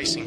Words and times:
racing. 0.00 0.26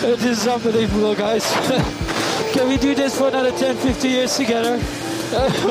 This 0.00 0.40
is 0.40 0.48
unbelievable, 0.48 1.14
guys. 1.14 1.44
Can 2.52 2.68
we 2.68 2.76
do 2.78 2.94
this 2.94 3.16
for 3.16 3.28
another 3.28 3.52
10, 3.52 3.76
50 3.76 4.08
years 4.08 4.36
together? 4.36 4.78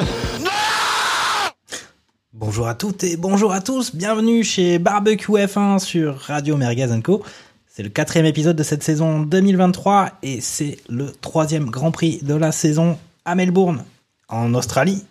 Bonjour 2.33 2.67
à 2.67 2.75
toutes 2.75 3.03
et 3.03 3.17
bonjour 3.17 3.51
à 3.51 3.61
tous, 3.61 3.95
bienvenue 3.95 4.43
chez 4.43 4.77
Barbecue 4.77 5.31
F1 5.31 5.79
sur 5.79 6.19
Radio 6.19 6.55
Merguez 6.55 7.01
Co. 7.03 7.23
C'est 7.67 7.81
le 7.81 7.89
quatrième 7.89 8.27
épisode 8.27 8.55
de 8.55 8.61
cette 8.61 8.83
saison 8.83 9.21
2023 9.21 10.11
et 10.21 10.39
c'est 10.39 10.77
le 10.87 11.11
troisième 11.11 11.71
Grand 11.71 11.89
Prix 11.89 12.19
de 12.21 12.35
la 12.35 12.51
saison 12.51 12.99
à 13.25 13.33
Melbourne, 13.33 13.83
en 14.29 14.53
Australie. 14.53 15.03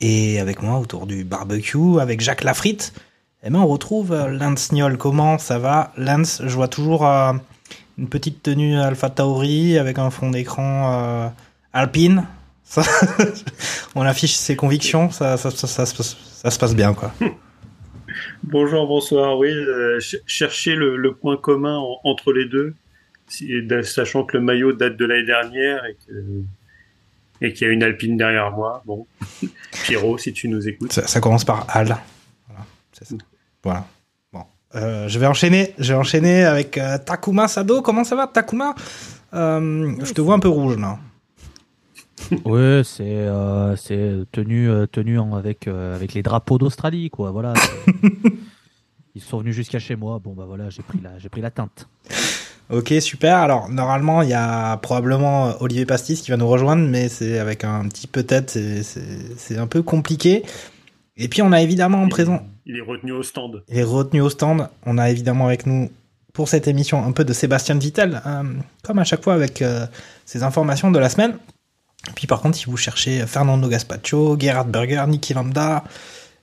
Et 0.00 0.40
avec 0.40 0.62
moi 0.62 0.80
autour 0.80 1.06
du 1.06 1.22
barbecue, 1.22 2.00
avec 2.00 2.20
Jacques 2.20 2.42
Lafritte, 2.42 2.92
eh 3.46 3.50
ben 3.50 3.60
on 3.60 3.66
retrouve 3.66 4.12
euh, 4.12 4.28
Lance 4.28 4.72
Niol. 4.72 4.96
Comment 4.98 5.38
ça 5.38 5.58
va? 5.58 5.92
Lance, 5.96 6.42
je 6.44 6.54
vois 6.54 6.68
toujours 6.68 7.06
euh, 7.06 7.32
une 7.98 8.08
petite 8.08 8.42
tenue 8.42 8.76
Alpha 8.78 9.08
Tauri 9.10 9.78
avec 9.78 9.98
un 9.98 10.10
fond 10.10 10.30
d'écran 10.30 10.92
euh, 10.92 11.28
Alpine. 11.72 12.24
Ça, 12.68 12.82
on 13.94 14.02
affiche 14.02 14.34
ses 14.34 14.56
convictions, 14.56 15.08
ça, 15.12 15.36
ça, 15.36 15.52
ça, 15.52 15.68
ça 15.68 15.86
se 15.86 16.58
passe- 16.58 16.74
bien 16.74 16.94
quoi. 16.94 17.12
Bonjour, 18.42 18.88
bonsoir. 18.88 19.38
Oui, 19.38 19.50
euh, 19.50 20.00
ch- 20.00 20.20
chercher 20.26 20.74
le, 20.74 20.96
le 20.96 21.14
point 21.14 21.36
commun 21.36 21.76
en- 21.78 22.00
entre 22.02 22.32
les 22.32 22.44
deux, 22.46 22.74
si- 23.28 23.48
sachant 23.84 24.24
que 24.24 24.36
le 24.36 24.42
maillot 24.42 24.72
date 24.72 24.96
de 24.96 25.04
l'année 25.04 25.26
dernière 25.26 25.84
et 25.84 25.96
que 26.06 26.12
et 27.40 27.52
qu'il 27.52 27.68
y 27.68 27.70
a 27.70 27.72
une 27.72 27.84
Alpine 27.84 28.16
derrière 28.16 28.50
moi. 28.50 28.82
Bon, 28.84 29.06
Pierrot, 29.84 30.18
si 30.18 30.32
tu 30.32 30.48
nous 30.48 30.66
écoutes. 30.68 30.92
Ça, 30.92 31.06
ça 31.06 31.20
commence 31.20 31.44
par 31.44 31.66
Al. 31.68 31.96
Voilà. 32.48 32.66
c'est 32.92 33.04
ça. 33.06 33.14
Voilà. 33.66 33.84
Bon. 34.32 34.44
Euh, 34.76 35.08
je 35.08 35.18
vais 35.18 35.26
enchaîner. 35.26 35.74
Je 35.78 35.92
vais 35.92 35.98
enchaîner 35.98 36.44
avec 36.44 36.78
euh, 36.78 36.98
Takuma 36.98 37.48
Sado. 37.48 37.82
Comment 37.82 38.04
ça 38.04 38.16
va, 38.16 38.26
Takuma? 38.26 38.74
Euh, 39.34 39.92
Je 40.02 40.12
te 40.12 40.20
vois 40.20 40.34
un 40.34 40.38
peu 40.38 40.48
rouge 40.48 40.76
là. 40.78 40.98
Ouais, 42.44 42.80
c'est 42.84 43.02
euh, 43.04 43.76
c'est 43.76 44.12
tenu 44.32 44.68
euh, 44.70 44.86
tenu 44.86 45.18
en- 45.18 45.34
avec 45.34 45.68
euh, 45.68 45.94
avec 45.94 46.14
les 46.14 46.22
drapeaux 46.22 46.58
d'Australie 46.58 47.10
quoi. 47.10 47.30
Voilà. 47.30 47.52
Ils 49.14 49.22
sont 49.22 49.38
venus 49.38 49.54
jusqu'à 49.54 49.78
chez 49.78 49.96
moi. 49.96 50.18
Bon 50.22 50.32
bah 50.32 50.44
voilà, 50.46 50.70
j'ai 50.70 50.82
pris 50.82 50.98
la 51.02 51.18
j'ai 51.18 51.28
pris 51.28 51.40
la 51.40 51.50
teinte. 51.50 51.88
Ok, 52.68 52.92
super. 53.00 53.36
Alors, 53.36 53.68
normalement, 53.68 54.22
il 54.22 54.28
y 54.28 54.34
a 54.34 54.76
probablement 54.78 55.52
Olivier 55.62 55.86
Pastis 55.86 56.20
qui 56.20 56.32
va 56.32 56.36
nous 56.36 56.48
rejoindre, 56.48 56.82
mais 56.88 57.08
c'est 57.08 57.38
avec 57.38 57.62
un 57.62 57.86
petit 57.88 58.08
peut-être, 58.08 58.50
c'est 59.36 59.56
un 59.56 59.68
peu 59.68 59.82
compliqué. 59.84 60.42
Et 61.16 61.28
puis, 61.28 61.42
on 61.42 61.52
a 61.52 61.60
évidemment 61.62 62.02
en 62.02 62.08
présent 62.08 62.42
Il 62.66 62.76
est 62.76 62.80
retenu 62.82 63.12
au 63.12 63.22
stand. 63.22 63.62
Il 63.68 63.78
est 63.78 63.82
retenu 63.84 64.20
au 64.20 64.30
stand. 64.30 64.68
On 64.84 64.98
a 64.98 65.10
évidemment 65.10 65.46
avec 65.46 65.66
nous 65.66 65.90
pour 66.32 66.48
cette 66.48 66.68
émission 66.68 67.02
un 67.04 67.12
peu 67.12 67.24
de 67.24 67.32
Sébastien 67.32 67.76
Vittel, 67.78 68.20
euh, 68.26 68.42
comme 68.82 68.98
à 68.98 69.04
chaque 69.04 69.24
fois 69.24 69.32
avec 69.34 69.62
euh, 69.62 69.86
ces 70.26 70.42
informations 70.42 70.90
de 70.90 70.98
la 70.98 71.08
semaine. 71.08 71.36
Puis 72.14 72.26
par 72.26 72.40
contre, 72.42 72.58
si 72.58 72.66
vous 72.66 72.76
cherchez 72.76 73.26
Fernando 73.26 73.66
Gaspacho, 73.68 74.36
Gerhard 74.38 74.68
Berger, 74.68 75.02
Niki 75.08 75.32
Lambda 75.32 75.82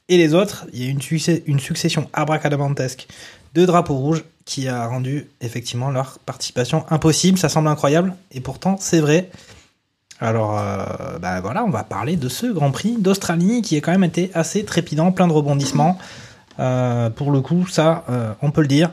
et 0.09 0.17
les 0.17 0.33
autres, 0.33 0.65
il 0.73 0.83
y 0.83 0.87
a 0.87 0.89
une, 0.89 0.99
succès- 0.99 1.43
une 1.45 1.59
succession 1.59 2.09
abracadabantesque 2.11 3.07
de 3.53 3.65
drapeaux 3.67 3.95
rouges 3.95 4.23
qui 4.45 4.67
a 4.67 4.87
rendu 4.87 5.27
effectivement 5.41 5.91
leur 5.91 6.17
participation 6.25 6.83
impossible. 6.89 7.37
Ça 7.37 7.47
semble 7.47 7.67
incroyable 7.67 8.15
et 8.31 8.41
pourtant 8.41 8.77
c'est 8.79 8.99
vrai. 8.99 9.29
Alors 10.23 10.57
euh, 10.57 11.19
bah 11.19 11.41
voilà, 11.41 11.65
on 11.65 11.69
va 11.69 11.83
parler 11.83 12.15
de 12.15 12.29
ce 12.29 12.45
Grand 12.45 12.71
Prix 12.71 12.95
d'Australie 12.97 13.61
qui 13.61 13.75
a 13.75 13.81
quand 13.81 13.91
même 13.91 14.05
été 14.05 14.31
assez 14.33 14.63
trépidant, 14.63 15.11
plein 15.11 15.27
de 15.27 15.33
rebondissements. 15.33 15.97
Euh, 16.59 17.09
pour 17.09 17.29
le 17.29 17.41
coup, 17.41 17.67
ça, 17.67 18.05
euh, 18.09 18.31
on 18.41 18.49
peut 18.49 18.61
le 18.61 18.69
dire. 18.69 18.89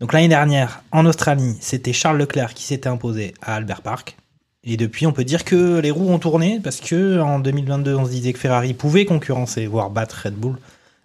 Donc 0.00 0.12
l'année 0.12 0.28
dernière, 0.28 0.82
en 0.92 1.06
Australie, 1.06 1.56
c'était 1.60 1.94
Charles 1.94 2.18
Leclerc 2.18 2.52
qui 2.52 2.64
s'était 2.64 2.90
imposé 2.90 3.32
à 3.40 3.54
Albert 3.54 3.80
Park. 3.80 4.18
Et 4.62 4.76
depuis, 4.76 5.06
on 5.06 5.12
peut 5.12 5.24
dire 5.24 5.46
que 5.46 5.78
les 5.78 5.90
roues 5.90 6.10
ont 6.10 6.18
tourné 6.18 6.60
parce 6.62 6.80
que 6.80 7.18
en 7.20 7.38
2022, 7.38 7.94
on 7.94 8.04
se 8.04 8.10
disait 8.10 8.34
que 8.34 8.38
Ferrari 8.38 8.74
pouvait 8.74 9.06
concurrencer, 9.06 9.66
voire 9.66 9.88
battre 9.88 10.24
Red 10.24 10.34
Bull 10.34 10.58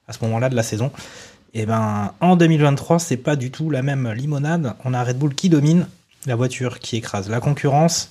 à 0.09 0.11
ce 0.11 0.21
moment-là 0.25 0.49
de 0.49 0.55
la 0.57 0.63
saison. 0.63 0.91
Et 1.53 1.65
ben, 1.65 2.11
en 2.19 2.35
2023, 2.35 2.99
c'est 2.99 3.15
pas 3.15 3.38
du 3.38 3.51
tout 3.51 3.69
la 3.69 3.83
même 3.83 4.11
limonade. 4.11 4.73
On 4.83 4.94
a 4.94 5.01
Red 5.01 5.17
Bull 5.17 5.33
qui 5.33 5.47
domine, 5.47 5.88
la 6.25 6.35
voiture 6.35 6.79
qui 6.79 6.97
écrase 6.97 7.29
la 7.29 7.39
concurrence, 7.39 8.09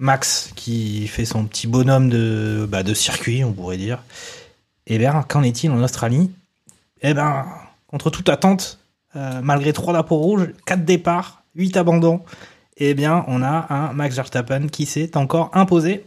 Max 0.00 0.50
qui 0.56 1.06
fait 1.06 1.26
son 1.26 1.44
petit 1.44 1.66
bonhomme 1.66 2.08
de, 2.08 2.66
bah, 2.68 2.82
de 2.82 2.94
circuit, 2.94 3.44
on 3.44 3.52
pourrait 3.52 3.76
dire. 3.76 4.02
Et 4.86 4.98
bien, 4.98 5.24
qu'en 5.28 5.42
est-il 5.42 5.70
en 5.70 5.82
Australie? 5.82 6.32
Eh 7.02 7.14
ben, 7.14 7.46
contre 7.86 8.10
toute 8.10 8.28
attente, 8.30 8.78
euh, 9.14 9.40
malgré 9.42 9.72
trois 9.72 9.92
drapeaux 9.92 10.16
rouges, 10.16 10.48
quatre 10.64 10.84
départs, 10.84 11.42
huit 11.54 11.76
abandons, 11.76 12.22
eh 12.78 12.94
bien, 12.94 13.24
on 13.28 13.42
a 13.42 13.66
un 13.68 13.92
Max 13.92 14.16
Verstappen 14.16 14.68
qui 14.68 14.86
s'est 14.86 15.16
encore 15.18 15.50
imposé. 15.52 16.04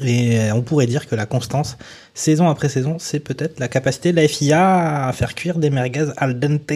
Et 0.00 0.38
euh, 0.38 0.54
on 0.54 0.62
pourrait 0.62 0.86
dire 0.86 1.08
que 1.08 1.16
la 1.16 1.26
constance, 1.26 1.76
saison 2.14 2.48
après 2.48 2.68
saison, 2.68 2.98
c'est 3.00 3.18
peut-être 3.18 3.58
la 3.58 3.66
capacité 3.66 4.12
de 4.12 4.16
la 4.16 4.28
FIA 4.28 5.08
à 5.08 5.12
faire 5.12 5.34
cuire 5.34 5.58
des 5.58 5.70
merguez 5.70 6.12
al 6.16 6.38
dente 6.38 6.70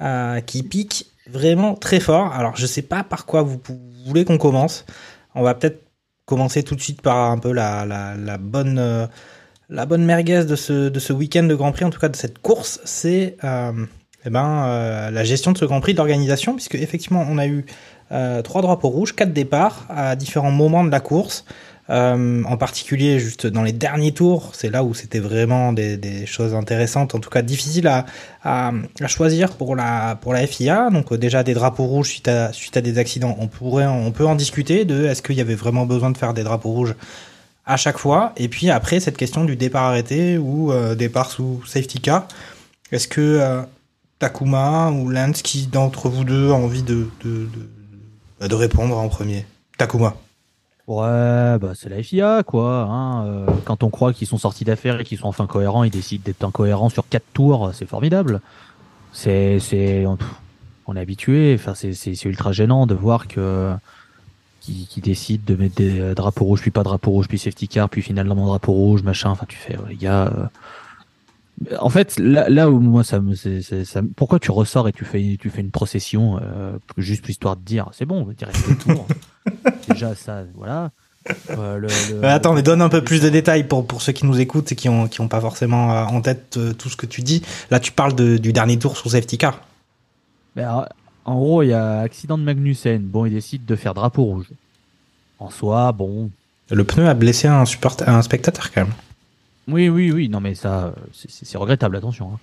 euh, 0.00 0.40
qui 0.40 0.62
piquent 0.62 1.06
vraiment 1.30 1.74
très 1.74 2.00
fort. 2.00 2.32
Alors, 2.32 2.56
je 2.56 2.64
sais 2.64 2.80
pas 2.80 3.04
par 3.04 3.26
quoi 3.26 3.42
vous 3.42 3.60
voulez 4.06 4.24
qu'on 4.24 4.38
commence. 4.38 4.86
On 5.34 5.42
va 5.42 5.54
peut-être 5.54 5.82
commencer 6.30 6.62
tout 6.62 6.76
de 6.76 6.80
suite 6.80 7.02
par 7.02 7.30
un 7.30 7.38
peu 7.38 7.52
la, 7.52 7.84
la, 7.84 8.38
bonne, 8.38 8.78
euh, 8.78 9.06
la 9.68 9.86
merguez 9.86 10.44
de 10.44 10.54
ce, 10.54 11.12
week-end 11.12 11.42
de 11.42 11.54
Grand 11.54 11.72
Prix, 11.72 11.84
en 11.84 11.90
tout 11.90 11.98
cas 11.98 12.08
de 12.08 12.16
cette 12.16 12.38
course, 12.38 12.80
c'est 12.84 13.36
euh, 13.42 13.72
eh 14.24 14.30
ben, 14.30 14.64
euh, 14.64 15.10
la 15.10 15.24
gestion 15.24 15.50
de 15.50 15.58
ce 15.58 15.64
Grand 15.64 15.80
Prix, 15.80 15.92
de 15.92 15.98
l'organisation, 15.98 16.54
puisque 16.54 16.76
effectivement 16.76 17.26
on 17.28 17.36
a 17.38 17.46
eu 17.46 17.66
trois 18.42 18.60
drapeaux 18.60 18.88
rouges, 18.88 19.14
quatre 19.14 19.32
départs 19.32 19.86
à 19.88 20.16
différents 20.16 20.50
moments 20.50 20.82
de 20.82 20.90
la 20.90 20.98
course. 20.98 21.44
Euh, 21.90 22.44
en 22.44 22.56
particulier 22.56 23.18
juste 23.18 23.48
dans 23.48 23.64
les 23.64 23.72
derniers 23.72 24.12
tours, 24.12 24.52
c'est 24.54 24.70
là 24.70 24.84
où 24.84 24.94
c'était 24.94 25.18
vraiment 25.18 25.72
des, 25.72 26.24
choses 26.24 26.54
intéressantes, 26.54 27.16
en 27.16 27.18
tout 27.18 27.30
cas 27.30 27.42
difficiles 27.42 27.90
à, 28.44 28.72
choisir 29.08 29.50
pour 29.50 29.74
la, 29.74 30.16
FIA. 30.46 30.90
Donc 30.90 31.10
euh, 31.10 31.18
déjà 31.18 31.42
des 31.42 31.54
drapeaux 31.54 31.86
rouges 31.86 32.08
suite 32.08 32.28
à, 32.28 32.80
des 32.80 32.98
accidents, 32.98 33.36
on, 33.40 33.48
pourrait, 33.48 33.86
on 33.86 34.12
peut 34.12 34.26
en 34.26 34.36
discuter 34.36 34.84
de 34.84 35.04
est-ce 35.04 35.20
qu'il 35.20 35.34
y 35.34 35.40
avait 35.40 35.56
vraiment 35.56 35.84
besoin 35.84 36.10
de 36.10 36.16
faire 36.16 36.32
des 36.32 36.44
drapeaux 36.44 36.70
rouges 36.70 36.94
à 37.66 37.76
chaque 37.76 37.98
fois. 37.98 38.32
Et 38.36 38.48
puis 38.48 38.70
après 38.70 39.00
cette 39.00 39.16
question 39.16 39.44
du 39.44 39.56
départ 39.56 39.84
arrêté 39.84 40.38
ou 40.38 40.72
euh, 40.72 40.94
départ 40.94 41.30
sous 41.30 41.60
safety 41.66 42.00
car, 42.00 42.28
est-ce 42.92 43.08
que 43.08 43.62
Takuma 44.20 44.90
ou 44.90 45.08
Lance, 45.08 45.42
qui 45.42 45.66
d'entre 45.66 46.08
vous 46.08 46.24
deux 46.24 46.50
a 46.50 46.54
envie 46.54 46.82
de 46.82 47.08
répondre 48.40 48.96
en 48.96 49.08
premier? 49.08 49.44
Takuma. 49.76 50.14
Ouais, 50.90 51.56
bah 51.60 51.70
c'est 51.76 51.88
la 51.88 52.02
FIA 52.02 52.42
quoi. 52.44 52.82
Hein. 52.82 53.24
euh, 53.26 53.46
quand 53.64 53.84
on 53.84 53.90
croit 53.90 54.12
qu'ils 54.12 54.26
sont 54.26 54.38
sortis 54.38 54.64
d'affaires 54.64 54.98
et 54.98 55.04
qu'ils 55.04 55.18
sont 55.18 55.28
enfin 55.28 55.46
cohérents, 55.46 55.84
ils 55.84 55.90
décident 55.90 56.22
d'être 56.24 56.42
incohérents 56.42 56.88
sur 56.88 57.08
quatre 57.08 57.26
tours. 57.32 57.70
C'est 57.74 57.86
formidable. 57.86 58.40
C'est 59.12 59.60
c'est 59.60 60.04
on, 60.06 60.18
on 60.88 60.96
est 60.96 61.00
habitué. 61.00 61.54
Enfin 61.56 61.74
c'est 61.76 61.92
c'est 61.92 62.20
ultra 62.24 62.50
gênant 62.50 62.86
de 62.88 62.94
voir 62.96 63.28
que 63.28 63.72
qui, 64.60 64.88
qui 64.88 65.00
décide 65.00 65.44
de 65.44 65.54
mettre 65.54 65.76
des 65.76 66.00
euh, 66.00 66.14
drapeaux 66.14 66.44
rouges, 66.44 66.60
puis 66.60 66.72
pas 66.72 66.82
drapeau 66.82 67.12
rouge, 67.12 67.28
puis 67.28 67.38
safety 67.38 67.68
car, 67.68 67.88
puis 67.88 68.02
finalement 68.02 68.46
drapeau 68.46 68.72
rouge, 68.72 69.04
machin. 69.04 69.30
Enfin, 69.30 69.46
tu 69.48 69.56
fais, 69.58 69.76
les 69.88 69.94
gars. 69.96 70.26
euh, 71.70 71.76
En 71.78 71.88
fait, 71.88 72.18
là, 72.18 72.68
où 72.68 72.80
moi 72.80 73.04
ça 73.04 73.20
me, 73.20 73.34
ça, 73.36 74.00
pourquoi 74.16 74.40
tu 74.40 74.50
ressors 74.50 74.88
et 74.88 74.92
tu 74.92 75.04
fais, 75.04 75.36
tu 75.40 75.50
fais 75.50 75.60
une 75.60 75.70
procession 75.70 76.40
juste 76.96 77.20
pour 77.22 77.30
histoire 77.30 77.56
de 77.56 77.62
dire, 77.62 77.88
c'est 77.92 78.06
bon, 78.06 78.26
il 78.38 78.44
reste 78.44 78.68
deux 78.68 78.94
tours. 78.94 79.06
Déjà 79.88 80.14
ça, 80.14 80.42
voilà. 80.54 80.90
Euh, 81.50 81.76
le- 81.78 81.88
le- 81.88 82.24
Euh, 82.24 82.34
attends, 82.34 82.54
mais 82.54 82.62
donne 82.62 82.80
un 82.82 82.88
peu 82.88 83.02
plus 83.04 83.20
de 83.20 83.28
détails 83.28 83.64
pour, 83.64 83.86
pour 83.86 84.00
ceux 84.02 84.12
qui 84.12 84.24
nous 84.26 84.40
écoutent 84.40 84.72
et 84.72 84.74
qui 84.76 84.88
ont, 84.88 85.06
qui 85.08 85.20
ont 85.20 85.28
pas 85.28 85.40
forcément 85.40 85.92
euh, 85.92 86.04
en 86.04 86.20
tête 86.22 86.56
euh, 86.56 86.72
tout 86.72 86.88
ce 86.88 86.96
que 86.96 87.06
tu 87.06 87.22
dis. 87.22 87.42
Là, 87.70 87.78
tu 87.80 87.92
parles 87.92 88.14
de, 88.14 88.36
du 88.38 88.52
dernier 88.52 88.78
tour 88.78 88.96
sur 88.96 89.10
safety 89.10 89.36
car. 89.38 89.60
Alors, 90.56 90.88
en 91.24 91.34
gros, 91.34 91.62
il 91.62 91.68
y 91.68 91.72
a 91.74 92.00
accident 92.00 92.38
de 92.38 92.42
Magnussen. 92.42 93.02
Bon, 93.02 93.26
il 93.26 93.32
décide 93.32 93.64
de 93.66 93.76
faire 93.76 93.94
drapeau 93.94 94.24
rouge. 94.24 94.46
En 95.38 95.50
soi, 95.50 95.92
bon. 95.92 96.30
Le 96.70 96.84
pneu 96.84 97.06
a 97.08 97.14
blessé 97.14 97.48
un, 97.48 97.64
support, 97.66 97.96
un 98.06 98.22
spectateur 98.22 98.70
quand 98.72 98.82
même. 98.82 98.92
Oui, 99.68 99.88
oui, 99.88 100.10
oui. 100.12 100.28
Non, 100.28 100.40
mais 100.40 100.54
ça, 100.54 100.94
c'est- 101.12 101.56
regrettable, 101.58 101.96
attention. 101.96 102.30
hein. 102.34 102.38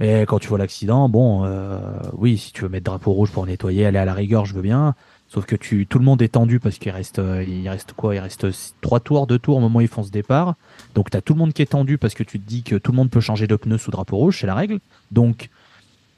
Mais 0.00 0.22
quand 0.26 0.38
tu 0.38 0.48
vois 0.48 0.58
l'accident, 0.58 1.08
bon, 1.08 1.44
euh, 1.44 1.78
oui, 2.14 2.38
si 2.38 2.52
tu 2.52 2.62
veux 2.62 2.68
mettre 2.68 2.84
drapeau 2.84 3.12
rouge 3.12 3.30
pour 3.30 3.46
nettoyer, 3.46 3.86
aller 3.86 3.98
à 3.98 4.04
la 4.04 4.14
rigueur, 4.14 4.44
je 4.46 4.54
veux 4.54 4.62
bien. 4.62 4.94
Sauf 5.28 5.44
que 5.44 5.56
tu, 5.56 5.86
tout 5.86 5.98
le 5.98 6.04
monde 6.04 6.22
est 6.22 6.28
tendu 6.28 6.58
parce 6.58 6.78
qu'il 6.78 6.90
reste, 6.90 7.18
euh, 7.18 7.44
il 7.46 7.68
reste 7.68 7.92
quoi? 7.92 8.14
Il 8.14 8.18
reste 8.18 8.46
trois 8.80 9.00
tours, 9.00 9.26
deux 9.26 9.38
tours 9.38 9.58
au 9.58 9.60
moment 9.60 9.78
où 9.78 9.82
ils 9.82 9.88
font 9.88 10.02
ce 10.02 10.10
départ. 10.10 10.54
Donc 10.94 11.10
t'as 11.10 11.20
tout 11.20 11.34
le 11.34 11.38
monde 11.38 11.52
qui 11.52 11.62
est 11.62 11.66
tendu 11.66 11.98
parce 11.98 12.14
que 12.14 12.22
tu 12.22 12.40
te 12.40 12.48
dis 12.48 12.62
que 12.62 12.76
tout 12.76 12.92
le 12.92 12.96
monde 12.96 13.10
peut 13.10 13.20
changer 13.20 13.46
de 13.46 13.56
pneus 13.56 13.78
sous 13.78 13.90
drapeau 13.90 14.16
rouge, 14.16 14.38
c'est 14.40 14.46
la 14.46 14.54
règle. 14.54 14.80
Donc 15.10 15.50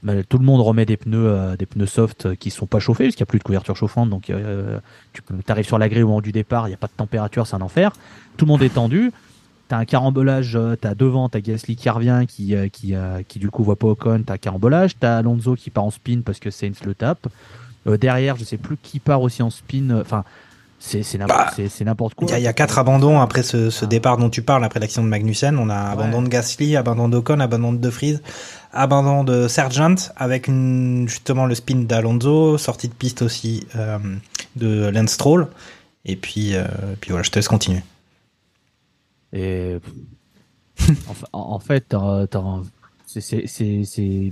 bah, 0.05 0.23
tout 0.23 0.39
le 0.39 0.45
monde 0.45 0.61
remet 0.61 0.87
des 0.87 0.97
pneus, 0.97 1.27
euh, 1.27 1.57
des 1.57 1.67
pneus 1.67 1.87
soft 1.87 2.37
qui 2.37 2.51
sont 2.51 2.67
pas 2.67 2.79
chauffés 2.79 3.05
parce 3.05 3.17
qu'il 3.17 3.25
n'y 3.25 3.29
a 3.29 3.33
plus 3.33 3.41
de 3.41 3.45
couverture 3.45 3.75
chauffante. 3.75 4.11
Donc 4.11 4.31
euh, 4.31 4.79
tu 5.13 5.23
arrives 5.49 5.67
sur 5.67 5.79
la 5.79 5.89
grille 5.89 6.05
au 6.05 6.09
moment 6.09 6.21
du 6.21 6.33
départ, 6.33 6.69
il 6.69 6.71
n'y 6.71 6.75
a 6.75 6.79
pas 6.79 6.87
de 6.87 6.97
température, 6.97 7.49
c'est 7.49 7.57
un 7.57 7.63
enfer. 7.63 7.93
Tout 8.37 8.45
le 8.45 8.51
monde 8.51 8.63
est 8.63 8.75
tendu. 8.75 9.11
T'as 9.71 9.79
un 9.79 9.85
carambolage, 9.85 10.57
euh, 10.57 10.75
t'as 10.75 10.97
devant, 10.97 11.29
t'as 11.29 11.39
Gasly 11.39 11.77
qui 11.77 11.89
revient, 11.91 12.25
qui, 12.27 12.57
euh, 12.57 12.67
qui, 12.67 12.97
euh, 12.97 13.23
qui 13.23 13.39
du 13.39 13.51
coup 13.51 13.63
voit 13.63 13.77
pas 13.77 13.87
Ocon, 13.87 14.25
t'as 14.27 14.37
carambolage, 14.37 14.99
t'as 14.99 15.19
Alonso 15.19 15.55
qui 15.55 15.71
part 15.71 15.85
en 15.85 15.93
spin 15.93 16.23
parce 16.25 16.41
que 16.41 16.51
Sainz 16.51 16.83
le 16.85 16.93
tape. 16.93 17.29
Euh, 17.87 17.97
derrière, 17.97 18.37
je 18.37 18.45
sais 18.45 18.57
plus 18.59 18.77
qui 18.77 18.99
part 19.01 19.23
aussi 19.23 19.43
en 19.43 19.51
spin. 19.51 19.91
euh, 19.91 20.01
Enfin, 20.03 20.25
c'est 20.79 21.03
c'est 21.03 21.19
n'importe 21.19 21.39
Bah, 21.59 21.65
c'est- 21.69 21.85
n'importe 21.85 22.15
quoi. 22.15 22.27
Il 22.29 22.31
y, 22.31 22.35
a- 22.35 22.39
il 22.39 22.43
y 22.45 22.47
a 22.49 22.53
quatre 22.53 22.79
abandons 22.79 23.21
après 23.21 23.43
ce, 23.43 23.69
ce 23.71 23.85
départ 23.85 24.17
dont 24.17 24.31
tu 24.31 24.43
parles, 24.43 24.65
après 24.65 24.81
l'accident 24.81 25.03
de 25.05 25.09
Magnussen. 25.09 25.59
On 25.59 25.69
a 25.71 25.77
abandon 25.77 26.23
de 26.23 26.29
Gasly, 26.29 26.77
abandon 26.77 27.09
d'Ocon, 27.09 27.41
abandon 27.41 27.73
de 27.73 27.79
De 27.79 27.89
Vries, 27.89 28.19
abandon 28.73 29.25
de 29.25 29.47
Sargent, 29.49 29.95
avec 30.17 30.47
une, 30.49 31.07
justement 31.09 31.47
le 31.47 31.55
spin 31.55 31.77
d'Alonso, 31.87 32.57
sortie 32.59 32.89
de 32.89 32.95
piste 32.95 33.21
aussi 33.23 33.67
euh, 33.77 33.99
de 34.57 34.89
Lance 34.89 35.11
Stroll. 35.11 35.49
Et 36.07 36.17
puis, 36.17 36.55
euh, 36.55 36.65
puis 37.01 37.11
voilà, 37.11 37.23
je 37.25 37.31
te 37.31 37.37
laisse 37.39 37.49
continuer. 37.49 37.83
Et 39.35 39.77
en, 41.09 41.13
fa- 41.15 41.29
en- 41.35 41.39
en 41.53 41.59
fait, 41.59 41.95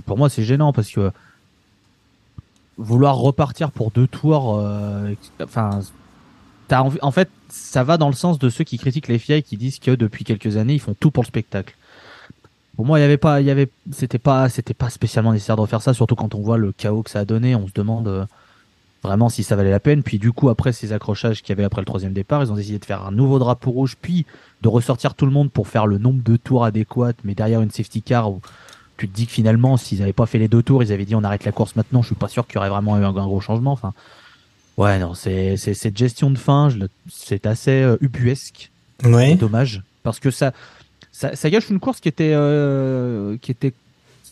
pour 0.05 0.17
moi 0.17 0.29
c'est 0.29 0.43
gênant 0.43 0.73
parce 0.73 0.89
que 0.89 1.11
vouloir 2.79 3.17
repartir 3.17 3.71
pour 3.71 3.91
deux 3.91 4.07
tours, 4.07 4.57
euh, 4.57 5.13
enfin, 5.43 5.81
t'as 6.67 6.81
envie- 6.81 6.99
en 7.01 7.11
fait, 7.11 7.29
ça 7.49 7.83
va 7.83 7.97
dans 7.97 8.07
le 8.07 8.15
sens 8.15 8.39
de 8.39 8.49
ceux 8.49 8.63
qui 8.63 8.77
critiquent 8.77 9.09
les 9.09 9.19
FIA 9.19 9.37
et 9.37 9.41
qui 9.43 9.57
disent 9.57 9.79
que 9.79 9.91
depuis 9.91 10.23
quelques 10.23 10.55
années 10.57 10.75
ils 10.75 10.79
font 10.79 10.95
tout 10.97 11.11
pour 11.11 11.23
le 11.23 11.27
spectacle. 11.27 11.75
Pour 12.77 12.85
moi, 12.85 12.97
il 12.97 13.01
y 13.01 13.05
avait 13.05 13.17
pas, 13.17 13.41
il 13.41 13.47
y 13.47 13.51
avait, 13.51 13.67
c'était 13.91 14.17
pas, 14.19 14.47
c'était 14.47 14.73
pas 14.73 14.89
spécialement 14.89 15.33
nécessaire 15.33 15.57
de 15.57 15.61
refaire 15.61 15.81
ça, 15.81 15.93
surtout 15.93 16.15
quand 16.15 16.33
on 16.33 16.41
voit 16.41 16.57
le 16.57 16.71
chaos 16.71 17.03
que 17.03 17.09
ça 17.09 17.19
a 17.19 17.25
donné. 17.25 17.53
On 17.53 17.67
se 17.67 17.73
demande 17.73 18.07
euh, 18.07 18.25
vraiment 19.03 19.27
si 19.27 19.43
ça 19.43 19.57
valait 19.57 19.69
la 19.69 19.81
peine. 19.81 20.01
Puis 20.01 20.17
du 20.17 20.31
coup, 20.31 20.47
après 20.47 20.71
ces 20.71 20.93
accrochages 20.93 21.41
qu'il 21.41 21.49
y 21.49 21.57
avait 21.57 21.65
après 21.65 21.81
le 21.81 21.85
troisième 21.85 22.13
départ, 22.13 22.41
ils 22.41 22.53
ont 22.53 22.55
décidé 22.55 22.79
de 22.79 22.85
faire 22.85 23.05
un 23.05 23.11
nouveau 23.11 23.37
drapeau 23.37 23.71
rouge, 23.71 23.97
puis 24.01 24.25
de 24.61 24.69
ressortir 24.69 25.13
tout 25.15 25.25
le 25.25 25.33
monde 25.33 25.51
pour 25.51 25.67
faire 25.67 25.87
le 25.87 25.97
nombre 25.97 26.23
de 26.23 26.37
tours 26.37 26.63
adéquat, 26.63 27.11
mais 27.25 27.35
derrière 27.35 27.61
une 27.61 27.71
safety 27.71 28.01
car 28.01 28.31
tu 28.99 29.07
te 29.09 29.15
dis 29.15 29.25
que 29.25 29.31
finalement, 29.31 29.77
s'ils 29.77 29.99
n'avaient 29.99 30.13
pas 30.13 30.25
fait 30.25 30.37
les 30.39 30.47
deux 30.47 30.61
tours, 30.61 30.83
ils 30.83 30.91
avaient 30.91 31.05
dit 31.05 31.15
on 31.15 31.23
arrête 31.23 31.45
la 31.45 31.51
course 31.51 31.75
maintenant. 31.75 32.01
Je 32.01 32.07
suis 32.07 32.15
pas 32.15 32.27
sûr 32.27 32.45
qu'il 32.45 32.55
y 32.55 32.57
aurait 32.57 32.69
vraiment 32.69 32.97
eu 32.97 33.03
un, 33.03 33.15
un 33.15 33.25
gros 33.25 33.39
changement. 33.41 33.71
Enfin, 33.71 33.93
ouais, 34.77 34.99
non, 34.99 35.13
c'est 35.13 35.57
cette 35.57 35.97
gestion 35.97 36.29
de 36.31 36.37
fin, 36.37 36.69
c'est 37.09 37.45
assez 37.45 37.81
euh, 37.81 37.97
ubuesque. 38.01 38.71
C'est 39.31 39.35
dommage 39.35 39.81
parce 40.03 40.19
que 40.19 40.31
ça, 40.31 40.51
ça, 41.11 41.35
ça 41.35 41.49
gâche 41.49 41.69
une 41.69 41.79
course 41.79 41.99
qui 41.99 42.09
était, 42.09 42.31
euh, 42.33 43.37
qui 43.41 43.51
était, 43.51 43.73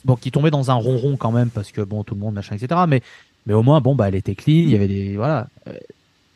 bon, 0.05 0.15
qui 0.15 0.31
tombait 0.31 0.51
dans 0.51 0.69
un 0.71 0.75
ronron 0.75 1.15
quand 1.17 1.31
même 1.31 1.49
parce 1.49 1.71
que 1.71 1.81
bon, 1.81 2.03
tout 2.03 2.15
le 2.15 2.19
monde 2.21 2.33
machin, 2.33 2.55
etc. 2.55 2.81
Mais, 2.87 3.01
mais 3.45 3.53
au 3.53 3.63
moins, 3.63 3.79
bon, 3.81 3.95
bah, 3.95 4.09
elle 4.09 4.15
était 4.15 4.35
clean. 4.35 4.53
Il 4.55 4.69
y 4.69 4.75
avait 4.75 4.87
des, 4.89 5.15
voilà. 5.15 5.47
Euh, 5.67 5.73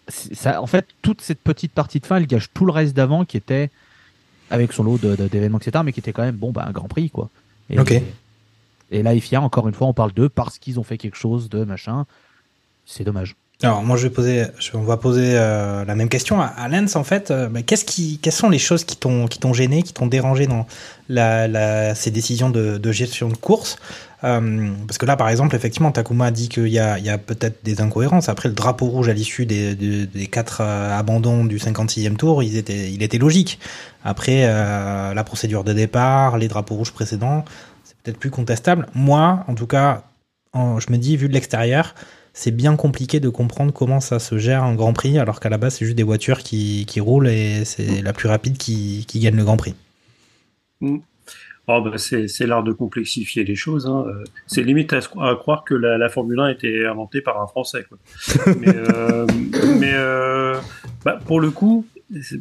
Ça, 0.08 0.62
en 0.62 0.68
fait, 0.68 0.86
toute 1.02 1.22
cette 1.22 1.40
petite 1.42 1.74
partie 1.74 2.00
de 2.00 2.06
fin, 2.06 2.18
elle 2.18 2.28
gâche 2.28 2.50
tout 2.54 2.66
le 2.66 2.72
reste 2.72 2.96
d'avant 2.96 3.26
qui 3.26 3.38
était 3.38 3.70
avec 4.50 4.74
son 4.74 4.84
lot 4.84 4.98
d'événements, 4.98 5.60
etc. 5.60 5.84
Mais 5.86 5.94
qui 5.94 6.00
était 6.00 6.12
quand 6.14 6.24
même 6.24 6.36
bon, 6.36 6.52
bah, 6.52 6.66
un 6.68 6.72
Grand 6.72 6.88
Prix, 6.88 7.10
quoi. 7.10 7.30
Et, 7.72 7.80
Ok. 7.80 7.94
Et 8.94 9.04
là, 9.04 9.18
FIA, 9.18 9.42
encore 9.42 9.68
une 9.68 9.74
fois, 9.74 9.88
on 9.88 9.94
parle 9.94 10.12
d'eux 10.12 10.30
parce 10.30 10.60
qu'ils 10.60 10.80
ont 10.80 10.84
fait 10.84 10.98
quelque 10.98 11.18
chose 11.18 11.50
de 11.50 11.64
machin. 11.64 12.06
C'est 12.86 13.06
dommage. 13.06 13.36
Alors 13.64 13.84
moi 13.84 13.96
je 13.96 14.04
vais 14.04 14.10
poser, 14.10 14.46
je- 14.58 14.72
on 14.76 14.82
va 14.82 14.98
poser 14.98 15.34
euh, 15.36 15.86
la 15.86 15.94
même 15.94 16.10
question 16.10 16.42
à, 16.42 16.46
à 16.48 16.68
Lens 16.68 16.96
en 16.96 17.04
fait. 17.04 17.30
Euh, 17.30 17.48
qu'est-ce 17.66 17.86
qui, 17.86 18.18
quelles 18.20 18.34
sont 18.34 18.50
les 18.50 18.58
choses 18.58 18.84
qui 18.86 18.98
t'ont, 18.98 19.28
qui 19.28 19.38
t'ont 19.38 19.54
gêné, 19.54 19.84
qui 19.84 19.94
t'ont 19.94 20.08
dérangé 20.08 20.48
dans 20.48 20.66
la, 21.10 21.48
la, 21.48 21.94
ces 21.94 22.10
décisions 22.10 22.50
de, 22.50 22.80
de 22.80 22.92
gestion 22.92 23.30
de 23.30 23.36
course? 23.38 23.76
Euh, 24.24 24.72
Parce 24.88 24.98
que 24.98 25.06
là 25.06 25.16
par 25.16 25.30
exemple 25.30 25.56
effectivement 25.56 25.92
Takuma 25.92 26.26
a 26.28 26.32
dit 26.32 26.50
qu'il 26.50 26.70
y 26.70 26.80
a, 26.80 26.98
il 26.98 27.06
y 27.06 27.10
a 27.12 27.20
peut-être 27.20 27.64
des 27.64 27.82
incohérences. 27.82 28.30
Après 28.30 28.50
le 28.50 28.56
drapeau 28.56 28.88
rouge 28.88 29.10
à 29.10 29.14
l'issue 29.14 29.46
des, 29.46 29.76
des, 29.76 30.08
des 30.08 30.26
quatre 30.28 30.62
euh, 30.62 30.98
abandons 30.98 31.46
du 31.46 31.60
56e 31.60 32.16
tour, 32.16 32.42
ils 32.42 32.58
étaient, 32.58 32.92
il 32.92 33.04
était 33.04 33.20
logique. 33.20 33.60
Après 34.04 34.46
euh, 34.46 35.14
la 35.14 35.24
procédure 35.24 35.64
de 35.64 35.74
départ, 35.74 36.40
les 36.40 36.48
drapeaux 36.48 36.76
rouges 36.76 36.94
précédents, 36.94 37.46
c'est 37.84 37.96
peut-être 37.98 38.18
plus 38.18 38.32
contestable. 38.32 38.88
Moi 38.96 39.44
en 39.48 39.54
tout 39.54 39.68
cas, 39.68 40.02
je 40.56 40.92
me 40.92 40.98
dis 40.98 41.16
vu 41.16 41.28
de 41.30 41.34
l'extérieur 41.34 41.94
c'est 42.34 42.52
bien 42.52 42.76
compliqué 42.76 43.20
de 43.20 43.30
comprendre 43.30 43.74
comment 43.74 44.00
ça 44.00 44.20
se 44.20 44.38
gère 44.38 44.64
un 44.64 44.76
Grand 44.76 44.94
Prix, 44.94 45.18
alors 45.20 45.40
qu'à 45.40 45.50
la 45.50 45.58
base, 45.58 45.76
c'est 45.76 45.86
juste 45.86 45.98
des 45.98 46.04
voitures 46.04 46.40
qui, 46.40 46.86
qui 46.88 47.00
roulent 47.00 47.28
et 47.28 47.66
c'est 47.66 48.02
la 48.02 48.14
plus 48.14 48.30
rapide 48.30 48.58
qui, 48.58 49.06
qui 49.08 49.20
gagne 49.20 49.36
le 49.36 49.44
Grand 49.44 49.58
Prix. 49.58 49.76
Oh, 51.68 51.82
bah, 51.82 51.98
c'est 51.98 52.48
l'art 52.48 52.64
de 52.64 52.72
complexifier 52.72 53.44
les 53.44 53.56
choses. 53.56 53.86
Hein. 53.86 54.06
Euh, 54.08 54.24
C'est 54.48 54.64
limite 54.64 54.94
à, 54.94 55.00
croire 55.36 55.64
que 55.64 55.74
la, 55.74 55.98
la 55.98 56.10
Formule 56.10 56.40
1 56.40 56.44
a 56.46 56.52
été 56.52 56.86
inventée 56.86 57.22
par 57.22 57.42
un 57.42 57.48
Français. 57.48 57.86
Quoi. 57.88 57.98
mais 58.60 58.76
euh, 58.76 59.28
mais 59.80 59.94
euh, 59.94 60.56
bah, 61.06 61.20
pour 61.26 61.40
le 61.40 61.52
coup, 61.52 61.86
je, 62.14 62.38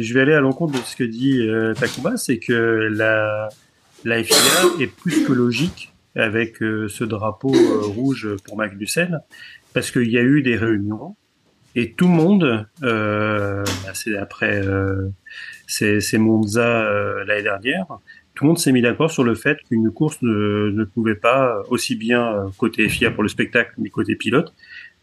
je 0.00 0.14
vais 0.14 0.20
aller 0.20 0.32
à 0.32 0.40
l'encontre 0.40 0.72
de 0.72 0.84
ce 0.84 0.96
que 0.96 1.04
dit 1.04 1.40
euh, 1.40 1.74
Takuma, 1.74 2.16
c'est 2.16 2.38
que 2.38 2.88
la, 2.90 3.48
la 4.04 4.22
FIA 4.22 4.36
est 4.80 4.86
plus 4.86 5.24
que 5.24 5.32
logique 5.32 5.93
avec 6.16 6.62
euh, 6.62 6.88
ce 6.88 7.04
drapeau 7.04 7.54
euh, 7.54 7.80
rouge 7.82 8.36
pour 8.44 8.56
Magnussen, 8.56 9.20
parce 9.72 9.90
qu'il 9.90 10.10
y 10.10 10.18
a 10.18 10.22
eu 10.22 10.42
des 10.42 10.56
réunions 10.56 11.16
et 11.76 11.92
tout 11.92 12.06
le 12.06 12.12
monde, 12.12 12.66
euh, 12.84 13.64
bah, 13.84 13.90
c'est 13.94 14.16
après 14.16 14.64
euh, 14.64 15.08
c'est 15.66 16.18
Monza 16.18 16.84
euh, 16.84 17.24
l'année 17.24 17.42
dernière, 17.42 17.86
tout 18.34 18.44
le 18.44 18.48
monde 18.48 18.58
s'est 18.58 18.72
mis 18.72 18.82
d'accord 18.82 19.10
sur 19.10 19.24
le 19.24 19.34
fait 19.34 19.58
qu'une 19.68 19.90
course 19.90 20.18
ne, 20.22 20.70
ne 20.70 20.84
pouvait 20.84 21.16
pas, 21.16 21.62
aussi 21.68 21.96
bien 21.96 22.32
euh, 22.32 22.48
côté 22.56 22.88
FIA 22.88 23.10
pour 23.10 23.22
le 23.24 23.28
spectacle, 23.28 23.72
mais 23.78 23.90
côté 23.90 24.14
pilote, 24.14 24.54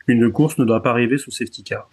qu'une 0.05 0.31
course 0.31 0.57
ne 0.59 0.65
doit 0.65 0.81
pas 0.81 0.91
arriver 0.91 1.17
sous 1.17 1.31
safety 1.31 1.63
car. 1.63 1.89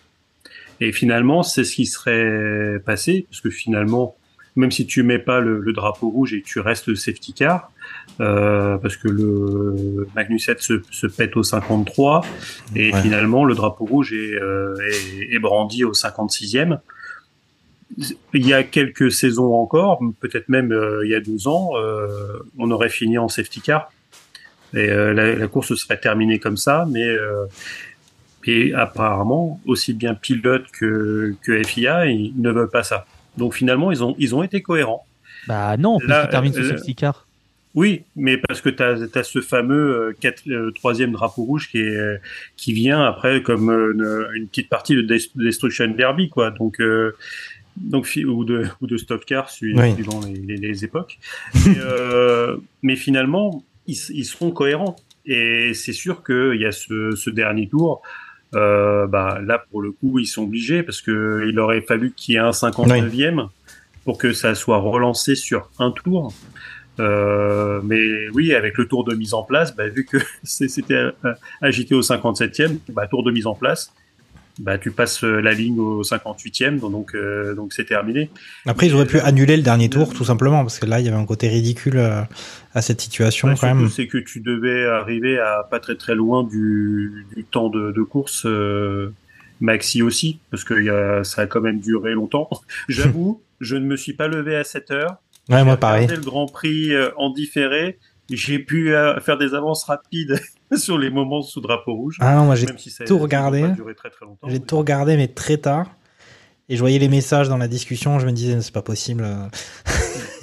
Et 0.80 0.92
finalement, 0.92 1.42
c'est 1.42 1.64
ce 1.64 1.74
qui 1.74 1.86
serait 1.86 2.78
passé, 2.84 3.26
parce 3.28 3.40
que 3.40 3.50
finalement, 3.50 4.16
même 4.54 4.70
si 4.70 4.86
tu 4.86 5.02
mets 5.02 5.18
pas 5.18 5.40
le, 5.40 5.60
le 5.60 5.72
drapeau 5.72 6.08
rouge 6.08 6.34
et 6.34 6.42
tu 6.42 6.60
restes 6.60 6.94
safety 6.94 7.32
car, 7.32 7.72
euh, 8.20 8.76
parce 8.78 8.96
que 8.96 9.08
le 9.08 10.06
Magnussen 10.14 10.56
se, 10.58 10.82
se 10.90 11.06
pète 11.06 11.36
au 11.36 11.42
53, 11.42 12.24
et 12.76 12.92
Ouais. 12.92 13.02
finalement, 13.02 13.44
le 13.44 13.54
drapeau 13.54 13.84
rouge 13.84 14.12
est, 14.12 14.34
euh, 14.34 14.74
est, 14.90 15.34
est 15.34 15.38
brandi 15.38 15.84
au 15.84 15.92
56e. 15.92 16.78
Il 18.34 18.46
y 18.46 18.52
a 18.52 18.62
quelques 18.64 19.10
saisons 19.10 19.54
encore, 19.54 20.00
peut-être 20.20 20.48
même 20.48 20.72
euh, 20.72 21.02
il 21.04 21.10
y 21.10 21.14
a 21.14 21.20
12 21.20 21.46
ans, 21.46 21.70
euh, 21.76 22.38
on 22.58 22.70
aurait 22.70 22.90
fini 22.90 23.16
en 23.18 23.28
safety 23.28 23.60
car. 23.60 23.90
Et 24.74 24.90
euh, 24.90 25.14
la, 25.14 25.34
la 25.34 25.48
course 25.48 25.74
serait 25.74 25.98
terminée 25.98 26.38
comme 26.38 26.58
ça, 26.58 26.86
mais 26.90 27.06
euh, 27.06 27.46
et 28.46 28.72
apparemment, 28.74 29.60
aussi 29.66 29.92
bien 29.94 30.14
pilote 30.14 30.64
que, 30.72 31.34
que 31.42 31.62
FIA, 31.64 32.06
ils 32.06 32.32
ne 32.36 32.50
veulent 32.50 32.68
pas 32.70 32.82
ça. 32.82 33.06
Donc 33.36 33.54
finalement, 33.54 33.90
ils 33.90 34.02
ont, 34.04 34.14
ils 34.18 34.34
ont 34.34 34.42
été 34.42 34.60
cohérents. 34.62 35.06
Bah 35.46 35.76
non, 35.78 35.98
Là, 36.00 36.20
puisqu'il 36.26 36.30
termine 36.30 36.52
ce 36.52 36.62
safety 36.64 36.94
car. 36.94 37.26
Oui, 37.74 38.02
mais 38.16 38.38
parce 38.38 38.60
que 38.60 38.70
tu 38.70 38.82
as, 38.82 39.22
ce 39.24 39.40
fameux 39.40 39.74
euh, 40.08 40.12
quatre- 40.18 40.48
euh, 40.48 40.70
troisième 40.72 41.12
drapeau 41.12 41.44
rouge 41.44 41.68
qui, 41.70 41.78
est, 41.78 41.96
euh, 41.96 42.16
qui 42.56 42.72
vient 42.72 43.02
après 43.04 43.42
comme 43.42 43.70
euh, 43.70 44.28
une, 44.34 44.48
petite 44.48 44.68
partie 44.68 44.94
de 44.96 45.02
Des- 45.02 45.30
Destruction 45.36 45.88
Derby, 45.88 46.28
quoi. 46.28 46.50
Donc, 46.50 46.80
euh, 46.80 47.14
donc 47.76 48.10
ou 48.26 48.44
de 48.44 48.64
ou 48.80 48.86
de 48.86 48.96
Stock 48.96 49.24
Car 49.24 49.50
suivant, 49.50 49.82
Oui. 49.82 50.32
les, 50.46 50.56
les, 50.56 50.68
les 50.68 50.84
époques. 50.84 51.18
Mais, 51.66 51.74
euh, 51.80 52.56
mais 52.82 52.96
finalement, 52.96 53.62
ils, 53.86 53.98
ils 54.10 54.24
seront 54.24 54.50
cohérents. 54.50 54.96
Et 55.26 55.74
c'est 55.74 55.92
sûr 55.92 56.24
qu'il 56.24 56.58
y 56.60 56.64
a 56.64 56.72
ce, 56.72 57.14
ce 57.14 57.28
dernier 57.30 57.68
tour. 57.68 58.00
Euh, 58.54 59.06
bah, 59.06 59.40
là, 59.44 59.62
pour 59.70 59.82
le 59.82 59.92
coup, 59.92 60.18
ils 60.18 60.26
sont 60.26 60.44
obligés 60.44 60.82
parce 60.82 61.02
que 61.02 61.44
il 61.46 61.58
aurait 61.60 61.82
fallu 61.82 62.12
qu'il 62.16 62.34
y 62.34 62.36
ait 62.38 62.40
un 62.40 62.50
59e 62.50 63.48
pour 64.04 64.16
que 64.16 64.32
ça 64.32 64.54
soit 64.54 64.78
relancé 64.78 65.34
sur 65.34 65.70
un 65.78 65.90
tour. 65.90 66.32
Euh, 66.98 67.80
mais 67.84 68.28
oui, 68.34 68.54
avec 68.54 68.76
le 68.78 68.86
tour 68.86 69.04
de 69.04 69.14
mise 69.14 69.34
en 69.34 69.42
place, 69.42 69.74
bah, 69.74 69.88
vu 69.88 70.04
que 70.04 70.18
c'était 70.42 71.02
agité 71.60 71.94
au 71.94 72.00
57e, 72.00 72.78
bah, 72.90 73.06
tour 73.06 73.22
de 73.22 73.30
mise 73.30 73.46
en 73.46 73.54
place, 73.54 73.92
bah, 74.58 74.76
tu 74.76 74.90
passes 74.90 75.22
euh, 75.22 75.40
la 75.40 75.52
ligne 75.52 75.78
au 75.78 76.02
58e, 76.02 76.80
donc 76.80 77.14
euh, 77.14 77.54
donc 77.54 77.72
c'est 77.72 77.84
terminé. 77.84 78.28
Après, 78.66 78.88
ils 78.88 78.94
auraient 78.94 79.06
pu 79.06 79.20
annuler 79.20 79.56
le 79.56 79.62
dernier 79.62 79.88
tour, 79.88 80.12
tout 80.12 80.24
simplement, 80.24 80.62
parce 80.62 80.78
que 80.80 80.86
là, 80.86 80.98
il 80.98 81.06
y 81.06 81.08
avait 81.08 81.16
un 81.16 81.26
côté 81.26 81.48
ridicule 81.48 81.98
à 81.98 82.82
cette 82.82 83.00
situation, 83.00 83.48
Ouais, 83.48 83.54
quand 83.54 83.68
surtout, 83.68 83.82
même. 83.82 83.88
c'est 83.88 84.06
que 84.08 84.18
tu 84.18 84.40
devais 84.40 84.86
arriver 84.86 85.38
à 85.38 85.66
pas 85.70 85.78
très 85.80 85.94
très 85.94 86.14
loin 86.16 86.42
du, 86.44 87.26
du 87.36 87.44
temps 87.44 87.68
de, 87.68 87.92
de 87.92 88.02
course 88.02 88.46
euh, 88.46 89.12
maxi 89.60 90.02
aussi, 90.02 90.40
parce 90.50 90.64
que 90.64 90.74
y 90.82 90.90
a, 90.90 91.22
ça 91.24 91.42
a 91.42 91.46
quand 91.46 91.60
même 91.60 91.80
duré 91.80 92.12
longtemps. 92.12 92.48
J'avoue, 92.88 93.40
je 93.60 93.76
ne 93.76 93.86
me 93.86 93.96
suis 93.96 94.12
pas 94.12 94.28
levé 94.28 94.56
à 94.56 94.64
7 94.64 94.90
heures. 94.90 95.16
Ouais, 95.48 95.58
J'ai 95.58 95.64
moi, 95.64 95.76
pareil. 95.76 96.04
regardé 96.06 96.24
le 96.24 96.30
Grand 96.30 96.46
Prix 96.46 96.92
euh, 96.92 97.10
en 97.16 97.30
différé 97.30 97.98
j'ai 98.30 98.58
pu 98.58 98.94
euh, 98.94 99.18
faire 99.20 99.38
des 99.38 99.54
avances 99.54 99.84
rapides 99.84 100.38
sur 100.76 100.98
les 100.98 101.10
moments 101.10 101.42
sous 101.42 101.60
drapeau 101.60 101.94
rouge. 101.94 102.16
Ah 102.20 102.34
non, 102.36 102.44
moi 102.44 102.54
j'ai 102.54 102.66
tout 103.06 103.18
regardé. 103.18 103.64
J'ai 104.46 104.60
tout 104.60 104.78
regardé, 104.78 105.16
mais 105.16 105.28
très 105.28 105.56
tard. 105.56 105.90
Et 106.68 106.76
je 106.76 106.80
voyais 106.80 106.98
les 106.98 107.08
messages 107.08 107.48
dans 107.48 107.56
la 107.56 107.68
discussion, 107.68 108.18
je 108.18 108.26
me 108.26 108.32
disais, 108.32 108.60
c'est 108.60 108.74
pas 108.74 108.82
possible. 108.82 109.26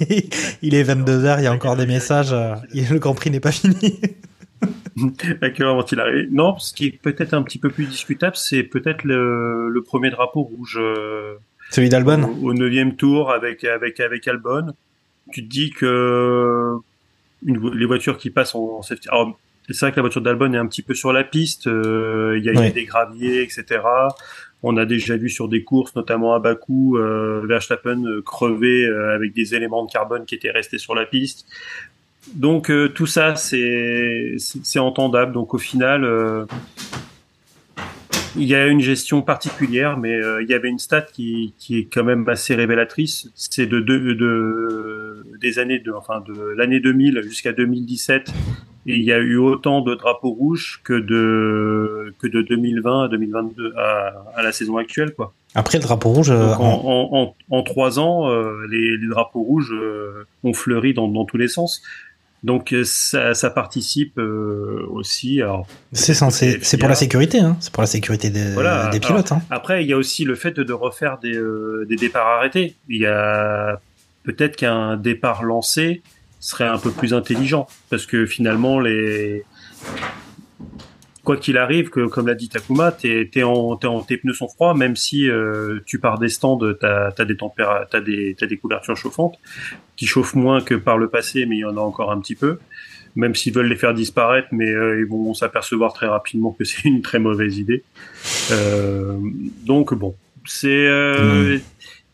il 0.62 0.74
est 0.74 0.82
22h, 0.82 1.38
il 1.38 1.44
y 1.44 1.46
a 1.46 1.52
encore 1.52 1.76
des 1.76 1.86
messages, 1.86 2.32
euh, 2.32 2.54
le 2.74 2.98
Grand 2.98 3.14
Prix 3.14 3.30
n'est 3.30 3.38
pas 3.38 3.52
fini. 3.52 4.00
à 5.40 5.50
quelle 5.50 5.66
heure 5.66 5.76
vont-ils 5.76 6.00
arriver 6.00 6.26
Non, 6.32 6.58
ce 6.58 6.72
qui 6.74 6.86
est 6.86 7.00
peut-être 7.00 7.32
un 7.34 7.42
petit 7.42 7.58
peu 7.58 7.70
plus 7.70 7.86
discutable, 7.86 8.34
c'est 8.34 8.64
peut-être 8.64 9.04
le, 9.04 9.68
le 9.68 9.82
premier 9.82 10.10
drapeau 10.10 10.42
rouge 10.42 10.80
Celui 11.70 11.88
d'Albon 11.90 12.24
au, 12.24 12.48
au 12.48 12.54
neuvième 12.54 12.96
tour 12.96 13.30
avec 13.30 13.62
avec 13.62 14.00
avec 14.00 14.26
Albon. 14.26 14.72
Tu 15.32 15.42
te 15.44 15.48
dis 15.48 15.70
que 15.70 16.74
une 17.44 17.70
les 17.74 17.86
voitures 17.86 18.16
qui 18.18 18.30
passent 18.30 18.54
en, 18.54 18.78
en 18.78 18.82
safety. 18.82 19.08
Alors, 19.08 19.38
c'est 19.68 19.80
vrai 19.80 19.90
que 19.90 19.96
la 19.96 20.02
voiture 20.02 20.20
d'Albon 20.20 20.52
est 20.52 20.58
un 20.58 20.66
petit 20.66 20.82
peu 20.82 20.94
sur 20.94 21.12
la 21.12 21.24
piste. 21.24 21.66
euh, 21.66 22.34
Il 22.38 22.44
y, 22.44 22.48
a- 22.48 22.70
des 22.70 22.84
graviers, 22.84 23.42
etc. 23.42 23.80
On 24.62 24.76
a 24.76 24.84
déjà 24.84 25.16
vu 25.16 25.28
sur 25.28 25.48
des 25.48 25.62
courses, 25.64 25.94
notamment 25.96 26.34
à 26.34 26.38
Bakou, 26.38 26.96
euh, 26.96 27.42
Verstappen 27.46 28.04
euh, 28.06 28.22
crever 28.22 28.84
euh, 28.86 29.14
avec 29.14 29.32
des 29.34 29.54
éléments 29.54 29.84
de 29.84 29.90
carbone 29.90 30.24
qui 30.24 30.34
étaient 30.34 30.50
restés 30.50 30.78
sur 30.78 30.94
la 30.94 31.04
piste. 31.04 31.46
Donc 32.34 32.70
euh, 32.70 32.88
tout 32.88 33.06
ça, 33.06 33.36
c'est 33.36 34.34
c'est 34.38 34.64
c'est 34.64 34.78
entendable. 34.80 35.32
Donc 35.32 35.54
au 35.54 35.58
final, 35.58 36.04
euh, 36.04 36.44
il 38.36 38.44
y 38.44 38.54
a 38.54 38.66
une 38.66 38.80
gestion 38.80 39.22
particulière, 39.22 39.98
mais 39.98 40.14
euh, 40.14 40.42
il 40.42 40.48
y 40.48 40.54
avait 40.54 40.68
une 40.68 40.78
stat 40.78 41.02
qui, 41.02 41.54
qui 41.58 41.78
est 41.78 41.84
quand 41.92 42.04
même 42.04 42.28
assez 42.28 42.54
révélatrice. 42.54 43.30
C'est 43.34 43.66
de, 43.66 43.80
de, 43.80 44.12
de 44.12 45.24
des 45.40 45.58
années 45.58 45.78
de 45.78 45.92
enfin 45.92 46.22
de 46.26 46.34
l'année 46.56 46.80
2000 46.80 47.22
jusqu'à 47.24 47.52
2017, 47.52 48.28
et 48.88 48.94
il 48.96 49.02
y 49.04 49.12
a 49.12 49.18
eu 49.18 49.36
autant 49.36 49.80
de 49.80 49.94
drapeaux 49.94 50.30
rouges 50.30 50.80
que 50.84 50.94
de 50.94 52.14
que 52.18 52.26
de 52.26 52.42
2020 52.42 53.04
à 53.04 53.08
2022 53.08 53.72
à, 53.76 54.12
à 54.34 54.42
la 54.42 54.52
saison 54.52 54.76
actuelle, 54.76 55.12
quoi. 55.14 55.32
Après, 55.54 55.78
le 55.78 55.82
drapeau 55.84 56.10
rouge, 56.10 56.30
euh, 56.30 56.50
Donc, 56.50 56.60
en, 56.60 56.64
en- 56.64 57.08
en, 57.12 57.34
en, 57.50 57.56
en 57.58 57.62
trois 57.62 57.98
ans, 57.98 58.28
euh, 58.30 58.66
les, 58.70 58.98
les 58.98 59.08
drapeaux 59.08 59.40
rouges 59.42 59.72
euh, 59.72 60.26
ont 60.44 60.52
fleuri 60.52 60.92
dans, 60.92 61.08
dans 61.08 61.24
tous 61.24 61.38
les 61.38 61.48
sens. 61.48 61.82
Donc 62.44 62.72
euh, 62.72 62.84
ça, 62.84 63.34
ça 63.34 63.50
participe 63.50 64.18
euh, 64.18 64.86
aussi. 64.90 65.40
C'est 65.92 66.14
censé, 66.14 66.58
c'est 66.62 66.76
pour 66.76 66.88
la 66.88 66.94
sécurité, 66.94 67.40
hein. 67.40 67.56
c'est 67.60 67.72
pour 67.72 67.82
la 67.82 67.86
sécurité 67.88 68.30
des, 68.30 68.52
Voilà. 68.52 68.88
des 68.88 69.00
pilotes. 69.00 69.32
hein. 69.32 69.42
Après, 69.50 69.82
il 69.82 69.88
y 69.88 69.92
a 69.92 69.96
aussi 69.96 70.24
le 70.24 70.34
fait 70.36 70.52
de, 70.52 70.62
de 70.62 70.72
refaire 70.72 71.18
des, 71.18 71.34
euh, 71.36 71.84
des 71.88 71.96
départs 71.96 72.26
arrêtés. 72.26 72.76
Il 72.88 73.00
y 73.00 73.06
a 73.06 73.80
peut-être 74.22 74.56
qu'un 74.56 74.96
départ 74.96 75.42
lancé 75.42 76.02
serait 76.38 76.66
un 76.68 76.78
peu 76.78 76.90
plus 76.92 77.14
intelligent 77.14 77.66
parce 77.90 78.06
que 78.06 78.26
finalement, 78.26 78.78
les 78.78 79.44
quoi 81.26 81.36
qu'il 81.36 81.58
arrive, 81.58 81.90
que 81.90 82.06
comme 82.06 82.28
l'a 82.28 82.36
dit 82.36 82.48
Takuma, 82.48 82.92
t'es 82.92 83.28
t'es 83.30 83.42
en, 83.42 83.76
t'es 83.76 83.88
en 83.88 84.00
tes 84.00 84.16
pneus 84.16 84.32
sont 84.32 84.48
froids, 84.48 84.74
même 84.74 84.94
si 84.94 85.28
euh, 85.28 85.80
tu 85.84 85.98
pars 85.98 86.18
des 86.18 86.28
stands, 86.28 86.60
t'as 86.80 87.10
as 87.18 87.24
des 87.24 87.34
tempéra- 87.34 87.84
t'as 87.90 88.00
des 88.00 88.36
t'as 88.38 88.46
des 88.46 88.56
couvertures 88.56 88.96
chauffantes 88.96 89.36
qui 89.96 90.06
chauffent 90.06 90.36
moins 90.36 90.60
que 90.62 90.76
par 90.76 90.96
le 90.98 91.08
passé, 91.08 91.44
mais 91.44 91.56
il 91.56 91.60
y 91.60 91.64
en 91.64 91.76
a 91.76 91.80
encore 91.80 92.12
un 92.12 92.20
petit 92.20 92.36
peu. 92.36 92.58
Même 93.16 93.34
s'ils 93.34 93.52
veulent 93.52 93.66
les 93.66 93.76
faire 93.76 93.92
disparaître, 93.92 94.48
mais 94.52 94.70
euh, 94.70 95.00
ils 95.00 95.06
vont 95.06 95.34
s'apercevoir 95.34 95.92
très 95.92 96.06
rapidement 96.06 96.52
que 96.52 96.64
c'est 96.70 96.84
une 96.84 97.02
très 97.02 97.18
mauvaise 97.18 97.58
idée. 97.58 97.82
Euh, 98.52 99.18
donc 99.64 99.94
bon, 99.94 100.14
c'est 100.46 100.68
euh, 100.86 101.58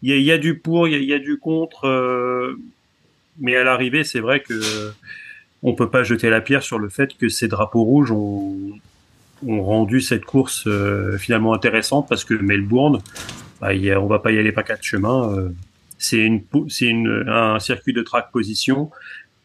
il 0.02 0.10
y, 0.10 0.12
a, 0.14 0.16
y 0.16 0.32
a 0.32 0.38
du 0.38 0.58
pour, 0.58 0.88
il 0.88 0.94
y 0.94 0.96
a, 0.96 0.98
y 0.98 1.12
a 1.12 1.18
du 1.18 1.36
contre, 1.38 1.86
euh, 1.86 2.58
mais 3.38 3.56
à 3.56 3.62
l'arrivée, 3.64 4.04
c'est 4.04 4.20
vrai 4.20 4.40
que 4.40 4.90
on 5.62 5.74
peut 5.74 5.90
pas 5.90 6.02
jeter 6.02 6.30
la 6.30 6.40
pierre 6.40 6.62
sur 6.62 6.78
le 6.78 6.88
fait 6.88 7.16
que 7.18 7.28
ces 7.28 7.46
drapeaux 7.46 7.84
rouges 7.84 8.10
ont, 8.10 8.56
ont 9.46 9.62
rendu 9.62 10.00
cette 10.00 10.24
course 10.24 10.64
euh, 10.66 11.18
finalement 11.18 11.54
intéressante 11.54 12.08
parce 12.08 12.24
que 12.24 12.34
Melbourne, 12.34 13.00
bah, 13.60 13.74
y 13.74 13.90
a, 13.90 14.00
on 14.00 14.06
va 14.06 14.18
pas 14.18 14.32
y 14.32 14.38
aller 14.38 14.52
pas 14.52 14.62
quatre 14.62 14.82
chemins. 14.82 15.32
euh, 15.36 15.50
c'est 15.98 16.18
une, 16.18 16.42
c'est 16.68 16.86
une, 16.86 17.24
un 17.28 17.60
circuit 17.60 17.92
de 17.92 18.02
track 18.02 18.32
position, 18.32 18.90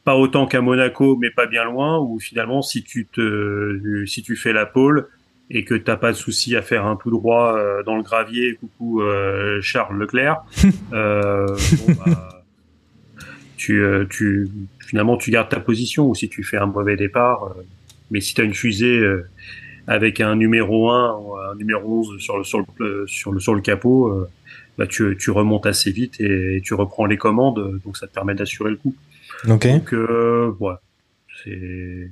pas 0.04 0.16
autant 0.16 0.48
qu'à 0.48 0.62
Monaco, 0.62 1.16
mais 1.16 1.30
pas 1.30 1.46
bien 1.46 1.64
loin. 1.64 2.00
Où 2.00 2.20
finalement, 2.20 2.62
si 2.64 2.82
tu 2.84 3.06
te, 3.06 4.06
si 4.08 4.24
tu 4.24 4.36
fais 4.36 4.54
la 4.54 4.66
pole 4.66 5.08
et 5.52 5.64
que 5.64 5.76
t'as 5.76 5.98
pas 5.98 6.12
de 6.12 6.18
souci 6.18 6.56
à 6.56 6.62
faire 6.62 6.86
un 6.86 6.96
tout 6.96 7.12
droit 7.12 7.56
euh, 7.58 7.84
dans 7.84 7.96
le 7.96 8.02
gravier, 8.02 8.56
coucou 8.56 9.02
euh, 9.02 9.62
Charles 9.62 10.00
Leclerc, 10.00 10.38
euh, 10.94 11.46
bon, 11.46 11.94
bah, 12.06 12.44
tu, 13.56 13.82
euh, 13.82 14.06
tu, 14.10 14.50
finalement, 14.80 15.16
tu 15.18 15.30
gardes 15.30 15.50
ta 15.50 15.60
position. 15.60 16.10
Ou 16.10 16.16
si 16.16 16.28
tu 16.28 16.44
fais 16.44 16.58
un 16.58 16.66
mauvais 16.66 16.96
départ, 16.96 17.44
euh, 17.44 17.62
mais 18.10 18.20
si 18.20 18.34
tu 18.34 18.42
as 18.42 18.46
une 18.46 18.54
fusée 18.56 18.98
euh, 18.98 19.28
avec 19.88 20.20
un 20.20 20.36
numéro 20.36 20.92
1 20.92 21.18
ou 21.18 21.36
un 21.38 21.56
numéro 21.56 22.00
11 22.02 22.20
sur 22.20 22.38
le, 22.38 22.44
sur 22.44 22.60
le, 22.60 22.66
euh, 22.82 23.08
sur 23.08 23.32
le, 23.32 23.40
sur 23.40 23.56
le 23.56 23.62
capot, 23.62 24.10
euh, 24.10 24.30
bah, 24.78 24.86
tu, 24.86 25.18
tu 25.20 25.32
remontes 25.32 25.66
assez 25.66 25.92
vite 25.92 26.20
et, 26.20 26.62
tu 26.64 26.74
reprends 26.74 27.06
les 27.06 27.18
commandes, 27.18 27.80
donc 27.84 27.98
ça 27.98 28.08
te 28.08 28.14
permet 28.14 28.36
d'assurer 28.36 28.72
le 28.72 28.76
coup. 28.76 28.94
Ok. 29.48 29.68
Donc, 29.68 29.94
euh, 29.94 30.54
voilà. 30.60 30.82
C'est 31.44 32.12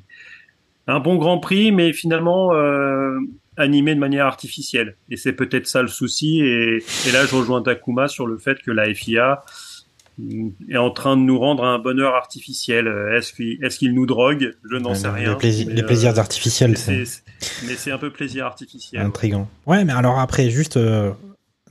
un 0.88 1.00
bon 1.00 1.16
Grand 1.16 1.40
Prix, 1.40 1.72
mais 1.72 1.94
finalement 1.94 2.54
euh, 2.54 3.20
animé 3.58 3.94
de 3.94 4.00
manière 4.00 4.26
artificielle. 4.26 4.96
Et 5.10 5.18
c'est 5.18 5.34
peut-être 5.34 5.68
ça 5.68 5.82
le 5.82 5.88
souci. 5.88 6.42
Et, 6.42 6.78
et 6.78 7.12
là, 7.12 7.26
je 7.26 7.36
rejoins 7.36 7.62
Takuma 7.62 8.08
sur 8.08 8.28
le 8.28 8.38
fait 8.38 8.62
que 8.62 8.72
la 8.72 8.94
FIA 8.94 9.44
est 10.70 10.78
en 10.78 10.92
train 10.92 11.18
de 11.18 11.22
nous 11.22 11.38
rendre 11.40 11.64
un 11.64 11.80
bonheur 11.80 12.16
artificiel. 12.16 12.88
Est-ce 13.16 13.34
qu'il 13.34 13.90
est 13.90 13.92
nous 13.92 14.06
drogue? 14.06 14.56
Je 14.70 14.78
n'en 14.78 14.96
sais 14.96 15.08
rien. 15.08 15.38
Les, 15.42 15.68
euh, 15.68 15.86
plaisirs 15.86 16.18
artificiels, 16.20 16.72
mais 16.72 17.04
c'est 17.04 17.24
mais 17.68 17.76
c'est 17.76 17.92
un 17.92 17.98
peu 17.98 18.10
plaisir 18.12 18.46
artificiel. 18.46 19.02
intriguant. 19.02 19.48
Ouais, 19.66 19.84
mais 19.84 19.94
alors 19.94 20.20
après, 20.20 20.50
juste 20.50 20.78
euh, 20.78 21.12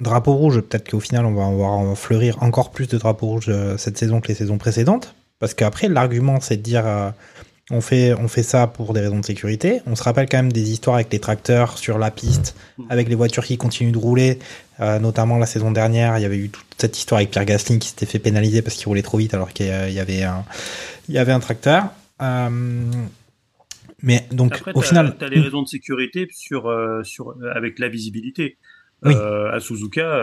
drapeau 0.00 0.34
rouge, 0.34 0.60
peut-être 0.60 0.90
qu'au 0.90 1.00
final, 1.00 1.24
on 1.24 1.34
va 1.34 1.42
en 1.42 1.54
voir 1.54 1.72
en 1.72 1.94
fleurir 1.94 2.42
encore 2.42 2.70
plus 2.70 2.88
de 2.88 2.98
drapeaux 2.98 3.26
rouges 3.26 3.46
euh, 3.48 3.76
cette 3.76 3.98
saison 3.98 4.20
que 4.20 4.28
les 4.28 4.34
saisons 4.34 4.58
précédentes. 4.58 5.14
Parce 5.38 5.54
qu'après, 5.54 5.88
l'argument, 5.88 6.40
c'est 6.40 6.56
de 6.56 6.62
dire 6.62 6.84
on, 7.70 7.80
fait, 7.80 8.12
on 8.14 8.28
fait 8.28 8.42
ça 8.42 8.66
pour 8.66 8.92
des 8.92 9.00
raisons 9.00 9.20
de 9.20 9.24
sécurité. 9.24 9.80
On 9.86 9.94
se 9.96 10.02
rappelle 10.02 10.28
quand 10.28 10.36
même 10.38 10.52
des 10.52 10.70
histoires 10.70 10.96
avec 10.96 11.12
les 11.12 11.18
tracteurs 11.20 11.78
sur 11.78 11.98
la 11.98 12.10
piste, 12.10 12.56
avec 12.90 13.08
les 13.08 13.14
voitures 13.14 13.44
qui 13.44 13.56
continuent 13.56 13.92
de 13.92 13.98
rouler. 13.98 14.38
Euh, 14.80 14.98
notamment 14.98 15.38
la 15.38 15.46
saison 15.46 15.70
dernière, 15.70 16.18
il 16.18 16.22
y 16.22 16.24
avait 16.24 16.36
eu 16.38 16.48
toute 16.50 16.64
cette 16.76 16.98
histoire 16.98 17.18
avec 17.20 17.30
Pierre 17.30 17.44
Gasly 17.44 17.78
qui 17.78 17.88
s'était 17.88 18.06
fait 18.06 18.18
pénaliser 18.18 18.60
parce 18.60 18.74
qu'il 18.76 18.86
roulait 18.88 19.02
trop 19.02 19.18
vite 19.18 19.32
alors 19.34 19.52
qu'il 19.52 19.66
y 19.66 20.00
avait 20.00 20.24
un, 20.24 20.44
il 21.08 21.14
y 21.14 21.18
avait 21.18 21.32
un 21.32 21.40
tracteur. 21.40 21.84
Euh, 22.20 22.50
mais 24.02 24.26
donc, 24.32 24.56
Après, 24.56 24.72
au 24.74 24.82
final. 24.82 25.16
t'as 25.18 25.28
les 25.28 25.40
raisons 25.40 25.62
de 25.62 25.68
sécurité 25.68 26.28
sur, 26.32 26.66
euh, 26.68 27.02
sur, 27.04 27.34
avec 27.54 27.78
la 27.78 27.88
visibilité. 27.88 28.58
Oui. 29.02 29.14
Euh, 29.14 29.50
à 29.52 29.60
Suzuka, 29.60 30.22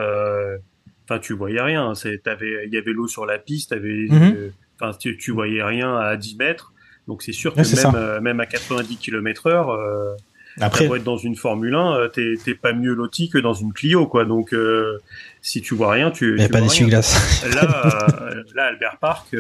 enfin, 1.06 1.20
tu 1.20 1.34
voyais 1.34 1.62
rien. 1.62 1.94
Il 2.06 2.70
y 2.72 2.78
avait 2.78 2.92
l'eau 2.94 3.08
sur 3.08 3.26
la 3.26 3.38
piste, 3.40 3.74
Mhm. 3.76 4.52
tu, 5.00 5.18
tu 5.18 5.32
voyais 5.32 5.64
rien 5.64 5.96
à 5.98 6.18
10 6.18 6.36
mètres. 6.38 6.74
Donc 7.12 7.24
c'est 7.24 7.34
sûr 7.34 7.54
que 7.54 7.60
même, 7.60 7.96
euh, 7.96 8.22
même 8.22 8.40
à 8.40 8.46
90 8.46 8.96
km 8.96 9.48
heure, 9.48 9.70
euh, 9.72 10.16
Après- 10.62 10.88
beau 10.88 10.96
être 10.96 11.04
dans 11.04 11.18
une 11.18 11.36
Formule 11.36 11.76
1, 11.76 11.98
euh, 11.98 12.08
t'es, 12.08 12.56
pas 12.56 12.72
mieux 12.72 12.94
loti 12.94 13.28
que 13.30 13.38
dans 13.38 13.54
une 13.54 13.74
Clio, 13.74 14.08
quoi. 14.08 14.24
Donc, 14.24 14.54
euh, 14.54 14.98
si 15.42 15.62
tu 15.62 15.76
vois 15.76 15.92
rien, 15.92 16.10
tu. 16.10 16.36
Il 16.38 16.42
a 16.42 16.48
pas 16.48 16.62
d'essuie-glace. 16.62 17.44
Là, 17.54 18.08
là, 18.56 18.64
Albert 18.68 18.96
Park, 19.02 19.36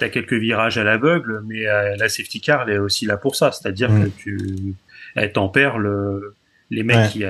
t'as 0.00 0.08
quelques 0.08 0.32
virages 0.34 0.76
à 0.76 0.82
l'aveugle, 0.82 1.40
mais 1.46 1.62
la 1.62 2.08
safety 2.08 2.40
car, 2.40 2.62
elle 2.68 2.74
est 2.74 2.78
aussi 2.78 3.06
là 3.06 3.16
pour 3.16 3.36
ça. 3.36 3.52
C'est-à-dire 3.52 3.92
Mm. 3.92 4.04
que 4.04 4.08
tu, 4.16 4.38
elle 5.14 5.30
tempère 5.32 5.78
le, 5.78 6.34
les 6.70 6.82
mecs 6.82 6.96
Ouais. 6.96 7.08
qui, 7.12 7.22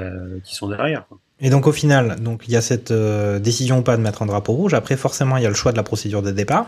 qui 0.44 0.54
sont 0.54 0.68
derrière. 0.68 1.06
quoi. 1.08 1.18
Et 1.40 1.50
donc 1.50 1.66
au 1.66 1.73
final, 1.73 2.16
donc 2.21 2.42
il 2.49 2.52
y 2.52 2.57
a 2.57 2.61
cette 2.61 2.90
euh, 2.90 3.38
décision 3.38 3.78
ou 3.78 3.83
pas 3.83 3.97
de 3.97 4.02
mettre 4.02 4.23
un 4.23 4.26
drapeau 4.26 4.52
rouge. 4.52 4.75
Après, 4.75 4.97
forcément, 4.97 5.37
il 5.37 5.45
y 5.45 5.47
a 5.47 5.49
le 5.49 5.54
choix 5.54 5.71
de 5.71 5.76
la 5.76 5.85
procédure 5.85 6.23
de 6.23 6.33
départ, 6.33 6.66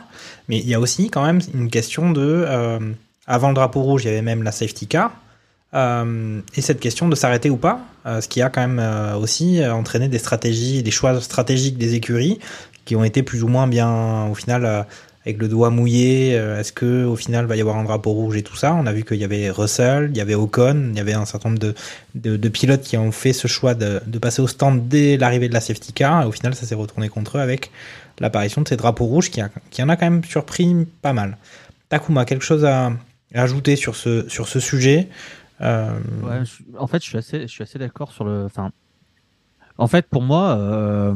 mais 0.49 0.59
il 0.59 0.69
y 0.69 0.75
a 0.75 0.81
aussi 0.81 1.11
quand 1.11 1.25
même 1.25 1.41
une 1.55 1.71
question 1.71 2.11
de 2.11 2.45
euh, 2.47 2.79
avant 3.27 3.49
le 3.49 3.55
drapeau 3.55 3.83
rouge, 3.83 4.05
il 4.05 4.09
y 4.09 4.11
avait 4.11 4.23
même 4.23 4.43
la 4.43 4.53
safety 4.53 4.87
car. 4.87 5.12
Euh, 5.73 6.41
et 6.57 6.61
cette 6.61 6.81
question 6.81 7.09
de 7.09 7.15
s'arrêter 7.15 7.49
ou 7.49 7.57
pas, 7.57 7.81
euh, 8.07 8.21
ce 8.21 8.29
qui 8.29 8.43
a 8.43 8.50
quand 8.50 8.61
même 8.61 8.81
euh, 8.81 9.15
aussi 9.17 9.62
euh, 9.62 9.73
entraîné 9.73 10.09
des 10.09 10.19
stratégies, 10.19 10.83
des 10.83 10.91
choix 10.91 11.21
stratégiques 11.21 11.79
des 11.79 11.95
écuries 11.95 12.41
qui 12.85 12.97
ont 12.97 13.05
été 13.05 13.23
plus 13.23 13.45
ou 13.45 13.49
moins 13.49 13.69
bien, 13.69 14.27
au 14.27 14.35
final, 14.35 14.87
avec 15.25 15.39
le 15.39 15.49
doigt 15.49 15.71
mouillé. 15.71 16.39
euh, 16.39 16.59
Est-ce 16.59 16.73
que 16.73 17.05
au 17.05 17.17
final 17.17 17.47
va 17.47 17.57
y 17.57 17.61
avoir 17.61 17.77
un 17.77 17.85
drapeau 17.85 18.12
rouge 18.12 18.37
et 18.37 18.43
tout 18.43 18.57
ça? 18.57 18.75
On 18.75 18.87
a 18.87 18.93
vu 18.93 19.05
qu'il 19.05 19.19
y 19.19 19.25
avait 19.25 19.50
Russell, 19.50 20.09
il 20.11 20.17
y 20.17 20.21
avait 20.21 20.35
Ocon, 20.35 20.91
il 20.93 20.97
y 20.97 21.00
avait 21.00 21.12
un 21.12 21.25
certain 21.27 21.50
nombre 21.50 21.61
de, 21.61 21.75
de, 22.15 22.49
pilotes 22.49 22.83
qui 22.83 22.97
ont 22.97 23.12
fait 23.12 23.33
ce 23.33 23.47
choix 23.47 23.75
de, 23.75 24.00
de 24.07 24.19
passer 24.19 24.41
au 24.43 24.47
stand 24.47 24.89
dès 24.89 25.17
l'arrivée 25.17 25.49
de 25.49 25.55
la 25.55 25.61
safety 25.61 25.93
car. 25.93 26.23
Et 26.23 26.27
au 26.27 26.33
final, 26.33 26.55
ça 26.55 26.67
s'est 26.67 26.75
retourné 26.75 27.09
contre 27.09 27.39
eux 27.39 27.41
avec 27.41 27.71
l'apparition 28.19 28.62
de 28.62 28.69
ces 28.69 28.77
drapeaux 28.77 29.07
rouges 29.07 29.31
qui, 29.31 29.41
qui 29.71 29.83
en 29.83 29.89
a 29.89 29.97
quand 29.97 30.09
même 30.11 30.25
surpris 30.25 30.87
pas 31.03 31.12
mal. 31.12 31.37
Takuma, 31.89 32.25
quelque 32.25 32.45
chose 32.45 32.65
à, 32.65 32.93
ajouter 33.35 33.77
sur 33.77 33.97
ce, 33.97 34.29
sur 34.29 34.49
ce 34.49 34.61
sujet? 34.61 35.09
Euh, 35.61 35.91
en 36.79 36.87
fait, 36.87 37.03
je 37.03 37.09
suis 37.09 37.19
assez, 37.19 37.47
assez 37.61 37.79
d'accord 37.79 38.12
sur 38.12 38.25
le. 38.25 38.49
En 39.79 39.87
fait, 39.87 40.07
pour 40.07 40.23
moi, 40.23 40.57
euh, 40.59 41.15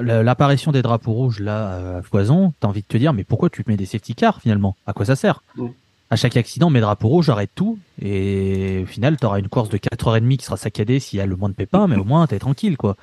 l'apparition 0.00 0.72
des 0.72 0.82
drapeaux 0.82 1.12
rouges 1.12 1.40
là 1.40 1.98
à 1.98 2.02
foison, 2.02 2.52
t'as 2.60 2.68
envie 2.68 2.82
de 2.82 2.86
te 2.86 2.96
dire 2.96 3.12
mais 3.12 3.24
pourquoi 3.24 3.50
tu 3.50 3.64
mets 3.66 3.76
des 3.76 3.86
safety 3.86 4.14
cars 4.14 4.40
finalement? 4.40 4.76
À 4.86 4.92
quoi 4.92 5.06
ça 5.06 5.16
sert? 5.16 5.42
Mm. 5.56 5.66
À 6.08 6.16
chaque 6.16 6.36
accident, 6.36 6.70
mes 6.70 6.80
drapeaux 6.80 7.08
rouges, 7.08 7.30
arrête 7.30 7.50
tout 7.54 7.78
et 8.00 8.80
au 8.84 8.86
final, 8.86 9.16
t'auras 9.16 9.40
une 9.40 9.48
course 9.48 9.68
de 9.68 9.78
4h30 9.78 10.36
qui 10.36 10.44
sera 10.44 10.56
saccadée 10.56 11.00
s'il 11.00 11.18
y 11.18 11.22
a 11.22 11.26
le 11.26 11.34
moins 11.34 11.48
de 11.48 11.54
pépins, 11.54 11.88
mais 11.88 11.96
au 11.96 12.04
moins 12.04 12.26
t'es 12.26 12.38
tranquille 12.38 12.76
quoi. 12.76 12.96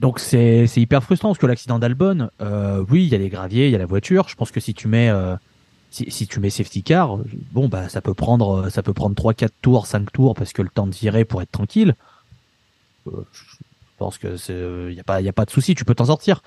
Donc 0.00 0.18
c'est 0.18 0.66
c'est 0.66 0.80
hyper 0.80 1.02
frustrant 1.02 1.30
parce 1.30 1.38
que 1.38 1.46
l'accident 1.46 1.78
d'Albon, 1.78 2.28
euh, 2.42 2.84
oui, 2.90 3.04
il 3.04 3.08
y 3.08 3.14
a 3.14 3.18
les 3.18 3.30
graviers, 3.30 3.66
il 3.66 3.72
y 3.72 3.74
a 3.74 3.78
la 3.78 3.86
voiture. 3.86 4.28
Je 4.28 4.34
pense 4.34 4.50
que 4.50 4.60
si 4.60 4.74
tu 4.74 4.88
mets 4.88 5.08
euh, 5.08 5.36
si, 5.90 6.10
si 6.10 6.26
tu 6.26 6.38
mets 6.40 6.50
safety 6.50 6.82
car, 6.82 7.18
bon 7.52 7.68
bah 7.68 7.88
ça 7.88 8.02
peut 8.02 8.12
prendre 8.12 8.68
ça 8.68 8.82
peut 8.82 8.92
prendre 8.92 9.14
3 9.14 9.32
4 9.32 9.52
tours, 9.62 9.86
5 9.86 10.12
tours 10.12 10.34
parce 10.34 10.52
que 10.52 10.60
le 10.60 10.68
temps 10.68 10.86
de 10.86 10.94
virer 10.94 11.24
pour 11.24 11.40
être 11.40 11.50
tranquille. 11.50 11.94
Euh, 13.06 13.24
pense 13.96 14.18
que 14.18 14.36
il 14.88 14.94
y 14.94 15.00
a 15.00 15.04
pas 15.04 15.20
y 15.20 15.28
a 15.28 15.32
pas 15.32 15.44
de 15.44 15.50
souci, 15.50 15.74
tu 15.74 15.84
peux 15.84 15.94
t'en 15.94 16.06
sortir. 16.06 16.42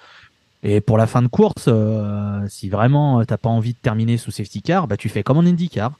Et 0.61 0.81
pour 0.81 0.97
la 0.97 1.07
fin 1.07 1.21
de 1.21 1.27
course, 1.27 1.65
euh, 1.67 2.45
si 2.49 2.69
vraiment 2.69 3.21
euh, 3.21 3.23
t'as 3.23 3.37
pas 3.37 3.49
envie 3.49 3.73
de 3.73 3.77
terminer 3.81 4.17
sous 4.17 4.31
safety 4.31 4.61
car, 4.61 4.87
bah 4.87 4.97
tu 4.97 5.07
fais 5.07 5.23
comme 5.23 5.37
en 5.37 5.45
IndyCar. 5.45 5.93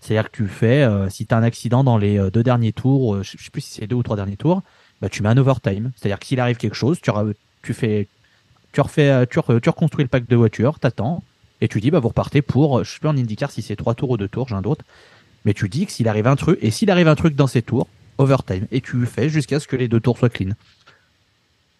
C'est-à-dire 0.00 0.30
que 0.30 0.36
tu 0.36 0.46
fais, 0.46 0.82
euh, 0.82 1.08
si 1.08 1.24
tu 1.26 1.34
as 1.34 1.38
un 1.38 1.42
accident 1.42 1.82
dans 1.82 1.96
les 1.96 2.18
euh, 2.18 2.30
deux 2.30 2.42
derniers 2.42 2.72
tours, 2.72 3.14
euh, 3.14 3.22
je 3.22 3.30
sais 3.42 3.50
plus 3.50 3.62
si 3.62 3.80
c'est 3.80 3.86
deux 3.86 3.96
ou 3.96 4.02
trois 4.02 4.16
derniers 4.16 4.36
tours, 4.36 4.62
bah, 5.00 5.08
tu 5.08 5.22
mets 5.22 5.30
un 5.30 5.36
overtime. 5.38 5.92
C'est-à-dire 5.96 6.18
que 6.18 6.26
s'il 6.26 6.40
arrive 6.40 6.58
quelque 6.58 6.74
chose, 6.74 7.00
tu, 7.00 7.10
tu 7.62 7.72
fais, 7.72 8.08
tu 8.72 8.82
refais, 8.82 9.08
euh, 9.08 9.24
tu, 9.24 9.38
re- 9.38 9.58
tu 9.58 9.70
reconstruis 9.70 10.04
le 10.04 10.08
pack 10.10 10.28
de 10.28 10.36
voitures, 10.36 10.78
t'attends, 10.78 11.24
et 11.62 11.68
tu 11.68 11.80
dis, 11.80 11.90
bah, 11.90 12.00
vous 12.00 12.08
repartez 12.08 12.42
pour, 12.42 12.80
euh, 12.80 12.84
je 12.84 12.92
sais 12.92 12.98
plus 12.98 13.08
en 13.08 13.16
IndyCar 13.16 13.50
si 13.50 13.62
c'est 13.62 13.76
trois 13.76 13.94
tours 13.94 14.10
ou 14.10 14.16
deux 14.18 14.28
tours, 14.28 14.48
j'ai 14.48 14.54
un 14.54 14.60
doute, 14.60 14.80
mais 15.46 15.54
tu 15.54 15.70
dis 15.70 15.86
que 15.86 15.92
s'il 15.92 16.08
arrive 16.08 16.26
un 16.26 16.36
truc, 16.36 16.58
et 16.60 16.70
s'il 16.70 16.90
arrive 16.90 17.08
un 17.08 17.14
truc 17.14 17.34
dans 17.34 17.46
ces 17.46 17.62
tours, 17.62 17.88
overtime, 18.18 18.66
et 18.70 18.82
tu 18.82 19.06
fais 19.06 19.30
jusqu'à 19.30 19.58
ce 19.58 19.66
que 19.66 19.76
les 19.76 19.88
deux 19.88 20.00
tours 20.00 20.18
soient 20.18 20.28
clean. 20.28 20.50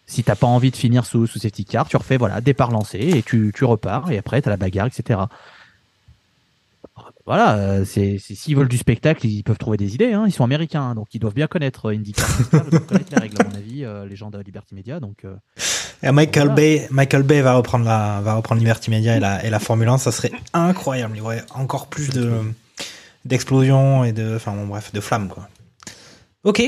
Si 0.07 0.23
t'as 0.23 0.35
pas 0.35 0.47
envie 0.47 0.71
de 0.71 0.75
finir 0.75 1.05
sous, 1.05 1.25
sous 1.27 1.39
safety 1.39 1.65
car, 1.65 1.87
tu 1.87 1.97
refais, 1.97 2.17
voilà, 2.17 2.41
départ 2.41 2.71
lancé, 2.71 2.99
et 2.99 3.23
tu, 3.23 3.51
tu 3.55 3.65
repars, 3.65 4.11
et 4.11 4.17
après 4.17 4.41
t'as 4.41 4.51
la 4.51 4.57
bagarre, 4.57 4.87
etc. 4.87 5.19
Voilà, 7.25 7.55
euh, 7.55 7.85
c'est 7.85 8.19
s'ils 8.19 8.55
veulent 8.55 8.67
du 8.67 8.77
spectacle, 8.77 9.25
ils 9.25 9.41
peuvent 9.41 9.57
trouver 9.57 9.77
des 9.77 9.95
idées. 9.95 10.13
Hein. 10.13 10.25
Ils 10.27 10.31
sont 10.31 10.43
américains, 10.43 10.83
hein, 10.83 10.95
donc 10.95 11.07
ils 11.13 11.19
doivent 11.19 11.33
bien 11.33 11.47
connaître 11.47 11.87
euh, 11.87 11.95
IndyCar. 11.95 12.29
Ils 12.39 12.69
doivent 12.69 12.85
connaître 12.85 13.11
les 13.11 13.17
règles, 13.19 13.41
à 13.41 13.45
mon 13.45 13.55
avis, 13.55 13.83
euh, 13.83 14.05
les 14.05 14.15
gens 14.15 14.29
de 14.29 14.37
Liberty 14.37 14.75
Media. 14.75 14.99
Donc, 14.99 15.25
euh, 15.25 15.35
Et 16.03 16.11
Michael 16.11 16.49
Voilà. 16.49 16.55
Bay, 16.55 16.87
Michael 16.91 17.23
Bay 17.23 17.41
va 17.41 17.55
reprendre 17.55 17.83
la, 17.85 18.21
va 18.21 18.35
reprendre 18.35 18.59
Liberty 18.59 18.91
Media 18.91 19.17
et 19.17 19.19
la, 19.19 19.43
et 19.43 19.49
la 19.49 19.59
Formule 19.59 19.87
1. 19.87 19.97
Ça 19.97 20.11
serait 20.11 20.31
incroyable. 20.53 21.15
Il 21.15 21.17
y 21.17 21.21
aurait 21.21 21.43
encore 21.55 21.87
plus 21.87 22.09
de, 22.09 22.31
d'explosions 23.25 24.03
et 24.03 24.11
de, 24.11 24.35
enfin 24.35 24.51
bon, 24.51 24.67
bref, 24.67 24.93
de 24.93 24.99
flammes, 24.99 25.29
quoi. 25.29 25.49
Ok. 26.43 26.61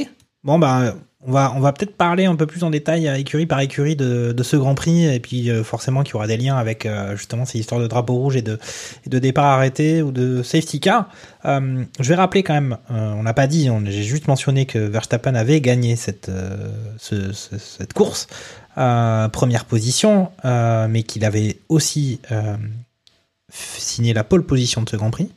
Bon, 0.43 0.57
bah, 0.57 0.95
on 1.25 1.31
va, 1.31 1.73
peut-être 1.73 1.95
parler 1.95 2.25
un 2.25 2.35
peu 2.35 2.45
plus 2.45 2.63
en 2.63 2.69
détail, 2.69 3.07
écurie 3.19 3.47
par 3.47 3.59
écurie, 3.59 3.95
de, 3.95 4.35
ce 4.43 4.55
Grand 4.55 4.75
Prix. 4.75 5.05
Et 5.05 5.19
puis, 5.19 5.49
euh, 5.49 5.63
forcément, 5.63 6.03
qu'il 6.03 6.13
y 6.13 6.15
aura 6.15 6.27
des 6.27 6.37
liens 6.37 6.57
avec, 6.57 6.85
euh, 6.85 7.15
justement, 7.17 7.45
ces 7.45 7.57
histoires 7.59 7.81
de 7.81 7.87
drapeau 7.87 8.13
rouge 8.13 8.35
et 8.35 8.41
de, 8.43 8.59
départ 9.05 9.45
arrêté 9.45 10.01
ou 10.01 10.11
de 10.11 10.43
safety 10.43 10.79
car. 10.79 11.09
Euh, 11.45 11.83
je 11.99 12.09
vais 12.09 12.15
rappeler 12.15 12.43
quand 12.43 12.53
même, 12.53 12.77
on 12.89 13.23
n'a 13.23 13.33
pas 13.33 13.47
dit, 13.47 13.69
j'ai 13.85 14.03
juste 14.03 14.27
mentionné 14.27 14.65
que 14.65 14.77
Verstappen 14.77 15.33
avait 15.35 15.59
gagné 15.59 15.95
cette, 15.95 16.31
ce- 16.97 17.33
ce- 17.33 17.57
cette 17.57 17.93
course. 17.93 18.27
Première 18.75 19.65
position, 19.65 20.29
mais 20.43 21.03
qu'il 21.03 21.25
avait 21.25 21.57
aussi 21.67 22.19
signé 23.49 24.13
la 24.13 24.23
pole 24.23 24.43
position 24.43 24.83
de 24.83 24.89
ce 24.89 24.95
Grand 24.97 25.09
Prix. 25.09 25.31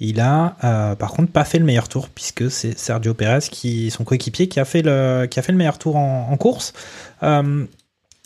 Il 0.00 0.20
a 0.20 0.56
euh, 0.64 0.94
par 0.94 1.12
contre 1.12 1.30
pas 1.30 1.44
fait 1.44 1.58
le 1.58 1.64
meilleur 1.64 1.88
tour 1.88 2.08
puisque 2.08 2.50
c'est 2.50 2.78
Sergio 2.78 3.12
Perez 3.14 3.40
qui 3.50 3.90
son 3.90 4.04
coéquipier 4.04 4.48
qui 4.48 4.58
a 4.60 4.64
fait 4.64 4.82
le 4.82 5.26
qui 5.30 5.38
a 5.38 5.42
fait 5.42 5.52
le 5.52 5.58
meilleur 5.58 5.78
tour 5.78 5.96
en, 5.96 6.28
en 6.30 6.36
course. 6.36 6.72
Euh, 7.22 7.66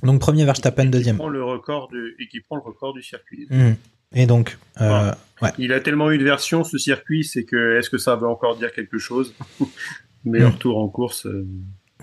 donc 0.03 0.21
premier 0.21 0.45
Verstappen 0.45 0.85
deuxième. 0.87 1.17
prend 1.17 1.29
le 1.29 1.43
record 1.43 1.89
du- 1.89 2.15
et 2.21 2.29
qui 2.29 2.41
prend 2.41 2.57
le 2.57 2.63
record 2.63 2.93
du 2.95 3.03
circuit. 3.03 3.47
Mhm. 3.51 3.77
Et 4.15 4.27
donc 4.27 4.59
euh, 4.81 5.11
ouais. 5.43 5.51
Il 5.59 5.73
a 5.73 5.81
tellement 5.81 6.11
eu 6.13 6.19
de 6.19 6.25
versions 6.25 6.63
ce 6.63 6.79
circuit, 6.79 7.25
c'est 7.25 7.45
que 7.45 7.79
est-ce 7.79 7.91
que 7.91 7.99
ça 7.99 8.15
veut 8.15 8.29
encore 8.29 8.57
dire 8.57 8.73
quelque 8.73 8.99
chose? 8.99 9.35
Meilleur 10.25 10.53
Mm. 10.53 10.59
tour 10.59 10.79
en 10.79 10.89
course. 10.89 11.27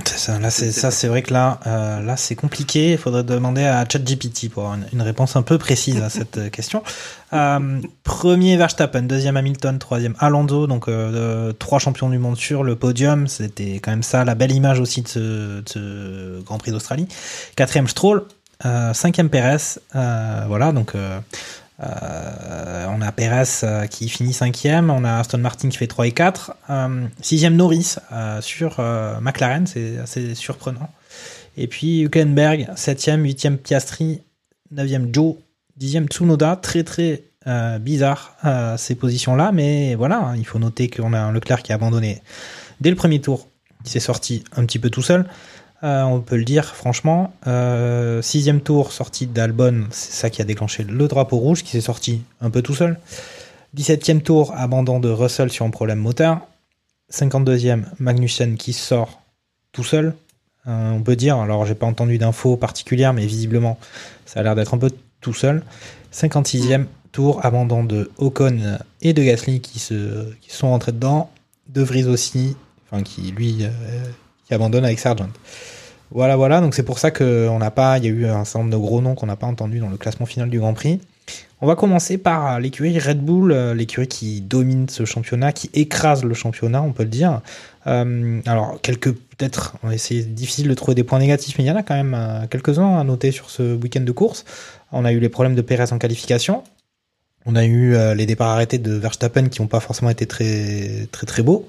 C'est 0.05 0.17
ça, 0.17 0.39
là, 0.39 0.49
c'est, 0.49 0.71
ça, 0.71 0.89
c'est 0.89 1.07
vrai 1.07 1.21
que 1.21 1.33
là, 1.33 1.59
euh, 1.67 2.01
là, 2.01 2.15
c'est 2.17 2.35
compliqué. 2.35 2.91
Il 2.93 2.97
faudrait 2.97 3.23
demander 3.23 3.63
à 3.63 3.85
ChatGPT 3.87 4.49
pour 4.49 4.63
avoir 4.63 4.77
une, 4.77 4.85
une 4.93 5.01
réponse 5.01 5.35
un 5.35 5.41
peu 5.43 5.57
précise 5.57 6.01
à 6.01 6.09
cette 6.09 6.49
question. 6.51 6.81
Euh, 7.33 7.81
premier 8.03 8.57
Verstappen, 8.57 9.03
deuxième 9.03 9.37
Hamilton, 9.37 9.79
troisième 9.79 10.15
Alonso, 10.19 10.67
donc 10.67 10.87
euh, 10.87 11.53
trois 11.53 11.79
champions 11.79 12.09
du 12.09 12.17
monde 12.17 12.37
sur 12.37 12.63
le 12.63 12.75
podium. 12.75 13.27
C'était 13.27 13.75
quand 13.75 13.91
même 13.91 14.03
ça, 14.03 14.25
la 14.25 14.35
belle 14.35 14.51
image 14.51 14.79
aussi 14.79 15.01
de 15.01 15.07
ce, 15.07 16.41
Grand 16.41 16.57
Prix 16.57 16.71
d'Australie. 16.71 17.07
Quatrième 17.55 17.87
Stroll, 17.87 18.25
euh, 18.65 18.93
cinquième 18.93 19.29
Perez, 19.29 19.79
euh, 19.95 20.43
voilà, 20.47 20.71
donc. 20.71 20.93
on 21.79 23.01
a 23.01 23.11
Perez 23.11 23.63
euh, 23.63 23.87
qui 23.87 24.09
finit 24.09 24.33
cinquième, 24.33 24.89
on 24.89 25.03
a 25.03 25.19
Aston 25.19 25.39
Martin 25.39 25.69
qui 25.69 25.77
fait 25.77 25.87
3 25.87 26.07
et 26.07 26.11
4, 26.11 26.53
euh, 26.69 27.05
sixième 27.21 27.55
Norris 27.55 27.95
sur 28.41 28.81
McLaren, 29.21 29.65
c'est 29.65 29.97
assez 29.99 30.35
surprenant. 30.35 30.89
Et 31.57 31.67
puis 31.67 32.01
Hülkenberg, 32.01 32.69
septième, 32.75 33.23
huitième 33.23 33.57
Piastri, 33.57 34.21
neuvième 34.71 35.13
Joe, 35.13 35.35
dixième 35.77 36.07
Tsunoda, 36.07 36.55
très 36.55 36.83
très 36.83 37.23
euh, 37.47 37.79
bizarre 37.79 38.35
euh, 38.45 38.77
ces 38.77 38.93
positions-là, 38.93 39.51
mais 39.51 39.95
voilà, 39.95 40.19
hein, 40.19 40.35
il 40.35 40.45
faut 40.45 40.59
noter 40.59 40.89
qu'on 40.89 41.13
a 41.13 41.19
un 41.19 41.31
Leclerc 41.31 41.63
qui 41.63 41.71
a 41.71 41.75
abandonné 41.75 42.21
dès 42.81 42.91
le 42.91 42.95
premier 42.95 43.19
tour, 43.19 43.47
qui 43.83 43.91
s'est 43.91 43.99
sorti 43.99 44.43
un 44.55 44.65
petit 44.65 44.77
peu 44.77 44.91
tout 44.91 45.01
seul. 45.01 45.25
Euh, 45.83 46.03
on 46.03 46.19
peut 46.19 46.37
le 46.37 46.43
dire 46.43 46.75
franchement. 46.75 47.33
Sixième 48.21 48.61
tour, 48.61 48.91
sortie 48.91 49.25
d'Albon, 49.25 49.87
c'est 49.89 50.11
ça 50.13 50.29
qui 50.29 50.41
a 50.43 50.45
déclenché 50.45 50.83
le 50.83 51.07
drapeau 51.07 51.37
rouge, 51.37 51.63
qui 51.63 51.71
s'est 51.71 51.81
sorti 51.81 52.21
un 52.41 52.51
peu 52.51 52.61
tout 52.61 52.75
seul. 52.75 52.99
17e 53.75 54.21
tour, 54.21 54.53
abandon 54.55 54.99
de 54.99 55.09
Russell 55.09 55.49
sur 55.49 55.65
un 55.65 55.71
problème 55.71 55.97
moteur. 55.97 56.41
52e, 57.11 57.85
Magnussen 57.99 58.55
qui 58.55 58.73
sort 58.73 59.21
tout 59.71 59.83
seul. 59.83 60.13
On 60.67 61.01
peut 61.01 61.15
dire, 61.15 61.37
alors 61.37 61.65
j'ai 61.65 61.73
pas 61.73 61.87
entendu 61.87 62.19
d'infos 62.19 62.55
particulières, 62.55 63.13
mais 63.13 63.25
visiblement 63.25 63.79
ça 64.27 64.41
a 64.41 64.43
l'air 64.43 64.55
d'être 64.55 64.75
un 64.75 64.77
peu 64.77 64.91
tout 65.21 65.33
seul. 65.33 65.63
56e 66.13 66.85
tour, 67.11 67.45
abandon 67.45 67.83
de 67.83 68.11
Ocon 68.17 68.77
et 69.01 69.13
de 69.13 69.23
Gasly 69.23 69.61
qui, 69.61 69.79
se, 69.79 70.33
qui 70.41 70.51
sont 70.51 70.69
rentrés 70.69 70.91
dedans. 70.91 71.29
De 71.69 71.81
Vries 71.81 72.05
aussi, 72.05 72.57
enfin 72.89 73.01
qui 73.01 73.31
lui 73.31 73.59
euh, 73.61 73.69
qui 74.45 74.53
abandonne 74.53 74.83
avec 74.83 74.99
Sargent. 74.99 75.29
Voilà, 76.09 76.35
voilà, 76.35 76.59
donc 76.59 76.75
c'est 76.75 76.83
pour 76.83 76.99
ça 76.99 77.11
qu'on 77.11 77.57
n'a 77.59 77.71
pas, 77.71 77.97
il 77.97 78.03
y 78.03 78.07
a 78.07 78.11
eu 78.11 78.25
un 78.25 78.43
certain 78.43 78.59
nombre 78.59 78.71
de 78.71 78.77
gros 78.77 78.99
noms 78.99 79.15
qu'on 79.15 79.27
n'a 79.27 79.37
pas 79.37 79.47
entendus 79.47 79.79
dans 79.79 79.87
le 79.87 79.95
classement 79.95 80.25
final 80.25 80.49
du 80.49 80.59
Grand 80.59 80.73
Prix. 80.73 80.99
On 81.61 81.67
va 81.67 81.75
commencer 81.75 82.17
par 82.17 82.59
l'écurie 82.59 82.99
Red 82.99 83.23
Bull, 83.23 83.53
euh, 83.53 83.73
l'écurie 83.73 84.07
qui 84.07 84.41
domine 84.41 84.89
ce 84.89 85.05
championnat, 85.05 85.53
qui 85.53 85.69
écrase 85.73 86.25
le 86.25 86.33
championnat, 86.33 86.81
on 86.81 86.91
peut 86.91 87.03
le 87.03 87.09
dire. 87.09 87.39
Euh, 87.87 88.41
alors, 88.45 88.81
quelques, 88.81 89.13
peut-être, 89.13 89.77
c'est 89.95 90.33
difficile 90.33 90.67
de 90.67 90.73
trouver 90.73 90.95
des 90.95 91.03
points 91.05 91.19
négatifs, 91.19 91.57
mais 91.57 91.63
il 91.63 91.67
y 91.67 91.71
en 91.71 91.77
a 91.77 91.83
quand 91.83 91.95
même 91.95 92.47
quelques-uns 92.49 92.97
à 92.97 93.03
noter 93.05 93.31
sur 93.31 93.49
ce 93.49 93.75
week-end 93.75 94.01
de 94.01 94.11
course. 94.11 94.43
On 94.91 95.05
a 95.05 95.11
eu 95.11 95.19
les 95.19 95.29
problèmes 95.29 95.55
de 95.55 95.61
Perez 95.61 95.91
en 95.91 95.97
qualification. 95.97 96.63
On 97.45 97.55
a 97.55 97.65
eu 97.65 97.95
euh, 97.95 98.13
les 98.13 98.25
départs 98.25 98.49
arrêtés 98.49 98.77
de 98.77 98.93
Verstappen 98.93 99.47
qui 99.47 99.61
n'ont 99.61 99.67
pas 99.67 99.79
forcément 99.79 100.09
été 100.09 100.27
très, 100.27 101.07
très, 101.11 101.25
très 101.25 101.41
beaux. 101.41 101.67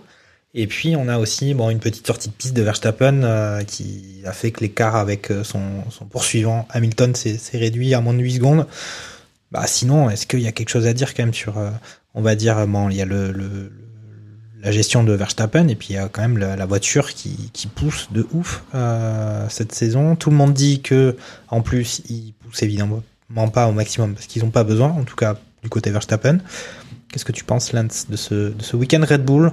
Et 0.55 0.67
puis 0.67 0.97
on 0.97 1.09
a 1.09 1.19
aussi 1.19 1.55
bon, 1.55 1.71
une 1.71 1.79
petite 1.79 2.07
sortie 2.07 2.29
de 2.29 2.35
piste 2.35 2.55
de 2.55 2.63
Verstappen 2.63 3.23
euh, 3.23 3.65
qui 3.65 4.23
a 4.27 4.33
fait 4.33 4.51
que 4.51 4.61
l'écart 4.61 4.97
avec 4.97 5.31
euh, 5.31 5.45
son, 5.45 5.63
poursuivant 6.11 6.67
Hamilton 6.71 7.15
s'est 7.15 7.39
réduit 7.57 7.95
à 7.95 8.03
moins 8.03 8.13
de 8.13 8.19
8 8.19 8.35
secondes. 8.35 8.67
Bah 9.51 9.67
sinon, 9.67 10.11
est-ce 10.11 10.27
qu'il 10.27 10.41
y 10.41 10.47
a 10.47 10.53
quelque 10.53 10.69
chose 10.69 10.87
à 10.87 10.93
dire 10.93 11.15
quand 11.15 11.23
même 11.23 11.35
sur, 11.35 11.55
on 12.15 12.23
va 12.23 12.35
dire, 12.37 12.67
bon, 12.67 12.89
il 12.89 12.97
y 12.97 13.03
a 13.03 13.07
la 13.07 14.73
gestion 14.73 15.05
de 15.05 15.13
Verstappen 15.13 15.69
et 15.69 15.75
puis 15.75 15.89
il 15.91 15.97
y 15.97 15.99
a 15.99 16.09
quand 16.09 16.23
même 16.23 16.39
la, 16.39 16.65
voiture 16.65 17.13
qui, 17.13 17.51
pousse 17.75 18.09
de 18.13 18.27
ouf 18.33 18.65
cette 19.51 19.73
saison. 19.73 20.17
Tout 20.17 20.31
le 20.31 20.37
monde 20.37 20.55
dit 20.55 20.81
que 20.81 21.17
en 21.49 21.61
plus 21.61 22.01
ils 22.09 22.33
poussent 22.41 22.63
évidemment 22.63 23.03
pas 23.49 23.69
au 23.69 23.73
maximum 23.73 24.15
parce 24.15 24.27
qu'ils 24.27 24.43
n'ont 24.43 24.51
pas 24.51 24.65
besoin, 24.65 24.89
en 24.89 25.05
tout 25.05 25.17
cas 25.17 25.37
du 25.63 25.69
côté 25.69 25.91
Verstappen. 25.91 26.39
Qu'est-ce 27.11 27.25
que 27.25 27.33
tu 27.33 27.45
penses, 27.45 27.73
Lance, 27.73 28.07
de 28.09 28.17
ce, 28.17 28.51
de 28.51 28.63
ce 28.63 28.77
week-end 28.77 29.05
Red 29.07 29.25
Bull? 29.25 29.53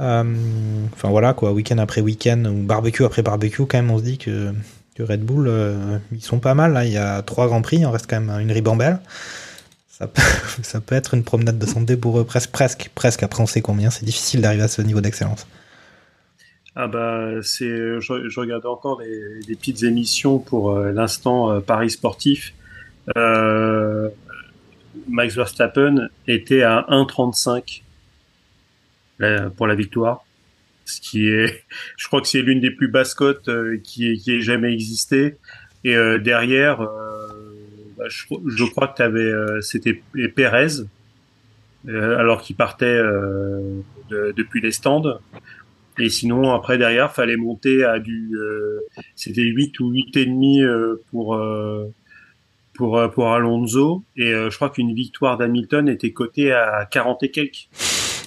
Euh, 0.00 0.24
enfin 0.92 1.08
voilà 1.08 1.32
quoi, 1.32 1.52
week-end 1.52 1.78
après 1.78 2.00
week-end 2.00 2.44
ou 2.44 2.62
barbecue 2.62 3.04
après 3.04 3.22
barbecue, 3.22 3.66
quand 3.66 3.78
même 3.78 3.90
on 3.90 3.98
se 3.98 4.04
dit 4.04 4.18
que, 4.18 4.52
que 4.94 5.02
Red 5.02 5.22
Bull 5.22 5.48
euh, 5.48 5.98
ils 6.12 6.22
sont 6.22 6.38
pas 6.38 6.54
mal. 6.54 6.72
Là, 6.72 6.84
il 6.84 6.92
y 6.92 6.98
a 6.98 7.22
trois 7.22 7.46
grands 7.48 7.62
prix, 7.62 7.78
il 7.78 7.86
en 7.86 7.90
reste 7.90 8.08
quand 8.08 8.20
même 8.20 8.40
une 8.40 8.52
ribambelle. 8.52 9.00
Ça 9.88 10.06
peut, 10.06 10.22
ça 10.62 10.80
peut 10.80 10.94
être 10.94 11.14
une 11.14 11.24
promenade 11.24 11.58
de 11.58 11.66
santé 11.66 11.96
pour 11.96 12.18
eux, 12.20 12.24
presque, 12.24 12.50
presque, 12.50 12.90
presque. 12.94 13.22
Après 13.22 13.42
on 13.42 13.46
sait 13.46 13.60
combien, 13.60 13.90
c'est 13.90 14.04
difficile 14.04 14.40
d'arriver 14.40 14.62
à 14.62 14.68
ce 14.68 14.82
niveau 14.82 15.00
d'excellence. 15.00 15.46
Ah 16.76 16.86
bah 16.86 17.42
c'est, 17.42 17.66
je, 17.66 18.40
regardais 18.40 18.68
encore 18.68 18.98
des, 18.98 19.40
des 19.46 19.56
petites 19.56 19.82
émissions 19.82 20.38
pour 20.38 20.70
euh, 20.70 20.92
l'instant 20.92 21.60
Paris 21.60 21.90
sportif. 21.90 22.54
Euh, 23.16 24.08
Max 25.08 25.34
Verstappen 25.34 26.08
était 26.26 26.62
à 26.62 26.86
1,35 26.90 27.82
là, 29.18 29.50
pour 29.50 29.66
la 29.66 29.74
victoire, 29.74 30.24
ce 30.84 31.00
qui 31.00 31.28
est, 31.28 31.64
je 31.96 32.06
crois 32.06 32.20
que 32.20 32.28
c'est 32.28 32.42
l'une 32.42 32.60
des 32.60 32.70
plus 32.70 32.88
basses 32.88 33.14
cotes 33.14 33.48
euh, 33.48 33.78
qui, 33.82 34.16
qui 34.18 34.32
ait 34.32 34.40
jamais 34.40 34.72
existé. 34.72 35.36
Et 35.84 35.96
euh, 35.96 36.18
derrière, 36.18 36.80
euh, 36.82 37.28
bah, 37.96 38.04
je, 38.08 38.24
je 38.46 38.64
crois 38.64 38.88
que 38.88 38.96
tu 38.96 39.02
avais, 39.02 39.32
c'était 39.62 40.02
Pérez, 40.34 40.82
euh, 41.88 42.18
alors 42.18 42.42
qu'il 42.42 42.56
partait 42.56 42.86
euh, 42.86 43.80
de- 44.10 44.34
depuis 44.36 44.60
les 44.60 44.72
stands. 44.72 45.18
Et 46.00 46.10
sinon, 46.10 46.52
après, 46.54 46.78
derrière, 46.78 47.12
fallait 47.12 47.36
monter 47.36 47.84
à 47.84 47.98
du... 47.98 48.30
euh, 48.36 48.80
c'était 49.16 49.42
8 49.42 49.80
ou 49.80 49.90
8 49.90 50.16
et 50.16 50.26
demi 50.26 50.62
euh, 50.62 50.96
pour... 51.10 51.34
euh, 51.36 51.86
pour, 52.78 52.96
euh, 52.96 53.08
pour 53.08 53.30
Alonso 53.30 54.04
et 54.16 54.32
euh, 54.32 54.48
je 54.48 54.56
crois 54.56 54.70
qu'une 54.70 54.94
victoire 54.94 55.36
d'Hamilton 55.36 55.88
était 55.88 56.12
cotée 56.12 56.52
à 56.52 56.86
40 56.90 57.24
et 57.24 57.30
quelques. 57.30 57.68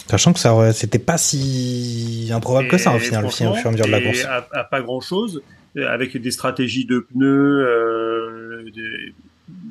Sachant 0.07 0.33
que 0.33 0.39
ça 0.39 0.73
c'était 0.73 0.99
pas 0.99 1.17
si 1.17 2.29
improbable 2.31 2.67
que 2.67 2.77
ça 2.77 2.93
au 2.93 2.99
final, 2.99 3.25
au 3.25 3.29
fur 3.29 3.45
et 3.45 3.67
à 3.67 3.71
mesure 3.71 3.85
de 3.85 3.91
la 3.91 4.01
course. 4.01 4.25
À, 4.25 4.45
à 4.51 4.63
pas 4.65 4.81
grand 4.81 4.99
chose, 4.99 5.41
avec 5.77 6.17
des 6.17 6.31
stratégies 6.31 6.85
de 6.85 6.99
pneus, 6.99 7.65
euh, 7.65 8.65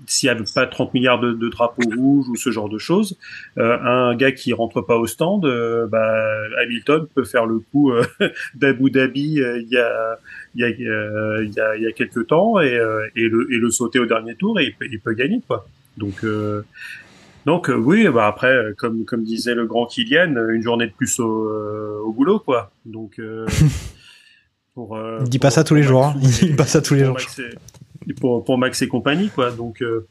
s'il 0.07 0.29
n'y 0.29 0.31
avait 0.31 0.45
pas 0.53 0.67
30 0.67 0.95
milliards 0.95 1.21
de, 1.21 1.33
de 1.33 1.49
drapeaux 1.49 1.89
rouges 1.97 2.29
ou 2.29 2.37
ce 2.37 2.51
genre 2.51 2.69
de 2.69 2.79
choses, 2.79 3.17
euh, 3.59 3.79
un 3.81 4.15
gars 4.17 4.33
qui 4.33 4.53
rentre 4.53 4.81
pas 4.81 4.97
au 4.97 5.07
stand, 5.07 5.45
euh, 5.45 5.87
bah, 5.87 6.25
Hamilton 6.63 7.07
peut 7.15 7.25
faire 7.25 7.47
le 7.47 7.61
coup 7.61 7.93
euh, 7.93 8.05
d'Abu 8.55 8.91
Dhabi 8.91 9.41
euh, 9.41 9.61
il 9.61 9.69
y 9.69 9.79
a 9.79 10.19
il 10.55 10.61
y 10.61 10.65
a 10.65 10.69
euh, 10.91 11.45
il 11.45 11.53
y 11.53 11.61
a 11.61 11.77
il 11.77 11.83
y 11.83 11.87
a 11.87 11.93
quelques 11.93 12.27
temps 12.27 12.61
et, 12.61 12.75
euh, 12.77 13.07
et 13.17 13.29
le 13.29 13.53
et 13.53 13.59
le 13.59 13.71
sauter 13.71 13.99
au 13.99 14.07
dernier 14.07 14.35
tour 14.35 14.59
et 14.61 14.65
il 14.67 14.75
peut, 14.75 14.87
il 14.91 15.01
peut 15.01 15.15
gagner 15.15 15.41
quoi. 15.47 15.67
Donc 15.97 16.25
euh, 16.25 16.63
donc 17.47 17.71
euh, 17.71 17.75
oui, 17.75 18.07
bah 18.09 18.27
après, 18.27 18.53
euh, 18.53 18.75
comme 18.77 19.05
comme 19.05 19.23
disait 19.25 19.55
le 19.55 19.67
grand 19.67 19.87
Kylian, 19.87 20.35
une 20.51 20.63
journée 20.63 20.87
de 20.87 20.93
plus 20.93 21.19
au, 21.21 21.49
euh, 21.49 21.99
au 22.05 22.13
boulot, 22.13 22.39
quoi. 22.39 22.71
Donc 22.85 23.19
euh, 23.19 23.47
pour, 24.75 24.97
euh, 24.97 25.19
Il 25.23 25.29
dit 25.31 25.39
pas 25.39 25.51
ça 25.51 25.65
tous 25.65 25.75
les 25.75 25.83
jours, 25.83 26.05
hein. 26.05 26.15
Il 26.23 26.29
dit 26.31 26.53
pas 26.55 26.67
ça 26.67 26.83
tous 26.83 26.95
les 26.95 27.05
jours. 27.05 27.15
Max 27.15 27.39
et- 27.39 28.15
pour 28.15 28.45
pour 28.45 28.59
Max 28.59 28.83
et 28.83 28.89
compagnie, 28.89 29.29
quoi. 29.31 29.51
Donc 29.53 29.83
euh, 29.83 30.07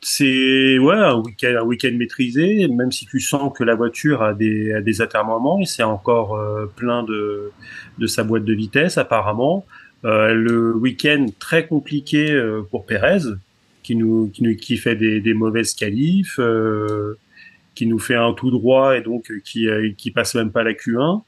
c'est 0.00 0.78
ouais 0.78 0.94
un 0.94 1.16
week-end 1.16 1.54
un 1.60 1.64
week-end 1.64 1.92
maîtrisé, 1.96 2.68
même 2.68 2.92
si 2.92 3.06
tu 3.06 3.20
sens 3.20 3.52
que 3.56 3.64
la 3.64 3.74
voiture 3.74 4.22
a 4.22 4.32
des 4.34 4.72
a 4.72 4.80
des 4.80 5.00
atermoiements 5.02 5.60
et 5.60 5.66
c'est 5.66 5.82
encore 5.82 6.36
euh, 6.36 6.66
plein 6.76 7.02
de 7.02 7.50
de 7.98 8.06
sa 8.06 8.22
boîte 8.24 8.44
de 8.44 8.52
vitesse 8.54 8.98
apparemment. 8.98 9.64
Euh, 10.04 10.32
le 10.32 10.74
week-end 10.76 11.26
très 11.40 11.66
compliqué 11.66 12.30
euh, 12.30 12.62
pour 12.70 12.86
Pérez 12.86 13.18
qui 13.82 13.96
nous 13.96 14.28
qui 14.32 14.44
nous 14.44 14.54
qui 14.54 14.76
fait 14.76 14.94
des, 14.94 15.20
des 15.20 15.34
mauvaises 15.34 15.74
qualifs, 15.74 16.38
qui 17.74 17.86
nous 17.86 17.98
fait 17.98 18.14
un 18.14 18.32
tout 18.34 18.50
droit 18.50 18.96
et 18.96 19.02
donc 19.02 19.32
qui 19.44 19.66
qui 19.96 20.10
passe 20.10 20.34
même 20.36 20.52
pas 20.52 20.62
la 20.62 20.72
Q1. 20.74 21.22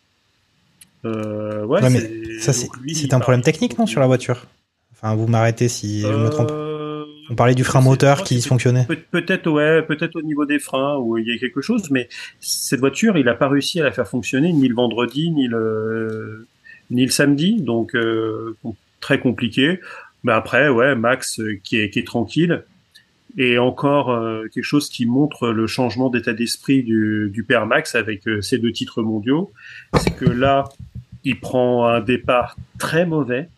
Euh, 1.06 1.64
ouais, 1.64 1.82
Ouais, 1.82 1.90
mais 1.90 2.00
c'est- 2.40 2.52
ça, 2.52 3.16
un 3.16 3.20
problème 3.20 3.42
technique, 3.42 3.78
non, 3.78 3.86
sur 3.86 4.00
la 4.00 4.06
voiture? 4.06 4.44
Enfin, 4.92 5.14
vous 5.14 5.26
m'arrêtez 5.26 5.68
si 5.68 6.02
je 6.02 6.08
me 6.08 6.28
trompe. 6.28 6.52
On 7.30 7.34
parlait 7.36 7.54
du 7.54 7.62
frein 7.64 7.80
moteur 7.80 8.24
qui 8.24 8.34
dysfonctionnait. 8.34 8.84
peut- 8.86 8.98
Peut-être, 9.10 9.48
ouais, 9.50 9.82
peut-être 9.82 10.16
au 10.16 10.22
niveau 10.22 10.46
des 10.46 10.58
freins 10.58 10.96
où 10.98 11.16
il 11.16 11.26
y 11.26 11.32
a 11.32 11.38
quelque 11.38 11.60
chose, 11.60 11.90
mais 11.90 12.08
cette 12.40 12.80
voiture, 12.80 13.16
il 13.16 13.28
a 13.28 13.34
pas 13.34 13.48
réussi 13.48 13.80
à 13.80 13.84
la 13.84 13.92
faire 13.92 14.08
fonctionner 14.08 14.52
ni 14.52 14.66
le 14.68 14.74
vendredi, 14.74 15.30
ni 15.30 15.46
le, 15.46 16.46
ni 16.90 17.04
le 17.04 17.10
samedi, 17.10 17.60
donc 17.62 17.94
euh, 17.94 18.56
très 19.00 19.20
compliqué. 19.20 19.78
Mais 20.24 20.32
après, 20.32 20.68
ouais, 20.68 20.94
Max 20.96 21.38
euh, 21.40 21.58
qui 21.62 21.78
est, 21.78 21.90
qui 21.90 22.00
est 22.00 22.06
tranquille. 22.06 22.64
Et 23.38 23.58
encore 23.58 24.10
euh, 24.10 24.48
quelque 24.52 24.64
chose 24.64 24.88
qui 24.88 25.06
montre 25.06 25.50
le 25.50 25.68
changement 25.68 26.10
d'état 26.10 26.32
d'esprit 26.32 26.82
du, 26.82 27.30
du 27.32 27.44
père 27.44 27.64
Max 27.64 27.94
avec 27.94 28.26
euh, 28.26 28.40
ces 28.40 28.58
deux 28.58 28.72
titres 28.72 29.02
mondiaux, 29.02 29.52
c'est 30.00 30.16
que 30.16 30.24
là, 30.24 30.64
il 31.22 31.38
prend 31.38 31.86
un 31.86 32.00
départ 32.00 32.56
très 32.80 33.06
mauvais. 33.06 33.48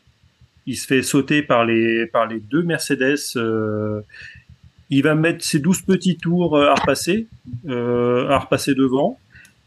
Il 0.67 0.77
se 0.77 0.87
fait 0.87 1.03
sauter 1.03 1.43
par 1.43 1.65
les 1.65 2.07
par 2.07 2.27
les 2.27 2.41
deux 2.41 2.63
Mercedes. 2.63 3.19
euh, 3.37 4.01
il 4.91 5.03
va 5.03 5.15
mettre 5.15 5.43
ses 5.43 5.59
12 5.59 5.83
petits 5.83 6.19
tours 6.19 6.57
euh, 6.57 6.69
à 6.69 6.75
repasser, 6.75 7.27
euh, 7.67 8.29
à 8.29 8.39
repasser 8.39 8.75
devant, 8.75 9.19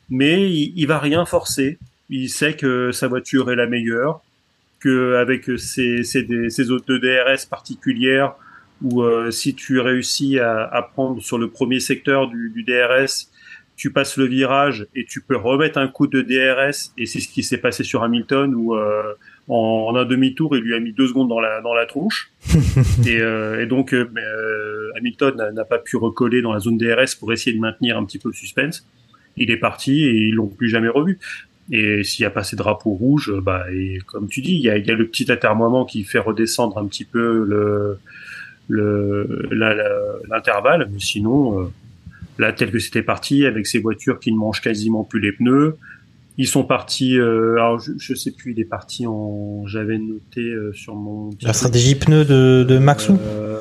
mais 0.10 0.52
il, 0.52 0.74
il 0.76 0.86
va 0.88 1.00
rien 1.00 1.26
forcer. 1.26 1.80
Il 2.10 2.30
sait 2.30 2.56
que 2.56 2.92
sa 2.92 3.08
voiture 3.08 3.52
est 3.52 3.56
la 3.56 3.66
meilleure, 3.66 4.22
avec 5.18 5.50
ses, 5.58 6.04
ses, 6.04 6.50
ses 6.50 6.72
autres 6.72 6.86
de 6.88 6.98
DRS 6.98 7.46
particulières, 7.50 8.36
où 8.82 9.02
euh, 9.02 9.32
si 9.32 9.56
tu 9.56 9.80
réussis 9.80 10.40
à, 10.40 10.64
à 10.64 10.82
prendre 10.84 11.22
sur 11.22 11.38
le 11.38 11.50
premier 11.50 11.80
secteur 11.80 12.28
du, 12.28 12.52
du 12.54 12.64
DRS, 12.64 13.30
tu 13.76 13.92
passes 13.92 14.18
le 14.18 14.26
virage 14.26 14.86
et 14.96 15.06
tu 15.06 15.22
peux 15.22 15.36
remettre 15.36 15.78
un 15.80 15.88
coup 15.88 16.08
de 16.08 16.22
DRS, 16.22 16.92
et 16.98 17.06
c'est 17.06 17.20
ce 17.20 17.28
qui 17.28 17.44
s'est 17.44 17.58
passé 17.58 17.84
sur 17.84 18.04
Hamilton, 18.04 18.54
où 18.54 18.76
euh, 18.76 19.14
en, 19.48 19.88
en 19.90 19.96
un 19.96 20.06
demi-tour, 20.06 20.56
il 20.58 20.64
lui 20.64 20.74
a 20.76 20.80
mis 20.80 20.92
deux 20.94 21.08
secondes 21.08 21.30
dans 21.30 21.40
la, 21.40 21.62
dans 21.62 21.74
la 21.74 21.86
tronche. 21.86 22.32
et, 23.06 23.22
euh, 23.22 23.62
et 23.62 23.68
donc, 23.68 23.94
euh, 23.94 24.10
euh, 24.18 24.92
Hamilton 24.98 25.36
n'a- 25.54 25.66
pas 25.66 25.80
pu 25.80 25.98
recoller 25.98 26.42
dans 26.42 26.54
la 26.54 26.60
zone 26.60 26.78
DRS 26.78 27.16
pour 27.20 27.32
essayer 27.34 27.56
de 27.56 27.62
maintenir 27.62 27.98
un 27.98 28.06
petit 28.06 28.20
peu 28.20 28.30
le 28.30 28.34
suspense. 28.34 28.88
Il 29.38 29.52
est 29.52 29.58
parti 29.58 30.04
et 30.06 30.12
ils 30.14 30.34
l'ont 30.34 30.48
plus 30.48 30.70
jamais 30.70 30.88
revu. 30.90 31.20
Et 31.72 32.04
s'il 32.04 32.24
y 32.24 32.26
a 32.26 32.30
pas 32.30 32.44
ces 32.44 32.56
drapeaux 32.56 32.92
rouges, 32.92 33.34
bah, 33.42 33.66
et 33.74 34.00
comme 34.06 34.28
tu 34.28 34.42
dis, 34.42 34.54
il 34.56 34.62
y 34.62 34.70
a, 34.70 34.78
y 34.78 34.92
a 34.92 34.94
le 34.96 35.08
petit 35.08 35.32
atermoiement 35.32 35.84
qui 35.86 36.04
fait 36.04 36.20
redescendre 36.20 36.78
un 36.78 36.86
petit 36.88 37.06
peu 37.06 37.44
le 37.44 37.98
le 38.68 39.48
l'intervalle, 40.30 40.90
mais 40.92 41.00
sinon, 41.00 41.60
euh, 41.62 41.66
là, 42.40 42.52
tel 42.54 42.72
que 42.72 42.80
c'était 42.80 43.04
parti, 43.04 43.46
avec 43.46 43.68
ces 43.68 43.80
voitures 43.80 44.20
qui 44.20 44.32
ne 44.32 44.38
mangent 44.38 44.62
quasiment 44.62 45.04
plus 45.04 45.20
les 45.20 45.32
pneus, 45.32 45.78
ils 46.38 46.48
sont 46.48 46.64
partis. 46.64 47.18
euh, 47.18 47.54
alors, 47.56 47.80
je, 47.80 47.92
je 47.98 48.14
sais 48.14 48.32
plus, 48.32 48.52
il 48.54 48.60
est 48.60 48.66
parti 48.66 49.06
en. 49.08 49.66
J'avais 49.68 49.98
noté 49.98 50.42
euh, 50.42 50.74
sur 50.74 50.96
mon. 50.96 51.30
La 51.42 51.54
stratégie 51.54 51.96
pneu 51.96 52.26
de, 52.26 52.66
de 52.68 52.78
Maxou 52.78 53.18
Euh, 53.22 53.60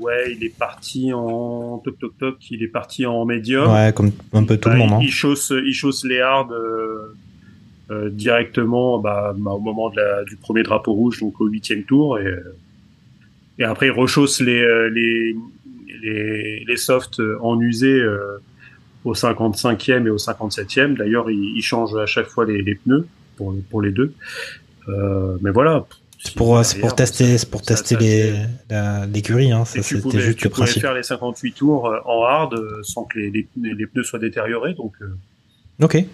ouais, 0.00 0.32
il 0.36 0.44
est 0.44 0.56
parti 0.56 1.12
en 1.12 1.78
toc 1.78 1.98
toc 1.98 2.16
toc. 2.18 2.36
Il 2.50 2.62
est 2.62 2.68
parti 2.68 3.06
en 3.06 3.24
médium. 3.24 3.72
Ouais, 3.72 3.92
comme 3.94 4.12
un 4.32 4.44
peu 4.44 4.56
tout 4.56 4.68
le 4.68 4.74
Bah, 4.76 4.80
monde. 4.80 4.92
hein. 4.94 4.98
Il, 5.02 5.10
chausse, 5.10 5.52
il 5.54 5.72
chausse 5.72 6.04
les 6.04 6.20
hards 6.20 6.52
euh, 6.52 7.14
euh, 7.90 8.10
directement 8.10 8.98
bah, 8.98 9.34
bah, 9.36 9.52
au 9.52 9.60
moment 9.60 9.90
de 9.90 9.96
la, 9.96 10.24
du 10.24 10.36
premier 10.36 10.62
drapeau 10.62 10.92
rouge, 10.92 11.20
donc 11.20 11.40
au 11.40 11.46
huitième 11.46 11.84
tour, 11.84 12.18
et, 12.18 12.34
et 13.58 13.64
après 13.64 13.86
il 13.86 13.92
rechausse 13.92 14.40
les 14.40 14.60
euh, 14.60 14.88
les 14.90 15.34
les, 16.02 16.64
les 16.66 16.76
softs 16.76 17.20
en 17.40 17.58
usé 17.60 17.88
euh, 17.92 18.38
au 19.06 19.14
55e 19.14 20.06
et 20.06 20.10
au 20.10 20.16
57e. 20.18 20.96
D'ailleurs, 20.98 21.30
il, 21.30 21.56
il 21.56 21.62
change 21.62 21.94
à 21.96 22.06
chaque 22.06 22.26
fois 22.26 22.44
les, 22.44 22.60
les 22.62 22.74
pneus 22.74 23.06
pour 23.36 23.54
pour 23.70 23.80
les 23.82 23.92
deux. 23.92 24.12
Euh, 24.88 25.36
mais 25.42 25.50
voilà. 25.50 25.84
C'est 26.18 26.34
pour, 26.34 26.64
c'est 26.64 26.78
pour 26.80 26.94
tester, 26.96 27.38
c'est 27.38 27.50
pour 27.50 27.60
ça- 27.60 27.74
tester 27.74 27.94
ça 27.94 28.00
les, 28.00 29.06
l'écurie, 29.12 29.52
hein. 29.52 29.64
Ça, 29.64 29.74
tu 29.78 29.82
c'était 29.84 30.00
pouvais, 30.00 30.20
juste 30.20 30.38
tu 30.38 30.44
le 30.44 30.50
pouvais 30.50 30.64
principe. 30.64 30.82
faire 30.82 30.94
les 30.94 31.02
58 31.04 31.52
tours 31.52 31.86
euh, 31.86 31.98
en 32.04 32.24
hard 32.24 32.54
euh, 32.54 32.80
sans 32.82 33.04
que 33.04 33.18
les, 33.18 33.30
les, 33.30 33.46
les 33.74 33.86
pneus 33.86 34.02
soient 34.02 34.18
détériorés. 34.18 34.74
Donc, 34.74 34.94
Ok. 35.80 36.04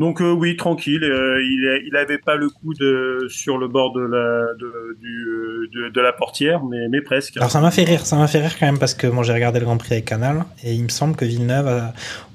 Donc 0.00 0.20
euh, 0.20 0.32
oui, 0.32 0.56
tranquille. 0.56 1.04
euh, 1.04 1.40
il, 1.44 1.68
a- 1.68 1.78
il 1.86 1.94
avait 1.96 2.18
pas 2.18 2.34
le 2.34 2.48
coup 2.48 2.74
de 2.74 3.26
sur 3.28 3.58
le 3.58 3.68
bord 3.68 3.92
de 3.92 4.00
la 4.00 4.54
de, 4.58 4.66
euh, 4.66 6.02
la 6.02 6.12
portière, 6.12 6.64
mais 6.64 7.00
presque. 7.02 7.36
Alors 7.36 7.50
ça 7.50 7.60
m'a 7.60 7.70
fait 7.70 7.84
rire, 7.84 8.04
ça 8.06 8.16
m'a 8.16 8.26
fait 8.26 8.40
rire 8.40 8.56
quand 8.58 8.66
même 8.66 8.78
parce 8.78 8.94
que 8.94 9.06
moi 9.06 9.22
j'ai 9.22 9.32
regardé 9.34 9.60
le 9.60 9.66
Grand 9.66 9.76
Prix 9.76 9.92
avec 9.92 10.06
Canal 10.06 10.44
et 10.64 10.72
il 10.74 10.82
me 10.82 10.88
semble 10.88 11.14
que 11.14 11.24
Villeneuve, 11.24 11.68
euh, 11.68 11.80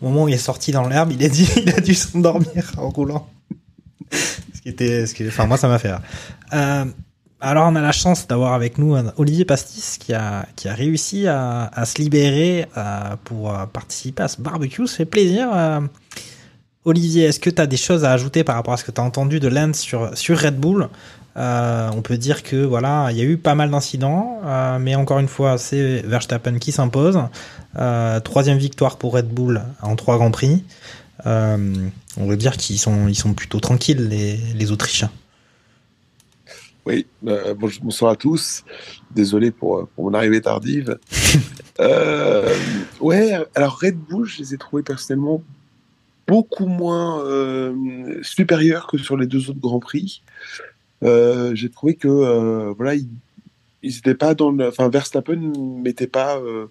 au 0.02 0.06
moment 0.08 0.24
où 0.24 0.28
il 0.30 0.34
est 0.36 0.38
sorti 0.38 0.72
dans 0.72 0.88
l'herbe, 0.88 1.12
il 1.12 1.24
a 1.26 1.28
dit, 1.30 1.50
il 1.58 1.70
a 1.74 1.82
dû 1.82 1.94
s'endormir 1.96 2.72
en 2.78 2.90
roulant. 2.90 3.28
ce 4.12 4.62
qui 4.62 4.70
était, 4.70 5.04
enfin 5.28 5.46
moi 5.48 5.58
ça 5.58 5.68
m'a 5.68 5.80
fait 5.80 5.90
rire. 5.92 6.02
Euh, 6.54 6.86
alors 7.42 7.68
on 7.68 7.76
a 7.76 7.82
la 7.82 7.92
chance 7.92 8.28
d'avoir 8.28 8.54
avec 8.54 8.78
nous 8.78 8.96
Olivier 9.18 9.46
Pastis 9.46 9.98
qui 10.00 10.14
a 10.14 10.46
qui 10.56 10.68
a 10.70 10.74
réussi 10.74 11.28
à, 11.28 11.66
à 11.74 11.86
se 11.86 12.00
libérer 12.02 12.66
euh, 12.78 13.16
pour 13.24 13.52
euh, 13.54 13.66
participer 13.66 14.24
à 14.24 14.28
ce 14.28 14.40
barbecue, 14.42 14.88
ça 14.88 14.98
fait 14.98 15.06
plaisir. 15.06 15.50
Olivier, 16.86 17.26
est-ce 17.26 17.40
que 17.40 17.50
tu 17.50 17.62
as 17.62 17.68
des 17.68 17.78
choses 17.78 18.06
à 18.06 18.12
ajouter 18.12 18.44
par 18.44 18.56
rapport 18.56 18.74
à 18.74 18.78
ce 18.78 18.84
que 18.84 18.92
tu 18.92 19.02
as 19.02 19.04
entendu 19.04 19.40
de 19.40 19.48
Lance 19.48 19.80
sur 19.80 20.16
sur 20.18 20.40
Red 20.40 20.58
Bull? 20.60 20.88
Euh, 21.38 21.90
on 21.94 22.02
peut 22.02 22.18
dire 22.18 22.44
que 22.44 22.64
voilà, 22.64 23.10
il 23.12 23.18
y 23.18 23.22
a 23.22 23.26
eu 23.26 23.38
pas 23.38 23.56
mal 23.56 23.70
d'incidents, 23.70 24.40
euh, 24.46 24.80
mais 24.80 24.96
encore 24.96 25.20
une 25.20 25.28
fois, 25.28 25.58
c'est 25.58 26.02
Verstappen 26.06 26.60
qui 26.60 26.72
s'impose. 26.72 27.20
Euh, 27.78 28.20
troisième 28.22 28.58
victoire 28.58 28.98
pour 28.98 29.14
Red 29.14 29.28
Bull 29.28 29.62
en 29.82 29.96
trois 29.96 30.18
grands 30.18 30.32
prix. 30.32 30.64
On 31.26 32.28
veut 32.28 32.38
dire 32.38 32.56
qu'ils 32.56 32.80
sont, 32.80 33.08
ils 33.08 33.16
sont 33.16 33.34
plutôt 33.34 33.60
tranquilles 33.60 34.08
les, 34.08 34.38
les 34.38 34.72
Autrichiens. 34.72 35.12
Oui, 36.86 37.08
euh, 37.26 37.56
bonsoir 37.56 38.12
à 38.12 38.16
tous. 38.16 38.64
Désolé 39.10 39.50
pour, 39.50 39.88
pour 39.90 40.06
mon 40.06 40.14
arrivée 40.14 40.40
tardive. 40.40 41.00
euh, 41.80 42.56
ouais, 43.02 43.34
alors 43.56 43.80
Red 43.80 43.98
Bull, 43.98 44.28
je 44.28 44.38
les 44.38 44.54
ai 44.54 44.58
trouvés 44.58 44.84
personnellement 44.84 45.42
beaucoup 46.28 46.66
moins 46.66 47.24
euh, 47.26 48.20
supérieurs 48.24 48.88
que 48.88 48.98
sur 48.98 49.18
les 49.18 49.28
deux 49.28 49.50
autres 49.50 49.60
grands 49.60 49.80
prix. 49.80 50.22
Euh, 51.04 51.54
J'ai 51.56 51.70
trouvé 51.70 51.96
que 51.96 52.08
euh, 52.08 52.74
voilà, 52.76 52.96
ils, 52.96 53.08
ils 53.84 53.98
étaient 53.98 54.16
pas 54.16 54.34
dans 54.34 54.52
le, 54.52 54.68
enfin 54.68 54.90
Verstappen 54.90 55.52
mettait 55.84 56.08
pas, 56.08 56.38
euh, 56.38 56.68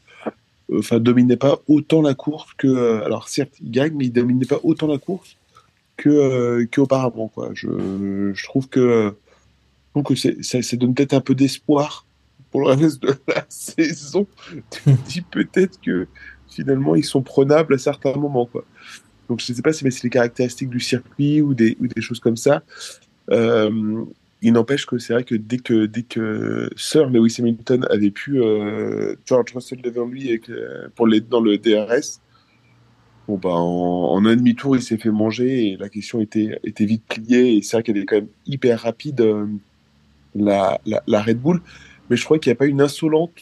enfin 0.77 0.99
dominait 0.99 1.37
pas 1.37 1.61
autant 1.69 2.03
la 2.03 2.15
course 2.15 2.49
que, 2.59 3.03
alors 3.05 3.29
certes 3.29 3.53
il 3.61 3.71
gagne, 3.71 3.93
mais 3.95 4.07
il 4.07 4.13
dominait 4.13 4.47
pas 4.47 4.59
autant 4.65 4.87
la 4.89 4.99
course 4.99 5.37
que 5.97 6.09
euh, 6.09 6.67
qu'auparavant 6.73 7.29
quoi. 7.29 7.51
Je, 7.55 8.33
je 8.35 8.45
trouve 8.45 8.69
que 8.69 9.15
c'est- 10.17 10.43
ça, 10.43 10.63
ça 10.63 10.77
donne 10.77 10.95
peut-être 10.95 11.15
un 11.15 11.21
peu 11.21 11.35
d'espoir 11.37 12.05
pour 12.51 12.63
le 12.63 12.69
reste 12.75 13.01
de 13.03 13.15
la 13.29 13.45
saison. 13.49 14.27
Tu 14.71 14.81
te 14.83 14.91
dis 15.09 15.21
peut-être 15.21 15.79
que 15.81 16.09
finalement 16.49 16.95
ils 16.97 17.05
sont 17.05 17.23
prenables 17.23 17.75
à 17.75 17.79
certains 17.79 18.15
moments. 18.15 18.47
Quoi. 18.47 18.65
Donc 19.29 19.41
je 19.41 19.53
ne 19.53 19.57
sais 19.57 19.63
pas 19.63 19.73
si 19.73 19.91
c'est 19.91 20.05
les 20.05 20.11
caractéristiques 20.11 20.71
du 20.71 20.81
circuit 20.81 21.41
ou 21.41 21.55
des, 21.55 21.77
ou 21.81 21.87
des 21.87 22.01
choses 22.01 22.21
comme 22.21 22.37
ça. 22.37 22.63
Euh, 23.31 24.05
il 24.45 24.53
n'empêche 24.53 24.85
que 24.85 24.99
c'est 24.99 25.15
vrai 25.15 25.25
que 25.25 25.35
dès 25.35 25.57
que, 25.57 25.87
dès 25.87 26.03
que 26.03 26.69
Sir 26.77 27.09
Lewis 27.09 27.37
Hamilton 27.39 27.87
avait 27.91 28.11
pu 28.11 28.43
euh, 28.43 29.17
George 29.25 29.53
Russell 29.55 29.81
devant 29.81 30.05
lui 30.05 30.39
euh, 30.51 30.89
pour 30.95 31.07
les, 31.07 31.23
dans 31.23 31.41
le 31.41 31.57
DRS, 31.57 32.21
bon 33.27 33.39
bah 33.39 33.49
en, 33.53 34.23
un 34.27 34.37
demi-tour 34.37 34.77
il 34.77 34.83
s'est 34.83 34.99
fait 34.99 35.11
manger 35.11 35.69
et 35.69 35.77
la 35.79 35.89
question 35.89 36.21
était, 36.21 36.59
était 36.63 36.85
vite 36.85 37.05
pliée 37.09 37.57
et 37.57 37.63
c'est 37.63 37.79
vrai 37.79 37.83
qu'elle 37.83 37.97
est 37.97 38.05
quand 38.05 38.17
même 38.17 38.29
hyper 38.47 38.83
rapide 38.83 39.23
euh, 39.23 39.47
la, 40.35 40.79
la, 40.85 41.03
la 41.07 41.23
Red 41.23 41.41
Bull 41.41 41.63
mais 42.11 42.17
je 42.17 42.25
crois 42.27 42.39
qu'il 42.39 42.51
n'y 42.51 42.57
a 42.57 42.59
pas 42.59 42.67
une 42.67 42.83
insolente 42.83 43.33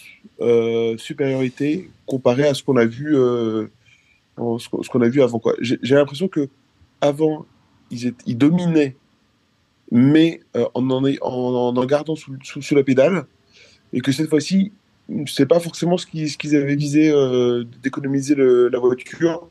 supériorité 0.99 1.89
comparée 2.07 2.47
à 2.47 2.55
ce 2.55 2.63
qu'on 2.63 2.77
a 2.77 2.85
vu 2.85 3.17
ce 4.37 4.89
qu'on 4.89 5.01
a 5.03 5.09
vu 5.09 5.23
avant 5.23 5.39
quoi. 5.39 5.55
J'ai 5.61 5.95
l'impression 5.95 6.29
que 6.29 6.49
avant 7.01 7.47
ils, 7.91 8.07
étaient, 8.07 8.25
ils 8.27 8.39
dominaient 8.39 8.97
mais 9.91 10.41
euh, 10.57 10.67
en, 10.75 10.89
en, 10.91 11.85
gardant 11.85 12.17
sous, 12.17 12.75
la 12.75 12.83
pédale 12.83 13.27
et 13.93 14.01
que 14.01 14.13
cette 14.13 14.29
fois-ci 14.29 14.73
c'est 15.27 15.47
pas 15.47 15.61
forcément 15.61 15.99
ce 15.99 16.07
qu'ils 16.07 16.57
avaient 16.57 16.77
visé 16.77 17.11
euh, 17.11 17.65
d'économiser 17.83 18.35
la 18.37 18.79
voiture. 18.79 19.49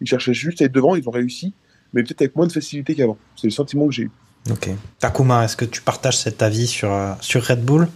Ils 0.00 0.06
cherchaient 0.06 0.34
juste 0.34 0.62
à 0.62 0.64
être 0.64 0.72
devant 0.72 0.96
ils 0.96 1.08
ont 1.08 1.12
réussi 1.12 1.54
mais 1.92 2.02
peut-être 2.02 2.22
avec 2.22 2.36
moins 2.36 2.46
de 2.46 2.52
facilité 2.52 2.94
qu'avant. 2.94 3.18
C'est 3.36 3.46
le 3.46 3.52
sentiment 3.52 3.86
que 3.86 3.92
j'ai 3.92 4.04
eu. 4.04 4.10
Ok. 4.50 4.70
Takuma, 4.98 5.44
est-ce 5.44 5.56
que 5.56 5.64
tu 5.64 5.82
partages 5.82 6.18
cet 6.18 6.42
avis 6.42 6.66
sur, 6.66 6.92
euh, 6.92 7.12
sur 7.20 7.44
Red 7.44 7.64
Bull? 7.64 7.88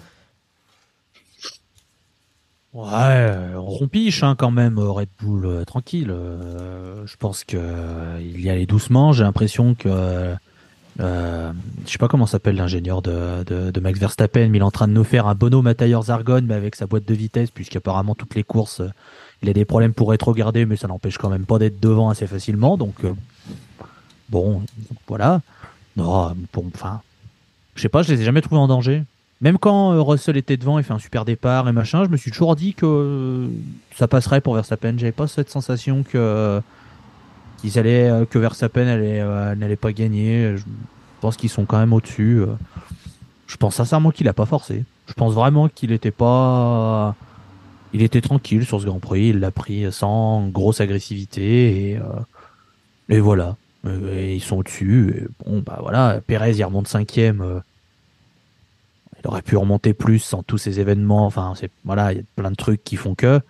Ouais, 2.75 2.89
euh, 2.91 3.55
on 3.57 3.67
rompiche 3.67 4.25
hein, 4.25 4.35
quand 4.37 4.51
même, 4.51 4.79
euh, 4.79 4.91
Red 4.91 5.09
Bull, 5.21 5.47
euh, 5.47 5.65
tranquille. 5.65 6.13
je 7.07 7.17
pense 7.17 7.45
que 7.45 7.57
euh, 7.57 8.21
il 8.21 8.41
y 8.41 8.51
allait 8.51 8.67
doucement. 8.67 9.13
J'ai 9.13 9.23
l'impression 9.23 9.77
que 9.77 10.35
je 10.99 11.53
sais 11.87 11.99
pas 11.99 12.09
comment 12.09 12.27
s'appelle 12.27 12.57
l'ingénieur 12.57 13.01
de, 13.01 13.81
Max 13.81 14.01
Verstappen, 14.01 14.49
mais 14.49 14.59
il 14.59 14.61
est 14.61 14.63
en 14.63 14.73
train 14.73 14.89
de 14.89 14.93
nous 14.93 15.05
faire 15.05 15.29
un 15.29 15.37
Bono 15.37 15.63
Matayers 15.63 16.09
Argon, 16.11 16.43
mais 16.43 16.55
avec 16.55 16.75
sa 16.75 16.87
boîte 16.87 17.05
de 17.05 17.15
vitesse, 17.15 17.53
puisqu'apparemment 17.53 18.17
toutes 18.17 18.35
les 18.35 18.43
courses, 18.43 18.83
il 19.43 19.49
a 19.49 19.53
des 19.53 19.65
problèmes 19.65 19.95
pour 19.95 20.11
rétrograder, 20.11 20.67
mais 20.67 20.77
ça 20.77 20.89
n'empêche 20.89 21.17
quand 21.17 21.31
même 21.31 21.47
pas 21.47 21.61
d'être 21.61 21.79
devant 21.79 22.11
assez 22.11 22.27
facilement. 22.27 22.77
Donc 22.77 22.97
bon, 24.31 24.63
voilà. 25.07 25.43
Non, 25.97 26.35
pour, 26.51 26.65
enfin, 26.75 27.03
je 27.77 27.83
sais 27.83 27.89
pas, 27.89 28.03
je 28.03 28.13
les 28.13 28.21
ai 28.21 28.25
jamais 28.25 28.41
trouvés 28.41 28.61
en 28.61 28.67
danger. 28.67 29.05
Même 29.45 29.59
quand 29.59 29.93
euh, 29.93 30.01
Russell 30.01 30.39
était 30.39 30.57
devant 30.57 30.79
et 30.79 30.83
fait 30.83 30.95
un 30.95 30.99
super 30.99 31.27
départ 31.27 31.69
et 31.69 31.73
machin, 31.73 32.03
je 32.03 32.09
me 32.09 32.17
suis 32.17 32.31
toujours 32.31 32.57
dit 32.57 32.73
que 32.73 32.87
euh, 32.87 33.49
ça 33.95 34.09
passerait 34.09 34.41
pour 34.41 34.55
Verstappen. 34.55 34.95
J'avais 34.97 35.13
pas 35.13 35.27
cette 35.27 35.51
sensation 35.51 36.03
que 36.03 36.17
euh, 36.17 36.61
qu'ils 37.59 37.79
allaient, 37.79 38.11
que 38.31 38.39
Verstappen 38.39 38.87
allait, 38.87 39.23
n'allait 39.55 39.77
pas 39.77 39.93
gagner. 39.93 40.57
Je 40.57 40.63
pense 41.21 41.37
qu'ils 41.37 41.51
sont 41.51 41.67
quand 41.67 41.79
même 41.79 41.93
au-dessus. 41.93 42.43
Je 43.47 43.57
pense 43.59 43.75
sincèrement 43.75 44.13
qu'il 44.13 44.29
a 44.29 44.33
pas 44.33 44.47
forcé. 44.47 44.85
Je 45.09 45.13
pense 45.13 45.35
vraiment 45.35 45.69
qu'il 45.69 45.93
était 45.93 46.11
pas, 46.11 47.15
il 47.93 48.01
était 48.01 48.23
tranquille 48.23 48.65
sur 48.65 48.81
ce 48.81 48.87
Grand 48.87 48.99
Prix. 48.99 49.29
Il 49.29 49.41
l'a 49.41 49.51
pris 49.51 49.93
sans 49.93 50.49
grosse 50.49 50.81
agressivité 50.81 52.01
et, 53.11 53.21
voilà. 53.21 53.57
Ils 53.85 54.43
sont 54.43 54.57
au-dessus. 54.57 55.29
Bon 55.45 55.63
bah 55.65 55.79
voilà, 55.81 56.21
Perez 56.27 56.53
il 56.53 56.65
remonte 56.65 56.89
cinquième. 56.89 57.63
Il 59.25 59.29
aurait 59.29 59.43
pu 59.43 59.57
remonter 59.57 59.95
plus 59.95 60.19
sans 60.19 60.43
tous 60.43 60.59
ces 60.59 60.81
événements. 60.81 61.27
Enfin, 61.27 61.55
c'est 61.57 61.71
voilà, 61.85 62.13
il 62.13 62.19
y 62.19 62.21
a 62.21 62.25
plein 62.37 62.51
de 62.51 62.57
trucs 62.57 62.85
qui 62.85 62.97
font 62.97 63.15
que. 63.15 63.41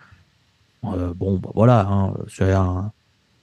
Euh, 0.85 1.13
bon, 1.15 1.39
bah 1.39 1.51
voilà, 1.55 1.87
hein, 1.91 2.15
c'est 2.29 2.53
un 2.53 2.93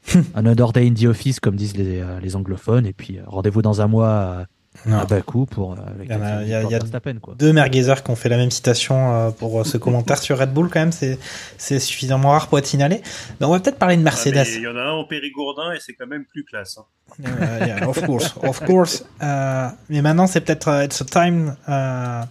another 0.36 0.72
day 0.72 0.88
in 0.88 0.94
the 0.94 1.06
office 1.06 1.40
comme 1.40 1.56
disent 1.56 1.76
les, 1.76 2.00
euh, 2.00 2.36
anglophones. 2.36 2.86
Et 2.86 2.94
puis 2.94 3.20
euh, 3.20 3.24
rendez-vous 3.28 3.62
dans 3.62 3.82
un 3.82 3.88
mois 3.88 4.46
Non. 4.86 5.00
à 5.00 5.06
Bakou 5.06 5.46
pour. 5.46 5.74
euh, 5.74 5.76
Il 6.02 6.10
y, 6.10 6.14
a, 6.14 6.18
la 6.18 6.44
il 6.44 6.50
y 6.50 6.54
a- 6.54 6.64
il 6.64 6.70
y 6.72 6.76
a 6.76 6.80
Verstappen, 6.80 7.16
quoi. 7.22 7.36
deux 7.38 7.52
merguezers 7.52 8.02
qui 8.04 8.10
ont 8.10 8.16
fait 8.16 8.30
la 8.30 8.38
même 8.38 8.52
citation 8.52 9.14
euh, 9.14 9.30
pour 9.32 9.60
euh, 9.60 9.64
ce 9.66 9.78
commentaire 9.78 10.18
sur 10.18 10.40
Red 10.40 10.54
Bull 10.54 10.70
quand 10.70 10.80
même. 10.80 10.92
C'est 10.94 11.20
c'est 11.58 11.80
suffisamment 11.80 12.30
rare 12.32 12.48
pour 12.48 12.58
être 12.58 12.66
signalé. 12.68 13.02
Mais 13.40 13.46
on 13.46 13.52
va 13.52 13.60
peut-être 13.60 13.78
parler 13.78 13.96
de 13.98 14.02
Ah, 14.02 14.06
Mercedes. 14.06 14.46
Il 14.56 14.62
y 14.62 14.68
en 14.68 14.78
a 14.78 14.82
un 14.82 14.92
en 14.92 15.04
Périgourdin 15.06 15.74
et 15.74 15.80
c'est 15.80 15.94
quand 15.94 16.08
même 16.08 16.24
plus 16.26 16.44
classe. 16.46 16.78
hein. 16.80 16.86
Euh, 17.26 17.66
yeah, 17.66 17.88
of 17.90 18.02
course, 18.06 18.34
of 18.42 18.64
course. 18.66 19.06
Euh, 19.22 19.68
mais 19.90 20.02
maintenant, 20.02 20.26
c'est 20.28 20.40
peut-être 20.42 20.70
euh, 20.70 20.86
it's 20.86 21.02
a 21.02 21.06
time 21.06 21.56
euh, 21.68 22.22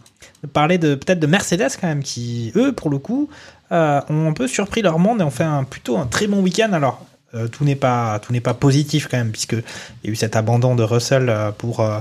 de 0.42 0.46
parler 0.48 0.79
de 0.79 0.94
peut-être 0.94 1.20
de 1.20 1.26
Mercedes 1.26 1.68
quand 1.79 1.88
même, 1.88 2.03
qui 2.03 2.53
eux, 2.57 2.72
pour 2.72 2.88
le 2.88 2.98
coup, 2.98 3.29
euh, 3.72 4.00
ont 4.09 4.29
un 4.29 4.33
peu 4.33 4.48
surpris 4.48 4.81
leur 4.81 4.98
monde 4.98 5.20
et 5.20 5.24
ont 5.24 5.31
fait 5.31 5.44
un 5.44 5.64
plutôt 5.64 5.98
un 5.98 6.07
très 6.07 6.26
bon 6.26 6.40
week-end. 6.40 6.72
Alors. 6.72 7.05
Euh, 7.34 7.46
tout 7.46 7.64
n'est 7.64 7.76
pas 7.76 8.18
tout 8.18 8.32
n'est 8.32 8.40
pas 8.40 8.54
positif 8.54 9.06
quand 9.08 9.16
même 9.16 9.30
puisque 9.30 9.52
il 9.52 10.06
y 10.06 10.08
a 10.08 10.10
eu 10.10 10.16
cet 10.16 10.34
abandon 10.34 10.74
de 10.74 10.82
Russell 10.82 11.28
euh, 11.28 11.52
pour 11.52 11.78
euh, 11.78 12.00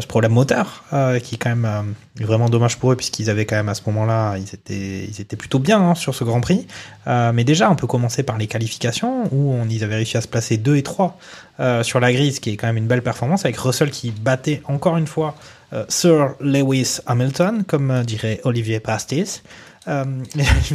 ce 0.00 0.06
problème 0.08 0.32
moteur 0.32 0.82
qui 1.22 1.36
est 1.36 1.38
quand 1.38 1.54
même 1.54 1.94
vraiment 2.16 2.48
dommage 2.48 2.76
pour 2.76 2.90
eux 2.90 2.96
puisqu'ils 2.96 3.30
avaient 3.30 3.46
quand 3.46 3.54
même 3.54 3.68
à 3.68 3.74
ce 3.74 3.82
moment-là 3.86 4.36
ils 4.38 4.52
étaient 4.52 5.04
ils 5.04 5.20
étaient 5.20 5.36
plutôt 5.36 5.60
bien 5.60 5.80
hein, 5.80 5.94
sur 5.94 6.14
ce 6.16 6.24
Grand 6.24 6.40
Prix 6.40 6.66
mais 7.06 7.44
déjà 7.44 7.70
on 7.70 7.76
peut 7.76 7.86
commencer 7.86 8.24
par 8.24 8.38
les 8.38 8.48
qualifications 8.48 9.28
où 9.32 9.52
on 9.52 9.68
ils 9.68 9.84
avaient 9.84 9.96
réussi 9.96 10.16
à 10.16 10.20
se 10.20 10.28
placer 10.28 10.56
2 10.56 10.76
et 10.76 10.82
3 10.82 11.16
euh, 11.60 11.82
sur 11.82 12.00
la 12.00 12.12
grille, 12.12 12.32
ce 12.32 12.40
qui 12.40 12.50
est 12.50 12.56
quand 12.56 12.66
même 12.66 12.78
une 12.78 12.86
belle 12.86 13.02
performance, 13.02 13.44
avec 13.44 13.58
Russell 13.58 13.90
qui 13.90 14.10
battait 14.10 14.62
encore 14.64 14.96
une 14.96 15.06
fois 15.06 15.34
Sir 15.88 16.34
Lewis 16.40 16.98
Hamilton, 17.06 17.62
comme 17.64 18.02
dirait 18.02 18.40
Olivier 18.42 18.80
Pastis. 18.80 19.44
Euh, 19.88 20.04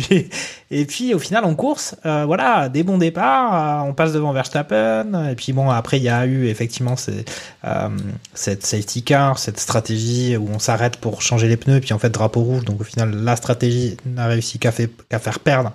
et, 0.10 0.30
et 0.72 0.86
puis 0.86 1.14
au 1.14 1.20
final 1.20 1.46
en 1.46 1.54
course, 1.56 1.96
euh, 2.06 2.26
voilà, 2.26 2.70
des 2.70 2.84
bons 2.84 2.98
départs, 2.98 3.84
euh, 3.84 3.90
on 3.90 3.94
passe 3.94 4.14
devant 4.14 4.34
Verstappen, 4.34 5.30
et 5.30 5.36
puis 5.36 5.54
bon 5.54 5.70
après 5.70 5.98
il 5.98 6.04
y 6.04 6.10
a 6.10 6.26
eu 6.26 6.48
effectivement 6.48 6.96
cette 6.96 8.66
safety 8.66 9.04
car, 9.04 9.38
cette 9.38 9.60
stratégie 9.60 10.36
où 10.38 10.50
on 10.52 10.60
s'arrête 10.60 10.98
pour 10.98 11.22
changer 11.22 11.48
les 11.48 11.58
pneus, 11.58 11.82
puis 11.82 11.94
en 11.94 12.00
fait 12.00 12.10
drapeau 12.10 12.42
rouge, 12.42 12.66
donc 12.66 12.82
au 12.82 12.84
final 12.84 13.12
la 13.12 13.36
stratégie 13.36 13.98
n'a 14.06 14.26
réussi 14.26 14.58
qu'à 14.58 14.72
faire 14.72 15.40
perdre. 15.40 15.72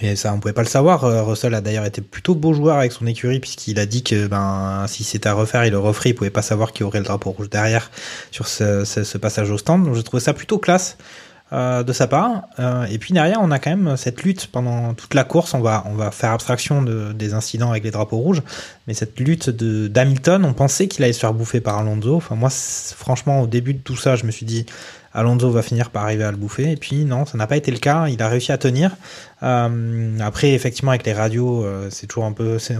Mais 0.00 0.14
ça, 0.14 0.32
on 0.32 0.38
pouvait 0.38 0.52
pas 0.52 0.62
le 0.62 0.68
savoir. 0.68 1.00
Russell 1.26 1.54
a 1.54 1.60
d'ailleurs 1.60 1.84
été 1.84 2.00
plutôt 2.00 2.36
beau 2.36 2.54
joueur 2.54 2.76
avec 2.76 2.92
son 2.92 3.04
écurie 3.06 3.40
puisqu'il 3.40 3.80
a 3.80 3.86
dit 3.86 4.04
que 4.04 4.28
ben 4.28 4.84
si 4.86 5.02
c'était 5.02 5.28
à 5.28 5.32
refaire, 5.32 5.64
il 5.64 5.72
le 5.72 5.78
referait. 5.80 6.10
Il 6.10 6.14
pouvait 6.14 6.30
pas 6.30 6.42
savoir 6.42 6.72
qu'il 6.72 6.82
y 6.82 6.84
aurait 6.84 7.00
le 7.00 7.04
drapeau 7.04 7.32
rouge 7.32 7.50
derrière 7.50 7.90
sur 8.30 8.46
ce, 8.46 8.84
ce, 8.84 9.02
ce 9.02 9.18
passage 9.18 9.50
au 9.50 9.58
stand. 9.58 9.84
Donc 9.84 9.96
j'ai 9.96 10.04
trouvé 10.04 10.22
ça 10.22 10.34
plutôt 10.34 10.58
classe 10.58 10.98
euh, 11.52 11.82
de 11.82 11.92
sa 11.92 12.06
part. 12.06 12.42
Euh, 12.58 12.84
et 12.86 12.98
puis 12.98 13.14
derrière, 13.14 13.38
on 13.40 13.50
a 13.50 13.58
quand 13.58 13.70
même 13.70 13.96
cette 13.96 14.22
lutte 14.22 14.48
pendant 14.48 14.92
toute 14.94 15.14
la 15.14 15.24
course. 15.24 15.54
On 15.54 15.60
va 15.60 15.84
on 15.86 15.94
va 15.94 16.10
faire 16.10 16.32
abstraction 16.32 16.82
de, 16.82 17.12
des 17.12 17.32
incidents 17.32 17.70
avec 17.70 17.84
les 17.84 17.90
drapeaux 17.90 18.18
rouges, 18.18 18.42
mais 18.86 18.94
cette 18.94 19.18
lutte 19.18 19.48
de 19.48 19.88
d'Hamilton, 19.88 20.44
on 20.44 20.52
pensait 20.52 20.88
qu'il 20.88 21.04
allait 21.04 21.12
se 21.12 21.20
faire 21.20 21.32
bouffer 21.32 21.60
par 21.60 21.78
Alonso. 21.78 22.16
Enfin 22.16 22.34
moi, 22.34 22.50
franchement, 22.50 23.40
au 23.40 23.46
début 23.46 23.74
de 23.74 23.80
tout 23.80 23.96
ça, 23.96 24.14
je 24.14 24.24
me 24.24 24.30
suis 24.30 24.44
dit 24.44 24.66
Alonso 25.14 25.50
va 25.50 25.62
finir 25.62 25.90
par 25.90 26.04
arriver 26.04 26.24
à 26.24 26.30
le 26.30 26.36
bouffer. 26.36 26.72
Et 26.72 26.76
puis 26.76 27.04
non, 27.04 27.26
ça 27.26 27.38
n'a 27.38 27.46
pas 27.46 27.56
été 27.56 27.70
le 27.70 27.78
cas. 27.78 28.08
Il 28.08 28.22
a 28.22 28.28
réussi 28.28 28.52
à 28.52 28.58
tenir. 28.58 28.96
Euh, 29.42 30.18
après, 30.20 30.50
effectivement, 30.50 30.90
avec 30.90 31.06
les 31.06 31.12
radios, 31.12 31.64
euh, 31.64 31.88
c'est 31.90 32.06
toujours 32.06 32.24
un 32.24 32.32
peu, 32.32 32.58
c'est 32.58 32.74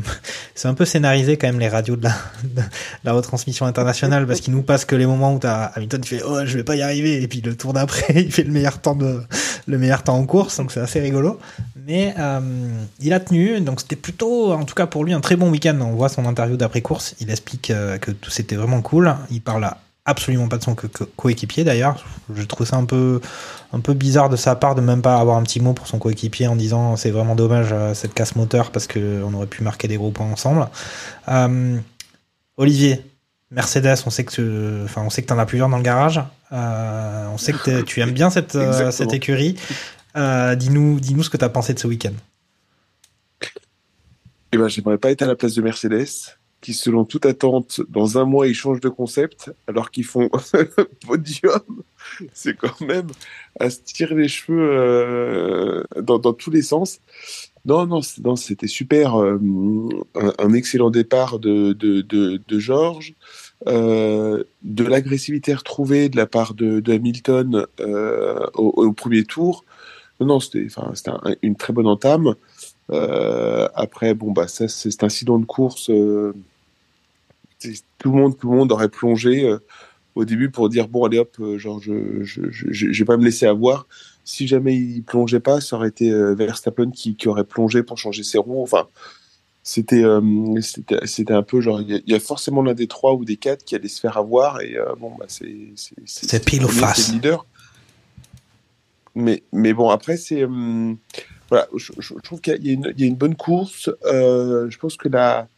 un 0.64 0.74
peu, 0.74 0.84
scénarisé 0.84 1.36
quand 1.36 1.46
même 1.46 1.60
les 1.60 1.68
radios 1.68 1.96
de 1.96 2.04
la, 2.04 2.14
de 2.44 2.62
la 3.04 3.12
retransmission 3.12 3.66
internationale 3.66 4.26
parce 4.26 4.40
qu'ils 4.40 4.54
nous 4.54 4.62
passent 4.62 4.84
que 4.84 4.96
les 4.96 5.06
moments 5.06 5.34
où 5.34 5.40
Hamilton 5.42 6.02
fait 6.02 6.22
oh 6.26 6.40
je 6.44 6.56
vais 6.56 6.64
pas 6.64 6.74
y 6.74 6.82
arriver 6.82 7.22
et 7.22 7.28
puis 7.28 7.40
le 7.40 7.56
tour 7.56 7.72
d'après 7.72 8.14
il 8.16 8.32
fait 8.32 8.42
le 8.42 8.50
meilleur 8.50 8.80
temps 8.80 8.96
de 8.96 9.22
le 9.66 9.78
meilleur 9.78 10.02
temps 10.02 10.16
en 10.16 10.24
course 10.24 10.56
donc 10.56 10.72
c'est 10.72 10.80
assez 10.80 11.00
rigolo. 11.00 11.38
Mais 11.86 12.14
euh, 12.18 12.40
il 13.00 13.12
a 13.12 13.20
tenu 13.20 13.60
donc 13.60 13.80
c'était 13.80 13.96
plutôt 13.96 14.52
en 14.52 14.64
tout 14.64 14.74
cas 14.74 14.86
pour 14.86 15.04
lui 15.04 15.12
un 15.12 15.20
très 15.20 15.36
bon 15.36 15.50
week-end. 15.50 15.78
On 15.80 15.92
voit 15.92 16.08
son 16.08 16.26
interview 16.26 16.56
d'après 16.56 16.80
course, 16.80 17.14
il 17.20 17.30
explique 17.30 17.72
que 18.00 18.10
tout 18.10 18.30
c'était 18.30 18.56
vraiment 18.56 18.82
cool. 18.82 19.14
Il 19.30 19.40
parle 19.40 19.64
à 19.64 19.78
absolument 20.08 20.48
pas 20.48 20.56
de 20.58 20.62
son 20.64 20.74
co- 20.74 20.88
co- 20.88 21.06
coéquipier 21.16 21.62
d'ailleurs. 21.64 22.04
Je 22.34 22.42
trouve 22.42 22.66
ça 22.66 22.76
un 22.76 22.84
peu 22.84 23.20
un 23.72 23.80
peu 23.80 23.92
bizarre 23.94 24.28
de 24.30 24.36
sa 24.36 24.56
part 24.56 24.74
de 24.74 24.80
même 24.80 25.02
pas 25.02 25.18
avoir 25.18 25.36
un 25.36 25.42
petit 25.42 25.60
mot 25.60 25.74
pour 25.74 25.86
son 25.86 25.98
coéquipier 25.98 26.48
en 26.48 26.56
disant 26.56 26.96
c'est 26.96 27.10
vraiment 27.10 27.34
dommage 27.36 27.68
euh, 27.72 27.94
cette 27.94 28.14
casse 28.14 28.34
moteur 28.34 28.70
parce 28.70 28.86
que 28.86 29.22
on 29.24 29.34
aurait 29.34 29.46
pu 29.46 29.62
marquer 29.62 29.86
des 29.86 29.96
gros 29.96 30.10
points 30.10 30.26
ensemble. 30.26 30.66
Euh, 31.28 31.78
Olivier, 32.56 33.04
Mercedes, 33.50 34.02
on 34.06 34.10
sait 34.10 34.24
que 34.24 34.32
tu, 34.32 34.84
enfin 34.84 35.02
on 35.04 35.10
sait 35.10 35.22
que 35.22 35.26
t'en 35.28 35.38
as 35.38 35.46
plusieurs 35.46 35.68
dans 35.68 35.76
le 35.76 35.82
garage. 35.82 36.20
Euh, 36.52 37.26
on 37.32 37.36
sait 37.38 37.52
que 37.52 37.82
tu 37.82 38.00
aimes 38.00 38.12
bien 38.12 38.30
cette 38.30 38.54
euh, 38.56 38.90
écurie. 39.12 39.56
Euh, 40.16 40.54
dis-nous 40.54 40.98
dis-nous 41.00 41.22
ce 41.22 41.30
que 41.30 41.36
t'as 41.36 41.50
pensé 41.50 41.74
de 41.74 41.78
ce 41.78 41.86
week-end. 41.86 42.14
Eh 44.52 44.56
ben, 44.56 44.68
j'aimerais 44.68 44.96
pas 44.96 45.10
être 45.10 45.22
à 45.22 45.26
la 45.26 45.36
place 45.36 45.54
de 45.54 45.60
Mercedes, 45.60 46.08
qui, 46.60 46.74
selon 46.74 47.04
toute 47.04 47.26
attente, 47.26 47.80
dans 47.88 48.18
un 48.18 48.24
mois, 48.24 48.48
ils 48.48 48.54
changent 48.54 48.80
de 48.80 48.88
concept, 48.88 49.52
alors 49.66 49.90
qu'ils 49.90 50.04
font 50.04 50.28
podium. 51.06 51.60
C'est 52.32 52.56
quand 52.56 52.80
même 52.80 53.08
à 53.60 53.70
se 53.70 53.80
tirer 53.80 54.14
les 54.14 54.28
cheveux 54.28 54.70
euh, 54.70 55.82
dans, 56.00 56.18
tous 56.32 56.50
les 56.50 56.62
sens. 56.62 57.00
Non, 57.64 57.86
non, 57.86 58.36
c'était 58.36 58.66
super. 58.66 59.16
euh, 59.20 59.38
un, 60.38 60.52
excellent 60.52 60.90
départ 60.90 61.38
de, 61.38 61.72
de, 61.74 62.00
de, 62.00 62.40
de 62.46 62.58
Georges. 62.58 63.14
euh, 63.66 64.44
de 64.62 64.84
l'agressivité 64.84 65.54
retrouvée 65.54 66.08
de 66.08 66.16
la 66.16 66.26
part 66.26 66.54
de, 66.54 66.82
Hamilton 66.90 67.66
au, 68.54 68.92
premier 68.92 69.24
tour. 69.24 69.64
Non, 70.20 70.26
non, 70.26 70.40
c'était, 70.40 70.66
une 71.42 71.56
très 71.56 71.72
bonne 71.72 71.86
entame. 71.86 72.34
Euh, 72.90 73.68
après, 73.74 74.14
bon, 74.14 74.32
bah, 74.32 74.48
ça, 74.48 74.68
c'est 74.68 74.90
cet 74.90 75.04
incident 75.04 75.38
de 75.38 75.44
course. 75.44 75.90
euh, 75.90 76.34
tout 77.98 78.12
le 78.12 78.18
monde, 78.18 78.38
tout 78.38 78.50
le 78.50 78.56
monde 78.56 78.70
aurait 78.72 78.88
plongé 78.88 79.44
euh, 79.44 79.58
au 80.14 80.24
début 80.24 80.50
pour 80.50 80.68
dire 80.68 80.88
bon, 80.88 81.04
allez 81.04 81.18
hop, 81.18 81.36
genre, 81.56 81.80
je, 81.80 82.22
je, 82.22 82.42
je, 82.50 82.98
vais 82.98 83.04
pas 83.04 83.16
me 83.16 83.24
laisser 83.24 83.46
avoir. 83.46 83.86
Si 84.24 84.46
jamais 84.46 84.76
il 84.76 85.02
plongeait 85.02 85.40
pas, 85.40 85.60
ça 85.60 85.76
aurait 85.76 85.88
été 85.88 86.10
Verstappen 86.34 86.90
qui, 86.90 87.16
qui 87.16 87.28
aurait 87.28 87.44
plongé 87.44 87.82
pour 87.82 87.98
changer 87.98 88.22
ses 88.22 88.38
roues. 88.38 88.62
Enfin, 88.62 88.86
c'était, 89.68 90.02
euh, 90.02 90.22
c'était, 90.62 91.34
un 91.34 91.42
peu 91.42 91.60
genre, 91.60 91.82
il 91.82 91.90
y, 91.90 91.94
a- 91.94 92.00
il 92.06 92.10
y 92.10 92.16
a 92.16 92.20
forcément 92.20 92.62
l'un 92.62 92.72
des 92.72 92.86
trois 92.86 93.12
ou 93.12 93.26
des 93.26 93.36
quatre 93.36 93.66
qui 93.66 93.74
allait 93.74 93.88
se 93.88 94.00
faire 94.00 94.16
avoir 94.16 94.62
et 94.62 94.76
euh, 94.78 94.94
bon, 94.98 95.12
bah, 95.18 95.26
c'est, 95.28 95.54
c'est, 96.06 96.42
pile 96.42 96.64
ou 96.64 96.68
face. 96.68 97.12
leader. 97.12 97.44
Mais, 99.14 99.42
mais 99.52 99.74
bon, 99.74 99.90
après, 99.90 100.16
c'est. 100.16 100.44
hum, 100.44 100.96
voilà, 101.48 101.66
je, 101.76 102.14
trouve 102.22 102.40
qu'il 102.40 102.64
y 102.64 102.74
y 102.74 103.04
a 103.04 103.06
une 103.06 103.14
bonne 103.14 103.34
course. 103.34 103.90
Euh, 104.04 104.68
je 104.68 104.78
pense 104.78 104.96
que 104.96 105.08
la, 105.08 105.48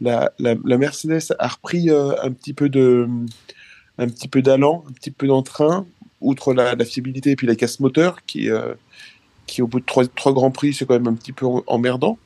la, 0.00 0.32
la, 0.38 0.78
Mercedes 0.78 1.32
a 1.38 1.48
repris 1.48 1.90
euh, 1.90 2.12
un 2.22 2.32
petit 2.32 2.52
peu 2.52 2.68
d'allant, 2.68 4.84
un 4.88 4.92
petit 4.92 5.10
peu 5.10 5.26
d'entrain, 5.26 5.86
outre 6.20 6.52
la, 6.52 6.76
fiabilité 6.84 7.32
et 7.32 7.36
puis 7.36 7.46
la 7.46 7.54
casse 7.54 7.78
moteur, 7.78 8.24
qui, 8.26 8.50
euh, 8.50 8.74
qui 9.46 9.62
au 9.62 9.68
bout 9.68 9.80
de 9.80 9.84
trois, 9.84 10.04
trois 10.06 10.32
grands 10.32 10.50
prix, 10.50 10.74
c'est 10.74 10.84
quand 10.84 10.94
même 10.94 11.08
un 11.08 11.14
petit 11.14 11.32
peu 11.32 11.46
emmerdant. 11.66 12.18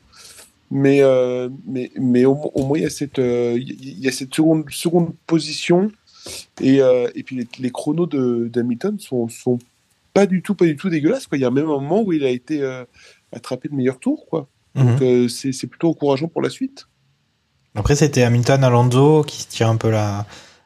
Mais, 0.71 1.01
mais, 1.67 1.91
mais 1.97 2.23
au, 2.23 2.35
moins, 2.55 2.77
il 2.77 2.83
y 2.83 2.85
a 2.85 2.89
cette, 2.89 3.17
il 3.17 3.99
y 3.99 4.07
a 4.07 4.11
cette 4.11 4.33
seconde, 4.33 4.63
seconde 4.71 5.13
position. 5.27 5.91
Et, 6.61 6.77
et 6.77 7.23
puis 7.23 7.45
les, 7.59 7.71
chronos 7.71 8.07
d'Hamilton 8.07 8.97
sont, 8.97 9.27
sont 9.27 9.59
pas 10.13 10.25
du 10.25 10.41
tout, 10.41 10.55
pas 10.55 10.65
du 10.65 10.75
tout 10.75 10.89
dégueulasses. 10.89 11.27
Quoi. 11.27 11.37
Il 11.37 11.41
y 11.41 11.45
a 11.45 11.51
même 11.51 11.65
un 11.65 11.79
moment 11.79 12.01
où 12.01 12.13
il 12.13 12.23
a 12.25 12.29
été 12.29 12.61
euh, 12.61 12.83
attrapé 13.31 13.69
de 13.69 13.75
meilleur 13.75 13.99
tour. 13.99 14.25
Quoi. 14.29 14.47
Donc 14.75 15.01
Mhm. 15.01 15.25
euh, 15.25 15.27
c'est 15.27 15.67
plutôt 15.67 15.89
encourageant 15.89 16.27
pour 16.27 16.41
la 16.41 16.49
suite. 16.49 16.87
Après, 17.75 17.95
c'était 17.95 18.23
Hamilton 18.23 18.63
Alonso 18.63 19.23
qui 19.23 19.41
se 19.41 19.47
tire 19.47 19.69
un 19.69 19.77
peu 19.77 19.89
là 19.89 20.25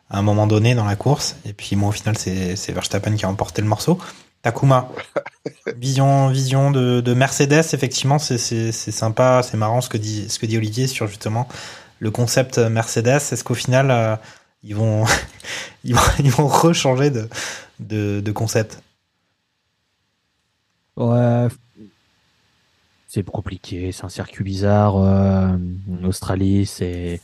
à 0.09 0.19
un 0.19 0.21
moment 0.21 0.47
donné 0.47 0.75
dans 0.75 0.85
la 0.85 0.95
course. 0.95 1.35
Et 1.45 1.53
puis, 1.53 1.75
moi, 1.75 1.89
au 1.89 1.91
final, 1.91 2.17
c'est 2.17 2.71
Verstappen 2.71 3.15
qui 3.15 3.25
a 3.25 3.29
emporté 3.29 3.61
le 3.61 3.67
morceau. 3.67 3.97
Takuma, 4.41 4.89
vision, 5.77 6.29
vision 6.29 6.69
de, 6.71 7.01
de 7.01 7.13
Mercedes, 7.13 7.73
effectivement, 7.73 8.19
c'est 8.19 8.37
sympa, 8.71 9.41
c'est 9.43 9.57
marrant 9.57 9.81
ce 9.81 9.89
que, 9.89 9.97
dit, 9.97 10.29
ce 10.29 10.37
que 10.39 10.45
dit 10.45 10.57
Olivier 10.57 10.85
sur 10.87 11.07
justement 11.07 11.47
le 11.99 12.11
concept 12.11 12.57
Mercedes. 12.59 13.07
Est-ce 13.31 13.43
qu'au 13.43 13.55
final, 13.55 13.89
euh, 13.89 14.15
ils 14.63 14.75
vont, 14.75 15.05
ils 15.83 15.95
vont, 15.95 16.01
ils 16.19 16.31
vont 16.31 16.47
rechanger 16.47 17.09
de, 17.09 17.27
de, 17.79 18.21
de 18.21 18.31
concept? 18.31 18.79
Ouais. 20.97 21.49
C'est 23.07 23.23
compliqué, 23.25 23.91
c'est 23.91 24.05
un 24.05 24.09
circuit 24.09 24.43
bizarre. 24.43 24.97
euh, 24.97 25.57
Australie, 26.05 26.65
c'est 26.65 27.21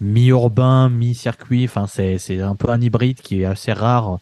mi-urbain, 0.00 0.88
mi-circuit. 0.88 1.64
Enfin, 1.64 1.86
c'est 1.86 2.40
un 2.40 2.54
peu 2.56 2.70
un 2.70 2.80
hybride 2.80 3.20
qui 3.20 3.42
est 3.42 3.44
assez 3.44 3.72
rare 3.72 4.18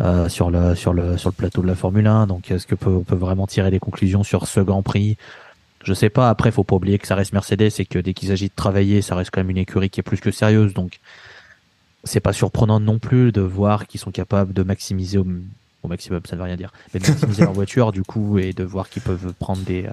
euh, 0.00 0.28
sur 0.28 0.50
le 0.50 0.74
sur 0.74 0.94
le 0.94 1.18
sur 1.18 1.30
le 1.30 1.34
plateau 1.34 1.62
de 1.62 1.66
la 1.68 1.74
Formule 1.74 2.06
1. 2.06 2.26
Donc, 2.28 2.50
est-ce 2.50 2.66
que 2.66 2.74
peut, 2.76 3.02
peut 3.02 3.16
vraiment 3.16 3.46
tirer 3.46 3.70
des 3.70 3.80
conclusions 3.80 4.22
sur 4.24 4.46
ce 4.48 4.60
Grand 4.60 4.82
Prix? 4.82 5.16
Je 5.84 5.94
sais 5.94 6.10
pas. 6.10 6.30
Après, 6.30 6.52
faut 6.52 6.64
pas 6.64 6.76
oublier 6.76 6.98
que 6.98 7.06
ça 7.08 7.16
reste 7.16 7.32
Mercedes 7.34 7.70
et 7.80 7.86
que 7.86 7.98
dès 8.00 8.14
qu'il 8.14 8.28
s'agit 8.30 8.48
de 8.48 8.54
travailler, 8.56 9.02
ça 9.02 9.16
reste 9.16 9.30
quand 9.32 9.40
même 9.40 9.50
une 9.50 9.58
écurie 9.58 9.90
qui 9.90 10.00
est 10.00 10.04
plus 10.04 10.20
que 10.20 10.30
sérieuse. 10.32 10.74
Donc, 10.74 11.00
c'est 12.04 12.20
pas 12.20 12.32
surprenant 12.32 12.80
non 12.80 12.98
plus 12.98 13.32
de 13.32 13.40
voir 13.40 13.86
qu'ils 13.86 14.00
sont 14.00 14.10
capables 14.12 14.52
de 14.52 14.62
maximiser 14.62 15.18
au 15.82 15.88
maximum, 15.88 16.20
ça 16.24 16.36
ne 16.36 16.40
veut 16.40 16.46
rien 16.46 16.56
dire, 16.56 16.72
mais 16.92 17.00
de 17.00 17.06
maximiser 17.06 17.42
leur 17.42 17.52
voiture 17.52 17.92
du 17.92 18.02
coup 18.02 18.38
et 18.38 18.52
de 18.52 18.64
voir 18.64 18.88
qu'ils 18.88 19.02
peuvent 19.02 19.32
prendre 19.38 19.62
des, 19.62 19.86
euh, 19.86 19.92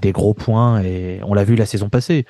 des 0.00 0.12
gros 0.12 0.34
points. 0.34 0.82
Et 0.82 1.20
on 1.22 1.34
l'a 1.34 1.44
vu 1.44 1.56
la 1.56 1.66
saison 1.66 1.88
passée. 1.88 2.26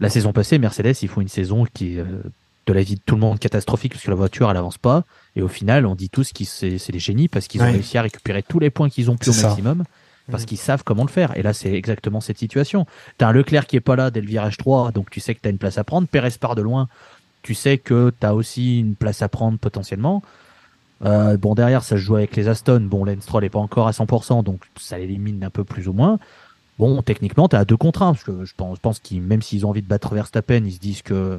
La 0.00 0.10
saison 0.10 0.32
passée, 0.32 0.58
Mercedes, 0.58 0.96
ils 1.02 1.08
font 1.08 1.20
une 1.20 1.28
saison 1.28 1.64
qui 1.72 1.96
est, 1.96 2.00
euh, 2.00 2.22
de 2.66 2.72
la 2.72 2.82
vie 2.82 2.96
de 2.96 3.00
tout 3.04 3.14
le 3.14 3.20
monde 3.20 3.38
catastrophique 3.38 3.92
parce 3.92 4.04
que 4.04 4.10
la 4.10 4.16
voiture 4.16 4.50
elle 4.50 4.56
avance 4.56 4.78
pas. 4.78 5.04
Et 5.36 5.42
au 5.42 5.48
final, 5.48 5.86
on 5.86 5.94
dit 5.94 6.10
tous 6.10 6.32
que 6.32 6.44
c'est 6.44 6.92
des 6.92 6.98
génies 6.98 7.28
parce 7.28 7.48
qu'ils 7.48 7.62
ont 7.62 7.66
réussi 7.66 7.96
à 7.98 8.02
récupérer 8.02 8.42
tous 8.42 8.58
les 8.58 8.70
points 8.70 8.88
qu'ils 8.90 9.10
ont 9.10 9.16
pu 9.16 9.30
au 9.30 9.32
ça. 9.32 9.48
maximum 9.48 9.84
parce 10.30 10.44
qu'ils 10.44 10.58
savent 10.58 10.84
comment 10.84 11.04
le 11.04 11.10
faire. 11.10 11.36
Et 11.36 11.42
là, 11.42 11.52
c'est 11.52 11.72
exactement 11.72 12.20
cette 12.20 12.38
situation. 12.38 12.86
T'as 13.16 13.28
un 13.28 13.32
Leclerc 13.32 13.66
qui 13.66 13.76
est 13.76 13.80
pas 13.80 13.96
là 13.96 14.10
dès 14.10 14.20
le 14.20 14.26
virage 14.26 14.56
3, 14.58 14.92
donc 14.92 15.10
tu 15.10 15.20
sais 15.20 15.34
que 15.34 15.40
t'as 15.40 15.50
une 15.50 15.58
place 15.58 15.78
à 15.78 15.84
prendre. 15.84 16.06
Pérez 16.06 16.30
part 16.38 16.54
de 16.54 16.62
loin, 16.62 16.88
tu 17.42 17.54
sais 17.54 17.78
que 17.78 18.12
t'as 18.20 18.32
aussi 18.32 18.80
une 18.80 18.94
place 18.94 19.22
à 19.22 19.28
prendre 19.28 19.58
potentiellement. 19.58 20.22
Euh, 21.04 21.36
bon, 21.36 21.54
derrière, 21.54 21.82
ça 21.84 21.90
se 21.96 22.00
joue 22.02 22.16
avec 22.16 22.34
les 22.36 22.48
Aston. 22.48 22.80
Bon, 22.90 23.04
Lance 23.04 23.22
Stroll 23.22 23.42
n'est 23.44 23.50
pas 23.50 23.58
encore 23.60 23.86
à 23.88 23.92
100%, 23.92 24.42
donc 24.42 24.62
ça 24.76 24.98
l'élimine 24.98 25.44
un 25.44 25.50
peu 25.50 25.64
plus 25.64 25.88
ou 25.88 25.92
moins. 25.92 26.18
Bon, 26.78 27.02
techniquement, 27.02 27.48
tu 27.48 27.56
as 27.56 27.64
deux 27.64 27.76
contre 27.76 28.02
un, 28.02 28.12
parce 28.12 28.24
que 28.24 28.44
je 28.44 28.54
pense, 28.56 28.76
je 28.76 28.80
pense 28.80 28.98
qu'ils, 29.00 29.20
même 29.22 29.42
s'ils 29.42 29.66
ont 29.66 29.70
envie 29.70 29.82
de 29.82 29.88
battre 29.88 30.14
Verstappen, 30.14 30.62
ils 30.64 30.72
se 30.72 30.78
disent 30.78 31.02
que 31.02 31.38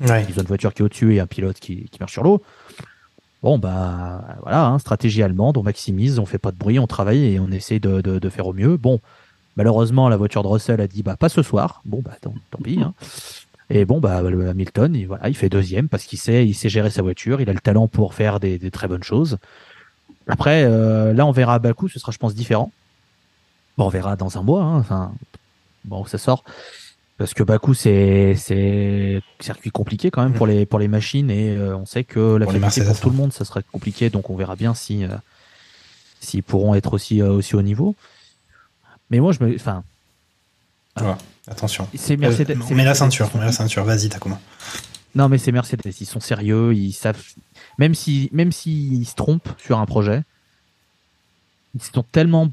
Ouais. 0.00 0.24
ils 0.28 0.36
ont 0.38 0.42
une 0.42 0.48
voiture 0.48 0.74
qui 0.74 0.82
est 0.82 0.84
au-dessus 0.84 1.14
et 1.14 1.20
un 1.20 1.26
pilote 1.26 1.58
qui, 1.60 1.84
qui 1.90 1.98
marche 2.00 2.12
sur 2.12 2.24
l'eau. 2.24 2.42
Bon, 3.42 3.58
bah 3.58 4.24
voilà, 4.42 4.66
hein, 4.66 4.78
stratégie 4.78 5.22
allemande, 5.22 5.56
on 5.56 5.62
maximise, 5.64 6.18
on 6.20 6.26
fait 6.26 6.38
pas 6.38 6.50
de 6.52 6.56
bruit, 6.56 6.78
on 6.78 6.86
travaille 6.86 7.24
et 7.24 7.40
on 7.40 7.50
essaie 7.50 7.78
de, 7.80 8.00
de, 8.00 8.18
de 8.20 8.28
faire 8.28 8.46
au 8.46 8.52
mieux. 8.52 8.76
Bon, 8.76 9.00
malheureusement, 9.56 10.08
la 10.08 10.16
voiture 10.16 10.42
de 10.44 10.48
Russell 10.48 10.80
a 10.80 10.86
dit 10.86 11.02
bah 11.02 11.16
pas 11.16 11.28
ce 11.28 11.42
soir. 11.42 11.82
Bon, 11.84 12.00
bah 12.04 12.12
tant, 12.20 12.34
tant 12.52 12.58
pis. 12.62 12.80
Hein. 12.80 12.94
Et 13.74 13.86
bon, 13.86 14.00
bah 14.00 14.18
Hamilton, 14.18 14.94
il, 14.94 15.06
voilà, 15.06 15.30
il 15.30 15.34
fait 15.34 15.48
deuxième 15.48 15.88
parce 15.88 16.04
qu'il 16.04 16.18
sait, 16.18 16.46
il 16.46 16.52
sait 16.52 16.68
gérer 16.68 16.90
sa 16.90 17.00
voiture, 17.00 17.40
il 17.40 17.48
a 17.48 17.54
le 17.54 17.58
talent 17.58 17.88
pour 17.88 18.12
faire 18.12 18.38
des, 18.38 18.58
des 18.58 18.70
très 18.70 18.86
bonnes 18.86 19.02
choses. 19.02 19.38
Après, 20.28 20.64
euh, 20.64 21.14
là, 21.14 21.24
on 21.24 21.32
verra 21.32 21.54
à 21.54 21.58
Bakou, 21.58 21.88
ce 21.88 21.98
sera, 21.98 22.12
je 22.12 22.18
pense, 22.18 22.34
différent. 22.34 22.70
Bon, 23.78 23.86
on 23.86 23.88
verra 23.88 24.14
dans 24.14 24.36
un 24.36 24.42
mois. 24.42 24.62
Hein, 24.62 24.78
enfin, 24.78 25.14
bon, 25.86 26.04
ça 26.04 26.18
sort. 26.18 26.44
Parce 27.16 27.32
que 27.32 27.42
Bakou, 27.42 27.72
c'est 27.72 28.34
circuit 29.40 29.70
compliqué 29.70 30.10
quand 30.10 30.22
même 30.22 30.34
pour 30.34 30.46
les 30.46 30.66
pour 30.66 30.78
les 30.78 30.88
machines 30.88 31.30
et 31.30 31.56
euh, 31.56 31.74
on 31.74 31.86
sait 31.86 32.04
que 32.04 32.36
la 32.36 32.46
fiabilité 32.46 32.84
pour 32.84 33.00
tout 33.00 33.08
le 33.08 33.16
monde, 33.16 33.32
ça 33.32 33.46
serait 33.46 33.62
compliqué. 33.72 34.10
Donc 34.10 34.28
on 34.28 34.36
verra 34.36 34.54
bien 34.54 34.74
si 34.74 35.04
euh, 35.04 35.08
s'ils 36.20 36.42
pourront 36.42 36.74
être 36.74 36.92
aussi 36.92 37.22
aussi 37.22 37.54
au 37.54 37.62
niveau. 37.62 37.94
Mais 39.10 39.20
moi, 39.20 39.32
je 39.32 39.42
me, 39.42 39.54
enfin, 39.54 39.82
Attention. 41.48 41.88
c'est 41.94 42.16
Mercedes. 42.16 42.50
Euh, 42.50 42.62
c'est 42.66 42.72
on 42.72 42.76
met 42.76 42.84
la 42.84 42.94
ceinture, 42.94 43.28
on 43.34 43.38
met 43.38 43.44
la 43.44 43.52
ceinture. 43.52 43.84
Vas-y, 43.84 44.08
Takuma. 44.08 44.38
Non, 45.14 45.28
mais 45.28 45.38
c'est 45.38 45.52
Mercedes. 45.52 45.92
Ils 46.00 46.06
sont 46.06 46.20
sérieux. 46.20 46.74
Ils 46.74 46.92
savent. 46.92 47.22
Même 47.78 47.94
si, 47.94 48.28
même 48.32 48.52
s'ils 48.52 49.06
se 49.06 49.14
trompent 49.14 49.48
sur 49.58 49.78
un 49.78 49.86
projet, 49.86 50.22
ils 51.74 51.82
sont 51.82 52.02
tellement, 52.02 52.50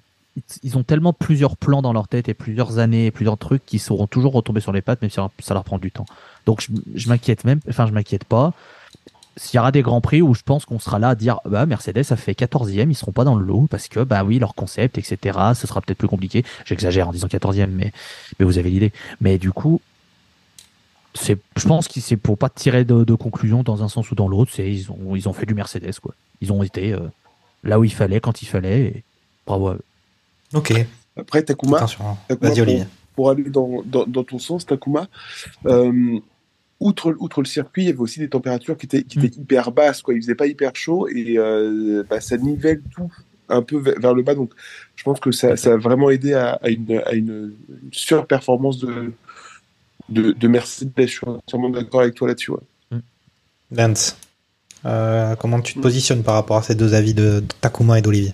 ils 0.63 0.77
ont 0.77 0.83
tellement 0.83 1.13
plusieurs 1.13 1.57
plans 1.57 1.81
dans 1.81 1.93
leur 1.93 2.07
tête 2.07 2.29
et 2.29 2.33
plusieurs 2.33 2.79
années 2.79 3.07
et 3.07 3.11
plusieurs 3.11 3.37
trucs 3.37 3.65
qui 3.65 3.79
sauront 3.79 4.07
toujours 4.07 4.33
retomber 4.33 4.61
sur 4.61 4.71
les 4.71 4.81
pattes, 4.81 5.01
même 5.01 5.11
si 5.11 5.19
ça 5.39 5.53
leur 5.53 5.63
prend 5.63 5.77
du 5.77 5.91
temps. 5.91 6.05
Donc, 6.45 6.61
je, 6.61 6.67
je 6.95 7.09
m'inquiète 7.09 7.43
même. 7.43 7.59
Enfin, 7.69 7.85
je 7.85 7.91
m'inquiète 7.91 8.23
pas. 8.23 8.53
S'il 9.39 9.55
y 9.55 9.59
aura 9.59 9.71
des 9.71 9.81
grands 9.81 10.01
prix 10.01 10.21
où 10.21 10.33
je 10.33 10.41
pense 10.43 10.65
qu'on 10.65 10.79
sera 10.79 10.99
là 10.99 11.09
à 11.09 11.15
dire 11.15 11.39
bah 11.45 11.65
Mercedes 11.65 12.03
a 12.09 12.15
fait 12.17 12.33
14e, 12.33 12.89
ils 12.89 12.95
seront 12.95 13.13
pas 13.13 13.23
dans 13.23 13.35
le 13.35 13.45
lot 13.45 13.67
parce 13.69 13.87
que 13.87 14.01
bah 14.01 14.25
oui 14.25 14.37
leur 14.37 14.53
concept 14.53 14.97
etc. 14.97 15.39
Ce 15.55 15.65
sera 15.65 15.79
peut-être 15.79 15.97
plus 15.97 16.09
compliqué. 16.09 16.43
J'exagère 16.65 17.07
en 17.07 17.13
disant 17.13 17.27
14e, 17.27 17.67
mais 17.67 17.93
mais 18.37 18.45
vous 18.45 18.57
avez 18.57 18.69
l'idée. 18.69 18.91
Mais 19.21 19.37
du 19.37 19.51
coup, 19.53 19.79
c'est, 21.13 21.37
je 21.55 21.67
pense 21.67 21.87
que 21.87 22.01
c'est 22.01 22.17
pour 22.17 22.37
pas 22.37 22.49
tirer 22.49 22.83
de, 22.83 23.05
de 23.05 23.13
conclusion 23.15 23.63
dans 23.63 23.81
un 23.81 23.87
sens 23.87 24.11
ou 24.11 24.15
dans 24.15 24.27
l'autre. 24.27 24.51
C'est 24.53 24.69
ils 24.69 24.91
ont, 24.91 25.15
ils 25.15 25.29
ont 25.29 25.33
fait 25.33 25.45
du 25.45 25.53
Mercedes 25.53 25.99
quoi. 26.01 26.13
Ils 26.41 26.51
ont 26.51 26.61
été 26.61 26.91
euh, 26.91 26.99
là 27.63 27.79
où 27.79 27.85
il 27.85 27.93
fallait 27.93 28.19
quand 28.19 28.41
il 28.41 28.45
fallait. 28.45 28.81
Et 28.81 29.03
bravo. 29.47 29.69
à 29.69 29.73
eux. 29.75 29.81
Ok. 30.53 30.73
Après, 31.15 31.43
Takuma, 31.43 31.77
Attention. 31.77 32.17
Takuma, 32.27 32.49
Vas-y, 32.49 32.77
pour, 32.77 32.87
pour 33.15 33.29
aller 33.29 33.49
dans, 33.49 33.83
dans, 33.85 34.05
dans 34.05 34.23
ton 34.23 34.39
sens, 34.39 34.65
Takuma, 34.65 35.07
euh, 35.65 36.19
outre, 36.79 37.15
outre 37.19 37.41
le 37.41 37.47
circuit, 37.47 37.83
il 37.83 37.85
y 37.87 37.89
avait 37.89 37.99
aussi 37.99 38.19
des 38.19 38.29
températures 38.29 38.77
qui 38.77 38.85
étaient, 38.85 39.03
qui 39.03 39.19
étaient 39.19 39.39
hyper 39.39 39.71
basses. 39.71 40.01
Quoi. 40.01 40.13
Il 40.13 40.21
faisait 40.21 40.35
pas 40.35 40.47
hyper 40.47 40.75
chaud 40.75 41.07
et 41.07 41.37
euh, 41.37 42.03
bah, 42.09 42.21
ça 42.21 42.37
nivelle 42.37 42.81
tout 42.95 43.11
un 43.49 43.61
peu 43.61 43.77
vers, 43.77 43.99
vers 43.99 44.13
le 44.13 44.21
bas. 44.23 44.35
Donc, 44.35 44.51
je 44.95 45.03
pense 45.03 45.19
que 45.19 45.31
ça, 45.31 45.55
ça 45.57 45.73
a 45.73 45.77
vraiment 45.77 46.09
aidé 46.09 46.33
à, 46.33 46.51
à 46.61 46.69
une, 46.69 47.01
à 47.05 47.13
une, 47.13 47.53
une 47.69 47.89
surperformance 47.91 48.79
de, 48.79 49.11
de, 50.09 50.31
de 50.31 50.47
Mercedes. 50.47 50.91
Je 50.97 51.05
suis 51.05 51.27
entièrement 51.27 51.69
d'accord 51.69 52.01
avec 52.01 52.15
toi 52.15 52.27
là-dessus. 52.27 52.51
ouais. 52.51 52.99
Lance, 53.71 54.17
euh, 54.85 55.35
comment 55.35 55.61
tu 55.61 55.75
te 55.75 55.79
positionnes 55.79 56.23
par 56.23 56.35
rapport 56.35 56.57
à 56.57 56.63
ces 56.63 56.75
deux 56.75 56.93
avis 56.93 57.13
de, 57.13 57.41
de 57.41 57.45
Takuma 57.61 57.99
et 57.99 58.01
d'Olivier? 58.01 58.33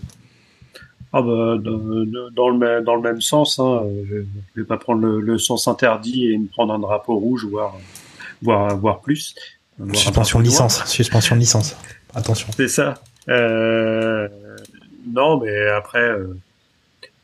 Ah 1.11 1.21
bah, 1.21 1.57
dans, 1.61 2.29
dans 2.31 2.49
le, 2.49 2.57
même- 2.57 2.83
dans 2.83 2.95
le 2.95 3.01
même 3.01 3.21
sens, 3.21 3.57
hein, 3.59 3.83
je 4.09 4.15
ne 4.15 4.25
vais 4.55 4.63
pas 4.65 4.77
prendre 4.77 5.01
le, 5.01 5.21
le 5.21 5.37
sens 5.37 5.67
interdit 5.67 6.31
et 6.31 6.37
me 6.37 6.47
prendre 6.47 6.73
un 6.73 6.79
drapeau 6.79 7.17
rouge, 7.17 7.45
voire, 7.45 7.77
voire, 8.41 8.77
voire 8.77 9.01
plus. 9.01 9.35
Voire 9.77 9.95
Suspension 9.95 10.39
de 10.39 10.45
licence. 10.45 10.85
Suspension 10.85 11.35
de 11.35 11.41
licence. 11.41 11.75
Attention. 12.13 12.47
C'est 12.55 12.67
ça. 12.67 12.95
Euh, 13.29 14.27
non, 15.11 15.41
mais 15.41 15.67
après, 15.69 16.09
euh, 16.09 16.37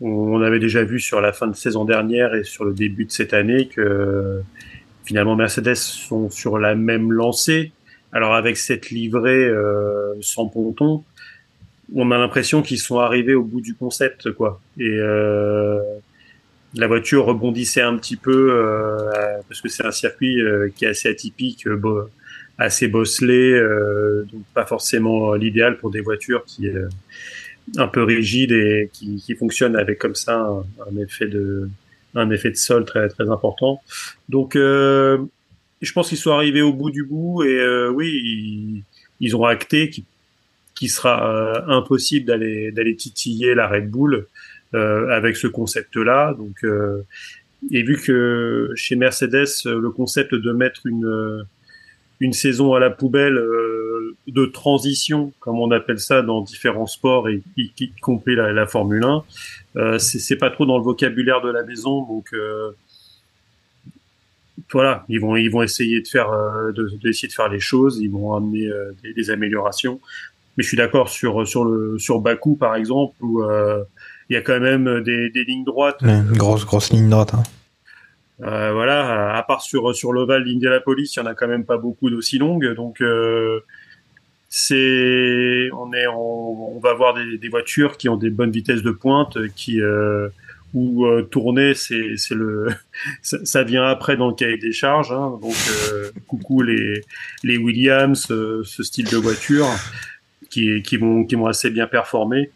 on 0.02 0.42
avait 0.42 0.60
déjà 0.60 0.84
vu 0.84 1.00
sur 1.00 1.22
la 1.22 1.32
fin 1.32 1.48
de 1.48 1.56
saison 1.56 1.86
dernière 1.86 2.34
et 2.36 2.44
sur 2.44 2.66
le 2.66 2.74
début 2.74 3.06
de 3.06 3.12
cette 3.12 3.34
année 3.34 3.68
que 3.68 4.42
finalement 5.06 5.36
Mercedes 5.36 5.76
sont 5.76 6.30
sur 6.30 6.58
la 6.58 6.76
même 6.76 7.12
lancée 7.12 7.72
Alors 8.12 8.34
avec 8.34 8.58
cette 8.58 8.90
livrée 8.90 9.46
euh, 9.46 10.14
sans 10.22 10.48
ponton, 10.48 11.04
on 11.96 12.12
a 12.12 12.18
l'impression 12.18 12.62
qu'ils 12.62 12.80
sont 12.80 13.00
arrivés 13.00 13.36
au 13.36 13.44
bout 13.44 13.62
du 13.62 13.76
concept, 13.76 14.32
quoi. 14.32 14.62
Et 14.78 14.90
euh, 14.90 15.80
la 16.76 16.88
voiture 16.88 17.26
rebondissait 17.26 17.82
un 17.82 17.98
petit 17.98 18.16
peu 18.16 18.54
euh, 18.54 19.10
parce 19.48 19.62
que 19.62 19.70
c'est 19.70 19.86
un 19.86 19.92
circuit 19.92 20.42
euh, 20.42 20.70
qui 20.76 20.86
est 20.86 20.90
assez 20.90 21.10
atypique, 21.10 21.68
euh, 21.68 21.76
bo- 21.76 22.10
assez 22.58 22.88
bosselé, 22.88 23.52
euh, 23.52 24.26
donc 24.32 24.44
pas 24.54 24.66
forcément 24.66 25.34
l'idéal 25.34 25.78
pour 25.78 25.92
des 25.92 26.02
voitures 26.02 26.46
qui 26.46 26.70
euh, 26.70 26.88
un 27.78 27.88
peu 27.88 28.04
rigides 28.04 28.52
et 28.52 28.90
qui, 28.94 29.22
qui 29.22 29.36
fonctionnent 29.36 29.76
avec 29.76 30.00
comme 30.00 30.16
ça 30.16 30.38
un, 30.40 30.98
effet 30.98 31.28
de 31.28 31.70
un 32.16 32.30
effet 32.30 32.52
de 32.52 32.58
sol 32.58 32.86
très 32.86 33.08
très 33.08 33.30
important. 33.30 33.82
Donc 34.30 34.56
je 34.56 35.94
pense 35.94 36.10
qu'ils 36.10 36.18
sont 36.18 36.32
arrivés 36.32 36.62
au 36.62 36.74
bout 36.74 36.92
du 36.92 37.04
bout 37.04 37.44
et 37.44 37.88
oui 37.90 38.84
ils, 39.20 39.36
ont 39.36 39.46
acté 39.46 39.92
qu'il 40.76 40.90
sera 40.90 41.64
impossible 41.72 42.26
d'aller 42.26 42.72
d'aller 42.72 42.96
titiller 42.96 43.54
la 43.54 43.68
Red 43.68 43.90
Bull 43.90 44.28
avec 44.74 45.38
ce 45.38 45.48
concept-là. 45.48 46.34
Donc, 46.38 46.64
euh, 46.64 47.04
et 47.70 47.84
vu 47.84 47.98
que 47.98 48.72
chez 48.76 48.96
Mercedes, 48.96 49.48
euh, 49.66 49.80
le 49.80 49.92
concept 49.92 50.34
de 50.34 50.52
mettre 50.52 50.86
une 50.86 51.06
euh, 51.06 51.44
une 52.20 52.34
saison 52.34 52.74
à 52.74 52.80
la 52.80 52.92
poubelle 52.92 53.36
euh, 53.36 54.16
de 54.28 54.46
transition, 54.46 55.34
comme 55.40 55.60
on 55.60 55.72
appelle 55.72 56.00
ça 56.00 56.22
dans 56.22 56.42
différents 56.42 56.86
sports, 56.86 57.28
et 57.30 57.42
y, 57.58 57.72
y 57.80 57.92
compris 58.00 58.36
la, 58.36 58.68
Formule 58.68 59.04
1, 59.04 59.24
euh, 59.78 59.98
c'est 59.98 60.36
pas 60.36 60.52
trop 60.52 60.68
dans 60.68 60.78
le 60.78 60.84
vocabulaire 60.84 61.42
de 61.42 61.50
la 61.50 61.64
maison. 61.64 62.06
Donc 62.06 62.28
euh, 62.34 62.72
voilà, 64.72 65.04
ils 65.10 65.20
vont 65.20 65.36
ils 65.36 65.50
vont 65.50 65.64
essayer 65.64 66.02
de 66.02 66.08
faire 66.08 66.32
euh, 66.32 66.72
de, 66.72 66.90
d'essayer 67.02 67.28
de 67.28 67.34
faire 67.34 67.50
les 67.50 67.60
choses, 67.60 68.00
ils 68.00 68.12
vont 68.12 68.36
amener 68.36 68.68
euh, 68.68 68.92
des, 69.16 69.32
améliorations. 69.32 70.00
Mais 70.58 70.64
je 70.64 70.68
suis 70.68 70.78
d'accord 70.78 71.10
sur 71.10 71.48
sur 71.48 71.66
le 71.66 71.98
sur 71.98 72.20
Bakou 72.20 72.56
par 72.56 72.76
exemple 72.76 73.16
où 73.22 73.44
euh, 73.44 73.84
il 74.32 74.36
y 74.36 74.38
a 74.38 74.42
quand 74.42 74.60
même 74.62 75.02
des, 75.02 75.30
des 75.30 75.44
lignes 75.44 75.66
droites. 75.66 76.02
Ouais, 76.02 76.10
Une 76.20 76.38
grosse, 76.38 76.66
grosse 76.66 76.90
ligne 76.92 77.10
droite. 77.10 77.34
hein. 77.34 77.44
Euh, 78.44 78.72
voilà, 78.74 79.36
à 79.36 79.44
part 79.44 79.62
sur 79.62 79.94
sur 79.94 80.14
l'ovale 80.14 80.46
d'Indianapolis, 80.46 81.14
il 81.16 81.20
y 81.20 81.22
en 81.22 81.28
a 81.28 81.36
quand 81.36 81.48
même 81.48 81.66
pas 81.66 81.78
beaucoup 81.78 82.10
d'aussi 82.10 82.40
longues, 82.40 82.74
donc 82.74 83.00
euh, 83.02 83.60
c'est 84.50 85.70
on 85.74 85.94
est 85.94 86.08
on, 86.08 86.76
on 86.76 86.80
va 86.80 86.90
avoir 86.92 87.14
des, 87.14 87.38
des 87.38 87.50
voitures 87.50 87.98
qui 87.98 88.10
ont 88.10 88.18
des 88.18 88.30
bonnes 88.30 88.52
vitesses 88.52 88.84
de 88.84 88.92
pointe, 88.92 89.38
qui 89.56 89.80
euh, 89.82 90.28
où 90.74 91.06
euh, 91.06 91.22
tourner 91.22 91.74
c'est 91.74 92.18
c'est 92.18 92.34
le 92.36 92.68
ça, 93.22 93.38
ça 93.46 93.64
vient 93.64 93.84
après 93.84 94.18
dans 94.18 94.30
le 94.30 94.34
cahier 94.34 94.58
des 94.58 94.72
charges, 94.72 95.12
hein, 95.12 95.38
donc 95.42 95.56
euh, 95.92 96.10
coucou 96.28 96.64
les 96.64 97.02
les 97.44 97.58
Williams, 97.58 98.28
euh, 98.32 98.62
ce 98.64 98.82
style 98.82 99.08
de 99.10 99.18
voiture 99.18 99.68
qui 100.50 100.82
qui 100.82 100.98
vont 100.98 101.26
qui 101.26 101.36
vont 101.36 101.46
assez 101.48 101.70
bien 101.70 101.86
performer. 101.86 102.50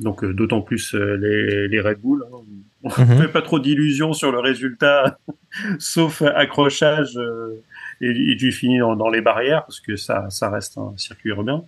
Donc 0.00 0.22
euh, 0.24 0.32
d'autant 0.34 0.60
plus 0.60 0.94
euh, 0.94 1.16
les, 1.16 1.68
les 1.68 1.80
Red 1.80 2.00
Bull. 2.00 2.24
hein. 2.32 2.36
On 2.82 2.88
ne 2.88 3.04
Mhm. 3.14 3.18
fait 3.22 3.28
pas 3.28 3.42
trop 3.42 3.58
d'illusions 3.58 4.12
sur 4.12 4.30
le 4.30 4.38
résultat, 4.38 5.18
sauf 5.78 6.22
accrochage 6.22 7.16
euh, 7.16 7.62
et, 8.00 8.10
et 8.10 8.34
du 8.36 8.52
fini 8.52 8.78
dans, 8.78 8.94
dans 8.94 9.08
les 9.08 9.20
barrières, 9.22 9.62
parce 9.64 9.80
que 9.80 9.96
ça, 9.96 10.26
ça 10.30 10.50
reste 10.50 10.78
un 10.78 10.92
circuit 10.96 11.30
urbain. 11.30 11.64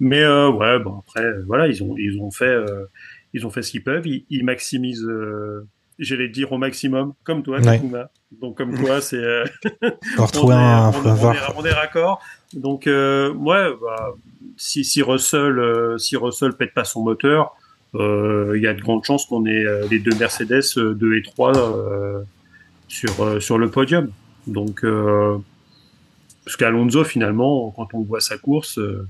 Mais 0.00 0.22
euh, 0.22 0.48
ouais, 0.50 0.78
bon 0.78 1.00
après, 1.00 1.24
euh, 1.24 1.42
voilà, 1.46 1.66
ils 1.66 1.82
ont, 1.82 1.96
ils 1.98 2.18
ont 2.20 2.30
fait, 2.30 2.44
euh, 2.46 2.84
ils 3.34 3.46
ont 3.46 3.50
fait 3.50 3.62
ce 3.62 3.72
qu'ils 3.72 3.82
peuvent. 3.82 4.06
Ils, 4.06 4.24
ils 4.30 4.44
maximisent, 4.44 5.04
euh, 5.04 5.66
j'allais 5.98 6.28
dire 6.28 6.52
au 6.52 6.58
maximum, 6.58 7.12
comme 7.24 7.42
toi, 7.42 7.58
Ouais. 7.60 7.80
Donc 8.40 8.56
comme 8.56 8.74
toi, 8.76 9.00
c'est, 9.00 9.16
euh, 9.16 9.44
on 9.82 10.24
est- 10.50 10.54
un, 10.54 10.88
on, 10.88 10.92
faut 10.92 11.08
on 11.08 11.12
avoir- 11.12 11.34
est, 11.34 11.38
on 11.56 11.64
est 11.64 11.72
raccord. 11.72 12.22
Donc 12.54 12.86
euh, 12.86 13.32
ouais, 13.34 13.68
bah, 13.82 14.14
si, 14.56 14.84
si 14.84 15.02
Russell, 15.02 15.58
euh, 15.58 15.98
si 15.98 16.16
Russell 16.16 16.52
pète 16.54 16.72
pas 16.74 16.84
son 16.84 17.02
moteur, 17.02 17.54
il 17.94 18.60
y 18.62 18.66
a 18.66 18.74
de 18.74 18.80
grandes 18.80 19.04
chances 19.04 19.26
qu'on 19.26 19.46
ait 19.46 19.64
euh, 19.64 19.86
les 19.90 19.98
deux 19.98 20.16
Mercedes 20.18 20.62
euh, 20.76 20.94
2 20.94 21.16
et 21.16 21.22
3 21.22 21.56
euh, 21.56 22.22
sur 22.88 23.22
euh, 23.22 23.40
sur 23.40 23.58
le 23.58 23.70
podium. 23.70 24.10
Donc 24.46 24.84
euh, 24.84 25.36
parce 26.44 26.56
qu'Alonso 26.56 27.04
finalement, 27.04 27.72
quand 27.76 27.94
on 27.94 28.02
voit 28.02 28.20
sa 28.20 28.36
course, 28.36 28.78
euh, 28.78 29.06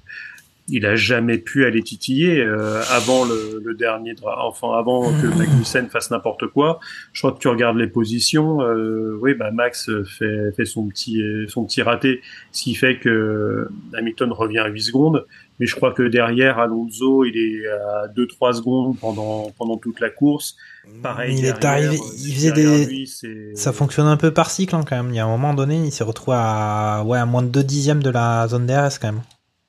il 0.68 0.87
a 0.87 0.97
jamais 0.97 1.37
pu 1.37 1.66
aller 1.66 1.82
titiller 1.82 2.41
euh, 2.41 2.82
avant 2.91 3.26
le, 3.26 3.61
le 3.62 3.74
dernier, 3.74 4.14
enfin 4.22 4.72
avant 4.78 5.11
que 5.20 5.26
Magnussen 5.39 5.89
fasse 5.89 6.11
n'importe 6.11 6.47
quoi. 6.47 6.80
Je 7.12 7.20
crois 7.20 7.32
que 7.32 7.39
tu 7.39 7.49
regardes 7.49 7.76
les 7.76 7.87
positions, 7.87 8.62
euh, 8.62 9.18
oui, 9.20 9.35
bah 9.35 9.51
Max 9.51 9.91
fait 10.18 10.53
fait 10.53 10.64
son 10.64 10.89
petit 10.89 11.22
son 11.49 11.64
petit 11.64 11.82
raté, 11.82 12.22
ce 12.53 12.62
qui 12.62 12.74
fait 12.74 12.99
que 12.99 13.68
Hamilton 13.95 14.32
revient 14.32 14.61
à 14.61 14.68
8 14.68 14.80
secondes. 14.80 15.26
Mais 15.61 15.67
je 15.67 15.77
crois 15.77 15.93
que 15.93 16.03
derrière 16.03 16.59
Alonso, 16.59 17.25
il 17.25 17.37
est 17.37 17.69
à 17.69 18.09
2-3 18.09 18.55
secondes 18.55 18.99
pendant 18.99 19.53
pendant 19.57 19.77
toute 19.77 20.01
la 20.01 20.11
course. 20.11 20.57
Pareil, 21.03 21.37
Il 21.39 21.45
est 21.45 21.65
arrivé, 21.65 21.97
euh, 21.97 22.15
il 22.19 22.35
faisait 22.35 22.53
des, 22.53 22.87
lui, 22.87 23.11
ça 23.55 23.73
fonctionne 23.73 24.07
un 24.07 24.17
peu 24.17 24.33
par 24.33 24.51
cycle 24.51 24.75
hein, 24.75 24.85
quand 24.89 24.97
même. 24.97 25.11
Il 25.11 25.17
y 25.17 25.21
a 25.21 25.25
un 25.25 25.29
moment 25.29 25.55
donné, 25.55 25.77
il 25.77 25.93
s'est 25.93 26.05
retrouvé 26.05 26.37
à, 26.39 27.05
ouais, 27.07 27.19
à 27.19 27.27
moins 27.27 27.43
de 27.43 27.49
2 27.49 27.63
dixièmes 27.63 28.03
de 28.03 28.11
la 28.11 28.49
zone 28.49 28.67
DRS 28.67 28.99
quand 29.01 29.13
même, 29.13 29.23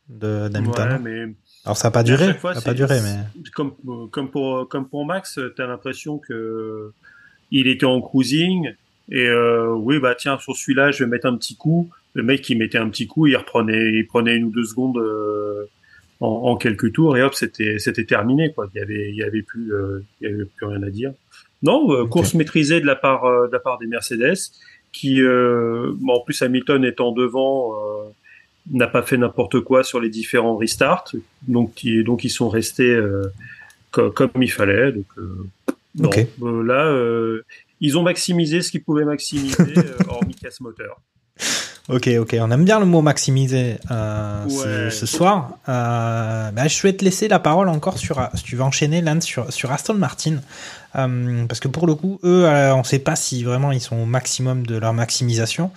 de, 0.10 0.48
d'Hamilton. 0.50 0.90
Ouais, 0.90 1.00
mais 1.00 1.36
Alors 1.66 1.78
ça 1.78 1.90
a 1.90 1.92
pas 1.92 2.04
duré, 2.04 2.34
fois, 2.34 2.54
ça 2.54 2.60
a 2.60 2.64
pas 2.64 2.74
duré, 2.74 3.00
mais. 3.02 3.44
comme 3.54 3.74
comme 4.10 4.30
pour 4.30 4.68
comme 4.68 4.90
pour 4.90 5.06
Max, 5.06 5.40
t'as 5.56 5.68
l'impression 5.68 6.18
que 6.18 6.92
il 7.52 7.68
était 7.68 7.86
en 7.86 8.02
cruising 8.02 8.74
et 9.12 9.28
euh, 9.28 9.72
oui 9.76 10.00
bah 10.00 10.16
tiens 10.18 10.40
sur 10.40 10.56
celui-là 10.56 10.90
je 10.90 11.04
vais 11.04 11.10
mettre 11.10 11.28
un 11.28 11.38
petit 11.38 11.56
coup. 11.56 11.90
Le 12.14 12.24
mec 12.24 12.50
il 12.50 12.58
mettait 12.58 12.78
un 12.78 12.90
petit 12.90 13.08
coup, 13.08 13.28
il 13.28 13.36
reprenait 13.36 13.92
il 13.94 14.08
prenait 14.08 14.36
une 14.36 14.46
ou 14.46 14.50
deux 14.50 14.64
secondes 14.64 14.98
euh, 14.98 15.70
en, 16.22 16.28
en 16.28 16.56
quelques 16.56 16.92
tours 16.94 17.18
et 17.18 17.22
hop 17.24 17.34
c'était 17.34 17.78
c'était 17.80 18.06
terminé 18.06 18.52
quoi. 18.54 18.70
Il 18.74 18.78
y 18.80 18.82
avait 18.82 19.10
il 19.10 19.16
y 19.16 19.24
avait 19.24 19.42
plus 19.42 19.74
euh, 19.74 20.04
il 20.22 20.30
y 20.30 20.34
avait 20.34 20.46
plus 20.46 20.66
rien 20.66 20.82
à 20.84 20.90
dire. 20.90 21.14
Non 21.64 21.92
euh, 21.94 22.06
course 22.06 22.34
maîtrisée 22.34 22.80
de 22.82 22.86
la 22.86 22.96
part 22.96 23.26
euh, 23.26 23.48
de 23.48 23.52
la 23.54 23.60
part 23.60 23.78
des 23.80 23.88
Mercedes 23.88 24.38
qui 24.92 25.22
euh, 25.22 25.92
bon, 25.96 26.14
en 26.14 26.20
plus 26.22 26.42
Hamilton 26.42 26.86
étant 26.86 27.12
devant 27.12 27.74
euh, 27.74 28.10
n'a 28.72 28.88
pas 28.88 29.02
fait 29.04 29.18
n'importe 29.18 29.60
quoi 29.60 29.84
sur 29.84 30.00
les 30.00 30.10
différents 30.10 30.56
restarts, 30.58 31.06
donc 31.48 31.74
qui, 31.76 32.04
donc 32.04 32.24
ils 32.24 32.30
sont 32.32 32.50
restés 32.50 32.90
euh, 32.90 33.24
co- 33.92 34.10
comme 34.10 34.32
il 34.42 34.52
fallait. 34.52 34.92
Donc 34.94 35.06
euh, 35.18 35.38
non. 35.96 36.10
Euh, 36.42 36.64
là 36.64 36.88
euh, 36.88 37.44
ils 37.82 37.98
ont 37.98 38.04
maximisé 38.04 38.62
ce 38.62 38.72
qu'ils 38.72 38.84
pouvaient 38.84 39.06
maximiser 39.06 39.56
euh, 39.78 39.84
hormis 40.08 40.34
casse 40.36 40.62
moteur. 40.62 41.00
Ok, 41.88 42.10
ok, 42.20 42.36
on 42.42 42.50
aime 42.50 42.66
bien 42.66 42.80
le 42.80 42.88
mot 42.88 43.04
maximiser 43.04 43.78
euh, 43.92 44.44
Ouais. 44.46 44.90
ce, 44.90 44.90
ce 44.90 45.06
soir. 45.06 45.52
Euh, 45.70 46.50
bah, 46.50 46.68
je 46.68 46.82
vais 46.82 46.94
te 46.94 47.06
laisser 47.06 47.28
la 47.28 47.38
parole 47.38 47.70
encore 47.70 48.00
sur, 48.00 48.28
si 48.34 48.44
tu 48.44 48.56
veux 48.56 48.64
enchaîner, 48.64 49.02
Lance, 49.02 49.24
sur, 49.26 49.54
sur 49.54 49.72
Aston 49.72 49.94
Martin. 49.94 50.38
Euh, 50.96 51.46
parce 51.46 51.60
que 51.60 51.68
pour 51.68 51.86
le 51.86 51.94
coup, 51.94 52.20
eux, 52.24 52.46
euh, 52.46 52.74
on 52.74 52.80
ne 52.80 52.84
sait 52.84 52.98
pas 52.98 53.16
si 53.16 53.44
vraiment 53.44 53.72
ils 53.72 53.82
sont 53.82 53.98
au 53.98 54.06
maximum 54.06 54.66
de 54.66 54.78
leur 54.78 54.94
maximisation. 54.94 55.70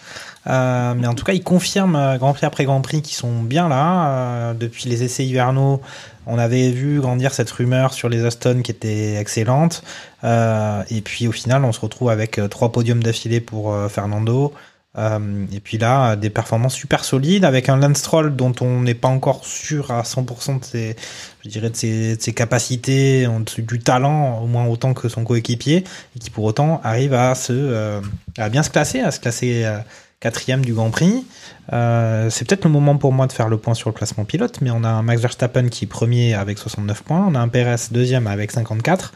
Euh, 0.47 0.95
mais 0.97 1.07
en 1.07 1.15
tout 1.15 1.27
cas, 1.27 1.35
ils 1.35 1.43
confirment 1.43 1.97
euh, 1.97 2.17
Grand 2.17 2.33
Prix 2.33 2.47
après 2.47 2.65
Grand 2.65 2.81
Prix 2.81 3.03
qu'ils 3.03 3.17
sont 3.17 3.43
bien 3.43 3.69
là. 3.69 4.09
Euh, 4.09 4.55
depuis 4.55 4.89
les 4.89 5.03
essais 5.03 5.27
hivernaux, 5.27 5.83
on 6.27 6.39
avait 6.39 6.71
vu 6.71 7.01
grandir 7.01 7.35
cette 7.35 7.51
rumeur 7.51 7.93
sur 7.93 8.09
les 8.09 8.25
Aston 8.25 8.63
qui 8.63 8.71
était 8.71 9.17
excellente. 9.17 9.83
Euh, 10.25 10.83
et 10.91 11.03
puis 11.03 11.29
au 11.29 11.33
final, 11.33 11.65
on 11.67 11.73
se 11.73 11.81
retrouve 11.81 12.09
avec 12.09 12.39
euh, 12.39 12.49
trois 12.49 12.73
podiums 12.73 13.03
d'affilée 13.03 13.41
pour 13.43 13.75
euh, 13.75 13.89
Fernando. 13.89 14.55
Euh, 14.99 15.47
et 15.53 15.61
puis 15.61 15.79
là, 15.79 16.17
des 16.17 16.31
performances 16.31 16.75
super 16.75 17.05
solides 17.05 17.45
avec 17.45 17.69
un 17.69 17.77
Lance 17.77 17.99
Stroll 17.99 18.35
dont 18.35 18.53
on 18.61 18.81
n'est 18.81 18.95
pas 18.95 19.09
encore 19.09 19.45
sûr 19.45 19.91
à 19.93 20.03
100% 20.03 20.61
de 20.61 20.65
ses, 20.65 20.97
je 21.45 21.49
dirais 21.49 21.71
de 21.71 21.77
ses, 21.77 22.33
capacités, 22.35 23.29
du 23.59 23.79
talent 23.79 24.41
au 24.43 24.47
moins 24.47 24.67
autant 24.67 24.95
que 24.95 25.09
son 25.09 25.25
coéquipier, 25.25 25.85
et 26.17 26.19
qui 26.19 26.31
pour 26.31 26.45
autant 26.45 26.81
arrive 26.83 27.15
à 27.15 27.35
se, 27.35 27.53
euh, 27.53 28.01
à 28.37 28.49
bien 28.49 28.63
se 28.63 28.71
classer, 28.71 29.01
à 29.01 29.13
se 29.13 29.21
classer 29.21 29.65
euh, 29.65 29.79
quatrième 30.19 30.65
du 30.65 30.75
Grand 30.75 30.91
Prix. 30.91 31.25
C'est 31.71 32.49
peut-être 32.49 32.65
le 32.65 32.71
moment 32.71 32.97
pour 32.97 33.13
moi 33.13 33.29
de 33.29 33.33
faire 33.33 33.49
le 33.49 33.57
point 33.57 33.75
sur 33.75 33.91
le 33.91 33.95
classement 33.95 34.25
pilote, 34.25 34.61
mais 34.63 34.71
on 34.73 34.83
a 34.83 34.89
un 34.89 35.03
Max 35.03 35.21
Verstappen 35.21 35.69
qui 35.69 35.85
est 35.85 35.89
premier 35.89 36.35
avec 36.35 36.59
69 36.59 37.03
points, 37.03 37.25
on 37.29 37.37
a 37.37 37.39
un 37.39 37.49
Perez 37.49 37.77
deuxième 37.93 38.27
avec 38.27 38.51
54. 38.51 39.13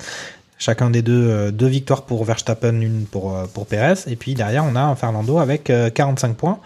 Chacun 0.63 0.91
des 0.91 1.03
deux, 1.03 1.29
euh, 1.29 1.51
deux 1.51 1.67
victoires 1.67 2.03
pour 2.03 2.25
Verstappen, 2.25 2.81
une 2.81 3.05
pour, 3.07 3.37
euh, 3.37 3.47
pour 3.53 3.67
Perez. 3.67 3.95
Et 4.07 4.15
puis 4.15 4.35
derrière, 4.35 4.65
on 4.65 4.77
a 4.77 4.95
Fernando 4.95 5.39
avec 5.39 5.71
euh, 5.71 5.91
45 5.91 6.37
points. 6.37 6.61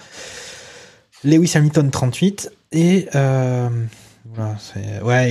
Lewis 1.24 1.52
Hamilton 1.54 1.90
38. 1.90 2.52
Et, 2.72 3.08
euh, 3.14 3.70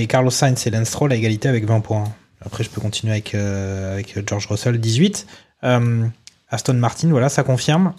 Carlos 0.08 0.30
Sainz 0.30 0.66
et 0.66 0.70
Lance 0.70 0.88
Stroll 0.88 1.12
à 1.12 1.14
égalité 1.14 1.48
avec 1.48 1.64
20 1.64 1.78
points. 1.78 2.12
Après, 2.44 2.64
je 2.64 2.70
peux 2.70 2.80
continuer 2.80 3.12
avec, 3.12 3.36
euh, 3.36 4.02
George 4.26 4.48
Russell 4.48 4.80
18. 4.80 5.28
Euh, 5.62 6.04
Aston 6.48 6.74
Martin, 6.74 7.10
voilà, 7.10 7.28
ça 7.28 7.44
confirme. 7.44 7.92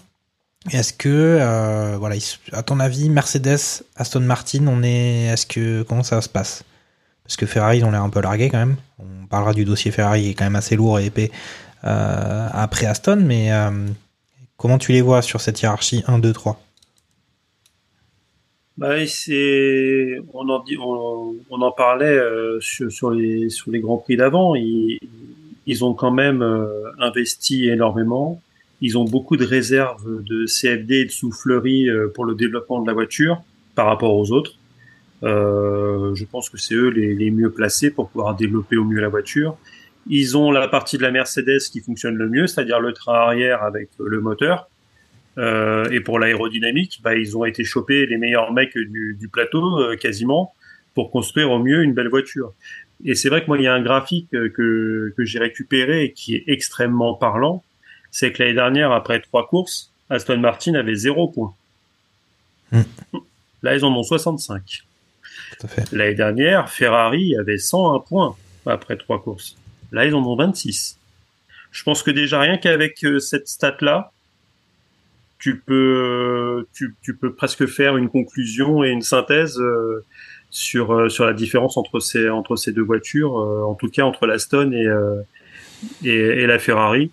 Est-ce 0.72 0.92
que, 0.92 1.08
euh, 1.08 1.96
voilà, 1.98 2.18
à 2.52 2.62
ton 2.62 2.82
avis, 2.82 3.08
Mercedes, 3.08 3.86
Aston 3.96 4.20
Martin, 4.20 4.68
on 4.68 4.84
est, 4.84 5.28
est-ce 5.28 5.46
que, 5.46 5.84
comment 5.84 6.04
ça 6.04 6.20
se 6.20 6.28
passe? 6.28 6.66
Parce 7.28 7.36
que 7.36 7.46
Ferrari, 7.46 7.84
ont 7.84 7.92
l'air 7.92 8.04
un 8.04 8.10
peu 8.10 8.22
largués 8.22 8.50
quand 8.50 8.58
même. 8.58 8.78
On 9.00 9.28
parlera 9.28 9.54
du 9.54 9.66
dossier 9.66 9.92
Ferrari 9.92 10.24
qui 10.24 10.30
est 10.30 10.34
quand 10.34 10.46
même 10.46 10.56
assez 10.56 10.78
lourd 10.78 10.98
et 10.98 11.08
épais 11.08 11.30
euh, 11.84 12.48
après 12.54 12.86
Aston, 12.86 13.22
mais 13.26 13.52
euh, 13.52 13.70
comment 14.56 14.78
tu 14.78 14.94
les 14.94 15.02
vois 15.02 15.22
sur 15.22 15.42
cette 15.42 15.62
hiérarchie 15.62 16.04
1, 16.08 16.20
2, 16.20 16.32
3 16.32 16.62
Bah, 18.78 19.06
c'est, 19.08 20.20
on 20.34 20.48
en 20.48 20.64
dit, 20.64 20.78
on, 20.78 21.36
on 21.50 21.62
en 21.62 21.72
parlait 21.72 22.06
euh, 22.06 22.60
sur, 22.62 23.12
les 23.12 23.50
sur 23.50 23.72
les 23.72 23.82
grands 23.82 23.98
prix 23.98 24.16
d'avant. 24.16 24.56
Ils, 24.56 24.98
ils 25.66 25.84
ont 25.84 25.94
quand 25.94 26.12
même 26.12 26.42
investi 26.98 27.68
énormément. 27.68 28.42
Ils 28.80 28.98
ont 28.98 29.04
beaucoup 29.04 29.36
de 29.36 29.44
réserves 29.44 30.24
de 30.24 30.46
CFD 30.46 31.02
et 31.02 31.06
de 31.06 31.12
soufflerie 31.12 31.90
pour 32.14 32.24
le 32.24 32.36
développement 32.36 32.82
de 32.82 32.88
la 32.88 32.94
voiture 32.94 33.42
par 33.76 33.88
rapport 33.88 34.16
aux 34.16 34.32
autres. 34.32 34.57
Euh, 35.24 36.14
je 36.16 36.26
pense 36.26 36.50
que 36.50 36.58
c'est 36.58 36.76
eux 36.76 36.90
les, 36.90 37.16
les 37.16 37.32
mieux 37.32 37.52
placés 37.52 37.90
pour 37.90 38.10
pouvoir 38.10 38.36
développer 38.36 38.78
au 38.78 38.84
mieux 38.84 39.02
la 39.02 39.10
voiture. 39.10 39.58
Ils 40.10 40.38
ont 40.38 40.52
la 40.52 40.68
partie 40.68 40.98
de 40.98 41.04
la 41.04 41.12
Mercedes 41.12 41.60
qui 41.72 41.82
fonctionne 41.82 42.16
le 42.16 42.30
mieux, 42.30 42.48
c'est-à-dire 42.48 42.80
le 42.80 42.94
train 42.94 43.14
arrière 43.14 43.64
avec 43.64 43.90
le 44.00 44.22
moteur. 44.22 44.70
Euh, 45.38 45.90
et 45.92 46.00
pour 46.00 46.20
l'aérodynamique, 46.20 47.00
bah, 47.04 47.16
ils 47.16 47.38
ont 47.38 47.46
été 47.46 47.64
chopés 47.64 48.06
les 48.06 48.18
meilleurs 48.18 48.52
mecs 48.54 48.78
du, 48.78 49.16
du 49.20 49.28
plateau 49.28 49.80
euh, 49.80 49.96
quasiment 49.96 50.54
pour 50.96 51.12
construire 51.12 51.52
au 51.52 51.60
mieux 51.60 51.84
une 51.84 51.94
belle 51.94 52.08
voiture. 52.08 52.54
Et 53.06 53.14
c'est 53.14 53.30
vrai 53.30 53.42
que 53.42 53.48
moi, 53.48 53.58
il 53.58 53.64
y 53.64 53.68
a 53.68 53.74
un 53.74 53.82
graphique 53.82 54.34
euh, 54.34 54.50
que, 54.50 55.14
que 55.16 55.26
j'ai 55.26 55.40
récupéré 55.40 56.06
et 56.06 56.14
qui 56.14 56.36
est 56.36 56.44
extrêmement 56.48 57.14
parlant. 57.14 57.64
C'est 58.10 58.32
que 58.32 58.42
l'année 58.42 58.56
dernière, 58.56 58.92
après 58.92 59.20
trois 59.20 59.48
courses, 59.48 59.92
Aston 60.10 60.40
Martin 60.40 60.74
avait 60.74 60.96
zéro 60.96 61.28
point. 61.28 61.54
Hmm. 62.72 62.82
Là, 63.62 63.76
ils 63.76 63.86
en 63.86 63.96
ont 63.96 64.04
65. 64.04 64.87
L'année 65.92 66.16
dernière, 66.16 66.70
Ferrari 66.70 67.36
avait 67.38 67.58
101 67.58 68.00
points 68.00 68.36
après 68.66 68.98
trois 68.98 69.22
courses. 69.22 69.58
Là, 69.92 70.06
ils 70.06 70.14
en 70.14 70.24
ont 70.24 70.36
26. 70.36 70.98
Je 71.72 71.84
pense 71.84 72.04
que 72.04 72.12
déjà 72.12 72.40
rien 72.40 72.58
qu'avec 72.58 73.04
euh, 73.06 73.20
cette 73.20 73.48
stat-là, 73.48 74.12
tu 75.40 75.60
peux, 75.60 76.66
tu, 76.74 76.96
tu 77.02 77.16
peux 77.16 77.34
presque 77.34 77.68
faire 77.68 77.98
une 77.98 78.10
conclusion 78.10 78.84
et 78.84 78.90
une 78.90 79.04
synthèse 79.04 79.60
euh, 79.60 80.04
sur 80.50 80.94
euh, 80.94 81.10
sur 81.10 81.26
la 81.26 81.34
différence 81.34 81.78
entre 81.78 82.00
ces 82.00 82.30
entre 82.30 82.56
ces 82.56 82.72
deux 82.72 82.82
voitures, 82.84 83.40
euh, 83.40 83.64
en 83.64 83.76
tout 83.76 83.90
cas 83.90 84.04
entre 84.04 84.26
la 84.26 84.40
Stone 84.40 84.74
et, 84.74 84.86
euh, 84.86 85.22
et 86.04 86.16
et 86.16 86.48
la 86.48 86.60
Ferrari. 86.60 87.12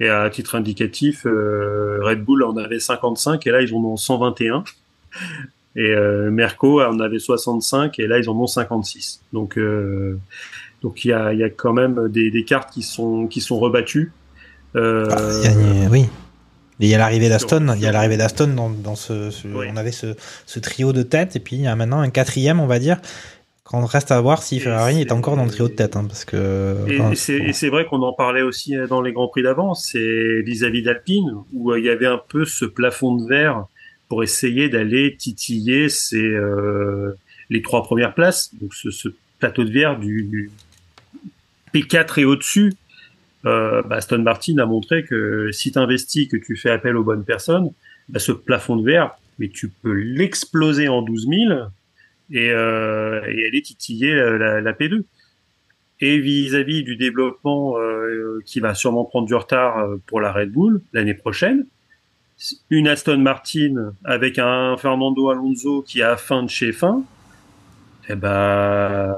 Et 0.00 0.08
à 0.08 0.28
titre 0.30 0.56
indicatif, 0.56 1.26
euh, 1.26 2.00
Red 2.02 2.24
Bull 2.24 2.42
en 2.42 2.56
avait 2.56 2.80
55 2.80 3.46
et 3.46 3.50
là 3.50 3.62
ils 3.62 3.72
en 3.74 3.78
ont 3.84 3.96
121. 3.96 4.64
Et 5.76 5.90
euh, 5.90 6.30
Merco 6.30 6.82
en 6.82 7.00
avait 7.00 7.18
65 7.18 7.98
et 7.98 8.06
là 8.06 8.18
ils 8.18 8.28
en 8.28 8.36
ont 8.38 8.46
56. 8.46 9.22
Donc 9.32 9.56
euh, 9.58 10.18
donc 10.82 11.04
il 11.04 11.08
y 11.08 11.12
a 11.12 11.32
y 11.32 11.42
a 11.42 11.48
quand 11.50 11.72
même 11.72 12.08
des, 12.08 12.30
des 12.30 12.44
cartes 12.44 12.72
qui 12.72 12.82
sont 12.82 13.26
qui 13.26 13.40
sont 13.40 13.58
rebattues. 13.58 14.12
Euh, 14.76 15.06
Bah, 15.06 15.16
il 15.44 15.82
y 15.82 15.86
a- 15.86 15.88
oui. 15.90 16.06
Il 16.80 16.88
y 16.88 16.94
a 16.94 16.98
l'arrivée 16.98 17.28
d'Aston. 17.28 17.74
Il 17.76 17.80
y 17.82 17.86
a 17.86 17.92
l'arrivée 17.92 18.16
d'Aston 18.16 18.48
dans, 18.54 18.68
dans 18.70 18.96
ce, 18.96 19.30
ce- 19.30 19.46
Oui. 19.46 19.66
on 19.72 19.76
avait 19.76 19.92
ce, 19.92 20.14
ce 20.46 20.58
trio 20.58 20.92
de 20.92 21.02
tête 21.02 21.36
et 21.36 21.40
puis 21.40 21.56
il 21.56 21.62
y 21.62 21.66
a 21.68 21.76
maintenant 21.76 22.00
un 22.00 22.10
quatrième, 22.10 22.58
on 22.60 22.66
va 22.66 22.78
dire. 22.78 22.98
Quand 23.64 23.80
on 23.80 23.86
reste 23.86 24.10
à 24.10 24.20
voir 24.20 24.42
si 24.42 24.58
Ferrari 24.58 25.00
est 25.00 25.12
encore 25.12 25.36
dans 25.36 25.44
le 25.44 25.50
trio 25.50 25.68
de 25.68 25.72
tête, 25.74 25.94
hein, 25.96 26.04
parce 26.06 26.24
que. 26.24 26.76
Et, 26.88 27.00
enfin, 27.00 27.14
c'est 27.14 27.68
vrai 27.68 27.86
qu'on 27.86 28.02
en 28.02 28.12
parlait 28.12 28.42
aussi 28.42 28.74
dans 28.88 29.00
les 29.00 29.12
grands 29.12 29.28
prix 29.28 29.42
d'avant, 29.44 29.72
c'est 29.74 30.42
vis-à-vis 30.42 30.82
d'Alpine, 30.82 31.30
où 31.54 31.74
il 31.76 31.84
y 31.84 31.88
avait 31.88 32.06
un 32.08 32.20
peu 32.28 32.44
ce 32.44 32.64
plafond 32.64 33.14
de 33.14 33.26
verre 33.28 33.64
pour 34.12 34.22
essayer 34.22 34.68
d'aller 34.68 35.16
titiller 35.16 35.88
ces, 35.88 36.22
euh, 36.22 37.16
les 37.48 37.62
trois 37.62 37.82
premières 37.82 38.12
places, 38.12 38.54
donc 38.60 38.74
ce, 38.74 39.08
plateau 39.38 39.64
de 39.64 39.72
verre 39.72 39.98
du, 39.98 40.24
du 40.24 40.50
P4 41.72 42.20
et 42.20 42.26
au-dessus. 42.26 42.74
Euh, 43.46 43.80
bah, 43.80 43.96
Aston 43.96 44.18
Martin 44.18 44.58
a 44.58 44.66
montré 44.66 45.06
que 45.06 45.50
si 45.50 45.72
tu 45.72 45.78
investis, 45.78 46.28
que 46.28 46.36
tu 46.36 46.56
fais 46.56 46.68
appel 46.68 46.98
aux 46.98 47.04
bonnes 47.04 47.24
personnes, 47.24 47.70
bah, 48.10 48.18
ce 48.18 48.32
plafond 48.32 48.76
de 48.76 48.84
verre, 48.84 49.12
mais 49.38 49.48
tu 49.48 49.68
peux 49.68 49.94
l'exploser 49.94 50.88
en 50.88 51.00
12 51.00 51.28
000 51.48 51.60
et, 52.32 52.50
euh, 52.50 53.22
et 53.24 53.46
aller 53.46 53.62
titiller 53.62 54.14
la 54.14 54.72
P2 54.74 55.04
et 56.02 56.18
vis-à-vis 56.18 56.82
du 56.82 56.96
développement 56.96 57.78
euh, 57.78 58.40
qui 58.44 58.60
va 58.60 58.74
sûrement 58.74 59.04
prendre 59.04 59.26
du 59.26 59.34
retard 59.34 59.78
euh, 59.78 59.96
pour 60.06 60.20
la 60.20 60.32
Red 60.32 60.50
Bull 60.50 60.82
l'année 60.92 61.14
prochaine, 61.14 61.64
une 62.70 62.88
Aston 62.88 63.18
Martin 63.18 63.92
avec 64.04 64.38
un 64.38 64.76
Fernando 64.76 65.30
Alonso 65.30 65.82
qui 65.82 66.02
a 66.02 66.16
fin 66.16 66.42
de 66.42 66.50
chez 66.50 66.72
fin, 66.72 67.02
eh 68.08 68.14
ben, 68.16 69.14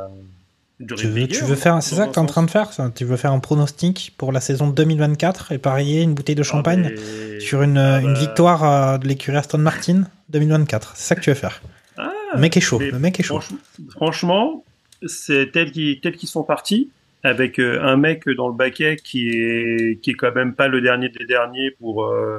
du 0.80 0.94
tu 0.94 1.06
veux, 1.06 1.14
répétier, 1.14 1.38
tu 1.38 1.44
veux 1.44 1.54
faire, 1.54 1.82
c'est 1.82 1.94
ça 1.94 2.06
que 2.06 2.12
tu 2.12 2.18
es 2.18 2.22
en 2.22 2.26
train 2.26 2.42
de 2.42 2.50
faire 2.50 2.72
ça? 2.72 2.90
Tu 2.94 3.04
veux 3.04 3.16
faire 3.16 3.32
un 3.32 3.38
pronostic 3.38 4.12
pour 4.18 4.32
la 4.32 4.40
saison 4.40 4.68
2024 4.68 5.52
et 5.52 5.58
parier 5.58 6.02
une 6.02 6.14
bouteille 6.14 6.34
de 6.34 6.42
champagne 6.42 6.90
Ah, 6.94 7.00
mais- 7.32 7.40
sur 7.40 7.62
une, 7.62 7.78
Ah, 7.78 8.00
une 8.00 8.12
bah, 8.12 8.18
victoire 8.20 8.64
euh, 8.64 8.98
de 8.98 9.06
l'écurie 9.08 9.36
Aston 9.38 9.58
Martin 9.58 10.02
2024 10.30 10.92
C'est 10.96 11.04
ça 11.08 11.14
que 11.14 11.20
tu 11.20 11.30
veux 11.30 11.34
faire? 11.36 11.62
Ah, 11.96 12.10
Le 12.34 12.40
mec 12.40 12.56
est 12.56 12.60
chaud. 12.60 12.78
Le 12.80 12.98
mec 12.98 13.18
est 13.20 13.22
chaud. 13.22 13.38
franch- 13.40 13.54
franchement, 13.92 14.64
c'est 15.06 15.50
tel 15.52 15.70
qu'ils 15.70 16.00
qu'ils 16.00 16.28
sont 16.28 16.42
partis 16.44 16.90
avec 17.22 17.58
euh, 17.58 17.80
un 17.82 17.96
mec 17.96 18.28
dans 18.36 18.48
le 18.48 18.54
baquet 18.54 18.96
qui 19.02 19.28
est 19.30 19.98
qui 20.02 20.10
est 20.10 20.14
quand 20.14 20.34
même 20.34 20.54
pas 20.54 20.68
le 20.68 20.80
dernier 20.82 21.08
des 21.08 21.24
derniers 21.24 21.70
pour 21.70 22.04
euh, 22.04 22.38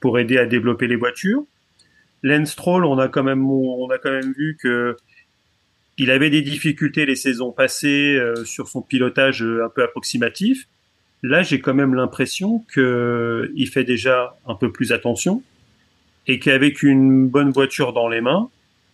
pour 0.00 0.18
aider 0.18 0.38
à 0.38 0.46
développer 0.46 0.86
les 0.86 0.96
voitures. 0.96 1.44
Lance 2.22 2.50
Stroll, 2.52 2.84
on 2.84 2.98
a 2.98 3.08
quand 3.08 3.22
même 3.22 3.48
on 3.48 3.88
a 3.90 3.98
quand 3.98 4.10
même 4.10 4.32
vu 4.36 4.56
que 4.60 4.96
il 5.98 6.10
avait 6.10 6.30
des 6.30 6.42
difficultés 6.42 7.04
les 7.06 7.16
saisons 7.16 7.52
passées 7.52 8.16
euh, 8.16 8.44
sur 8.44 8.68
son 8.68 8.80
pilotage 8.80 9.42
euh, 9.42 9.64
un 9.64 9.68
peu 9.68 9.82
approximatif. 9.82 10.66
Là, 11.22 11.42
j'ai 11.42 11.60
quand 11.60 11.74
même 11.74 11.94
l'impression 11.94 12.64
que 12.72 13.52
il 13.54 13.68
fait 13.68 13.84
déjà 13.84 14.38
un 14.46 14.54
peu 14.54 14.72
plus 14.72 14.92
attention 14.92 15.42
et 16.26 16.38
qu'avec 16.38 16.82
une 16.82 17.28
bonne 17.28 17.50
voiture 17.50 17.92
dans 17.92 18.08
les 18.08 18.22
mains, 18.22 18.48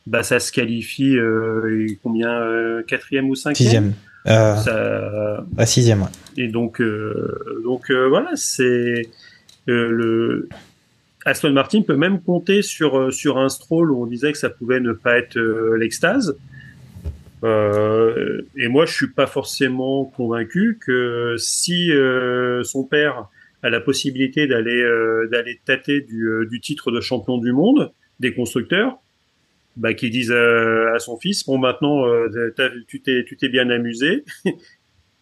bah 0.07 0.23
ça 0.25 0.41
se 0.41 0.51
qualifie 0.51 1.17
euh, 1.17 1.87
combien 2.03 2.31
euh, 2.31 2.83
quatrième 2.83 3.29
ou 3.29 3.35
cinquième? 3.37 3.57
Sixième. 3.67 3.95
Euh, 4.27 4.57
Ça- 4.57 5.67
sixième, 5.67 6.03
ouais. 6.03 6.09
et 6.37 6.49
donc 6.49 6.81
euh, 6.81 7.61
donc 7.63 7.93
euh, 7.93 8.09
voilà 8.09 8.31
c'est 8.35 9.09
euh, 9.69 9.89
le 9.91 10.49
Aston 11.27 11.51
Martin 11.51 11.83
peut 11.83 11.97
même 11.97 12.23
compter 12.23 12.63
sur 12.63 12.97
euh, 12.97 13.11
sur 13.11 13.37
un 13.39 13.49
Stroll 13.49 13.91
où 13.91 14.01
on 14.01 14.07
disait 14.07 14.31
que 14.31 14.39
ça 14.39 14.49
pouvait 14.49 14.79
ne 14.79 14.93
pas 14.93 15.19
être 15.19 15.37
euh, 15.37 15.77
l'extase. 15.77 16.39
Euh, 17.43 18.43
et 18.57 18.69
moi 18.69 18.87
je 18.87 18.95
suis 18.95 19.09
pas 19.09 19.27
forcément 19.27 20.05
convaincu 20.05 20.79
que 20.81 21.35
si 21.37 21.93
euh, 21.93 22.63
son 22.63 22.85
père 22.85 23.29
a 23.63 23.71
la 23.71 23.81
possibilité 23.81 24.47
d'aller 24.47 24.81
euh, 24.81 25.29
d'aller 25.31 25.61
tâter 25.65 26.01
du, 26.01 26.47
du 26.49 26.61
titre 26.61 26.93
de 26.93 27.01
champion 27.01 27.39
du 27.39 27.53
monde 27.53 27.93
des 28.21 28.33
constructeurs 28.33 28.99
bah, 29.77 29.95
qui 29.95 30.09
disent 30.09 30.31
euh, 30.31 30.95
à 30.95 31.01
son 31.01 31.19
fils 31.19 31.45
bon 31.45 31.59
maintenant 31.59 32.05
tu 32.89 33.03
t'es 33.03 33.25
tu 33.25 33.37
t'es 33.37 33.49
bien 33.49 33.69
amusé. 33.69 34.25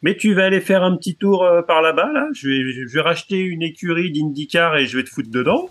Mais 0.02 0.18
tu 0.18 0.34
vas 0.34 0.44
aller 0.44 0.60
faire 0.60 0.82
un 0.82 0.98
petit 0.98 1.16
tour 1.16 1.48
par 1.66 1.80
là-bas 1.80 2.12
là. 2.12 2.28
Je 2.34 2.48
vais 2.48 2.72
je 2.72 2.94
vais 2.94 3.00
racheter 3.00 3.40
une 3.40 3.62
écurie 3.62 4.12
d'IndyCar 4.12 4.76
et 4.76 4.84
je 4.84 4.98
vais 4.98 5.02
te 5.02 5.08
foutre 5.08 5.30
dedans 5.30 5.66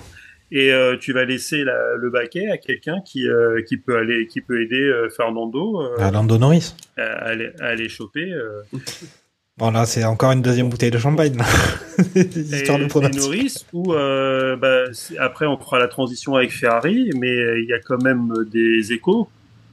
et 0.55 0.71
euh, 0.71 0.95
tu 0.97 1.11
vas 1.13 1.25
laisser 1.25 1.63
la- 1.63 1.95
le 1.97 2.09
baquet 2.11 2.47
à 2.47 2.57
quelqu'un 2.57 3.01
qui 3.03 3.27
euh, 3.27 3.61
qui 3.67 3.75
peut 3.77 3.97
aller 3.97 4.27
qui 4.27 4.39
peut 4.39 4.61
aider 4.61 4.81
euh, 4.83 5.09
Fernando 5.09 5.81
euh, 5.81 5.97
À 5.99 6.11
Lando 6.11 6.37
Norris. 6.37 6.75
à, 6.95 7.01
aller, 7.03 7.49
à 7.59 7.65
aller 7.69 7.89
choper 7.89 8.31
Bon, 9.57 9.69
là, 9.69 9.85
c'est 9.85 10.03
encore 10.03 10.31
une 10.31 10.41
deuxième 10.41 10.67
bouteille 10.69 10.89
de 10.89 10.97
champagne. 10.97 11.37
Histoire 12.15 12.79
de. 12.79 13.15
Norris 13.15 13.65
ou 13.71 13.93
bah, 13.93 14.83
après 15.19 15.45
on 15.45 15.57
fera 15.57 15.77
la 15.79 15.87
transition 15.87 16.35
avec 16.35 16.51
Ferrari 16.51 17.11
mais 17.19 17.33
il 17.61 17.67
y 17.69 17.73
a 17.73 17.79
quand 17.79 18.01
même 18.01 18.31
des 18.51 18.93
échos 18.93 19.27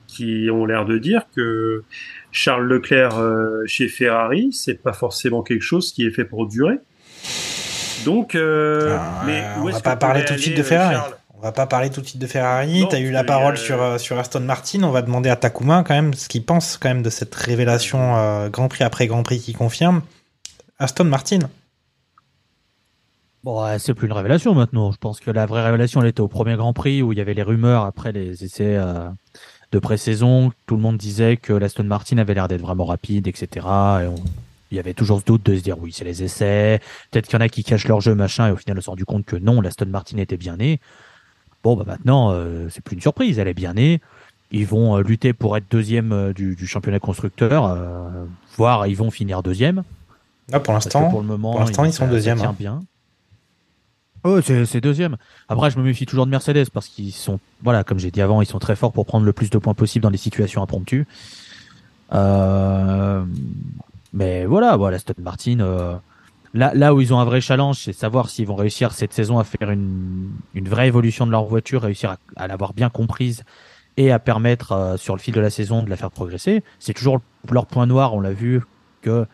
qui 0.07 0.49
ont 0.51 0.67
l'air 0.67 0.85
de 0.85 0.99
dire 0.99 1.23
que 1.35 1.83
Charles 2.33 2.67
Leclerc 2.69 3.13
chez 3.67 3.89
Ferrari 3.89 4.51
c'est 4.53 4.83
pas 4.83 4.93
forcément 4.93 5.43
quelque 5.43 5.63
chose 5.63 5.93
qui 5.93 6.05
est 6.07 6.11
fait 6.11 6.25
pour 6.27 6.47
durer 6.47 6.77
donc 8.05 8.35
euh, 8.35 8.97
Ah, 9.01 9.23
mais 9.27 9.45
où 9.61 9.69
on 9.69 9.73
va 9.73 9.81
pas 9.81 9.97
parler 9.97 10.25
tout 10.25 10.35
de 10.35 10.39
suite 10.39 10.57
de 10.57 10.61
euh, 10.63 10.65
Ferrari. 10.65 10.95
Charles? 10.97 11.15
On 11.37 11.43
va 11.43 11.53
pas 11.53 11.67
parler 11.67 11.89
tout 11.89 12.03
de 12.03 12.07
suite 12.07 12.21
de 12.21 12.27
Ferrari. 12.27 12.83
Non, 12.83 12.89
T'as 12.89 13.01
eu 13.01 13.11
la 13.11 13.25
parole 13.25 13.55
a- 13.55 13.57
sur, 13.57 13.81
euh, 13.81 13.97
sur 13.99 14.19
Aston 14.19 14.41
Martin. 14.41 14.83
On 14.83 14.91
va 14.91 15.01
demander 15.01 15.31
à 15.31 15.37
Takuma 15.37 15.83
quand 15.87 15.95
même 15.95 16.13
ce 16.13 16.29
qu'il 16.29 16.45
pense 16.45 16.77
quand 16.77 16.91
même 16.91 17.03
de 17.03 17.09
cette 17.09 17.35
révélation 17.35 18.17
euh, 18.17 18.49
Grand 18.51 18.69
Prix 18.69 18.85
après 18.85 19.07
Grand 19.07 19.23
Prix 19.23 19.41
qui 19.41 19.55
confirme. 19.55 20.03
Aston 20.79 21.05
Martin. 21.05 21.39
Bon, 23.43 23.65
ouais, 23.65 23.79
c'est 23.79 23.95
plus 23.95 24.07
une 24.07 24.13
révélation 24.13 24.55
maintenant. 24.55 24.93
Je 24.93 24.99
pense 24.99 25.19
que 25.19 25.31
la 25.31 25.47
vraie 25.47 25.65
révélation, 25.65 26.03
elle 26.03 26.09
était 26.09 26.21
au 26.21 26.29
premier 26.29 26.57
Grand 26.57 26.75
Prix 26.75 27.01
où 27.03 27.13
il 27.13 27.19
y 27.19 27.23
avait 27.23 27.33
les 27.35 27.43
rumeurs 27.43 27.85
après 27.87 28.13
les 28.13 28.45
essais 28.45 28.77
euh, 28.77 29.09
de 29.73 29.79
pré-saison. 29.79 30.53
Tout 30.67 30.77
le 30.77 30.83
monde 30.83 30.99
disait 30.99 31.39
que 31.39 31.55
l'Aston 31.55 31.85
Martin 31.85 32.19
avait 32.19 32.35
l'air 32.35 32.49
d'être 32.49 32.61
vraiment 32.61 32.85
rapide, 32.85 33.27
etc. 33.29 33.49
Et 33.55 34.07
on- 34.09 34.15
il 34.71 34.77
y 34.77 34.81
avait 34.81 34.95
toujours 34.95 35.21
ce 35.21 35.25
doute 35.25 35.45
de 35.45 35.57
se 35.57 35.63
dire 35.63 35.79
oui, 35.79 35.93
c'est 35.93 36.05
les 36.05 36.23
essais. 36.23 36.81
Peut-être 37.11 37.27
qu'il 37.27 37.35
y 37.35 37.37
en 37.37 37.45
a 37.45 37.49
qui 37.49 37.65
cachent 37.65 37.89
leur 37.89 38.01
jeu, 38.01 38.15
machin. 38.15 38.49
Et 38.49 38.51
au 38.53 38.57
final, 38.57 38.79
on 38.79 38.81
s'est 38.81 38.91
rendu 38.91 39.05
compte 39.05 39.25
que 39.25 39.37
non, 39.37 39.61
l'Aston 39.61 39.87
Martin 39.87 40.19
était 40.19 40.37
bien 40.37 40.57
né. 40.57 40.81
Bon, 41.63 41.77
bah 41.77 41.85
maintenant, 41.87 42.31
euh, 42.33 42.69
c'est 42.71 42.83
plus 42.83 42.95
une 42.95 43.03
surprise. 43.03 43.39
Elle 43.39 43.49
est 43.49 43.55
bien 43.55 43.75
née. 43.75 44.01
Ils 44.53 44.67
vont 44.67 44.97
euh, 44.97 45.03
lutter 45.03 45.33
pour 45.33 45.57
être 45.57 45.67
deuxième 45.71 46.13
euh, 46.13 46.33
du, 46.33 46.57
du 46.57 46.67
championnat 46.67 46.99
constructeur, 46.99 47.77
voire 48.57 48.87
ils 48.87 48.97
vont 48.97 49.11
finir 49.11 49.43
deuxième. 49.43 49.83
Là, 50.51 50.61
pour 50.61 50.75
l'instant, 50.75 51.09
pour 51.11 51.21
le 51.21 51.27
moment, 51.27 51.53
pour 51.53 51.61
l'instant, 51.61 51.85
ils 51.85 51.93
sont 51.93 52.09
deuxième, 52.09 52.41
hein. 52.41 52.55
bien. 52.59 52.81
Oh, 54.23 54.41
c'est 54.43 54.67
c'est 54.67 54.81
deuxième. 54.81 55.17
Après, 55.49 55.71
je 55.71 55.79
me 55.79 55.85
méfie 55.85 56.05
toujours 56.05 56.27
de 56.27 56.31
Mercedes 56.31 56.69
parce 56.73 56.89
qu'ils 56.89 57.13
sont, 57.13 57.41
voilà, 57.63 57.85
comme 57.85 57.99
j'ai 57.99 58.11
dit 58.11 58.21
avant, 58.21 58.43
ils 58.43 58.47
sont 58.47 58.59
très 58.59 58.77
forts 58.77 58.93
pour 58.93 59.07
prendre 59.07 59.25
le 59.25 59.33
plus 59.33 59.49
de 59.49 59.59
points 59.59 59.75
possible 59.75 60.03
dans 60.03 60.11
les 60.11 60.19
situations 60.19 60.63
impromptues. 60.63 61.07
Euh, 62.13 63.25
mais 64.13 64.45
voilà, 64.45 64.77
voilà, 64.77 64.97
Aston 64.97 65.15
Martin. 65.19 65.61
euh, 65.61 65.97
là, 66.55 66.73
là 66.75 66.95
où 66.95 67.01
ils 67.01 67.13
ont 67.15 67.21
un 67.21 67.25
vrai 67.25 67.41
challenge, 67.41 67.79
c'est 67.79 67.93
savoir 67.93 68.29
s'ils 68.31 68.47
vont 68.47 68.57
réussir 68.57 68.93
cette 68.93 69.13
saison 69.13 69.39
à 69.39 69.45
faire 69.45 69.71
une, 69.71 70.31
une 70.55 70.69
vraie 70.69 70.89
évolution 70.89 71.27
de 71.27 71.31
leur 71.31 71.45
voiture, 71.45 71.83
réussir 71.83 72.11
à, 72.11 72.17
à 72.37 72.47
l'avoir 72.49 72.73
bien 72.73 72.91
comprise 72.91 73.45
et 73.97 74.13
à 74.13 74.19
permettre 74.19 74.73
euh, 74.73 74.97
sur 74.97 75.15
le 75.15 75.21
fil 75.21 75.35
de 75.35 75.41
la 75.41 75.51
saison 75.51 75.83
de 75.83 75.91
la 75.91 75.97
faire 75.97 76.11
progresser. 76.11 76.63
C'est 76.79 76.95
toujours 76.95 77.21
leur 77.51 77.67
point 77.67 77.87
noir. 77.87 78.15
On 78.15 78.21
l'a 78.21 78.33
vu 78.33 78.63
que 79.03 79.27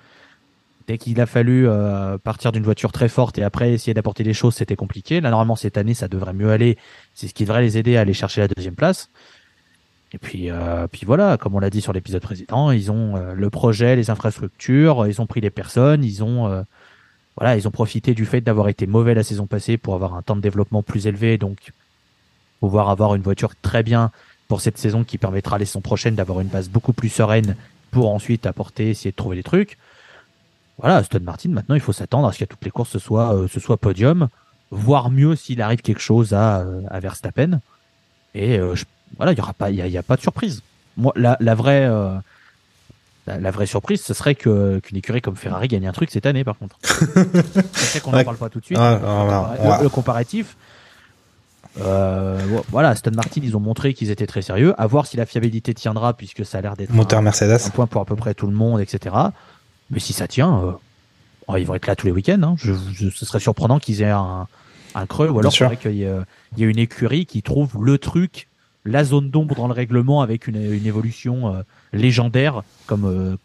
dès 0.86 0.98
qu'il 0.98 1.20
a 1.20 1.26
fallu 1.26 1.68
euh, 1.68 2.16
partir 2.18 2.52
d'une 2.52 2.62
voiture 2.62 2.92
très 2.92 3.08
forte 3.08 3.38
et 3.38 3.42
après 3.42 3.72
essayer 3.72 3.94
d'apporter 3.94 4.22
des 4.22 4.34
choses, 4.34 4.54
c'était 4.54 4.76
compliqué. 4.76 5.20
Là, 5.20 5.30
normalement, 5.30 5.56
cette 5.56 5.76
année, 5.78 5.94
ça 5.94 6.08
devrait 6.08 6.32
mieux 6.32 6.50
aller. 6.50 6.78
C'est 7.14 7.28
ce 7.28 7.34
qui 7.34 7.44
devrait 7.44 7.62
les 7.62 7.76
aider 7.76 7.96
à 7.96 8.02
aller 8.02 8.14
chercher 8.14 8.40
la 8.40 8.48
deuxième 8.48 8.76
place. 8.76 9.10
Et 10.16 10.18
puis, 10.18 10.50
euh, 10.50 10.86
puis 10.86 11.02
voilà, 11.04 11.36
comme 11.36 11.54
on 11.56 11.58
l'a 11.58 11.68
dit 11.68 11.82
sur 11.82 11.92
l'épisode 11.92 12.22
précédent, 12.22 12.70
ils 12.70 12.90
ont 12.90 13.16
euh, 13.16 13.34
le 13.34 13.50
projet, 13.50 13.96
les 13.96 14.08
infrastructures, 14.08 15.06
ils 15.06 15.20
ont 15.20 15.26
pris 15.26 15.42
les 15.42 15.50
personnes, 15.50 16.02
ils 16.02 16.24
ont, 16.24 16.46
euh, 16.46 16.62
voilà, 17.36 17.54
ils 17.54 17.68
ont 17.68 17.70
profité 17.70 18.14
du 18.14 18.24
fait 18.24 18.40
d'avoir 18.40 18.68
été 18.70 18.86
mauvais 18.86 19.12
la 19.12 19.22
saison 19.22 19.46
passée 19.46 19.76
pour 19.76 19.94
avoir 19.94 20.14
un 20.14 20.22
temps 20.22 20.34
de 20.34 20.40
développement 20.40 20.82
plus 20.82 21.06
élevé, 21.06 21.36
donc 21.36 21.58
pouvoir 22.60 22.88
avoir 22.88 23.14
une 23.14 23.20
voiture 23.20 23.52
très 23.60 23.82
bien 23.82 24.10
pour 24.48 24.62
cette 24.62 24.78
saison 24.78 25.04
qui 25.04 25.18
permettra 25.18 25.58
les 25.58 25.66
saisons 25.66 25.82
prochaines 25.82 26.14
d'avoir 26.14 26.40
une 26.40 26.48
base 26.48 26.70
beaucoup 26.70 26.94
plus 26.94 27.10
sereine 27.10 27.54
pour 27.90 28.08
ensuite 28.08 28.46
apporter, 28.46 28.88
essayer 28.88 29.10
de 29.10 29.16
trouver 29.16 29.36
des 29.36 29.42
trucs. 29.42 29.76
Voilà, 30.78 30.96
Aston 30.96 31.20
Martin, 31.20 31.50
maintenant, 31.50 31.74
il 31.74 31.82
faut 31.82 31.92
s'attendre 31.92 32.26
à 32.26 32.32
ce 32.32 32.38
qu'à 32.38 32.46
toutes 32.46 32.64
les 32.64 32.70
courses, 32.70 32.88
ce 32.88 32.98
soit, 32.98 33.36
ce 33.52 33.60
soit 33.60 33.76
podium, 33.76 34.28
voire 34.70 35.10
mieux 35.10 35.36
s'il 35.36 35.60
arrive 35.60 35.82
quelque 35.82 36.00
chose 36.00 36.32
à, 36.32 36.64
à 36.88 37.00
Verstappen. 37.00 37.60
Et 38.34 38.58
euh, 38.58 38.74
je- 38.74 38.86
voilà, 39.16 39.32
il 39.32 39.38
y 39.38 39.40
aura 39.40 39.52
pas, 39.52 39.70
il 39.70 39.76
y 39.76 39.82
a, 39.82 39.86
il 39.86 39.92
y 39.92 39.98
a 39.98 40.02
pas 40.02 40.16
de 40.16 40.20
surprise. 40.22 40.62
Moi, 40.96 41.12
la, 41.16 41.36
la 41.40 41.54
vraie, 41.54 41.84
euh, 41.86 42.14
la, 43.26 43.38
la 43.38 43.50
vraie 43.50 43.66
surprise, 43.66 44.02
ce 44.02 44.14
serait 44.14 44.34
que 44.34 44.78
qu'une 44.80 44.96
écurie 44.96 45.20
comme 45.20 45.36
Ferrari 45.36 45.68
gagne 45.68 45.86
un 45.86 45.92
truc 45.92 46.10
cette 46.10 46.26
année, 46.26 46.44
par 46.44 46.56
contre. 46.58 46.76
Je 46.84 47.80
sais 47.80 48.00
qu'on 48.00 48.10
n'en 48.12 48.18
Ouais. 48.18 48.24
parle 48.24 48.36
pas 48.36 48.48
tout 48.48 48.60
de 48.60 48.64
suite. 48.64 48.78
Le, 48.78 49.88
comparatif. 49.88 50.56
Euh, 51.80 52.38
vo- 52.48 52.64
voilà, 52.70 52.90
Aston 52.90 53.10
Martin, 53.14 53.40
ils 53.44 53.54
ont 53.56 53.60
montré 53.60 53.92
qu'ils 53.92 54.10
étaient 54.10 54.26
très 54.26 54.40
sérieux. 54.42 54.74
À 54.78 54.86
voir 54.86 55.06
si 55.06 55.16
la 55.18 55.26
fiabilité 55.26 55.74
tiendra, 55.74 56.14
puisque 56.14 56.44
ça 56.46 56.58
a 56.58 56.60
l'air 56.62 56.76
d'être 56.76 56.90
Moteur 56.90 57.18
un, 57.18 57.22
Mercedes. 57.22 57.58
un 57.66 57.70
point 57.70 57.86
pour 57.86 58.00
à 58.00 58.04
peu 58.06 58.16
près 58.16 58.32
tout 58.34 58.46
le 58.46 58.54
monde, 58.54 58.80
etc. 58.80 59.14
Mais 59.90 60.00
si 60.00 60.12
ça 60.14 60.26
tient, 60.26 60.58
euh, 60.64 60.72
oh, 61.48 61.56
ils 61.56 61.66
vont 61.66 61.74
être 61.74 61.86
là 61.86 61.94
tous 61.94 62.06
les 62.06 62.12
week-ends. 62.12 62.40
Hein. 62.42 62.54
Je, 62.56 62.72
je- 62.92 63.10
ce 63.10 63.26
serait 63.26 63.40
surprenant 63.40 63.78
qu'ils 63.78 64.00
aient 64.00 64.10
un, 64.10 64.46
un 64.94 65.06
creux, 65.06 65.28
ou 65.28 65.38
alors 65.38 65.52
sûr. 65.52 65.66
faudrait 65.66 65.76
qu'il 65.76 65.92
il 65.96 66.58
y 66.58 66.64
ait 66.64 66.70
une 66.70 66.78
écurie 66.78 67.26
qui 67.26 67.42
trouve 67.42 67.84
le 67.84 67.98
truc, 67.98 68.48
la 68.86 69.04
zone 69.04 69.30
d'ombre 69.30 69.54
dans 69.54 69.66
le 69.66 69.72
règlement 69.74 70.22
avec 70.22 70.46
une, 70.46 70.56
une 70.72 70.86
évolution 70.86 71.54
euh, 71.54 71.62
légendaire, 71.92 72.62
comme 72.86 73.04
euh, 73.04 73.36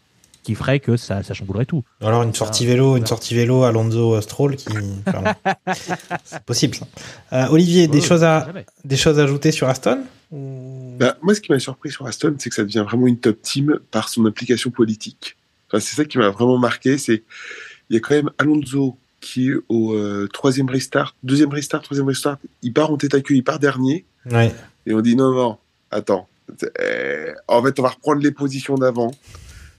qui 0.42 0.54
ferait 0.54 0.80
que 0.80 0.96
ça, 0.96 1.22
ça 1.22 1.34
chamboulerait 1.34 1.66
tout. 1.66 1.84
Ou 2.00 2.06
alors 2.06 2.22
une 2.22 2.34
sortie 2.34 2.66
vélo, 2.66 2.96
une 2.96 3.06
sortie 3.06 3.34
vélo 3.34 3.62
Alonso 3.62 4.14
euh, 4.14 4.20
Stroll 4.20 4.56
qui. 4.56 4.68
enfin, 5.06 5.34
c'est 6.24 6.42
possible 6.42 6.74
ça. 6.74 6.86
Euh, 7.32 7.46
Olivier, 7.50 7.86
des 7.88 8.00
choses 8.00 8.24
à 8.24 8.46
jamais. 8.46 8.66
des 8.84 8.96
choses 8.96 9.18
à 9.18 9.22
ajouter 9.24 9.52
sur 9.52 9.68
Aston 9.68 10.02
Bah, 10.30 11.16
moi, 11.22 11.34
ce 11.34 11.40
qui 11.40 11.52
m'a 11.52 11.58
surpris 11.58 11.90
sur 11.90 12.06
Aston, 12.06 12.34
c'est 12.38 12.50
que 12.50 12.56
ça 12.56 12.64
devient 12.64 12.84
vraiment 12.86 13.06
une 13.06 13.18
top 13.18 13.40
team 13.42 13.78
par 13.90 14.08
son 14.08 14.26
implication 14.26 14.70
politique. 14.70 15.36
Enfin, 15.68 15.80
c'est 15.80 15.94
ça 15.96 16.04
qui 16.04 16.18
m'a 16.18 16.30
vraiment 16.30 16.58
marqué. 16.58 16.98
C'est 16.98 17.22
il 17.90 17.94
y 17.94 17.96
a 17.96 18.00
quand 18.00 18.14
même 18.14 18.30
Alonso 18.38 18.96
qui 19.20 19.50
est 19.50 19.54
au 19.68 19.92
euh, 19.92 20.28
troisième 20.32 20.68
restart, 20.68 21.14
deuxième 21.22 21.50
restart, 21.50 21.82
troisième 21.82 22.08
restart. 22.08 22.38
Il 22.62 22.72
part 22.72 22.90
en 22.90 22.96
tête 22.96 23.14
à 23.14 23.20
queue, 23.20 23.36
il 23.36 23.44
part 23.44 23.60
dernier, 23.60 24.04
Ouais. 24.30 24.52
Et 24.86 24.94
on 24.94 25.00
dit 25.00 25.16
non, 25.16 25.32
non, 25.32 25.58
attends. 25.90 26.28
Euh, 26.80 27.32
en 27.48 27.62
fait, 27.62 27.78
on 27.78 27.82
va 27.82 27.90
reprendre 27.90 28.20
les 28.20 28.32
positions 28.32 28.74
d'avant. 28.74 29.12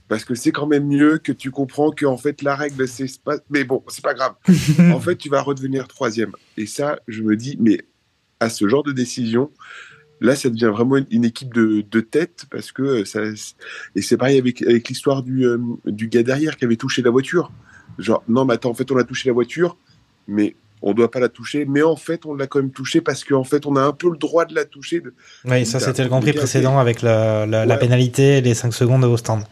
Parce 0.08 0.26
que 0.26 0.36
c'est 0.36 0.52
quand 0.52 0.68
même 0.68 0.88
mieux 0.88 1.18
que 1.18 1.32
tu 1.32 1.50
comprends 1.50 1.92
que 1.92 2.06
en 2.06 2.18
fait 2.18 2.42
la 2.42 2.56
règle 2.56 2.88
c'est 2.88 3.08
pas 3.24 3.38
mais 3.50 3.64
bon 3.64 3.84
c'est 3.88 4.04
pas 4.04 4.14
grave 4.14 4.36
en 4.92 5.00
fait 5.00 5.16
tu 5.16 5.30
vas 5.30 5.42
redevenir 5.42 5.88
troisième 5.88 6.34
et 6.58 6.66
ça 6.66 7.00
je 7.08 7.24
me 7.24 7.38
dis 7.38 7.58
mais 7.60 7.80
à 8.42 8.50
ce 8.50 8.68
genre 8.68 8.84
de 8.84 8.92
décision 8.92 9.50
là 10.20 10.36
ça 10.36 10.50
devient 10.50 10.70
vraiment 10.72 10.98
une, 10.98 11.08
une 11.10 11.26
équipe 11.26 11.54
de, 11.54 11.86
de 11.90 12.02
tête 12.02 12.46
parce 12.52 12.74
que 12.74 12.84
euh, 12.84 13.06
ça 13.06 13.22
et 13.96 14.02
c'est 14.02 14.18
pareil 14.18 14.38
avec, 14.38 14.62
avec 14.62 14.90
l'histoire 14.90 15.24
du, 15.24 15.46
euh, 15.46 15.58
du 15.86 16.10
gars 16.10 16.22
derrière 16.22 16.58
qui 16.58 16.66
avait 16.66 16.76
touché 16.76 17.02
la 17.02 17.10
voiture 17.10 17.52
genre 17.98 18.24
non 18.28 18.44
mais 18.44 18.56
attends 18.56 18.72
en 18.72 18.76
fait 18.76 18.92
on 18.92 18.98
a 18.98 19.06
touché 19.06 19.30
la 19.30 19.34
voiture 19.34 19.78
mais 20.28 20.56
on 20.86 20.94
doit 20.94 21.10
pas 21.10 21.20
la 21.20 21.30
toucher 21.30 21.66
mais 21.68 21.82
en 21.82 21.96
fait 21.96 22.26
on 22.26 22.34
l'a 22.36 22.46
quand 22.46 22.60
même 22.60 22.72
touché 22.72 23.02
parce 23.02 23.24
qu'en 23.24 23.44
fait 23.44 23.66
on 23.66 23.76
a 23.78 23.82
un 23.82 23.94
peu 23.94 24.12
le 24.12 24.18
droit 24.18 24.46
de 24.46 24.54
la 24.54 24.66
toucher 24.66 25.00
de- 25.00 25.14
Oui, 25.46 25.66
ça 25.66 25.80
c'était 25.80 26.02
le 26.04 26.08
euh, 26.08 26.10
Grand 26.10 26.20
Prix 26.22 26.34
précédent 26.34 26.78
avec 26.78 27.02
la, 27.02 27.46
la, 27.46 27.66
la 27.66 27.74
Ouais. 27.76 27.80
pénalité 27.80 28.38
et 28.38 28.42
les 28.42 28.54
5 28.54 28.74
secondes 28.74 29.04
au 29.06 29.18
stand. 29.18 29.44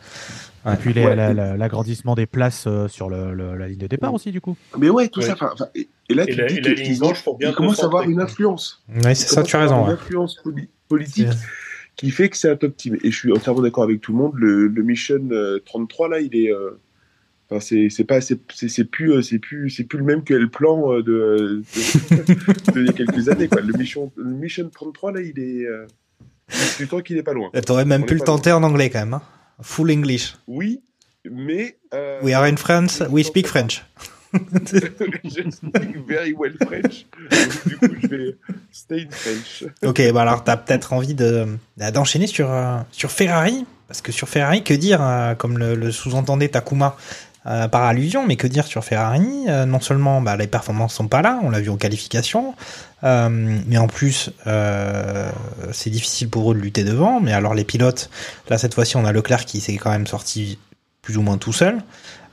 Ouais. 0.65 0.73
Et 0.73 0.77
puis 0.77 0.93
Ouais. 0.93 1.15
la- 1.15 1.33
l'agrandissement 1.57 2.13
des 2.13 2.27
places 2.27 2.65
euh, 2.67 2.87
sur 2.87 3.09
le, 3.09 3.33
le- 3.33 3.55
la 3.57 3.67
ligne 3.67 3.79
de 3.79 3.87
départ 3.87 4.13
aussi, 4.13 4.31
du 4.31 4.41
coup. 4.41 4.55
mais 4.77 4.89
ouais 4.89 5.07
tout 5.07 5.21
Ouais. 5.21 5.25
ça 5.25 5.35
et, 5.73 5.87
et 6.09 6.13
là 6.13 6.23
Et 6.27 6.33
tu 6.33 6.37
la- 6.37 6.45
dis 6.47 6.61
que- 6.61 6.69
ligne 6.69 6.99
blanche 6.99 7.23
pour 7.23 7.37
bien 7.37 7.51
à 7.51 7.85
avoir 7.85 8.03
une 8.03 8.21
influence 8.21 8.83
Oui, 8.93 9.15
c'est 9.15 9.27
ça, 9.33 9.41
tu 9.41 9.55
as 9.55 9.61
raison. 9.61 9.81
Une 9.83 9.87
ouais. 9.87 9.93
influence 9.93 10.35
poli- 10.43 10.69
politique 10.87 11.29
qui 11.95 12.11
fait 12.11 12.29
que 12.29 12.37
c'est 12.37 12.49
un 12.49 12.55
top 12.57 12.75
team. 12.77 12.97
Et 13.03 13.09
je 13.11 13.17
suis 13.17 13.31
entièrement 13.31 13.61
d'accord 13.61 13.83
avec 13.85 14.01
tout 14.01 14.11
le 14.11 14.17
monde. 14.17 14.33
Le, 14.35 14.67
le 14.67 14.83
Mission 14.83 15.19
euh, 15.31 15.59
33 15.65 16.09
là, 16.09 16.19
il 16.19 16.35
est, 16.35 16.51
euh, 16.51 16.79
enfin 17.51 17.59
c'est 17.59 17.89
c'est 17.89 18.05
pas, 18.05 18.21
c'est 18.21 18.37
plus, 18.85 19.11
euh, 19.11 19.21
c'est 19.21 19.39
plus, 19.39 19.69
c'est 19.69 19.83
plus 19.83 19.99
le 19.99 20.05
même 20.05 20.23
que 20.23 20.33
le 20.33 20.49
plan 20.49 20.93
euh, 20.93 21.03
de, 21.03 21.61
de, 22.15 22.71
de 22.73 22.81
il 22.81 22.85
y 22.87 22.89
a 22.89 22.93
quelques 22.93 23.27
années 23.29 23.47
quoi. 23.49 23.61
Le 23.61 23.77
Mission, 23.77 24.11
le 24.15 24.31
Mission 24.31 24.69
33 24.73 25.11
là, 25.11 25.21
il 25.21 25.37
est, 25.37 25.65
euh, 25.65 25.85
du 26.79 26.87
temps 26.87 27.01
qu'il 27.01 27.17
est 27.17 27.23
pas 27.23 27.33
loin. 27.33 27.49
T'aurais 27.65 27.85
même 27.85 28.03
On 28.03 28.05
pu 28.05 28.13
le 28.15 28.21
tenter 28.21 28.51
en 28.51 28.63
anglais 28.63 28.89
quand 28.89 28.99
même. 28.99 29.13
hein. 29.15 29.21
Full 29.61 29.91
English. 29.91 30.35
Oui, 30.47 30.81
mais 31.29 31.77
euh, 31.93 32.19
We 32.23 32.33
are 32.33 32.43
in 32.43 32.55
France, 32.55 33.03
we 33.09 33.25
speak 33.25 33.47
French. 33.47 33.83
je 34.33 35.51
speak 35.51 36.07
very 36.07 36.33
well 36.33 36.55
French. 36.65 37.05
Donc, 37.29 37.67
du 37.67 37.77
coup, 37.77 37.95
je 38.01 38.07
vais 38.07 38.35
stay 38.71 39.01
in 39.01 39.11
French. 39.11 39.65
Ok, 39.83 40.01
bah 40.13 40.21
alors 40.21 40.45
t'as 40.45 40.55
peut-être 40.55 40.93
envie 40.93 41.15
de 41.15 41.47
d'enchaîner 41.93 42.27
sur 42.27 42.49
euh, 42.49 42.77
sur 42.93 43.11
Ferrari 43.11 43.65
parce 43.89 44.01
que 44.01 44.13
sur 44.13 44.29
Ferrari, 44.29 44.63
que 44.63 44.73
dire 44.73 45.01
comme 45.37 45.57
le, 45.57 45.75
le 45.75 45.91
sous-entendait 45.91 46.47
Takuma 46.47 46.95
euh, 47.47 47.67
par 47.67 47.83
allusion, 47.83 48.25
mais 48.27 48.35
que 48.35 48.47
dire 48.47 48.67
sur 48.67 48.83
Ferrari? 48.83 49.45
Euh, 49.47 49.65
Non 49.65 49.79
seulement 49.79 50.21
bah, 50.21 50.37
les 50.37 50.47
performances 50.47 50.93
sont 50.93 51.07
pas 51.07 51.21
là, 51.21 51.39
on 51.43 51.49
l'a 51.49 51.59
vu 51.59 51.69
en 51.69 51.77
qualification, 51.77 52.53
euh, 53.03 53.29
mais 53.65 53.77
en 53.77 53.87
plus 53.87 54.29
euh, 54.47 55.31
c'est 55.71 55.89
difficile 55.89 56.29
pour 56.29 56.51
eux 56.51 56.55
de 56.55 56.59
lutter 56.59 56.83
devant. 56.83 57.19
Mais 57.19 57.33
alors 57.33 57.53
les 57.53 57.63
pilotes, 57.63 58.09
là 58.49 58.57
cette 58.57 58.73
fois-ci 58.73 58.97
on 58.97 59.05
a 59.05 59.11
Leclerc 59.11 59.45
qui 59.45 59.59
s'est 59.59 59.77
quand 59.77 59.89
même 59.91 60.07
sorti 60.07 60.59
plus 61.01 61.17
ou 61.17 61.21
moins 61.21 61.37
tout 61.37 61.53
seul. 61.53 61.81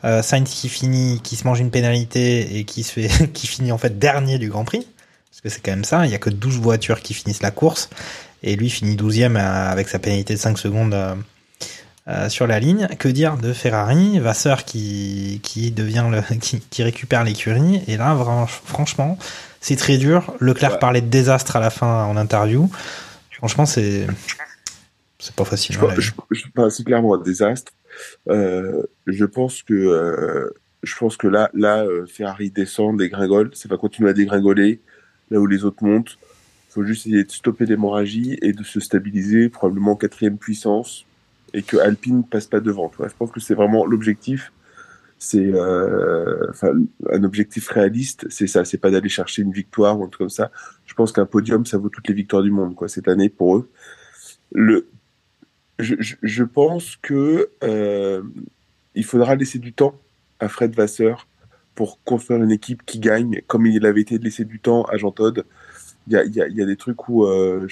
Euh, 0.04 0.22
Sainz 0.22 0.50
qui 0.50 0.68
finit, 0.68 1.20
qui 1.22 1.36
se 1.36 1.44
mange 1.44 1.58
une 1.58 1.70
pénalité 1.70 2.58
et 2.58 2.64
qui 2.64 2.82
se 2.82 2.92
fait, 2.92 3.32
qui 3.32 3.46
finit 3.46 3.72
en 3.72 3.78
fait 3.78 3.98
dernier 3.98 4.38
du 4.38 4.48
Grand 4.48 4.64
Prix. 4.64 4.86
Parce 5.30 5.40
que 5.42 5.48
c'est 5.48 5.60
quand 5.60 5.72
même 5.72 5.84
ça, 5.84 6.04
il 6.04 6.12
y 6.12 6.14
a 6.14 6.18
que 6.18 6.30
12 6.30 6.58
voitures 6.58 7.00
qui 7.00 7.14
finissent 7.14 7.42
la 7.42 7.50
course. 7.50 7.90
Et 8.42 8.54
lui 8.56 8.70
finit 8.70 8.94
12e 8.94 9.36
euh, 9.36 9.70
avec 9.70 9.88
sa 9.88 9.98
pénalité 9.98 10.34
de 10.34 10.38
5 10.38 10.58
secondes 10.58 10.96
euh, 12.08 12.28
sur 12.28 12.46
la 12.46 12.58
ligne. 12.60 12.88
Que 12.98 13.08
dire 13.08 13.36
de 13.36 13.52
Ferrari? 13.52 14.18
Vasseur 14.18 14.64
qui, 14.64 15.40
qui 15.42 15.70
devient 15.70 16.06
le, 16.10 16.22
qui, 16.40 16.60
qui 16.60 16.82
récupère 16.82 17.24
l'écurie. 17.24 17.82
Et 17.86 17.96
là, 17.96 18.14
vraiment, 18.14 18.46
franchement, 18.46 19.18
c'est 19.60 19.76
très 19.76 19.98
dur. 19.98 20.34
Leclerc 20.40 20.72
Ouais. 20.72 20.78
parlait 20.78 21.00
de 21.00 21.08
désastre 21.08 21.56
à 21.56 21.60
la 21.60 21.70
fin 21.70 22.04
en 22.04 22.16
interview. 22.16 22.70
Franchement, 23.30 23.66
c'est, 23.66 24.06
c'est 25.18 25.34
pas 25.34 25.44
facile. 25.44 25.76
Je, 25.76 25.84
hein, 25.84 25.94
je, 25.98 26.10
je- 26.30 26.68
c'est 26.70 26.84
clairement 26.84 27.14
un 27.14 27.22
désastre. 27.22 27.72
Euh, 28.28 28.82
je 29.06 29.24
pense 29.24 29.62
que 29.62 29.74
euh, 29.74 30.50
je 30.84 30.94
pense 30.96 31.16
que 31.16 31.26
là, 31.26 31.50
là, 31.54 31.84
Ferrari 32.06 32.50
descend, 32.50 32.96
dégringole, 32.98 33.50
ça 33.54 33.68
va 33.68 33.76
continuer 33.76 34.10
à 34.10 34.12
dégringoler 34.12 34.80
là 35.30 35.40
où 35.40 35.46
les 35.46 35.64
autres 35.64 35.82
montent. 35.84 36.16
Il 36.70 36.72
faut 36.72 36.84
juste 36.84 37.06
essayer 37.06 37.24
de 37.24 37.30
stopper 37.32 37.66
l'hémorragie 37.66 38.38
et 38.42 38.52
de 38.52 38.62
se 38.62 38.78
stabiliser, 38.78 39.48
probablement 39.48 39.92
en 39.92 39.96
quatrième 39.96 40.38
puissance, 40.38 41.04
et 41.54 41.62
que 41.62 41.76
Alpine 41.76 42.24
passe 42.24 42.46
pas 42.46 42.60
devant. 42.60 42.88
tu. 42.88 43.02
Je 43.02 43.14
pense 43.16 43.30
que 43.30 43.40
c'est 43.40 43.54
vraiment 43.54 43.86
l'objectif. 43.86 44.52
C'est 45.20 45.50
euh, 45.52 46.46
un 47.10 47.24
objectif 47.24 47.68
réaliste, 47.68 48.26
c'est 48.30 48.46
ça. 48.46 48.64
C'est 48.64 48.78
pas 48.78 48.90
d'aller 48.90 49.08
chercher 49.08 49.42
une 49.42 49.52
victoire 49.52 49.98
ou 49.98 50.04
un 50.04 50.08
truc 50.08 50.18
comme 50.18 50.28
ça. 50.28 50.52
Je 50.86 50.94
pense 50.94 51.10
qu'un 51.10 51.26
podium, 51.26 51.66
ça 51.66 51.76
vaut 51.76 51.88
toutes 51.88 52.06
les 52.06 52.14
victoires 52.14 52.42
du 52.42 52.52
monde, 52.52 52.76
quoi, 52.76 52.88
cette 52.88 53.08
année 53.08 53.28
pour 53.28 53.56
eux. 53.56 53.70
Le 54.52 54.88
je, 55.78 55.94
je, 56.22 56.44
pense 56.44 56.96
que 56.96 57.50
euh, 57.62 58.22
il 58.94 59.04
faudra 59.04 59.36
laisser 59.36 59.58
du 59.58 59.72
temps 59.72 59.94
à 60.40 60.48
Fred 60.48 60.74
Vasseur 60.74 61.28
pour 61.74 62.02
construire 62.02 62.42
une 62.42 62.50
équipe 62.50 62.84
qui 62.84 62.98
gagne, 62.98 63.42
comme 63.46 63.66
il 63.66 63.86
avait 63.86 64.00
été 64.00 64.18
de 64.18 64.24
laisser 64.24 64.44
du 64.44 64.58
temps 64.58 64.82
à 64.84 64.96
Jean 64.96 65.12
Todt. 65.12 65.44
Il 66.08 66.14
y 66.14 66.16
a, 66.16 66.24
y 66.24 66.54
y 66.54 66.62
a 66.62 66.66
des 66.66 66.76
trucs 66.76 67.08
où, 67.08 67.24
euh, 67.24 67.68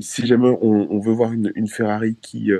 si 0.00 0.26
jamais 0.26 0.56
on, 0.60 0.98
veut 0.98 1.12
voir 1.12 1.32
une, 1.32 1.68
Ferrari 1.68 2.16
qui, 2.20 2.50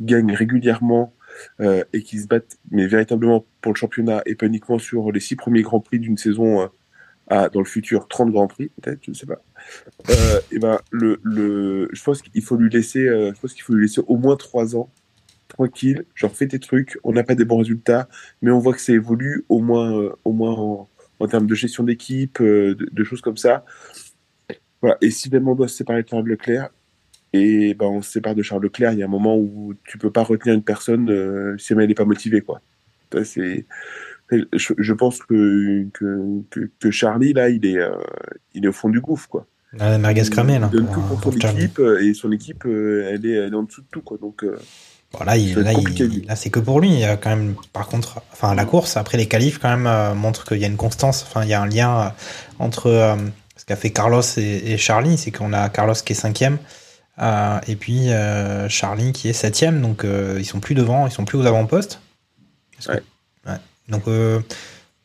qui 0.00 0.06
gagne 0.06 0.32
régulièrement 0.32 1.12
euh, 1.60 1.84
et 1.92 2.02
qui 2.02 2.18
se 2.18 2.26
batte, 2.26 2.58
mais 2.70 2.86
véritablement 2.86 3.44
pour 3.60 3.72
le 3.72 3.76
championnat 3.76 4.22
et 4.26 4.34
pas 4.34 4.46
uniquement 4.46 4.78
sur 4.78 5.12
les 5.12 5.20
six 5.20 5.36
premiers 5.36 5.62
grands 5.62 5.80
prix 5.80 5.98
d'une 5.98 6.16
saison 6.16 6.62
euh, 6.62 6.66
à 7.28 7.48
dans 7.48 7.60
le 7.60 7.66
futur 7.66 8.08
30 8.08 8.32
grands 8.32 8.48
prix 8.48 8.70
peut-être, 8.80 9.00
je 9.02 9.10
ne 9.10 9.16
sais 9.16 9.26
pas. 9.26 9.42
Euh, 10.10 10.40
et 10.50 10.58
ben 10.58 10.80
le 10.90 11.20
le 11.22 11.88
je 11.92 12.02
pense 12.02 12.22
qu'il 12.22 12.42
faut 12.42 12.56
lui 12.56 12.70
laisser 12.70 13.08
faut 13.40 13.74
lui 13.74 13.82
laisser 13.82 14.00
au 14.06 14.16
moins 14.16 14.36
trois 14.36 14.74
ans 14.74 14.90
tranquille, 15.48 16.04
genre 16.14 16.34
fais 16.34 16.48
tes 16.48 16.60
trucs, 16.60 16.98
on 17.04 17.12
n'a 17.12 17.24
pas 17.24 17.34
des 17.34 17.44
bons 17.44 17.58
résultats, 17.58 18.08
mais 18.40 18.50
on 18.50 18.58
voit 18.58 18.72
que 18.72 18.80
ça 18.80 18.92
évolue 18.92 19.44
au 19.48 19.60
moins 19.60 20.12
au 20.24 20.32
moins 20.32 20.54
en, 20.54 20.88
en 21.20 21.28
termes 21.28 21.46
de 21.46 21.54
gestion 21.54 21.84
d'équipe, 21.84 22.40
de, 22.40 23.04
choses 23.04 23.20
comme 23.20 23.36
ça. 23.36 23.64
Voilà. 24.80 24.96
Et 25.02 25.10
si 25.10 25.28
vraiment 25.28 25.52
on 25.52 25.56
doit 25.56 25.68
se 25.68 25.76
séparer 25.76 26.02
de 26.02 26.28
Leclerc, 26.28 26.70
et 27.32 27.74
ben 27.74 27.86
on 27.86 28.02
se 28.02 28.10
sépare 28.12 28.34
de 28.34 28.42
Charles 28.42 28.62
Leclerc, 28.62 28.92
il 28.92 28.98
y 28.98 29.02
a 29.02 29.06
un 29.06 29.08
moment 29.08 29.36
où 29.36 29.74
tu 29.84 29.98
peux 29.98 30.10
pas 30.10 30.22
retenir 30.22 30.54
une 30.54 30.62
personne 30.62 31.10
euh, 31.10 31.56
si 31.58 31.72
elle 31.72 31.86
n'est 31.86 31.94
pas 31.94 32.04
motivée, 32.04 32.40
quoi. 32.40 32.60
C'est, 33.24 33.66
je, 34.30 34.72
je 34.78 34.92
pense 34.92 35.18
que, 35.20 35.86
que, 35.92 36.40
que, 36.50 36.70
que 36.78 36.90
Charlie 36.90 37.32
là, 37.32 37.48
il 37.48 37.66
est, 37.66 37.78
euh, 37.78 37.90
il 38.54 38.64
est 38.64 38.68
au 38.68 38.72
fond 38.72 38.88
du 38.88 39.00
gouffre, 39.00 39.28
quoi. 39.28 39.46
La 39.72 39.98
merguez 39.98 40.22
cramée, 40.30 40.58
là. 40.58 40.68
Il 40.72 40.78
donne 40.78 40.92
tout 40.92 41.00
pour 41.02 41.20
pour 41.20 41.32
son 41.32 41.40
Charlie. 41.40 41.64
équipe 41.64 41.78
euh, 41.80 42.02
et 42.04 42.14
son 42.14 42.32
équipe, 42.32 42.64
elle 42.66 43.24
est, 43.24 43.30
elle 43.32 43.52
est 43.52 43.56
en 43.56 43.62
dessous 43.64 43.82
de 43.82 43.86
tout, 43.90 44.00
quoi. 44.02 44.18
Donc, 44.20 44.44
Bon, 45.12 45.24
là, 45.24 45.36
il, 45.36 45.58
là, 45.58 45.72
il- 45.72 46.24
c'est 46.36 46.50
que 46.50 46.60
pour 46.60 46.80
lui. 46.80 46.88
Il 46.90 47.00
y 47.00 47.04
a 47.04 47.16
quand 47.16 47.30
même, 47.30 47.56
par 47.72 47.88
contre, 47.88 48.22
enfin, 48.32 48.54
la 48.54 48.64
course, 48.64 48.96
après 48.96 49.18
les 49.18 49.26
qualifs, 49.26 49.58
quand 49.58 49.68
même, 49.70 49.88
euh, 49.88 50.14
montrent 50.14 50.44
qu'il 50.44 50.58
y 50.58 50.64
a 50.64 50.68
une 50.68 50.76
constance. 50.76 51.24
Enfin, 51.26 51.42
il 51.42 51.48
y 51.50 51.52
a 51.54 51.60
un 51.60 51.66
lien 51.66 52.00
euh, 52.00 52.08
entre 52.60 52.86
euh, 52.86 53.16
ce 53.56 53.64
qu'a 53.64 53.74
fait 53.74 53.90
Carlos 53.90 54.22
et, 54.36 54.72
et 54.72 54.76
Charlie. 54.76 55.18
C'est 55.18 55.32
qu'on 55.32 55.52
a 55.52 55.68
Carlos 55.68 55.94
qui 55.94 56.12
est 56.12 56.16
cinquième. 56.16 56.58
Euh, 57.20 57.58
et 57.68 57.76
puis 57.76 58.10
euh, 58.10 58.68
Charlie 58.68 59.12
qui 59.12 59.28
est 59.28 59.32
septième. 59.32 59.80
Donc, 59.82 60.04
euh, 60.04 60.36
ils 60.38 60.44
sont 60.46 60.60
plus 60.60 60.74
devant, 60.74 61.06
ils 61.06 61.12
sont 61.12 61.24
plus 61.24 61.38
aux 61.38 61.46
avant-postes. 61.46 62.00
Que- 62.96 63.02
Ouais. 63.46 63.56
Donc, 63.88 64.04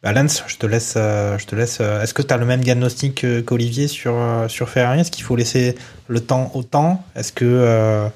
bah, 0.03 0.11
Lance, 0.13 0.43
je 0.47 0.57
te 0.57 0.65
laisse. 0.65 0.93
je 0.95 1.45
te 1.45 1.55
laisse. 1.55 1.79
Est-ce 1.79 2.13
que 2.13 2.21
tu 2.21 2.33
as 2.33 2.37
le 2.37 2.45
même 2.45 2.61
diagnostic 2.63 3.25
qu'Olivier 3.45 3.87
sur, 3.87 4.15
sur 4.47 4.69
Ferrari? 4.69 4.99
Est-ce 5.01 5.11
qu'il 5.11 5.23
faut 5.23 5.35
laisser 5.35 5.75
le 6.07 6.19
temps 6.19 6.51
au 6.53 6.63
temps? 6.63 7.03
Est-ce 7.15 7.31
que. 7.31 8.07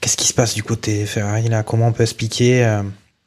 Qu'est-ce 0.00 0.16
qui 0.16 0.26
se 0.26 0.34
passe 0.34 0.54
du 0.54 0.62
côté 0.62 1.06
Ferrari 1.06 1.48
là? 1.48 1.62
Comment 1.62 1.88
on 1.88 1.92
peut 1.92 2.02
expliquer 2.02 2.80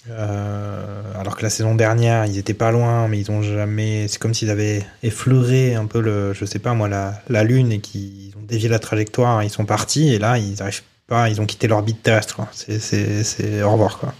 euh, 0.09 1.01
alors 1.19 1.35
que 1.35 1.43
la 1.43 1.49
saison 1.49 1.75
dernière 1.75 2.25
ils 2.25 2.37
étaient 2.37 2.53
pas 2.53 2.71
loin, 2.71 3.07
mais 3.07 3.19
ils 3.19 3.31
ont 3.31 3.41
jamais. 3.41 4.07
C'est 4.07 4.19
comme 4.19 4.33
s'ils 4.33 4.49
avaient 4.49 4.85
effleuré 5.03 5.75
un 5.75 5.85
peu 5.85 6.01
le, 6.01 6.33
je 6.33 6.45
sais 6.45 6.59
pas 6.59 6.73
moi, 6.73 6.87
la, 6.87 7.21
la 7.29 7.43
lune 7.43 7.71
et 7.71 7.79
qu'ils 7.79 8.33
ont 8.37 8.43
dévié 8.43 8.69
la 8.69 8.79
trajectoire. 8.79 9.43
Ils 9.43 9.49
sont 9.49 9.65
partis 9.65 10.13
et 10.13 10.19
là 10.19 10.37
ils 10.37 10.61
arrivent 10.61 10.83
pas, 11.07 11.29
ils 11.29 11.41
ont 11.41 11.45
quitté 11.45 11.67
l'orbite 11.67 12.01
terrestre. 12.03 12.41
C'est 12.53 13.63
au 13.63 13.71
revoir 13.71 13.99
quoi. 13.99 14.13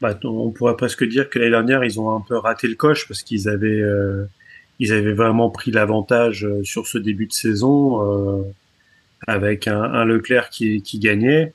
Bah, 0.00 0.18
on 0.24 0.50
pourrait 0.50 0.76
presque 0.76 1.04
dire 1.04 1.30
que 1.30 1.38
l'année 1.38 1.52
dernière, 1.52 1.82
ils 1.82 1.98
ont 1.98 2.14
un 2.14 2.20
peu 2.20 2.36
raté 2.36 2.68
le 2.68 2.74
coche 2.74 3.08
parce 3.08 3.22
qu'ils 3.22 3.48
avaient, 3.48 3.80
euh, 3.80 4.26
ils 4.78 4.92
avaient 4.92 5.14
vraiment 5.14 5.48
pris 5.48 5.70
l'avantage 5.70 6.44
euh, 6.44 6.62
sur 6.64 6.86
ce 6.86 6.98
début 6.98 7.26
de 7.26 7.32
saison 7.32 8.44
avec 9.26 9.66
un, 9.66 10.04
Leclerc 10.04 10.50
qui, 10.50 10.98
gagnait. 10.98 11.54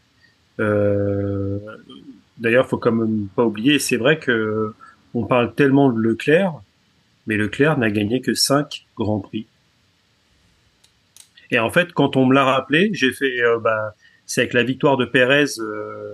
D'ailleurs, 2.41 2.67
faut 2.67 2.77
quand 2.77 2.91
même 2.91 3.27
pas 3.35 3.45
oublier, 3.45 3.79
c'est 3.79 3.95
vrai 3.97 4.19
que 4.19 4.73
on 5.13 5.25
parle 5.25 5.53
tellement 5.55 5.89
de 5.91 5.99
Leclerc, 5.99 6.53
mais 7.27 7.37
Leclerc 7.37 7.77
n'a 7.77 7.89
gagné 7.91 8.19
que 8.21 8.33
cinq 8.33 8.85
grands 8.97 9.19
prix. 9.19 9.45
Et 11.51 11.59
en 11.59 11.69
fait, 11.69 11.93
quand 11.93 12.15
on 12.17 12.25
me 12.25 12.33
l'a 12.33 12.43
rappelé, 12.45 12.89
j'ai 12.93 13.11
fait, 13.11 13.41
euh, 13.41 13.59
bah, 13.59 13.93
c'est 14.25 14.41
avec 14.41 14.53
la 14.53 14.63
victoire 14.63 14.97
de 14.97 15.05
Pérez 15.05 15.45
euh, 15.59 16.13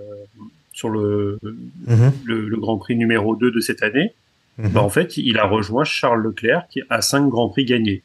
sur 0.72 0.90
le, 0.90 1.38
Mhm. 1.86 2.12
le, 2.24 2.48
le 2.48 2.56
Grand 2.56 2.76
Prix 2.78 2.96
numéro 2.96 3.34
2 3.36 3.50
de 3.50 3.60
cette 3.60 3.82
année, 3.82 4.12
Mhm. 4.58 4.70
bah, 4.70 4.82
en 4.82 4.88
fait, 4.90 5.16
il 5.16 5.38
a 5.38 5.46
rejoint 5.46 5.84
Charles 5.84 6.22
Leclerc 6.22 6.66
qui 6.68 6.82
a 6.90 7.00
cinq 7.00 7.28
Grands 7.28 7.48
Prix 7.48 7.64
gagnés. 7.64 8.02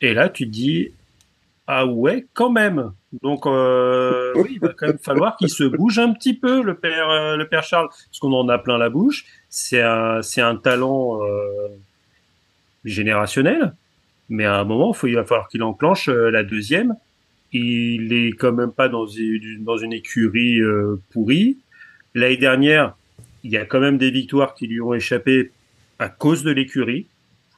Et 0.00 0.14
là, 0.14 0.28
tu 0.30 0.46
te 0.46 0.50
dis, 0.50 0.90
ah 1.66 1.86
ouais, 1.86 2.26
quand 2.34 2.50
même. 2.50 2.92
Donc, 3.22 3.46
euh, 3.46 4.32
oui, 4.36 4.50
il 4.54 4.60
va 4.60 4.72
quand 4.74 4.86
même 4.88 4.98
falloir 4.98 5.36
qu'il 5.36 5.48
se 5.50 5.64
bouge 5.64 5.98
un 5.98 6.12
petit 6.12 6.34
peu, 6.34 6.62
le 6.62 6.74
père, 6.74 7.08
euh, 7.10 7.36
le 7.36 7.46
père 7.48 7.62
Charles, 7.62 7.88
parce 7.88 8.18
qu'on 8.20 8.32
en 8.32 8.48
a 8.48 8.58
plein 8.58 8.78
la 8.78 8.90
bouche. 8.90 9.24
C'est 9.48 9.82
un, 9.82 10.22
c'est 10.22 10.40
un 10.40 10.56
talent 10.56 11.20
euh, 11.22 11.68
générationnel, 12.84 13.74
mais 14.28 14.44
à 14.44 14.58
un 14.58 14.64
moment, 14.64 14.92
faut, 14.92 15.06
il 15.06 15.14
va 15.14 15.24
falloir 15.24 15.48
qu'il 15.48 15.62
enclenche 15.62 16.08
euh, 16.08 16.30
la 16.30 16.42
deuxième. 16.42 16.96
Il 17.52 18.12
est 18.12 18.30
quand 18.32 18.52
même 18.52 18.72
pas 18.72 18.88
dans 18.88 19.06
une, 19.06 19.62
dans 19.62 19.76
une 19.76 19.92
écurie 19.92 20.60
euh, 20.60 21.00
pourrie. 21.12 21.58
L'année 22.14 22.38
dernière, 22.38 22.96
il 23.44 23.50
y 23.50 23.56
a 23.56 23.64
quand 23.66 23.80
même 23.80 23.98
des 23.98 24.10
victoires 24.10 24.54
qui 24.54 24.66
lui 24.66 24.80
ont 24.80 24.94
échappé 24.94 25.50
à 25.98 26.08
cause 26.08 26.42
de 26.44 26.50
l'écurie, 26.50 27.06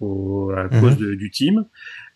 à 0.00 0.04
Mhm. 0.04 0.80
cause 0.80 0.96
de- 0.98 1.14
du 1.14 1.30
team. 1.30 1.64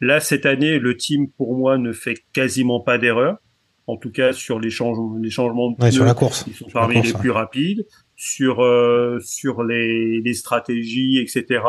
Là, 0.01 0.21
cette 0.21 0.47
année, 0.47 0.79
le 0.79 0.97
team, 0.97 1.29
pour 1.31 1.57
moi, 1.57 1.77
ne 1.79 1.93
fait 1.93 2.17
quasiment 2.33 2.81
pas 2.81 2.99
d'erreur. 2.99 3.39
En 3.87 3.97
tout 3.97 4.11
cas, 4.11 4.33
sur 4.33 4.61
les 4.61 4.71
changements, 4.71 5.17
les 5.17 5.31
changements 5.31 5.71
de 5.71 5.83
Ouais, 5.83 5.91
sur 5.91 6.05
la 6.05 6.15
course. 6.15 6.45
ils 6.47 6.55
sont 6.55 6.67
Sur 6.69 6.73
parmi 6.81 6.95
course, 6.95 7.07
les 7.09 7.13
ouais. 7.15 7.21
plus 7.21 7.31
rapides. 7.31 7.87
Sur 8.17 8.63
euh, 8.63 9.19
sur 9.23 9.63
les, 9.63 10.21
les 10.21 10.35
stratégies, 10.35 11.19
etc. 11.19 11.63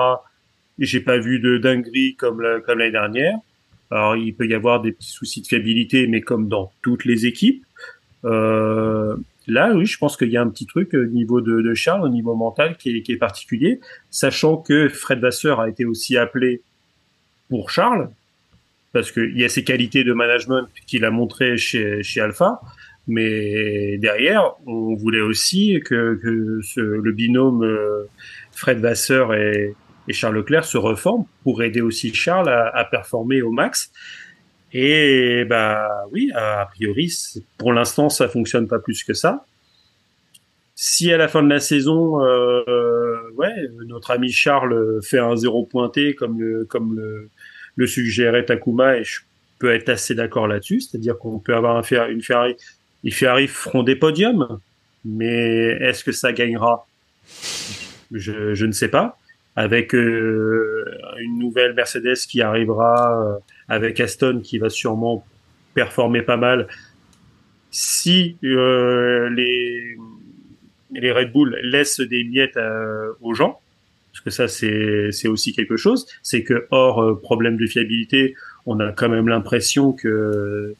J'ai 0.80 1.00
pas 1.00 1.18
vu 1.18 1.40
de 1.40 1.58
dinguerie 1.58 2.16
comme 2.16 2.42
l'année 2.42 2.92
dernière. 2.92 3.36
Alors, 3.92 4.16
il 4.16 4.34
peut 4.36 4.48
y 4.48 4.54
avoir 4.54 4.82
des 4.82 4.92
petits 4.92 5.12
soucis 5.12 5.42
de 5.42 5.48
fiabilité, 5.48 6.08
mais 6.08 6.22
comme 6.22 6.48
dans 6.48 6.72
toutes 6.82 7.06
les 7.06 7.26
équipes. 7.26 7.64
Euh, 8.26 9.16
là, 9.48 9.74
oui, 9.74 9.86
je 9.86 9.98
pense 9.98 10.18
qu'il 10.18 10.30
y 10.30 10.38
a 10.38 10.42
un 10.42 10.50
petit 10.50 10.66
truc 10.66 10.94
au 10.94 11.06
niveau 11.06 11.42
de, 11.42 11.62
de 11.62 11.74
Charles, 11.74 12.04
au 12.04 12.10
niveau 12.10 12.36
mental, 12.36 12.78
qui 12.78 12.96
est, 12.98 13.02
qui 13.02 13.14
est 13.14 13.18
particulier, 13.18 13.80
sachant 14.12 14.58
que 14.58 14.90
Fred 14.90 15.20
Vasseur 15.20 15.60
a 15.60 15.70
été 15.70 15.86
aussi 15.86 16.18
appelé 16.18 16.62
pour 17.50 17.72
Charles, 17.72 18.10
parce 18.94 19.12
qu'il 19.12 19.38
y 19.38 19.44
a 19.44 19.50
ses 19.50 19.64
qualités 19.64 20.04
de 20.04 20.14
management 20.14 20.68
qu'il 20.88 21.06
a 21.06 21.12
montré 21.12 21.58
chez, 21.58 22.02
chez 22.04 22.22
Alpha, 22.22 22.60
mais 23.08 23.98
derrière, 23.98 24.54
on 24.66 24.96
voulait 24.96 25.22
aussi 25.22 25.80
que, 25.86 26.20
que 26.22 26.62
ce, 26.64 26.80
le 26.80 27.12
binôme 27.12 27.64
euh, 27.64 28.04
Fred 28.52 28.80
Vasseur 28.80 29.34
et, 29.34 29.76
et 30.08 30.14
Charles 30.14 30.36
Leclerc 30.36 30.66
se 30.66 30.78
reforment 30.78 31.26
pour 31.44 31.64
aider 31.64 31.82
aussi 31.82 32.14
Charles 32.14 32.50
à, 32.50 32.68
à 32.68 32.86
performer 32.86 33.42
au 33.42 33.52
max. 33.52 33.92
Et 34.72 35.46
bah 35.46 35.88
oui, 36.12 36.32
a 36.36 36.68
priori, 36.74 37.12
pour 37.58 37.74
l'instant, 37.74 38.10
ça 38.10 38.28
fonctionne 38.28 38.68
pas 38.68 38.80
plus 38.80 39.04
que 39.04 39.14
ça. 39.14 39.46
Si 40.76 41.12
à 41.12 41.18
la 41.18 41.28
fin 41.28 41.44
de 41.44 41.50
la 41.50 41.60
saison, 41.60 42.24
euh, 42.24 43.20
ouais, 43.36 43.54
notre 43.88 44.12
ami 44.12 44.32
Charles 44.32 45.02
fait 45.04 45.20
un 45.20 45.36
zéro 45.36 45.66
pointé 45.66 46.14
comme 46.14 46.40
le 46.40 46.66
comme 46.66 46.96
le, 46.96 47.30
le 47.80 47.88
suggérait 47.88 48.44
Takuma, 48.44 48.98
et 48.98 49.06
je 49.06 49.22
peux 49.58 49.74
être 49.74 49.88
assez 49.88 50.14
d'accord 50.14 50.50
là-dessus, 50.50 50.82
c'est-à-dire 50.82 51.18
qu'on 51.18 51.40
peut 51.40 51.56
avoir 51.56 51.78
un 51.78 51.82
Fer- 51.82 52.10
une 52.10 52.22
Ferrari, 52.22 52.58
les 53.06 53.12
Ferrari 53.12 53.48
feront 53.48 53.84
des 53.84 53.96
podiums, 53.96 54.60
mais 55.06 55.78
est-ce 55.80 56.04
que 56.04 56.12
ça 56.12 56.34
gagnera? 56.34 56.86
Je, 58.12 58.66
ne 58.66 58.72
sais 58.74 58.90
pas. 58.90 59.18
Avec 59.56 59.96
euh, 59.96 60.86
une 61.20 61.40
nouvelle 61.40 61.74
Mercedes 61.74 62.18
qui 62.28 62.42
arrivera, 62.42 63.18
euh, 63.18 63.38
avec 63.70 64.02
Aston 64.02 64.42
qui 64.44 64.58
va 64.58 64.70
sûrement 64.70 65.26
performer 65.74 66.22
pas 66.22 66.36
mal. 66.36 66.68
Si 67.72 68.36
euh, 68.44 69.30
les, 69.30 69.96
Red 71.14 71.32
Bull 71.32 71.58
laissent 71.64 72.02
des 72.02 72.26
miettes 72.26 72.60
aux 73.22 73.34
gens, 73.34 73.62
parce 74.24 74.26
que 74.26 74.30
ça 74.32 74.48
c'est 74.48 75.12
c'est 75.12 75.28
aussi 75.28 75.54
quelque 75.54 75.78
chose, 75.78 76.06
c'est 76.24 76.44
que 76.44 76.68
hors 76.72 77.02
euh, 77.02 77.16
problème 77.20 77.58
de 77.58 77.66
fiabilité, 77.66 78.36
on 78.66 78.80
a 78.80 78.92
quand 78.92 79.10
même 79.10 79.28
l'impression 79.30 79.94
que 79.94 80.76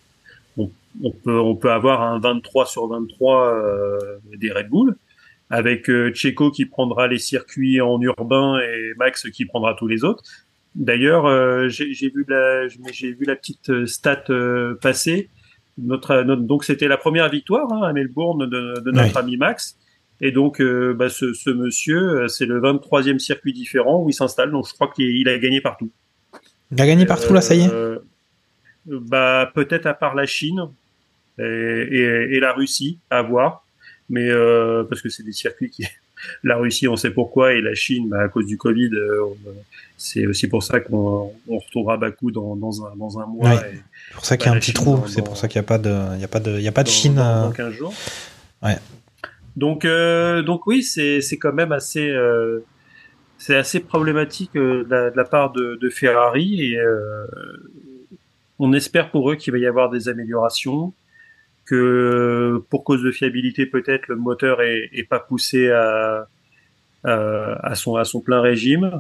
on, 0.58 0.70
on 1.04 1.12
peut 1.12 1.40
on 1.40 1.56
peut 1.56 1.72
avoir 1.72 2.02
un 2.02 2.20
23 2.20 2.66
sur 2.66 2.88
23 2.88 3.54
euh, 3.54 3.98
des 4.38 4.52
Red 4.52 4.70
Bull 4.70 4.96
avec 5.50 5.90
euh, 5.90 6.12
Checo 6.14 6.52
qui 6.52 6.66
prendra 6.66 7.08
les 7.08 7.18
circuits 7.18 7.80
en 7.82 8.00
urbain 8.02 8.60
et 8.60 8.94
Max 8.98 9.30
qui 9.32 9.46
prendra 9.46 9.74
tous 9.74 9.88
les 9.88 10.04
autres. 10.04 10.24
D'ailleurs, 10.76 11.26
euh, 11.26 11.68
j'ai 11.70 12.10
vu 12.10 12.26
la 12.28 12.68
j'ai 12.68 13.14
vu 13.14 13.26
la 13.26 13.36
petite 13.36 13.70
euh, 13.70 13.86
stat 13.86 14.24
euh, 14.30 14.76
passer. 14.82 15.30
Notre, 15.78 16.24
notre- 16.24 16.42
donc 16.42 16.66
c'était 16.66 16.90
la 16.90 16.98
première 16.98 17.30
victoire 17.30 17.72
hein, 17.72 17.84
à 17.84 17.94
Melbourne 17.94 18.50
de, 18.50 18.82
de 18.82 18.92
notre 18.92 19.16
Oui. 19.16 19.24
ami 19.24 19.38
Max. 19.38 19.78
Et 20.22 20.32
donc 20.32 20.60
euh, 20.60 20.94
bah, 20.94 21.10
ce, 21.10 21.34
ce 21.34 21.50
monsieur, 21.50 22.24
euh, 22.24 22.28
c'est 22.28 22.46
le 22.46 22.60
23e 22.60 23.20
circuit 23.20 23.54
différent 23.54 24.04
où 24.04 24.10
il 24.10 24.14
s'installe. 24.14 24.52
Donc 24.52 24.68
je 24.68 24.74
crois 24.74 24.92
qu'il 24.94 25.16
il 25.16 25.30
a 25.30 25.38
gagné 25.38 25.62
partout. 25.62 25.90
Il 26.72 26.82
a 26.82 26.88
gagné 26.88 27.06
partout 27.06 27.34
là, 27.34 27.42
ça 27.42 27.56
y 27.56 27.62
est. 27.62 27.72
Euh, 27.72 28.00
bah 28.88 29.52
peut-être 29.54 29.86
à 29.86 29.94
part 29.94 30.16
la 30.16 30.26
Chine 30.26 30.68
et, 31.38 31.44
et, 31.44 32.36
et 32.36 32.40
la 32.40 32.54
Russie, 32.54 33.00
à 33.10 33.22
voir. 33.22 33.66
Mais 34.10 34.30
parce 34.90 35.02
que 35.02 35.10
c'est 35.10 35.24
des 35.24 35.32
circuits 35.32 35.70
qui, 35.70 35.86
la 36.44 36.58
Russie, 36.58 36.88
on 36.88 36.96
sait 36.96 37.12
pourquoi, 37.12 37.54
et 37.54 37.62
la 37.62 37.74
Chine, 37.76 38.10
bah, 38.10 38.24
à 38.24 38.28
cause 38.28 38.46
du 38.46 38.58
Covid, 38.58 38.90
euh, 38.94 39.24
c'est 39.98 40.26
aussi 40.26 40.48
pour 40.48 40.64
ça 40.64 40.80
qu'on 40.80 41.32
on 41.48 41.58
retrouvera 41.58 41.98
Bakou 41.98 42.32
dans, 42.32 42.56
dans 42.56 42.86
un 42.86 42.96
dans 42.96 43.20
un 43.20 43.26
mois. 43.26 43.50
Ouais. 43.50 43.82
C'est 44.08 44.16
pour 44.16 44.26
ça 44.26 44.38
qu'il 44.38 44.46
y 44.46 44.50
a 44.50 44.52
bah, 44.52 44.58
un 44.58 44.60
petit 44.60 44.72
Chine 44.72 44.82
trou. 44.82 45.08
C'est 45.08 45.24
pour 45.24 45.38
ça 45.38 45.48
qu'il 45.48 45.60
n'y 45.60 45.66
a 45.66 45.68
pas 45.68 45.78
de, 45.78 46.18
y 46.20 46.24
a 46.24 46.28
pas 46.28 46.40
de, 46.40 46.60
y 46.60 46.68
a 46.68 46.72
pas 46.72 46.84
de 46.84 46.90
Chine. 46.90 47.16
dans, 47.16 47.42
dans 47.42 47.50
euh, 47.50 47.54
15 47.54 47.74
jours. 47.74 47.94
Ouais. 48.62 48.78
Donc, 49.60 49.84
euh, 49.84 50.42
donc 50.50 50.62
oui, 50.70 50.80
c'est 50.84 51.38
quand 51.44 51.54
même 51.62 51.74
assez. 51.82 52.08
euh, 52.10 52.60
c'est 53.42 53.56
assez 53.56 53.80
problématique 53.94 54.56
euh, 54.56 54.84
de, 54.84 54.90
la, 54.96 55.12
de 55.12 55.18
la 55.18 55.24
part 55.24 55.52
de, 55.54 55.66
de 55.84 55.90
Ferrari 55.90 56.50
et 56.72 56.78
euh, 56.78 57.26
on 58.58 58.74
espère 58.74 59.12
pour 59.12 59.24
eux 59.32 59.36
qu'il 59.40 59.54
va 59.54 59.60
y 59.60 59.66
avoir 59.74 59.90
des 59.90 60.10
améliorations, 60.10 60.94
que 61.66 62.62
pour 62.70 62.84
cause 62.84 63.02
de 63.02 63.12
fiabilité 63.12 63.66
peut-être 63.66 64.08
le 64.08 64.18
moteur 64.18 64.62
est, 64.62 64.90
est 64.92 65.08
pas 65.14 65.20
poussé 65.30 65.72
à, 65.72 66.28
à, 67.06 67.14
à 67.72 67.76
son 67.76 67.96
à 67.96 68.04
son 68.12 68.20
plein 68.28 68.42
régime. 68.42 69.00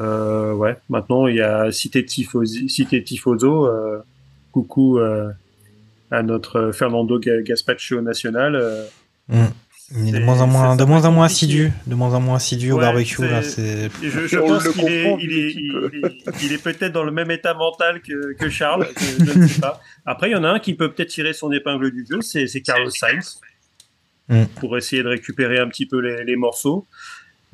Euh, 0.00 0.52
ouais, 0.52 0.76
maintenant 0.90 1.26
il 1.26 1.36
y 1.36 1.40
a 1.40 1.72
Cité 1.72 2.04
Tifosi, 2.04 2.68
Cité 2.68 3.02
Tifoso, 3.02 3.66
euh, 3.66 3.98
coucou 4.52 4.98
à 6.10 6.22
notre 6.22 6.72
Fernando 6.72 7.18
Ga- 7.18 7.42
Gaspacho 7.42 8.02
national. 8.02 8.52
Mm. 9.28 9.46
Il 9.94 10.16
est 10.16 10.18
de 10.18 10.24
moins 10.24 10.40
en 10.40 10.48
moins, 10.48 10.74
de 10.74 10.84
moins 10.84 11.04
en 11.04 11.12
moins 11.12 11.26
assidu, 11.26 11.72
de 11.86 11.94
moins 11.94 12.12
en 12.14 12.20
moins 12.20 12.36
assidu 12.36 12.72
au 12.72 12.78
barbecue 12.78 13.22
là. 13.22 13.42
C'est 13.42 13.88
je, 14.02 14.36
pense 14.38 14.68
qu'il 14.70 14.88
est, 14.88 15.16
il 15.20 15.32
est, 15.32 15.46
l'équipe. 15.46 15.62
il 15.92 16.04
est, 16.04 16.42
il 16.42 16.52
est 16.52 16.62
peut-être 16.62 16.92
dans 16.92 17.04
le 17.04 17.12
même 17.12 17.30
état 17.30 17.54
mental 17.54 18.00
que, 18.02 18.32
que 18.32 18.50
Charles, 18.50 18.88
je, 18.98 19.24
je 19.24 19.38
ne 19.38 19.46
sais 19.46 19.60
pas. 19.60 19.80
Après, 20.04 20.28
il 20.28 20.32
y 20.32 20.36
en 20.36 20.42
a 20.42 20.48
un 20.48 20.58
qui 20.58 20.74
peut 20.74 20.92
peut-être 20.92 21.10
tirer 21.10 21.32
son 21.32 21.52
épingle 21.52 21.92
du 21.92 22.04
jeu, 22.10 22.20
c'est 22.20 22.48
c'est 22.48 22.62
Carlos 22.62 22.90
Sainz, 22.90 23.38
Mm. 24.28 24.44
pour 24.56 24.76
essayer 24.76 25.02
de 25.04 25.08
récupérer 25.08 25.58
un 25.58 25.68
petit 25.68 25.86
peu 25.86 26.00
les, 26.00 26.24
les 26.24 26.36
morceaux. 26.36 26.86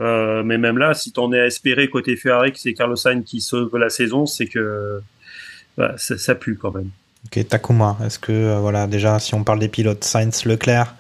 Euh, 0.00 0.42
mais 0.42 0.56
même 0.56 0.78
là, 0.78 0.94
si 0.94 1.12
t'en 1.12 1.32
es 1.32 1.38
à 1.38 1.46
espérer 1.46 1.88
côté 1.90 2.16
Ferrari 2.16 2.52
que 2.52 2.58
c'est 2.58 2.72
Carlos 2.72 2.96
Sainz 2.96 3.24
qui 3.24 3.40
sauve 3.40 3.76
la 3.76 3.90
saison, 3.90 4.24
c'est 4.24 4.46
que 4.46 5.02
bah, 5.76 5.94
ça, 5.98 6.16
ça 6.16 6.34
pue 6.34 6.56
quand 6.56 6.72
même. 6.72 6.88
Ok, 7.26 7.46
Takuma, 7.46 7.98
est-ce 8.04 8.18
que, 8.18 8.32
euh, 8.32 8.58
voilà, 8.58 8.86
déjà, 8.86 9.18
si 9.18 9.34
on 9.34 9.44
parle 9.44 9.58
des 9.58 9.68
pilotes, 9.68 10.02
Sainz, 10.02 10.44
Leclerc, 10.46 10.94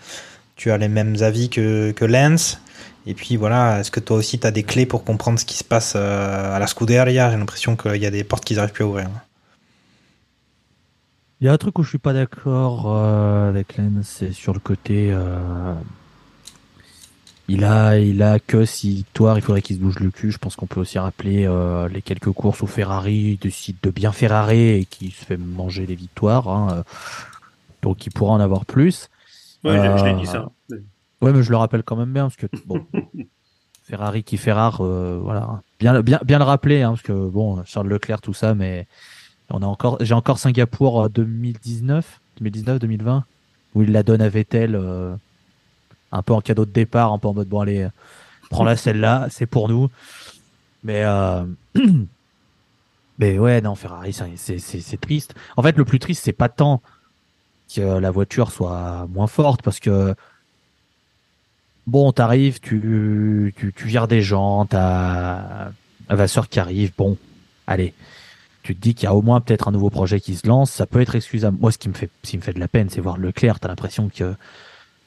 tu 0.62 0.70
as 0.70 0.78
les 0.78 0.86
mêmes 0.86 1.16
avis 1.22 1.50
que, 1.50 1.90
que 1.90 2.04
Lance 2.04 2.60
Et 3.04 3.14
puis, 3.14 3.36
voilà, 3.36 3.80
est-ce 3.80 3.90
que 3.90 3.98
toi 3.98 4.16
aussi, 4.16 4.38
tu 4.38 4.46
as 4.46 4.52
des 4.52 4.62
clés 4.62 4.86
pour 4.86 5.02
comprendre 5.02 5.40
ce 5.40 5.44
qui 5.44 5.56
se 5.56 5.64
passe 5.64 5.94
euh, 5.96 6.54
à 6.54 6.60
la 6.60 6.68
Scuderia? 6.68 7.32
J'ai 7.32 7.36
l'impression 7.36 7.74
qu'il 7.74 7.96
y 7.96 8.06
a 8.06 8.12
des 8.12 8.22
portes 8.22 8.44
qu'ils 8.44 8.58
n'arrivent 8.58 8.70
plus 8.72 8.84
à 8.84 8.86
ouvrir. 8.86 9.08
Il 11.40 11.46
y 11.46 11.48
a 11.48 11.52
un 11.52 11.58
truc 11.58 11.80
où 11.80 11.82
je 11.82 11.88
suis 11.88 11.98
pas 11.98 12.12
d'accord 12.12 12.84
euh, 12.86 13.48
avec 13.48 13.76
Len, 13.76 14.02
c'est 14.04 14.30
sur 14.30 14.52
le 14.52 14.60
côté. 14.60 15.08
euh, 15.10 15.74
il 17.48 17.64
a, 17.64 17.98
il 17.98 18.22
a 18.22 18.38
que 18.38 18.64
six 18.64 18.94
victoires, 18.94 19.36
il 19.38 19.42
faudrait 19.42 19.62
qu'il 19.62 19.74
se 19.74 19.80
bouge 19.80 19.98
le 19.98 20.12
cul. 20.12 20.30
Je 20.30 20.38
pense 20.38 20.54
qu'on 20.54 20.68
peut 20.68 20.78
aussi 20.78 21.00
rappeler 21.00 21.48
les 21.92 22.02
quelques 22.02 22.30
courses 22.30 22.62
où 22.62 22.68
Ferrari 22.68 23.36
décide 23.42 23.78
de 23.82 23.90
bien 23.90 24.12
Ferrari 24.12 24.68
et 24.68 24.84
qui 24.84 25.10
se 25.10 25.24
fait 25.24 25.36
manger 25.36 25.86
les 25.86 25.96
victoires. 25.96 26.48
hein, 26.48 26.84
donc 27.82 28.06
il 28.06 28.10
pourra 28.10 28.34
en 28.34 28.40
avoir 28.40 28.64
plus. 28.64 29.10
Ouais, 29.64 29.76
je- 29.76 29.96
je 29.98 30.04
l'ai 30.04 30.10
Euh, 30.12 30.18
dit 30.18 30.26
ça. 30.26 30.50
Ouais, 31.20 31.32
mais 31.32 31.42
je 31.42 31.50
le 31.50 31.56
rappelle 31.56 31.82
quand 31.82 31.96
même 31.96 32.12
bien 32.12 32.24
parce 32.24 32.36
que 32.36 32.46
bon, 32.66 32.84
Ferrari 33.84 34.24
qui 34.24 34.36
fait 34.36 34.52
rare, 34.52 34.80
euh, 34.80 35.18
voilà, 35.22 35.62
bien, 35.78 36.00
bien, 36.02 36.20
bien 36.24 36.38
le 36.38 36.44
rappeler, 36.44 36.82
hein, 36.82 36.90
parce 36.90 37.02
que 37.02 37.12
bon, 37.28 37.62
Charles 37.64 37.88
Leclerc, 37.88 38.20
tout 38.20 38.34
ça, 38.34 38.54
mais 38.54 38.86
on 39.50 39.62
a 39.62 39.66
encore, 39.66 39.98
j'ai 40.00 40.14
encore 40.14 40.38
Singapour 40.38 41.02
euh, 41.04 41.08
2019, 41.08 42.20
2019, 42.38 42.78
2020, 42.80 43.24
où 43.74 43.82
il 43.82 43.92
la 43.92 44.02
donne 44.02 44.22
à 44.22 44.28
Vettel, 44.28 44.74
euh, 44.74 45.14
un 46.10 46.22
peu 46.22 46.32
en 46.32 46.40
cadeau 46.40 46.64
de 46.64 46.70
départ, 46.72 47.12
un 47.12 47.18
peu 47.18 47.28
en 47.28 47.34
mode 47.34 47.48
bon 47.48 47.60
allez, 47.60 47.88
prends-la 48.50 48.76
celle-là, 48.76 49.28
c'est 49.30 49.46
pour 49.46 49.68
nous. 49.68 49.88
Mais 50.84 51.04
euh, 51.04 51.44
mais 53.18 53.38
ouais, 53.38 53.60
non, 53.60 53.74
Ferrari, 53.74 54.12
c'est 54.12 55.00
triste. 55.00 55.34
En 55.56 55.62
fait, 55.62 55.76
le 55.76 55.84
plus 55.84 55.98
triste, 55.98 56.24
c'est 56.24 56.32
pas 56.32 56.48
tant 56.48 56.82
que 57.74 57.98
la 57.98 58.10
voiture 58.10 58.50
soit 58.50 59.06
moins 59.12 59.26
forte, 59.26 59.62
parce 59.62 59.80
que 59.80 60.14
bon, 61.86 62.12
t'arrives, 62.12 62.60
tu, 62.60 63.52
tu, 63.56 63.72
tu 63.72 63.86
vires 63.86 64.08
des 64.08 64.22
gens, 64.22 64.66
t'as 64.66 65.70
un 66.08 66.14
Vasseur 66.14 66.48
qui 66.48 66.60
arrive, 66.60 66.92
bon, 66.96 67.16
allez, 67.66 67.94
tu 68.62 68.76
te 68.76 68.80
dis 68.80 68.94
qu'il 68.94 69.04
y 69.04 69.06
a 69.08 69.14
au 69.14 69.22
moins 69.22 69.40
peut-être 69.40 69.68
un 69.68 69.72
nouveau 69.72 69.90
projet 69.90 70.20
qui 70.20 70.36
se 70.36 70.46
lance, 70.46 70.70
ça 70.70 70.86
peut 70.86 71.00
être 71.00 71.14
excusable. 71.14 71.58
Moi, 71.60 71.72
ce 71.72 71.78
qui 71.78 71.88
me 71.88 71.94
fait, 71.94 72.10
ce 72.22 72.30
qui 72.30 72.36
me 72.36 72.42
fait 72.42 72.52
de 72.52 72.60
la 72.60 72.68
peine, 72.68 72.88
c'est 72.90 73.00
voir 73.00 73.18
Leclerc, 73.18 73.60
t'as 73.60 73.68
l'impression 73.68 74.08
que 74.08 74.34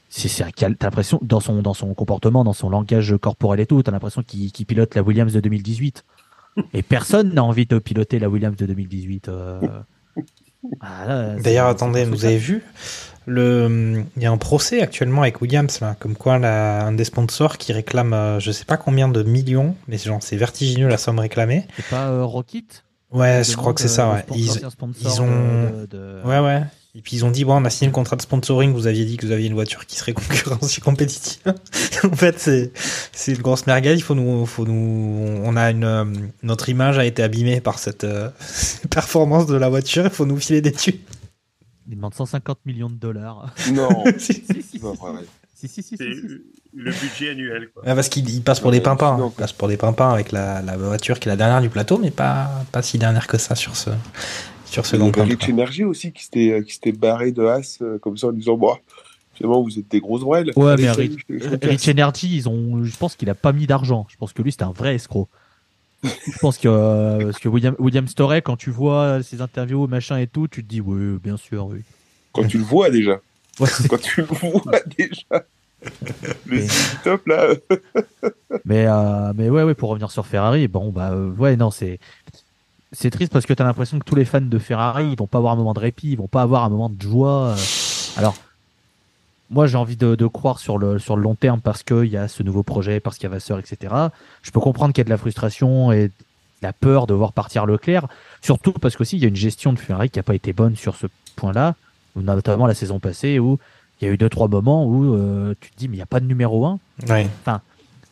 c'est, 0.10 0.28
c'est 0.28 0.44
un 0.44 0.50
t'as 0.52 0.70
l'impression, 0.70 1.20
dans 1.22 1.40
son, 1.40 1.94
comportement, 1.94 2.44
dans 2.44 2.54
son 2.54 2.70
langage 2.70 3.16
corporel 3.18 3.60
et 3.60 3.66
tout, 3.66 3.82
t'as 3.82 3.92
l'impression 3.92 4.24
qu'il, 4.24 4.52
pilote 4.66 4.96
la 4.96 5.02
Williams 5.04 5.34
de 5.34 5.40
2018. 5.40 6.04
Et 6.74 6.84
personne 6.84 7.34
n'a 7.34 7.44
envie 7.44 7.66
de 7.66 7.80
piloter 7.80 8.18
la 8.20 8.30
Williams 8.30 8.56
de 8.56 8.66
2018. 8.66 9.30
euh. 9.30 9.60
Ah, 10.82 11.34
c'est- 11.38 11.44
D'ailleurs, 11.44 11.68
attendez, 11.68 12.06
vous 12.06 12.26
avez 12.26 12.38
vu 12.38 12.64
le, 13.28 14.04
il 14.18 14.24
y 14.24 14.26
a 14.26 14.32
un 14.32 14.38
procès 14.38 14.82
actuellement 14.82 15.22
avec 15.24 15.42
Williams, 15.42 15.80
là, 15.82 15.96
comme 16.00 16.16
quoi 16.16 16.38
la- 16.38 16.84
un 16.86 16.92
des 16.92 17.04
sponsors 17.06 17.58
qui 17.58 17.74
réclame, 17.74 18.14
euh, 18.14 18.40
je 18.40 18.52
sais 18.52 18.66
pas 18.66 18.78
combien 18.78 19.08
de 19.10 19.24
millions, 19.24 19.76
mais 19.88 19.98
genre 19.98 20.22
c'est 20.22 20.36
vertigineux 20.38 20.88
la 20.88 20.98
somme 20.98 21.20
réclamée. 21.20 21.66
C'est 21.76 21.86
pas 21.90 22.08
euh, 22.10 22.24
Rocket? 22.24 22.84
Ouais, 23.12 23.44
je 23.44 23.56
crois 23.56 23.74
que 23.74 23.82
c'est 23.82 23.88
ça. 23.88 24.10
euh, 24.10 24.14
Ouais. 24.16 24.22
sponsor- 24.22 24.72
Ils, 25.02 25.22
ont, 25.22 25.28
de- 25.28 25.86
de- 25.86 25.86
de- 25.86 26.22
ouais, 26.28 26.40
ouais. 26.40 26.62
Et 26.98 27.02
puis 27.02 27.18
ils 27.18 27.26
ont 27.26 27.32
dit 27.32 27.44
bon, 27.44 27.56
on 27.62 27.66
a 27.66 27.70
signé 27.70 27.88
le 27.90 27.94
contrat 27.94 28.16
de 28.16 28.22
sponsoring. 28.22 28.72
Vous 28.72 28.88
aviez 28.88 29.04
dit 29.04 29.18
que 29.18 29.26
vous 29.26 29.34
aviez 29.34 29.48
une 29.48 29.54
voiture 29.54 29.86
qui 29.86 29.98
serait 29.98 30.14
concurrence 30.14 30.80
compétitive. 30.84 31.42
en 32.04 32.16
fait, 32.16 32.40
c'est 32.40 32.72
c'est 33.12 33.34
une 33.34 33.42
grosse 33.42 33.68
merguez. 33.68 33.94
Il 33.96 34.02
faut 34.02 34.16
nous, 34.16 34.46
faut 34.46 34.66
nous, 34.66 35.42
on 35.44 35.56
a 35.58 35.72
une 35.72 35.84
euh, 35.84 36.06
notre 36.42 36.70
image 36.70 36.98
a 36.98 37.06
été 37.06 37.22
abîmée 37.22 37.60
par 37.60 37.80
cette 37.80 38.06
euh, 38.06 38.30
performance 38.90 39.46
de 39.46 39.58
la 39.58 39.68
voiture. 39.68 40.06
Il 40.06 40.10
faut 40.10 40.26
nous 40.26 40.38
filer 40.38 40.62
des 40.62 40.72
thunes. 40.72 40.96
Il 41.90 41.96
demande 41.98 42.14
150 42.14 42.60
millions 42.66 42.90
de 42.90 42.96
dollars. 42.96 43.54
Non, 43.74 43.90
Si. 44.18 44.34
si, 44.34 44.44
si, 44.46 44.64
c'est 44.72 44.80
pas 44.80 44.94
vrai. 44.94 45.24
si, 45.54 45.68
si, 45.68 45.84
si, 45.84 45.98
C'est 45.98 46.14
si, 46.14 46.22
si. 46.22 46.28
le 46.74 46.92
budget 46.92 47.30
annuel. 47.32 47.70
Quoi. 47.74 47.84
Ouais, 47.86 47.94
parce 47.94 48.08
qu'il 48.10 48.28
il 48.30 48.42
passe 48.42 48.60
pour 48.62 48.72
Ouais, 48.72 48.78
des 48.78 48.82
pimpins. 48.82 49.18
hein. 49.22 49.32
Il 49.34 49.40
passe 49.40 49.52
pour 49.54 49.68
des 49.68 49.78
pimpins 49.78 50.10
avec 50.12 50.32
la, 50.32 50.62
la 50.64 50.78
voiture 50.78 51.20
qui 51.20 51.28
est 51.28 51.32
la 51.32 51.36
dernière 51.36 51.62
du 51.62 51.70
plateau, 51.70 51.98
mais 52.00 52.10
pas, 52.10 52.50
pas 52.72 52.82
si 52.82 52.98
dernière 52.98 53.28
que 53.28 53.38
ça 53.38 53.54
sur 53.54 53.76
ce, 53.76 53.92
sur 54.76 54.86
ce 54.86 54.96
long. 54.98 55.12
Rich 55.16 55.50
Energy 55.50 55.84
aussi 55.86 56.12
qui 56.12 56.24
s'était 56.24 56.62
qui 56.66 56.74
s'était 56.74 56.92
barré 56.92 57.32
de 57.32 57.44
As 57.46 57.82
euh, 57.82 57.98
comme 58.00 58.18
ça 58.18 58.28
en 58.28 58.32
disant 58.34 58.58
bon 58.58 58.76
finalement 59.34 59.62
vous 59.62 59.80
êtes 59.80 59.90
des 59.90 60.00
grosses 60.02 60.22
brêles. 60.22 60.52
Ouais, 60.56 60.72
Allez, 60.72 60.84
mais 60.84 60.92
Rich, 60.92 61.26
je- 61.30 61.38
je 61.40 61.50
vous 61.50 61.58
casse. 61.58 61.70
Rich 61.70 61.90
Energy, 61.90 62.36
ils 62.36 62.50
ont, 62.50 62.84
je 62.84 62.96
pense 62.98 63.16
qu'il 63.16 63.30
a 63.30 63.36
pas 63.36 63.52
mis 63.54 63.68
d'argent. 63.68 64.06
Je 64.10 64.18
pense 64.18 64.34
que 64.34 64.42
lui, 64.42 64.52
c'était 64.52 64.64
un 64.64 64.72
vrai 64.72 64.96
escroc. 64.96 65.28
je 66.04 66.38
pense 66.40 66.58
que, 66.58 66.68
euh, 66.68 67.24
parce 67.26 67.40
que 67.40 67.50
William, 67.50 67.76
William 67.80 68.08
Storey, 68.08 68.42
quand 68.42 68.56
tu 68.58 68.70
vois 68.70 69.24
ses 69.24 69.42
interviews, 69.42 69.88
machin 69.88 70.18
et 70.20 70.28
tout, 70.28 70.48
tu 70.48 70.64
te 70.64 70.70
dis, 70.70 70.80
oui, 70.82 71.18
bien 71.24 71.36
sûr, 71.38 71.66
oui. 71.68 71.80
Quand 72.34 72.46
tu 72.48 72.58
le 72.60 72.64
vois 72.64 72.90
déjà. 72.90 73.20
Ouais, 73.60 73.70
Quand 73.90 74.00
tu 74.02 74.22
le 74.22 74.28
vois 74.28 74.62
déjà. 74.98 75.46
Le 76.46 76.60
Mais- 76.62 76.68
top 77.04 77.26
là. 77.28 77.56
mais, 78.66 78.86
euh, 78.88 79.34
mais 79.36 79.50
ouais, 79.50 79.64
ouais, 79.64 79.74
pour 79.76 79.90
revenir 79.90 80.12
sur 80.12 80.26
Ferrari, 80.26 80.68
bon, 80.68 80.92
bah, 80.92 81.12
euh, 81.12 81.32
ouais, 81.32 81.56
non, 81.58 81.72
c'est, 81.72 82.00
c'est 82.96 83.12
triste 83.12 83.32
parce 83.32 83.46
que 83.46 83.54
t'as 83.54 83.64
l'impression 83.64 84.00
que 84.00 84.04
tous 84.06 84.16
les 84.16 84.26
fans 84.26 84.42
de 84.42 84.58
Ferrari, 84.60 85.10
ils 85.12 85.18
vont 85.18 85.28
pas 85.28 85.38
avoir 85.38 85.54
un 85.54 85.56
moment 85.58 85.74
de 85.74 85.80
répit, 85.80 86.10
ils 86.12 86.18
vont 86.18 86.28
pas 86.28 86.42
avoir 86.42 86.64
un 86.64 86.70
moment 86.70 86.90
de 86.90 87.02
joie. 87.02 87.50
euh. 87.50 87.56
Alors, 88.18 88.36
moi, 89.52 89.68
j'ai 89.68 89.78
envie 89.78 89.96
de, 89.98 90.16
de 90.16 90.28
croire 90.28 90.60
sur 90.60 90.78
le, 90.78 90.98
sur 90.98 91.16
le 91.16 91.22
long 91.22 91.36
terme 91.36 91.62
parce 91.62 91.84
qu'il 91.84 92.06
y 92.06 92.18
a 92.18 92.28
ce 92.28 92.42
nouveau 92.42 92.64
projet, 92.64 93.00
parce 93.00 93.18
qu'il 93.18 93.26
y 93.26 93.28
a 93.28 93.30
Vasseur, 93.30 93.60
etc. 93.60 93.94
Je 94.42 94.52
peux 94.52 94.60
comprendre 94.60 94.94
qu'il 94.94 95.02
y 95.02 95.04
a 95.04 95.06
de 95.06 95.10
la 95.10 95.18
frustration 95.18 95.92
et 95.92 96.08
de 96.08 96.14
la 96.62 96.74
peur 96.74 97.06
de 97.06 97.14
voir 97.14 97.32
partir 97.32 97.66
Leclerc, 97.68 98.08
surtout 98.42 98.72
parce 98.74 98.96
qu'aussi, 98.96 99.18
il 99.18 99.22
y 99.22 99.26
a 99.26 99.30
une 99.30 99.36
gestion 99.36 99.72
de 99.74 99.78
Ferrari 99.80 100.10
qui 100.10 100.18
a 100.20 100.24
pas 100.24 100.34
été 100.34 100.52
bonne 100.54 100.76
sur 100.76 100.96
ce 100.96 101.06
point-là, 101.36 101.76
notamment 102.16 102.66
la 102.66 102.74
saison 102.74 103.00
passée 103.00 103.38
où 103.40 103.60
il 104.02 104.08
y 104.08 104.10
a 104.10 104.14
eu 104.14 104.18
deux, 104.18 104.30
trois 104.30 104.48
moments 104.48 104.86
où 104.86 105.14
euh, 105.16 105.54
tu 105.62 105.70
te 105.72 105.78
dis, 105.78 105.88
mais 105.90 105.96
il 105.96 106.00
n'y 106.00 106.04
a 106.04 106.08
pas 106.08 106.20
de 106.20 106.26
numéro 106.26 106.66
1 106.66 106.80
Ouais. 107.08 107.28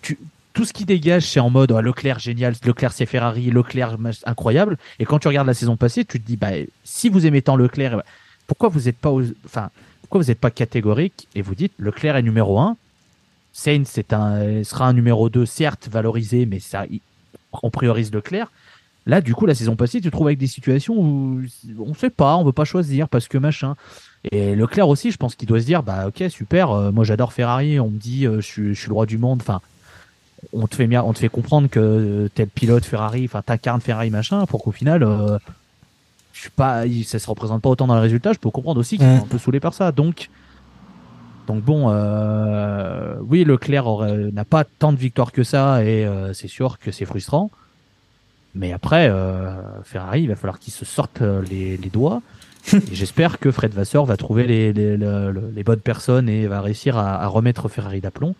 tu, 0.01 0.19
tout 0.53 0.65
ce 0.65 0.73
qui 0.73 0.85
dégage, 0.85 1.23
c'est 1.23 1.39
en 1.39 1.49
mode 1.49 1.71
oh, 1.71 1.81
Leclerc 1.81 2.19
génial, 2.19 2.53
Leclerc 2.63 2.93
c'est 2.93 3.05
Ferrari, 3.05 3.49
Leclerc 3.49 3.97
incroyable. 4.25 4.77
Et 4.99 5.05
quand 5.05 5.19
tu 5.19 5.27
regardes 5.27 5.47
la 5.47 5.53
saison 5.53 5.77
passée, 5.77 6.05
tu 6.05 6.19
te 6.19 6.25
dis 6.25 6.37
bah 6.37 6.51
si 6.83 7.09
vous 7.09 7.25
aimez 7.25 7.41
tant 7.41 7.55
Leclerc, 7.55 7.97
ben, 7.97 8.03
pourquoi 8.47 8.69
vous 8.69 8.81
n'êtes 8.81 8.97
pas, 8.97 9.11
enfin 9.45 9.69
pourquoi 10.01 10.21
vous 10.21 10.27
n'êtes 10.27 10.39
pas 10.39 10.51
catégorique 10.51 11.27
et 11.35 11.41
vous 11.41 11.55
dites 11.55 11.73
Leclerc 11.77 12.17
est 12.17 12.21
numéro 12.21 12.59
1 12.59 12.77
Sainz 13.51 13.87
c'est 13.91 14.13
un 14.13 14.63
sera 14.63 14.87
un 14.87 14.93
numéro 14.93 15.29
2 15.29 15.45
certes 15.45 15.89
valorisé, 15.91 16.45
mais 16.45 16.59
ça 16.59 16.85
on 17.61 17.69
priorise 17.69 18.11
Leclerc. 18.11 18.51
Là, 19.05 19.19
du 19.19 19.35
coup, 19.35 19.45
la 19.45 19.53
saison 19.53 19.75
passée, 19.75 19.99
tu 19.99 20.07
te 20.07 20.11
trouves 20.15 20.27
avec 20.27 20.39
des 20.39 20.47
situations 20.47 20.95
où 20.97 21.41
on 21.77 21.93
sait 21.93 22.09
pas, 22.09 22.37
on 22.37 22.43
veut 22.45 22.53
pas 22.53 22.63
choisir 22.63 23.09
parce 23.09 23.27
que 23.27 23.37
machin. 23.37 23.75
Et 24.31 24.55
Leclerc 24.55 24.87
aussi, 24.87 25.11
je 25.11 25.17
pense 25.17 25.35
qu'il 25.35 25.47
doit 25.47 25.59
se 25.59 25.65
dire, 25.65 25.83
bah 25.83 26.07
ok, 26.07 26.23
super, 26.29 26.71
euh, 26.71 26.91
moi 26.91 27.03
j'adore 27.03 27.33
Ferrari, 27.33 27.79
on 27.81 27.89
me 27.89 27.97
dit, 27.97 28.25
euh, 28.25 28.39
je 28.39 28.73
suis 28.73 28.87
le 28.87 28.93
roi 28.93 29.05
du 29.05 29.17
monde, 29.17 29.41
enfin, 29.41 29.59
on 30.51 30.67
te 30.67 30.75
fait 30.75 30.87
bien, 30.87 31.03
on 31.03 31.13
te 31.13 31.19
fait 31.19 31.29
comprendre 31.29 31.69
que 31.69 31.79
euh, 31.79 32.29
t'es 32.33 32.43
le 32.43 32.49
pilote 32.49 32.83
Ferrari, 32.85 33.23
enfin 33.25 33.41
t'incarnes 33.41 33.81
Ferrari 33.81 34.09
machin, 34.09 34.45
pour 34.45 34.63
qu'au 34.63 34.71
final, 34.71 35.03
euh, 35.03 35.37
je 36.33 36.41
suis 36.41 36.49
pas, 36.49 36.83
ça 37.05 37.19
se 37.19 37.27
représente 37.29 37.61
pas 37.61 37.69
autant 37.69 37.87
dans 37.87 37.95
le 37.95 38.01
résultat. 38.01 38.33
Je 38.33 38.39
peux 38.39 38.49
comprendre 38.49 38.79
aussi 38.79 38.97
qu'ils 38.97 39.05
sont 39.05 39.23
un 39.23 39.27
peu 39.27 39.37
saoulés 39.37 39.59
par 39.59 39.73
ça. 39.73 39.91
Donc, 39.91 40.29
donc 41.47 41.61
bon, 41.63 41.87
euh, 41.89 43.15
oui, 43.21 43.43
Leclerc 43.43 43.85
n'a 44.33 44.45
pas 44.45 44.63
tant 44.63 44.91
de 44.93 44.97
victoires 44.97 45.31
que 45.31 45.43
ça, 45.43 45.83
et 45.83 46.05
euh, 46.05 46.33
c'est 46.33 46.47
sûr 46.47 46.79
que 46.79 46.91
c'est 46.91 47.05
frustrant. 47.05 47.51
Mais 48.55 48.71
après, 48.71 49.09
euh, 49.09 49.61
Ferrari, 49.83 50.21
il 50.23 50.27
va 50.27 50.35
falloir 50.35 50.59
qu'il 50.59 50.73
se 50.73 50.85
sorte 50.85 51.21
euh, 51.21 51.41
les, 51.49 51.75
les 51.77 51.89
doigts. 51.89 52.21
j'espère 52.91 53.39
que 53.39 53.51
Fred 53.51 53.73
Vasseur 53.73 54.05
va 54.05 54.15
trouver 54.15 54.45
les, 54.47 54.71
les, 54.73 54.95
le- 54.95 55.31
le- 55.31 55.51
les 55.53 55.63
bonnes 55.63 55.79
personnes 55.81 56.29
et 56.29 56.47
va 56.47 56.61
réussir 56.61 56.97
à, 56.97 57.21
à 57.21 57.27
remettre 57.27 57.67
Ferrari 57.67 57.99
d'aplomb. 57.99 58.35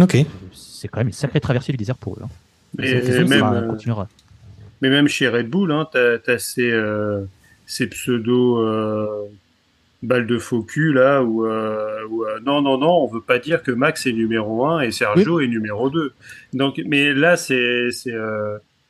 Ok. 0.00 0.16
C'est 0.52 0.88
quand 0.88 1.00
même 1.00 1.08
une 1.08 1.12
sacrée 1.12 1.40
traversée 1.40 1.72
du 1.72 1.78
désert 1.78 1.96
pour 1.96 2.14
eux. 2.14 2.22
hein. 2.24 2.28
Mais 2.78 2.94
même, 3.24 3.28
ça 3.28 3.52
euh, 3.52 3.68
continuera. 3.68 4.08
Mais 4.80 4.88
même 4.90 5.08
chez 5.08 5.28
Red 5.28 5.48
Bull, 5.48 5.72
hein, 5.72 5.86
t'as 5.92 6.16
as 6.26 6.38
ces, 6.38 6.70
euh, 6.70 7.22
ces 7.66 7.86
pseudo 7.88 8.58
euh, 8.64 9.06
balles 10.02 10.26
de 10.26 10.38
faux 10.38 10.62
cul 10.62 10.92
là 10.94 11.22
où, 11.22 11.44
euh, 11.44 12.06
où, 12.08 12.24
euh, 12.24 12.38
non 12.46 12.62
non 12.62 12.78
non, 12.78 12.90
on 13.02 13.06
veut 13.08 13.20
pas 13.20 13.38
dire 13.38 13.62
que 13.62 13.70
Max 13.72 14.06
est 14.06 14.12
numéro 14.12 14.64
1 14.66 14.80
et 14.80 14.90
Sergio 14.92 15.40
est 15.40 15.48
numéro 15.48 15.90
2. 15.90 16.12
Donc 16.54 16.80
mais 16.86 17.12
là 17.12 17.36
c'est 17.36 17.88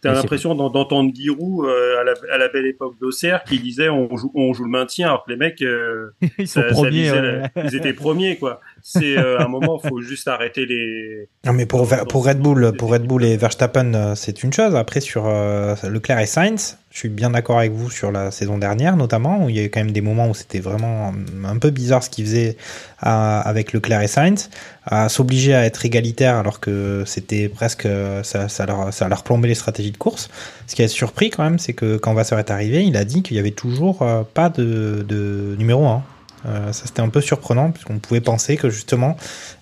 T'as 0.03 0.15
l'impression 0.15 0.55
d'en- 0.55 0.71
d'entendre 0.71 1.13
Giroud 1.15 1.67
euh, 1.67 2.01
à, 2.01 2.05
la, 2.05 2.15
à 2.33 2.39
la 2.39 2.49
belle 2.49 2.65
époque 2.65 2.95
d'Auxerre 3.03 3.45
qui 3.45 3.59
disait 3.59 3.91
on 3.91 4.17
joue, 4.17 4.33
on 4.35 4.55
joue 4.55 4.65
le 4.65 4.71
maintien 4.71 5.09
alors 5.09 5.25
que 5.27 5.31
les 5.31 5.37
mecs 5.37 5.61
euh, 5.61 6.09
Ils 6.39 6.49
sont 6.49 6.63
ça- 6.63 6.69
ça 6.69 6.75
premiers. 6.75 6.91
visait 6.91 7.21
ouais. 7.21 7.51
la- 7.55 7.65
ils 7.67 7.77
étaient 7.77 7.93
premiers 7.93 8.37
quoi. 8.39 8.63
C'est 8.83 9.19
euh, 9.19 9.39
un 9.39 9.49
moment 9.49 9.79
faut 9.79 10.01
juste 10.01 10.29
arrêter 10.29 10.67
les 10.67 11.29
Non, 11.45 11.53
mais 11.53 11.67
pour, 11.67 11.89
pour 12.09 12.27
Red 12.27 12.39
Bull, 12.41 12.73
pour 12.77 12.91
Red 12.93 13.03
Bull 13.03 13.25
et 13.25 13.37
Verstappen, 13.37 13.95
euh, 13.95 14.15
c'est 14.15 14.43
une 14.43 14.53
chose. 14.53 14.75
Après, 14.77 15.01
sur 15.01 15.25
euh, 15.27 15.75
Leclerc 15.89 16.21
et 16.21 16.27
Sainz, 16.27 16.79
je 16.91 16.99
suis 16.99 17.09
bien 17.09 17.31
d'accord 17.31 17.59
avec 17.59 17.73
vous 17.73 17.91
sur 17.91 18.11
la 18.11 18.31
saison 18.31 18.59
dernière, 18.59 18.97
notamment, 18.97 19.45
où 19.45 19.49
il 19.49 19.57
y 19.57 19.61
a 19.61 19.63
eu 19.63 19.71
quand 19.71 19.81
même 19.81 19.93
des 19.93 20.01
moments 20.01 20.29
où 20.29 20.35
c'était 20.35 20.59
vraiment 20.61 21.13
un 21.45 21.59
peu 21.59 21.71
bizarre 21.71 22.03
ce 22.03 22.11
qu'ils 22.11 22.25
faisaient 22.27 22.57
à- 22.99 23.41
avec 23.41 23.73
Leclerc 23.73 24.03
et 24.03 24.09
Sainz, 24.09 24.51
à 24.85 25.09
s'obliger 25.09 25.55
à 25.55 25.65
être 25.65 25.85
égalitaire 25.87 26.37
alors 26.37 26.59
que 26.59 27.05
c'était 27.07 27.49
presque, 27.49 27.87
ça, 28.25 28.49
ça, 28.49 28.67
leur, 28.67 28.93
ça 28.93 29.09
leur 29.09 29.23
plombait 29.23 29.49
les 29.49 29.55
stratégies 29.55 29.93
de 29.93 29.99
course. 29.99 30.31
Ce 30.67 30.75
qui 30.75 30.83
a 30.83 30.89
surpris 30.89 31.31
quand 31.31 31.45
même, 31.45 31.59
c'est 31.59 31.75
que 31.75 31.97
quand 31.97 32.13
Vasseur 32.15 32.39
est 32.39 32.51
arrivé, 32.51 32.85
il 32.85 32.97
a 32.97 33.05
dit 33.05 33.23
qu'il 33.23 33.37
y 33.37 33.41
avait 33.41 33.51
toujours 33.53 34.05
pas 34.35 34.49
de, 34.49 35.05
de 35.07 35.55
numéro 35.59 35.87
1. 35.87 36.03
Euh, 36.47 36.73
ça 36.73 36.87
c'était 36.87 37.03
un 37.03 37.09
peu 37.09 37.21
surprenant 37.21 37.71
puisqu'on 37.71 37.99
pouvait 37.99 38.21
penser 38.21 38.57
que 38.57 38.71
justement 38.71 39.17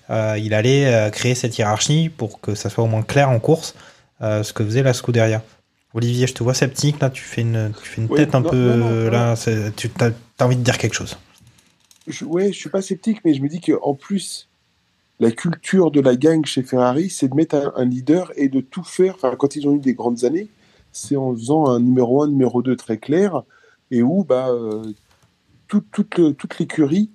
euh, 0.09 0.37
il 0.41 0.53
allait 0.53 0.85
euh, 0.85 1.09
créer 1.09 1.35
cette 1.35 1.57
hiérarchie 1.57 2.09
pour 2.09 2.39
que 2.39 2.55
ça 2.55 2.69
soit 2.69 2.83
au 2.83 2.87
moins 2.87 3.01
clair 3.01 3.29
en 3.29 3.39
course 3.39 3.75
ce 4.21 4.51
que 4.51 4.65
faisait 4.65 4.83
la 4.83 4.91
Scuderia. 4.91 5.41
Olivier, 5.93 6.27
je 6.27 6.33
te 6.33 6.43
vois 6.43 6.53
sceptique 6.53 6.99
là, 6.99 7.09
tu 7.09 7.23
fais 7.23 7.39
une, 7.39 7.71
tu 7.81 7.87
fais 7.87 8.01
une 8.01 8.09
tête 8.09 8.35
un 8.35 8.41
non, 8.41 8.49
peu 8.49 8.57
non, 8.57 8.77
non, 8.77 9.03
non. 9.05 9.09
là, 9.09 9.35
tu 9.77 9.89
as, 10.01 10.43
envie 10.43 10.57
de 10.57 10.61
dire 10.61 10.77
quelque 10.77 10.93
chose. 10.93 11.17
je, 12.05 12.25
ouais, 12.25 12.51
je 12.51 12.57
suis 12.57 12.69
pas 12.69 12.81
sceptique, 12.81 13.21
mais 13.23 13.33
je 13.33 13.41
me 13.41 13.47
dis 13.47 13.61
qu'en 13.61 13.93
plus, 13.93 14.49
la 15.21 15.31
culture 15.31 15.89
de 15.89 16.01
la 16.01 16.17
gang 16.17 16.45
chez 16.45 16.63
Ferrari, 16.63 17.09
c'est 17.09 17.29
de 17.29 17.33
mettre 17.33 17.55
un, 17.55 17.71
un 17.77 17.85
leader 17.85 18.33
et 18.35 18.49
de 18.49 18.59
tout 18.59 18.83
faire. 18.83 19.15
Enfin, 19.15 19.33
quand 19.39 19.55
ils 19.55 19.69
ont 19.69 19.75
eu 19.77 19.79
des 19.79 19.93
grandes 19.93 20.25
années, 20.25 20.49
c'est 20.91 21.15
en 21.15 21.33
faisant 21.33 21.67
un 21.67 21.79
numéro 21.79 22.21
1, 22.21 22.27
numéro 22.27 22.61
2 22.61 22.75
très 22.75 22.97
clair, 22.97 23.43
et 23.89 24.03
où 24.03 24.25
bah, 24.25 24.49
tout- 25.69 25.85
toute, 25.93 26.17
le- 26.17 26.33
toute 26.33 26.59
l'écurie 26.59 27.09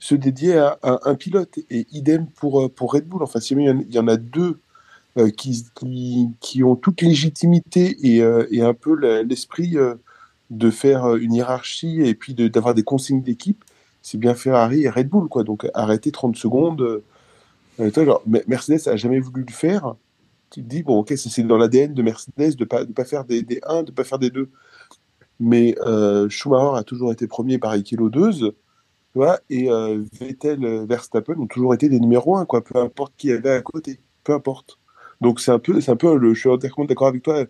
se 0.00 0.16
dédiait 0.16 0.58
à, 0.58 0.78
un 1.04 1.14
pilote. 1.14 1.58
Et 1.70 1.86
idem 1.92 2.26
pour, 2.26 2.62
euh, 2.62 2.68
pour 2.68 2.92
Red 2.92 3.06
Bull. 3.06 3.22
Enfin, 3.22 3.38
si 3.40 3.54
il 3.54 3.60
y 3.62 3.70
en- 3.70 3.80
il 3.88 3.94
y 3.94 3.98
en 4.00 4.08
a 4.08 4.16
deux 4.16 4.58
euh, 5.18 5.30
qui, 5.30 5.66
qui, 5.74 6.28
qui 6.40 6.62
ont 6.64 6.76
toute 6.76 7.00
légitimité 7.02 7.96
et, 8.02 8.22
euh, 8.22 8.46
et 8.50 8.62
un 8.62 8.74
peu 8.74 8.94
l'esprit 9.22 9.76
euh, 9.76 9.94
de 10.50 10.70
faire 10.70 11.04
euh, 11.06 11.16
une 11.18 11.34
hiérarchie 11.34 12.02
et 12.02 12.14
puis 12.14 12.34
de- 12.34 12.48
d'avoir 12.48 12.74
des 12.74 12.84
consignes 12.84 13.22
d'équipe, 13.22 13.64
c'est 14.02 14.18
bien 14.18 14.34
Ferrari 14.34 14.84
et 14.84 14.90
Red 14.90 15.08
Bull, 15.08 15.28
quoi. 15.28 15.44
Donc 15.44 15.66
arrêter 15.74 16.12
30 16.12 16.36
secondes. 16.36 16.80
euh, 16.82 17.04
euh, 17.80 17.90
Mercedes 18.46 18.88
a 18.88 18.96
jamais 18.96 19.20
voulu 19.20 19.44
le 19.46 19.52
faire. 19.52 19.94
Tu 20.50 20.62
te 20.62 20.68
dis, 20.68 20.82
bon, 20.82 20.98
ok, 21.00 21.12
c'est 21.16 21.42
dans 21.42 21.58
l'ADN 21.58 21.92
de 21.94 22.02
Mercedes 22.02 22.56
de 22.56 22.64
pas, 22.64 22.84
de 22.84 22.92
pas 22.92 23.04
faire 23.04 23.24
des, 23.24 23.42
des 23.42 23.60
1, 23.66 23.82
de 23.82 23.92
pas 23.92 24.04
faire 24.04 24.18
des 24.18 24.30
2. 24.30 24.48
Mais 25.40 25.76
euh, 25.86 26.28
Schumacher 26.28 26.78
a 26.78 26.82
toujours 26.84 27.12
été 27.12 27.26
premier 27.28 27.58
par 27.58 27.70
Barrichello 27.70 28.10
2, 28.10 28.32
tu 28.32 28.52
vois, 29.14 29.40
et 29.50 29.70
euh, 29.70 30.02
Vettel, 30.20 30.64
euh, 30.64 30.84
Verstappen 30.86 31.34
ont 31.38 31.46
toujours 31.46 31.74
été 31.74 31.88
des 31.88 32.00
numéros 32.00 32.36
1, 32.36 32.46
quoi, 32.46 32.62
peu 32.64 32.78
importe 32.78 33.14
qui 33.16 33.32
avait 33.32 33.50
à 33.52 33.62
côté, 33.62 34.00
peu 34.24 34.32
importe. 34.34 34.78
Donc 35.20 35.40
c'est 35.40 35.52
un 35.52 35.58
peu, 35.58 35.80
c'est 35.80 35.90
un 35.92 35.96
peu 35.96 36.16
le, 36.16 36.34
je 36.34 36.40
suis 36.40 36.48
entièrement 36.50 36.84
d'accord 36.86 37.08
avec 37.08 37.22
toi. 37.22 37.44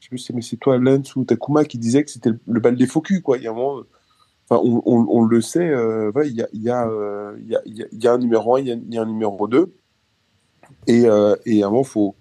Je 0.00 0.06
sais 0.06 0.08
plus, 0.10 0.18
si 0.18 0.32
c'est- 0.42 0.56
toi, 0.56 0.78
Lance 0.78 1.14
ou 1.16 1.24
Takuma, 1.24 1.64
qui 1.64 1.78
disait 1.78 2.04
que 2.04 2.10
c'était 2.10 2.30
le, 2.30 2.40
le 2.46 2.60
bal 2.60 2.76
des 2.76 2.86
faux 2.86 3.00
culs, 3.02 3.22
quoi. 3.22 3.36
Il 3.38 3.44
y 3.44 3.48
a 3.48 3.50
un 3.50 3.54
moment, 3.54 3.82
Enfin, 4.50 4.62
on, 4.64 4.82
on- 4.86 5.06
on 5.10 5.24
le 5.24 5.40
sait, 5.40 5.68
euh, 5.70 6.10
ouais, 6.12 6.28
il 6.28 6.36
y, 6.36 6.42
a, 6.42 6.48
il 6.52 6.62
y, 6.62 6.70
a, 6.70 6.86
euh, 6.88 7.36
il 7.40 7.48
y, 7.48 7.56
a, 7.56 7.62
il 7.66 7.76
y 7.78 7.82
a- 7.82 7.86
il 7.92 8.08
un 8.08 8.18
numéro 8.18 8.56
1, 8.56 8.60
il 8.60 8.68
y 8.68 8.72
il 8.72 8.94
y 8.94 8.98
a 8.98 9.02
un 9.02 9.06
numéro 9.06 9.48
2. 9.48 9.74
Et, 10.86 11.06
euh, 11.06 11.36
et 11.46 11.62
à 11.62 11.66
un 11.66 11.70
moment, 11.70 11.82
il 11.82 11.86
faut, 11.88 12.16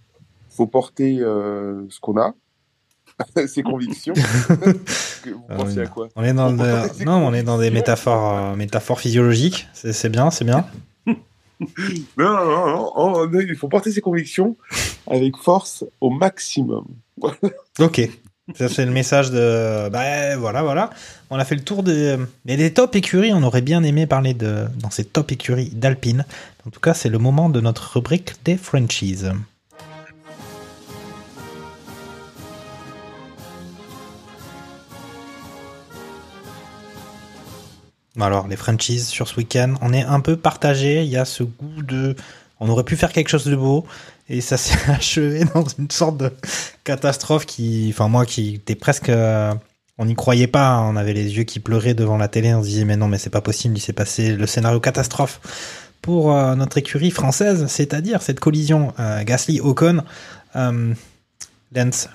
faut 0.50 0.68
porter 0.68 1.20
ce 1.90 2.00
qu'on 2.00 2.18
a, 2.18 2.34
ses 3.48 3.64
convictions. 3.64 4.14
Vous 5.26 5.42
Ah, 5.50 5.56
pensez 5.56 5.78
oui. 5.80 5.84
à 5.84 5.88
quoi? 5.88 6.08
On 6.16 6.24
est 6.24 6.34
dans, 6.34 6.52
de- 6.52 7.04
non, 7.06 7.26
on 7.28 7.34
est 7.34 7.44
dans 7.44 7.58
des 7.58 7.72
métaphores, 7.72 8.38
euh, 8.38 8.56
métaphores 8.56 9.00
physiologiques. 9.00 9.68
C'est 9.74 10.10
bien, 10.10 10.32
c'est 10.32 10.46
bien. 10.46 10.66
Non, 12.18 12.46
non, 12.46 12.68
non, 12.68 12.92
oh, 12.96 13.28
non, 13.30 13.40
il 13.42 13.54
faut 13.58 13.68
porter 13.68 13.92
ses 13.92 14.00
convictions 14.00 14.56
avec 15.10 15.36
force 15.36 15.84
au 16.00 16.10
maximum. 16.10 16.86
Ok. 17.80 18.10
Ça, 18.56 18.70
c'est 18.70 18.86
le 18.86 18.92
message 18.92 19.30
de. 19.30 19.90
Bah 19.90 20.38
voilà, 20.38 20.64
voilà. 20.64 20.90
On 21.30 21.38
a 21.38 21.44
fait 21.44 21.56
le 21.56 21.62
tour 21.64 21.84
des, 21.84 22.16
mais 22.46 22.56
des 22.56 22.74
top 22.74 22.96
écuries. 22.96 23.34
On 23.34 23.44
aurait 23.44 23.62
bien 23.62 23.84
aimé 23.84 24.08
parler 24.08 24.34
de 24.34 24.66
dans 24.80 24.90
ces 24.90 25.04
top 25.04 25.32
écuries 25.34 25.70
d'Alpine. 25.74 26.26
En 26.66 26.70
tout 26.70 26.80
cas, 26.80 26.94
c'est 26.94 27.10
le 27.10 27.18
moment 27.20 27.50
de 27.50 27.60
notre 27.60 27.92
rubrique 27.96 28.36
des 28.46 28.56
franchises. 28.56 29.32
Alors, 38.18 38.48
les 38.48 38.56
franchises 38.56 39.08
sur 39.08 39.28
ce 39.28 39.36
week-end, 39.36 39.76
on 39.82 39.94
est 39.94 40.04
un 40.04 40.20
peu 40.20 40.36
partagé. 40.36 41.04
Il 41.04 41.10
y 41.10 41.18
a 41.18 41.26
ce 41.26 41.44
goût 41.44 41.84
de. 41.84 42.16
On 42.60 42.68
aurait 42.70 42.84
pu 42.84 42.96
faire 42.98 43.14
quelque 43.14 43.30
chose 43.30 43.46
de 43.46 43.56
beau. 43.56 43.86
Et 44.30 44.42
ça 44.42 44.58
s'est 44.58 44.92
achevé 44.92 45.44
dans 45.54 45.66
une 45.78 45.92
sorte 45.92 46.18
de 46.18 46.32
catastrophe 46.84 47.46
qui. 47.46 47.90
Enfin, 47.94 48.08
moi 48.08 48.26
qui 48.26 48.56
était 48.56 48.76
presque. 48.76 49.10
euh, 49.10 49.54
on 49.98 50.06
n'y 50.06 50.16
croyait 50.16 50.48
pas. 50.48 50.80
On 50.82 50.96
avait 50.96 51.14
les 51.14 51.38
yeux 51.38 51.44
qui 51.44 51.60
pleuraient 51.60 51.94
devant 51.94 52.18
la 52.18 52.28
télé. 52.28 52.54
On 52.54 52.64
se 52.64 52.68
disait, 52.68 52.86
mais 52.86 52.98
non, 52.98 53.08
mais 53.08 53.18
c'est 53.18 53.30
pas 53.30 53.42
possible. 53.42 53.78
Il 53.78 53.82
s'est 53.82 53.94
passé 53.94 54.36
le 54.36 54.48
scénario 54.48 54.80
catastrophe 54.80 55.40
pour 56.02 56.34
euh, 56.34 56.56
notre 56.56 56.78
écurie 56.78 57.12
française, 57.12 57.68
c'est-à-dire 57.68 58.22
cette 58.22 58.40
collision 58.40 58.94
euh, 59.00 59.24
Gasly-Ocon. 59.24 60.04
Lance, 61.76 62.10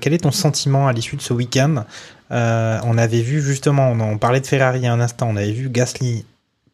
quel 0.00 0.14
est 0.14 0.24
ton 0.24 0.32
sentiment 0.32 0.88
à 0.88 0.92
l'issue 0.92 1.14
de 1.14 1.22
ce 1.22 1.32
week-end? 1.32 1.84
Euh, 2.30 2.80
On 2.84 2.98
avait 2.98 3.22
vu 3.22 3.40
justement, 3.40 3.90
on, 3.90 4.18
parlait 4.18 4.40
de 4.40 4.46
Ferrari 4.46 4.86
un 4.86 5.00
instant, 5.00 5.28
on 5.30 5.36
avait 5.36 5.52
vu 5.52 5.68
Gasly 5.68 6.24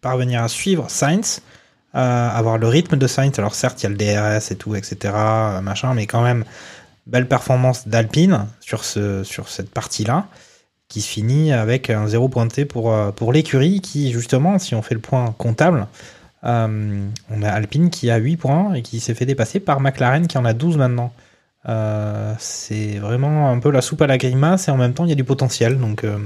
parvenir 0.00 0.42
à 0.42 0.48
suivre 0.48 0.90
Sainz, 0.90 1.42
euh, 1.94 2.28
avoir 2.30 2.58
le 2.58 2.68
rythme 2.68 2.96
de 2.96 3.06
Sainz. 3.06 3.38
Alors 3.38 3.54
certes, 3.54 3.82
il 3.82 3.84
y 3.84 3.86
a 3.86 3.90
le 3.90 3.96
DRS 3.96 4.50
et 4.50 4.56
tout, 4.56 4.74
etc., 4.74 5.14
euh, 5.14 5.60
machin, 5.60 5.94
mais 5.94 6.06
quand 6.06 6.22
même, 6.22 6.44
belle 7.06 7.28
performance 7.28 7.88
d'Alpine 7.88 8.46
sur, 8.60 8.84
ce, 8.84 9.24
sur 9.24 9.48
cette 9.48 9.70
partie-là, 9.70 10.26
qui 10.88 11.02
finit 11.02 11.52
avec 11.52 11.90
un 11.90 12.06
zéro 12.06 12.28
pointé 12.28 12.64
pour, 12.64 12.94
pour 13.14 13.32
l'écurie, 13.32 13.80
qui 13.80 14.12
justement, 14.12 14.58
si 14.58 14.74
on 14.74 14.82
fait 14.82 14.94
le 14.94 15.00
point 15.00 15.34
comptable, 15.38 15.86
on 16.44 17.42
a 17.42 17.48
Alpine 17.48 17.88
qui 17.88 18.10
a 18.10 18.16
8 18.16 18.36
points 18.36 18.74
et 18.74 18.82
qui 18.82 19.00
s'est 19.00 19.14
fait 19.14 19.26
dépasser 19.26 19.60
par 19.60 19.80
McLaren 19.80 20.26
qui 20.26 20.38
en 20.38 20.44
a 20.44 20.52
12 20.52 20.76
maintenant. 20.76 21.12
Euh, 21.68 22.34
c'est 22.38 22.98
vraiment 22.98 23.50
un 23.50 23.60
peu 23.60 23.70
la 23.70 23.82
soupe 23.82 24.02
à 24.02 24.08
la 24.08 24.18
grimace 24.18 24.66
et 24.66 24.72
en 24.72 24.76
même 24.76 24.94
temps 24.94 25.04
il 25.04 25.10
y 25.10 25.12
a 25.12 25.16
du 25.16 25.24
potentiel, 25.24 25.78
donc 25.78 26.02
euh, 26.02 26.18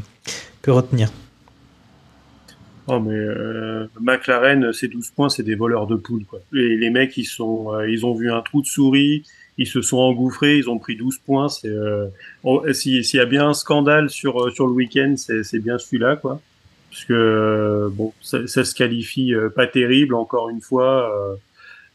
que 0.62 0.70
retenir 0.70 1.10
Oh 2.86 3.00
mais 3.00 3.14
euh, 3.14 3.86
McLaren, 4.00 4.72
ces 4.72 4.88
12 4.88 5.10
points, 5.10 5.28
c'est 5.28 5.42
des 5.42 5.56
voleurs 5.56 5.86
de 5.86 5.96
poules 5.96 6.24
quoi. 6.24 6.40
Les, 6.52 6.88
mecs, 6.88 7.16
ils 7.16 7.24
sont, 7.24 7.72
ils 7.86 8.06
ont 8.06 8.14
vu 8.14 8.30
un 8.30 8.40
trou 8.40 8.62
de 8.62 8.66
souris, 8.66 9.24
ils 9.58 9.66
se 9.66 9.82
sont 9.82 9.98
engouffrés, 9.98 10.56
ils 10.56 10.70
ont 10.70 10.78
pris 10.78 10.96
12 10.96 11.18
points. 11.18 11.48
C'est, 11.48 11.74
s'il 12.72 13.02
y 13.02 13.18
a 13.18 13.26
bien 13.26 13.48
un 13.48 13.54
scandale 13.54 14.08
sur 14.08 14.52
sur 14.52 14.68
le 14.68 14.72
week-end, 14.72 15.16
c'est 15.16 15.58
bien 15.58 15.78
celui-là 15.78 16.14
quoi. 16.14 16.40
Parce 16.90 17.04
que 17.04 17.90
bon, 17.92 18.12
ça, 18.22 18.46
ça 18.46 18.64
se 18.64 18.74
qualifie 18.74 19.34
pas 19.56 19.66
terrible 19.66 20.14
encore 20.14 20.48
une 20.48 20.60
fois. 20.60 21.12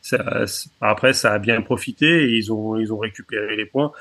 Ça, 0.02 0.46
après, 0.82 1.14
ça 1.14 1.34
a 1.34 1.40
bien 1.40 1.62
profité 1.62 2.30
ils 2.38 2.52
ont 2.52 2.78
ils 2.78 2.92
ont 2.94 2.98
récupéré 2.98 3.56
les 3.56 3.66
points. 3.66 3.92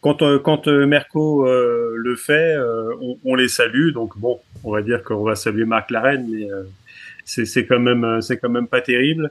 Quand 0.00 0.22
euh, 0.22 0.38
quand 0.38 0.68
euh, 0.68 0.86
Merco 0.86 1.46
euh, 1.46 1.94
le 1.96 2.14
fait, 2.16 2.54
euh, 2.56 2.94
on, 3.00 3.18
on 3.24 3.34
les 3.34 3.48
salue. 3.48 3.90
Donc 3.92 4.16
bon, 4.18 4.40
on 4.64 4.70
va 4.72 4.82
dire 4.82 5.02
qu'on 5.02 5.24
va 5.24 5.34
saluer 5.34 5.64
McLaren, 5.64 6.24
mais 6.30 6.50
euh, 6.50 6.62
c'est 7.24 7.66
quand 7.66 7.80
même 7.80 8.04
euh, 8.04 8.20
c'est 8.20 8.38
quand 8.38 8.48
même 8.48 8.68
pas 8.68 8.80
terrible. 8.80 9.30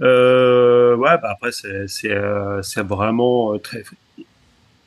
Ouais, 0.00 0.96
bah 1.22 1.30
après 1.30 1.52
c'est 1.52 1.86
c'est 1.88 2.82
vraiment 2.82 3.58
très 3.58 3.84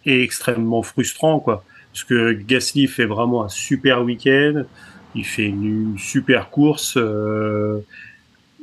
et 0.06 0.24
extrêmement 0.24 0.84
frustrant 0.84 1.40
quoi, 1.40 1.64
parce 1.94 2.04
que 2.04 2.32
Gasly 2.34 2.88
fait 2.88 3.06
vraiment 3.06 3.44
un 3.46 3.50
super 3.50 4.04
week-end. 4.04 4.64
Il 5.16 5.26
fait 5.26 5.46
une, 5.46 5.92
une 5.94 5.98
super 5.98 6.50
course. 6.50 6.98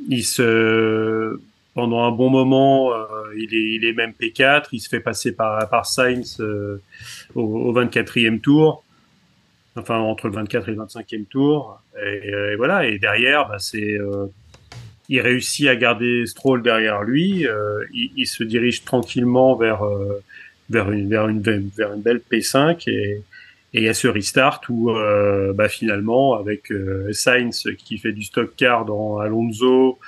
il 0.07 0.23
se 0.25 1.39
pendant 1.73 2.03
un 2.03 2.11
bon 2.11 2.29
moment, 2.29 2.93
euh, 2.93 3.05
il 3.37 3.53
est 3.53 3.73
il 3.75 3.85
est 3.85 3.93
même 3.93 4.13
P4. 4.19 4.67
Il 4.71 4.79
se 4.79 4.89
fait 4.89 4.99
passer 4.99 5.33
par 5.33 5.69
par 5.69 5.85
Sainz 5.85 6.39
euh, 6.39 6.81
au, 7.35 7.41
au 7.41 7.73
24e 7.73 8.39
tour 8.41 8.83
enfin 9.75 9.97
entre 9.97 10.27
le 10.27 10.33
24 10.33 10.69
et 10.69 10.71
le 10.73 10.77
25e 10.83 11.25
tour 11.25 11.81
et, 11.97 12.33
euh, 12.33 12.53
et 12.53 12.55
voilà 12.55 12.85
et 12.85 12.99
derrière 12.99 13.47
bah, 13.47 13.59
c'est 13.59 13.93
euh, 13.93 14.25
il 15.09 15.21
réussit 15.21 15.67
à 15.67 15.75
garder 15.75 16.25
Stroll 16.27 16.61
derrière 16.61 17.03
lui. 17.03 17.47
euh, 17.47 17.83
il, 17.93 18.11
il 18.15 18.27
se 18.27 18.43
dirige 18.43 18.83
tranquillement 18.83 19.55
vers 19.55 19.83
euh, 19.83 20.21
vers 20.69 20.91
une 20.91 21.09
vers 21.09 21.27
une 21.27 21.41
vers 21.41 21.93
une 21.93 22.01
belle 22.01 22.21
P5 22.31 22.89
et 22.89 23.21
et 23.71 23.81
il 23.81 23.83
y 23.83 23.87
a 23.87 23.93
ce 23.93 24.07
restart 24.07 24.61
où 24.69 24.91
bah, 25.53 25.69
finalement 25.69 26.33
avec 26.33 26.73
Sainz 27.11 27.67
qui 27.77 27.99
fait 27.99 28.13
du 28.13 28.23
stock 28.23 28.53
car 28.57 28.83
dans 28.83 29.19
Alonso, 29.19 29.99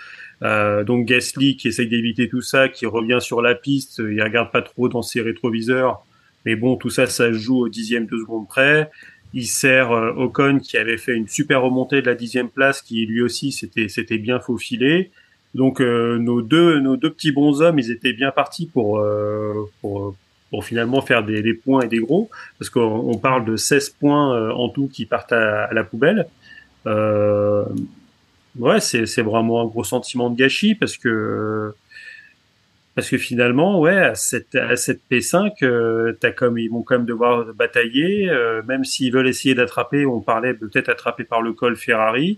euh, 0.44 0.84
donc 0.84 1.06
Gasly 1.06 1.58
qui 1.58 1.68
essaye 1.68 1.88
d'éviter 1.88 2.30
tout 2.30 2.42
ça, 2.42 2.70
qui 2.70 2.86
revient 2.86 3.20
sur 3.22 3.42
la 3.42 3.56
piste, 3.56 4.00
il 4.00 4.22
regarde 4.22 4.52
pas 4.52 4.62
trop 4.62 4.90
dans 4.90 5.02
ses 5.02 5.22
rétroviseurs, 5.22 6.06
mais 6.46 6.56
bon 6.56 6.76
tout 6.76 6.90
ça 6.90 7.06
ça 7.06 7.28
se 7.28 7.34
joue 7.34 7.60
au 7.60 7.70
dixième 7.70 8.06
de 8.06 8.18
seconde 8.18 8.48
près. 8.48 8.90
Il 9.34 9.48
sert 9.48 9.92
euh, 9.92 10.12
Ocon 10.14 10.60
qui 10.60 10.78
avait 10.78 10.98
fait 10.98 11.16
une 11.16 11.28
super 11.28 11.62
remontée 11.62 12.02
de 12.02 12.08
la 12.08 12.16
dixième 12.16 12.50
place, 12.50 12.82
qui 12.82 13.06
lui 13.06 13.22
aussi 13.22 13.52
s'était 13.52 13.88
s'était 13.88 14.18
bien 14.18 14.40
faufilé. 14.40 15.12
Donc 15.56 15.82
euh, 15.82 16.18
nos 16.18 16.42
deux 16.42 16.80
nos 16.80 16.98
deux 16.98 17.12
petits 17.12 17.32
bonshommes, 17.32 17.80
ils 17.80 17.92
étaient 17.92 18.14
bien 18.14 18.32
partis 18.32 18.66
pour 18.66 19.00
euh, 19.00 19.70
pour 19.82 20.16
pour 20.52 20.66
finalement 20.66 21.02
faire 21.02 21.24
des, 21.24 21.42
des 21.42 21.54
points 21.54 21.82
et 21.82 21.88
des 21.88 22.00
gros, 22.00 22.30
parce 22.60 22.70
qu'on 22.70 22.82
on 22.82 23.18
parle 23.18 23.46
de 23.46 23.56
16 23.56 23.92
points 23.92 24.36
euh, 24.36 24.52
en 24.52 24.70
tout 24.70 24.90
qui 24.90 25.06
partent 25.06 25.32
à, 25.32 25.64
à 25.64 25.74
la 25.74 25.84
poubelle. 25.84 26.28
Euh, 26.86 27.64
ouais, 28.60 28.80
c'est 28.80 29.22
vraiment 29.22 29.62
un 29.62 29.66
gros 29.66 29.84
sentiment 29.84 30.30
de 30.30 30.38
gâchis 30.38 30.76
parce 30.76 30.98
que 30.98 31.74
parce 32.94 33.10
que 33.10 33.18
finalement, 33.18 33.80
ouais, 33.80 33.96
à 33.96 34.16
cette, 34.16 34.54
à 34.54 34.76
cette 34.76 35.00
P5, 35.10 35.64
euh, 35.64 36.12
t'as 36.20 36.32
comme 36.32 36.58
ils 36.58 36.70
vont 36.70 36.82
quand 36.82 36.98
même 36.98 37.06
devoir 37.06 37.54
batailler, 37.54 38.30
euh, 38.30 38.62
même 38.68 38.84
s'ils 38.84 39.14
veulent 39.14 39.30
essayer 39.30 39.56
d'attraper. 39.56 40.06
On 40.06 40.20
parlait 40.20 40.54
peut-être 40.54 40.90
attraper 40.90 41.24
par 41.24 41.42
le 41.42 41.54
col 41.54 41.78
Ferrari. 41.78 42.38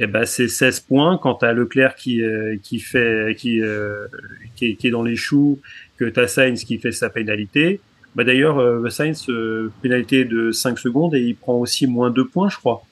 Et 0.00 0.06
ben 0.06 0.24
c'est 0.24 0.48
16 0.48 0.80
points 0.80 1.18
quand 1.18 1.34
t'as 1.34 1.52
Leclerc 1.52 1.94
qui 1.94 2.22
euh, 2.22 2.56
qui 2.62 2.80
fait 2.80 3.36
qui, 3.38 3.62
euh, 3.62 4.08
qui 4.56 4.66
est, 4.70 4.74
qui 4.74 4.88
est 4.88 4.90
dans 4.90 5.04
les 5.04 5.14
choux, 5.14 5.60
que 5.96 6.04
t'as 6.04 6.26
Sainz 6.26 6.64
qui 6.64 6.78
fait 6.78 6.90
sa 6.92 7.10
pénalité. 7.10 7.80
Bah 8.16 8.24
d'ailleurs 8.24 8.58
euh, 8.58 8.88
Sainz 8.90 9.28
euh, 9.28 9.70
pénalité 9.82 10.24
de 10.24 10.50
5 10.50 10.78
secondes 10.78 11.14
et 11.14 11.20
il 11.20 11.36
prend 11.36 11.54
aussi 11.54 11.86
moins 11.86 12.10
2 12.10 12.26
points, 12.26 12.48
je 12.48 12.56
crois. 12.56 12.84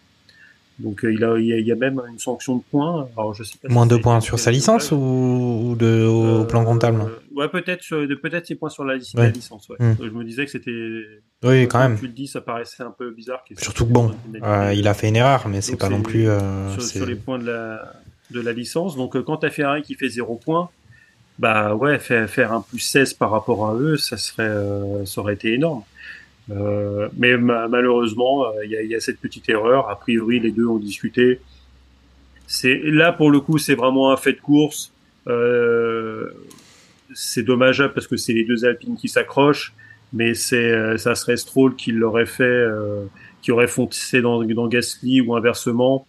Donc 0.83 1.05
euh, 1.05 1.13
il 1.13 1.23
a 1.25 1.39
il 1.39 1.67
y 1.67 1.73
a, 1.73 1.75
même 1.77 2.01
une 2.11 2.19
sanction 2.19 2.57
de 2.57 2.63
points. 2.71 3.09
Alors 3.17 3.33
je 3.35 3.43
sais 3.45 3.57
pas. 3.63 3.69
si 3.69 3.75
Moins 3.75 3.85
a 3.89 3.93
été 3.95 4.01
points 4.01 4.21
sur 4.21 4.39
sa 4.39 4.51
licence 4.51 4.91
ou, 4.93 4.97
ou 4.97 5.77
de, 5.77 6.05
au 6.05 6.43
Euh, 6.43 6.45
plan 6.45 6.65
comptable 6.65 7.01
euh, 7.03 7.19
Ouais, 7.35 7.49
peut-être 7.49 7.83
de- 7.95 8.15
peut-être 8.15 8.47
ses 8.47 8.55
points 8.57 8.69
sur 8.69 8.85
la, 8.85 8.95
Ouais. 9.15 9.31
licence. 9.31 9.69
Ouais. 9.69 9.77
Hmm. 9.79 9.93
Euh, 10.01 10.05
Je 10.07 10.11
me 10.11 10.25
disais 10.25 10.45
que 10.45 10.51
c'était. 10.51 11.03
Oui, 11.45 11.67
quand 11.69 11.79
même. 11.79 11.99
Tu 11.99 12.07
le 12.07 12.13
dis, 12.13 12.27
ça 12.27 12.41
paraissait 12.41 12.83
un 12.83 12.91
peu 12.91 13.11
bizarre. 13.11 13.43
Surtout 13.59 13.87
que 13.87 13.93
bon, 13.93 14.13
euh, 14.43 14.73
il 14.75 14.87
a 14.89 14.95
fait 14.95 15.09
une 15.09 15.17
erreur, 15.17 15.49
mais 15.49 15.61
c'est 15.61 15.77
pas 15.77 15.89
non 15.89 16.03
plus. 16.03 16.29
euh, 16.29 16.79
sur, 16.79 17.07
les 17.07 17.15
points 17.17 17.39
de 17.39 17.47
la 17.47 17.93
de 18.31 18.41
la 18.41 18.53
licence. 18.53 18.97
Donc 18.97 19.15
euh, 19.17 19.23
quand 19.23 19.37
t'as 19.39 19.51
Ferrari 19.51 19.83
qui 19.83 19.95
fait 19.95 20.09
0 20.09 20.37
points, 20.37 20.69
bah 21.39 21.75
ouais, 21.75 21.99
faire, 21.99 22.29
faire 22.29 22.53
un 22.53 22.61
plus 22.63 22.79
16 22.79 23.15
par 23.15 23.31
rapport 23.31 23.69
à 23.69 23.75
eux, 23.75 23.97
ça 23.97 24.17
serait 24.17 24.43
euh, 24.49 25.05
ça 25.07 25.21
aurait 25.21 25.35
été 25.35 25.53
énorme. 25.55 25.83
Euh, 26.51 27.09
mais 27.17 27.37
ma- 27.37 27.69
malheureusement, 27.69 28.47
euh, 28.47 28.65
il 28.65 28.71
y, 28.73 28.89
y 28.89 28.95
a 28.95 29.01
cette 29.01 29.21
petite 29.21 29.49
erreur. 29.49 29.89
A 29.89 29.99
priori, 29.99 30.41
les 30.41 30.51
deux 30.51 30.67
ont 30.67 30.79
discuté. 30.79 31.41
C'est 32.47 32.81
là 32.85 33.13
pour 33.13 33.31
le 33.31 33.41
coup, 33.41 33.59
c'est 33.59 33.75
vraiment 33.75 34.13
un 34.13 34.17
fait 34.17 34.33
de 34.35 34.41
course. 34.41 34.93
Euh, 35.29 36.31
c'est 37.15 37.43
dommageable 37.43 37.95
parce 37.95 38.07
que 38.07 38.17
c'est 38.17 38.33
les 38.33 38.45
deux 38.45 38.65
Alpines 38.65 38.97
qui 38.97 39.09
s'accrochent, 39.09 39.73
mais 40.13 40.35
c'est 40.35 40.57
euh, 40.73 40.97
ça 40.97 41.15
serait 41.15 41.37
Stroll 41.37 41.77
qui 41.77 41.93
l'aurait 41.93 42.27
fait, 42.27 42.67
qui 43.41 43.53
aurait 43.53 43.69
foncé 43.69 44.21
dans, 44.21 44.43
dans 44.43 44.67
Gasly 44.67 45.21
ou 45.21 45.35
inversement. 45.37 46.07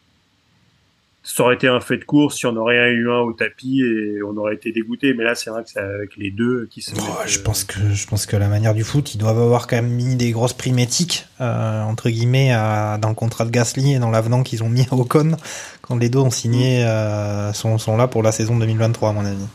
Ça 1.26 1.44
aurait 1.44 1.56
été 1.56 1.70
un 1.70 1.80
fait 1.80 1.98
de 1.98 2.04
course, 2.04 2.36
si 2.36 2.46
on 2.46 2.56
aurait 2.58 2.92
eu 2.92 3.10
un 3.10 3.20
au 3.20 3.32
tapis 3.32 3.82
et 3.82 4.22
on 4.24 4.36
aurait 4.36 4.56
été 4.56 4.74
dégoûté. 4.74 5.14
Mais 5.14 5.24
là, 5.24 5.36
c'est 5.36 5.50
vrai 5.50 5.64
que 5.64 5.70
c'est 5.70 5.80
avec 5.80 6.18
les 6.18 6.32
deux 6.32 6.68
qui 6.70 6.82
se. 6.82 6.92
Oh, 6.92 6.96
mettent, 6.98 7.30
je 7.30 7.40
euh, 7.40 7.44
pense 7.44 7.64
que 7.64 7.80
je 7.94 8.08
pense 8.08 8.26
que 8.26 8.36
la 8.36 8.50
manière 8.50 8.74
du 8.74 8.84
foot, 8.84 9.16
ils 9.16 9.20
doivent 9.20 9.40
avoir 9.40 9.68
quand 9.68 9.78
même 9.78 9.88
mis 9.90 10.18
des 10.18 10.32
grosses 10.32 10.52
primes 10.52 10.80
éthiques 10.80 11.26
euh, 11.40 11.82
entre 11.84 12.10
guillemets 12.10 12.52
à- 12.52 12.98
dans 13.02 13.08
le 13.08 13.16
contrat 13.16 13.46
de 13.46 13.52
Gasly 13.52 13.94
et 13.94 14.00
dans 14.00 14.12
l'avenant 14.12 14.44
qu'ils 14.44 14.64
ont 14.64 14.70
mis 14.70 14.86
à 14.92 14.94
Ocon 14.96 15.38
quand 15.82 15.96
les 15.96 16.10
deux 16.10 16.20
ont 16.20 16.30
signé 16.30 16.84
euh, 16.84 17.54
sont, 17.54 17.78
sont 17.78 17.96
là 17.96 18.08
pour 18.08 18.22
la 18.22 18.34
saison 18.34 18.58
2023 18.58 19.10
à 19.10 19.14
mon 19.14 19.26
avis. 19.26 19.48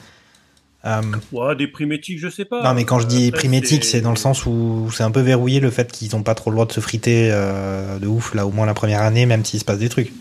Euh, 0.86 1.02
Ouais, 1.32 1.54
des 1.54 1.68
primes 1.68 1.92
éthiques, 1.92 2.18
je 2.18 2.30
sais 2.30 2.46
pas. 2.46 2.62
non 2.62 2.72
mais 2.72 2.86
quand 2.86 2.98
je 2.98 3.08
dis 3.08 3.26
éthique, 3.28 3.84
c'est 3.84 4.00
dans 4.00 4.10
le 4.12 4.16
sens 4.16 4.46
où 4.46 4.88
c'est 4.90 5.02
un 5.02 5.10
peu 5.10 5.20
verrouillé 5.20 5.60
le 5.60 5.70
fait 5.70 5.92
qu'ils 5.92 6.16
ont 6.16 6.22
pas 6.22 6.34
trop 6.34 6.48
le 6.50 6.54
droit 6.54 6.64
de 6.66 6.72
se 6.72 6.80
friter 6.80 7.28
de 7.30 8.06
ouf 8.06 8.34
là 8.34 8.46
au 8.46 8.52
moins 8.52 8.64
la 8.64 8.72
première 8.74 9.02
année 9.02 9.26
même 9.26 9.44
s'il 9.44 9.60
se 9.60 9.66
passe 9.66 9.78
des 9.80 9.90
trucs. 9.90 10.12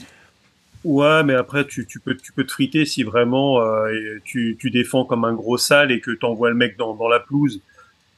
Ouais, 0.87 1.21
mais 1.25 1.33
après 1.33 1.65
tu, 1.65 1.85
tu 1.85 1.99
peux 1.99 2.15
tu 2.15 2.31
peux 2.31 2.45
te 2.45 2.51
friter 2.51 2.85
si 2.85 3.03
vraiment 3.03 3.59
euh, 3.61 4.19
tu, 4.23 4.55
tu 4.57 4.69
défends 4.71 5.03
comme 5.03 5.25
un 5.25 5.33
gros 5.33 5.57
sale 5.57 5.91
et 5.91 5.99
que 5.99 6.11
t'envoies 6.11 6.49
le 6.49 6.55
mec 6.55 6.77
dans, 6.77 6.93
dans 6.95 7.09
la 7.09 7.19
pelouse. 7.19 7.59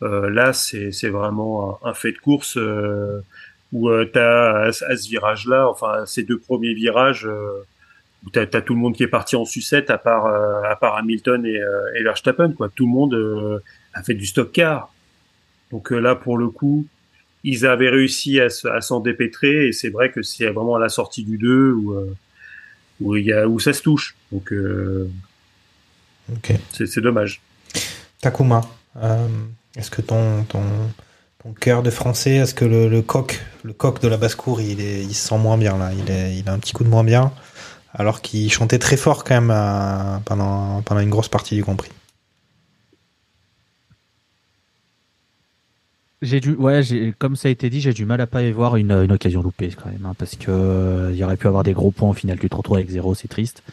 Euh, 0.03 0.29
là, 0.29 0.53
c'est 0.53 0.91
vraiment 1.09 1.79
un, 1.83 1.93
fait 1.95 2.11
de 2.11 2.19
course 2.19 2.57
euh, 2.57 3.21
où 3.73 3.89
euh, 3.89 4.05
t'as 4.05 4.67
à, 4.67 4.71
ce 4.71 5.09
virage-là, 5.09 5.67
enfin 5.67 6.05
ces 6.05 6.23
deux 6.23 6.37
premiers 6.37 6.73
virages, 6.75 7.25
euh, 7.25 7.63
où 8.25 8.29
t'as 8.29 8.41
as 8.43 8.61
tout 8.61 8.75
le 8.75 8.79
monde 8.79 8.95
qui 8.95 9.03
est 9.03 9.07
parti 9.07 9.35
en 9.35 9.45
sucette 9.45 9.89
à 9.89 9.97
part 9.97 10.27
euh, 10.27 10.61
à 10.69 10.75
part 10.75 10.95
Hamilton 10.97 11.45
et, 11.47 11.59
et 11.95 12.03
Verstappen 12.03 12.51
quoi. 12.53 12.69
Tout 12.69 12.85
le 12.85 12.91
monde 12.91 13.61
a 13.95 14.03
fait 14.03 14.13
du 14.13 14.27
stock 14.27 14.51
car. 14.51 14.93
Donc 15.71 15.91
là, 15.91 16.15
pour 16.15 16.37
le 16.37 16.49
coup, 16.49 16.85
ils 17.43 17.65
avaient 17.65 17.89
réussi 17.89 18.39
à, 18.39 18.49
se- 18.49 18.67
à 18.67 18.81
s'en 18.81 18.99
dépêtrer 18.99 19.67
et 19.69 19.71
c'est 19.71 19.89
vrai 19.89 20.11
que 20.11 20.21
c'est 20.21 20.47
vraiment 20.49 20.75
à 20.75 20.79
la 20.79 20.89
sortie 20.89 21.23
du 21.23 21.37
2 21.39 21.71
où 21.73 21.95
où 23.01 23.15
il 23.15 23.25
y 23.25 23.33
a 23.33 23.47
où 23.47 23.59
ça 23.59 23.73
se 23.73 23.81
touche. 23.81 24.15
Donc 24.31 24.51
euh, 24.51 25.09
Ok. 26.31 26.53
c'est 26.71 26.85
c'est 26.85 27.01
dommage. 27.01 27.41
Takuma, 28.21 28.61
euh, 28.97 29.27
est-ce 29.75 29.89
que 29.89 30.01
ton, 30.01 30.43
ton, 30.43 30.61
ton 31.43 31.53
cœur 31.53 31.81
de 31.83 31.89
français, 31.89 32.35
est-ce 32.35 32.53
que 32.53 32.65
le, 32.65 32.89
le 32.89 33.01
coq, 33.01 33.41
le 33.63 33.73
coq 33.73 34.01
de 34.01 34.07
la 34.07 34.17
basse-cour, 34.17 34.61
il, 34.61 34.81
est, 34.81 35.01
il 35.03 35.15
se 35.15 35.29
sent 35.29 35.37
moins 35.37 35.57
bien 35.57 35.77
là? 35.77 35.91
Il, 35.93 36.11
est, 36.11 36.37
il 36.37 36.47
a 36.49 36.53
un 36.53 36.59
petit 36.59 36.73
coup 36.73 36.83
de 36.83 36.89
moins 36.89 37.03
bien, 37.03 37.31
alors 37.93 38.21
qu'il 38.21 38.51
chantait 38.51 38.77
très 38.79 38.97
fort 38.97 39.23
quand 39.23 39.35
même 39.35 39.51
euh, 39.51 40.17
pendant, 40.25 40.81
pendant 40.81 41.01
une 41.01 41.09
grosse 41.09 41.29
partie 41.29 41.55
du 41.55 41.61
Grand 41.61 41.75
Prix. 41.75 41.91
J'ai 46.21 46.41
dû, 46.41 46.53
ouais, 46.55 46.83
j'ai, 46.83 47.13
comme 47.17 47.35
ça 47.37 47.47
a 47.47 47.51
été 47.51 47.69
dit, 47.69 47.79
j'ai 47.79 47.93
du 47.93 48.03
mal 48.05 48.19
à 48.19 48.27
pas 48.27 48.41
y 48.43 48.51
voir 48.51 48.75
une, 48.75 48.91
une 48.91 49.11
occasion 49.13 49.41
loupée 49.41 49.69
quand 49.69 49.89
même, 49.89 50.05
hein, 50.05 50.13
parce 50.17 50.35
que 50.35 50.51
euh, 50.51 51.11
il 51.13 51.17
y 51.17 51.23
aurait 51.23 51.37
pu 51.37 51.47
avoir 51.47 51.63
des 51.63 51.71
gros 51.73 51.91
points 51.91 52.09
au 52.09 52.13
final. 52.13 52.37
Tu 52.39 52.49
te 52.49 52.55
retrouves 52.55 52.75
avec 52.77 52.89
zéro, 52.89 53.15
c'est 53.15 53.29
triste. 53.29 53.63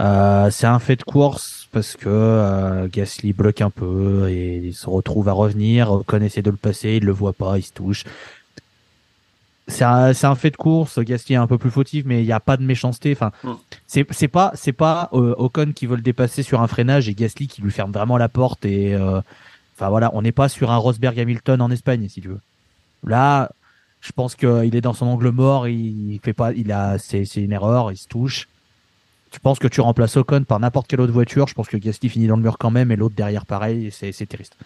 Euh, 0.00 0.50
c'est 0.50 0.66
un 0.66 0.78
fait 0.78 0.96
de 0.96 1.02
course 1.02 1.68
parce 1.72 1.96
que 1.96 2.08
euh, 2.08 2.86
Gasly 2.92 3.32
bloque 3.32 3.62
un 3.62 3.70
peu 3.70 4.28
et 4.30 4.58
il 4.58 4.74
se 4.74 4.88
retrouve 4.88 5.28
à 5.28 5.32
revenir. 5.32 5.90
Ocon 5.90 6.20
essaie 6.20 6.42
de 6.42 6.50
le 6.50 6.56
passer, 6.56 6.98
il 7.00 7.04
le 7.04 7.12
voit 7.12 7.32
pas, 7.32 7.58
il 7.58 7.62
se 7.62 7.72
touche. 7.72 8.04
C'est 9.68 9.82
un, 9.84 10.12
c'est 10.12 10.28
un 10.28 10.36
fait 10.36 10.50
de 10.52 10.56
course. 10.56 11.00
Gasly 11.00 11.34
est 11.34 11.38
un 11.38 11.48
peu 11.48 11.58
plus 11.58 11.70
fautif, 11.72 12.04
mais 12.06 12.22
il 12.22 12.26
n'y 12.26 12.32
a 12.32 12.38
pas 12.38 12.56
de 12.56 12.62
méchanceté. 12.62 13.10
Enfin, 13.12 13.32
Mm. 13.42 13.54
c'est 13.88 14.06
c'est 14.12 14.28
pas 14.28 14.52
c'est 14.54 14.72
pas 14.72 15.08
euh, 15.12 15.34
Ocon 15.38 15.72
qui 15.74 15.86
veut 15.86 15.96
le 15.96 16.02
dépasser 16.02 16.44
sur 16.44 16.60
un 16.60 16.68
freinage 16.68 17.08
et 17.08 17.14
Gasly 17.14 17.48
qui 17.48 17.62
lui 17.62 17.72
ferme 17.72 17.90
vraiment 17.90 18.16
la 18.18 18.28
porte 18.28 18.64
et 18.64 18.94
euh, 18.94 19.20
Enfin 19.76 19.90
voilà, 19.90 20.10
on 20.14 20.22
n'est 20.22 20.32
pas 20.32 20.48
sur 20.48 20.70
un 20.70 20.78
Rosberg 20.78 21.20
Hamilton 21.20 21.60
en 21.60 21.70
Espagne, 21.70 22.08
si 22.08 22.22
tu 22.22 22.28
veux. 22.28 22.40
Là, 23.04 23.50
je 24.00 24.12
pense 24.12 24.34
qu'il 24.34 24.74
est 24.74 24.80
dans 24.80 24.94
son 24.94 25.06
angle 25.06 25.30
mort, 25.30 25.68
il, 25.68 26.18
fait 26.22 26.32
pas, 26.32 26.52
il 26.52 26.72
a, 26.72 26.98
c'est, 26.98 27.24
une 27.36 27.52
erreur, 27.52 27.92
il 27.92 27.96
se 27.98 28.08
touche. 28.08 28.48
Tu 29.30 29.40
penses 29.40 29.58
que 29.58 29.68
tu 29.68 29.82
remplaces 29.82 30.16
Ocon 30.16 30.44
par 30.44 30.60
n'importe 30.60 30.86
quelle 30.86 31.00
autre 31.00 31.12
voiture, 31.12 31.46
je 31.46 31.54
pense 31.54 31.68
que 31.68 31.76
Gasly 31.76 32.08
finit 32.08 32.26
dans 32.26 32.36
le 32.36 32.42
mur 32.42 32.56
quand 32.56 32.70
même, 32.70 32.90
et 32.90 32.96
l'autre 32.96 33.14
derrière 33.14 33.44
pareil, 33.44 33.90
c'est, 33.92 34.12
triste. 34.26 34.56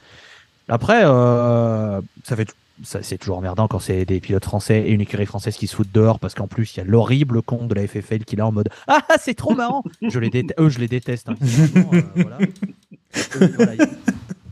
Après, 0.68 1.00
euh, 1.04 2.00
ça 2.22 2.36
fait, 2.36 2.54
c'est 2.84 3.18
toujours 3.18 3.38
emmerdant 3.38 3.66
quand 3.66 3.80
c'est 3.80 4.04
des 4.04 4.20
pilotes 4.20 4.44
français 4.44 4.82
et 4.82 4.92
une 4.92 5.00
écurie 5.00 5.26
française 5.26 5.56
qui 5.56 5.66
se 5.66 5.74
foutent 5.74 5.92
dehors, 5.92 6.20
parce 6.20 6.34
qu'en 6.34 6.46
plus, 6.46 6.76
il 6.76 6.78
y 6.78 6.80
a 6.82 6.84
l'horrible 6.84 7.42
con 7.42 7.66
de 7.66 7.74
la 7.74 7.84
FFL 7.88 8.24
qui 8.24 8.36
est 8.36 8.38
là 8.38 8.46
en 8.46 8.52
mode 8.52 8.68
Ah, 8.86 9.02
c'est 9.18 9.34
trop 9.34 9.56
marrant 9.56 9.82
je 10.02 10.20
les 10.20 10.30
déteste, 10.30 10.60
Eux, 10.60 10.68
je 10.68 10.78
les 10.78 10.88
déteste. 10.88 11.30
hein. 11.30 11.34
Voilà, 13.56 13.74
il- 13.74 13.88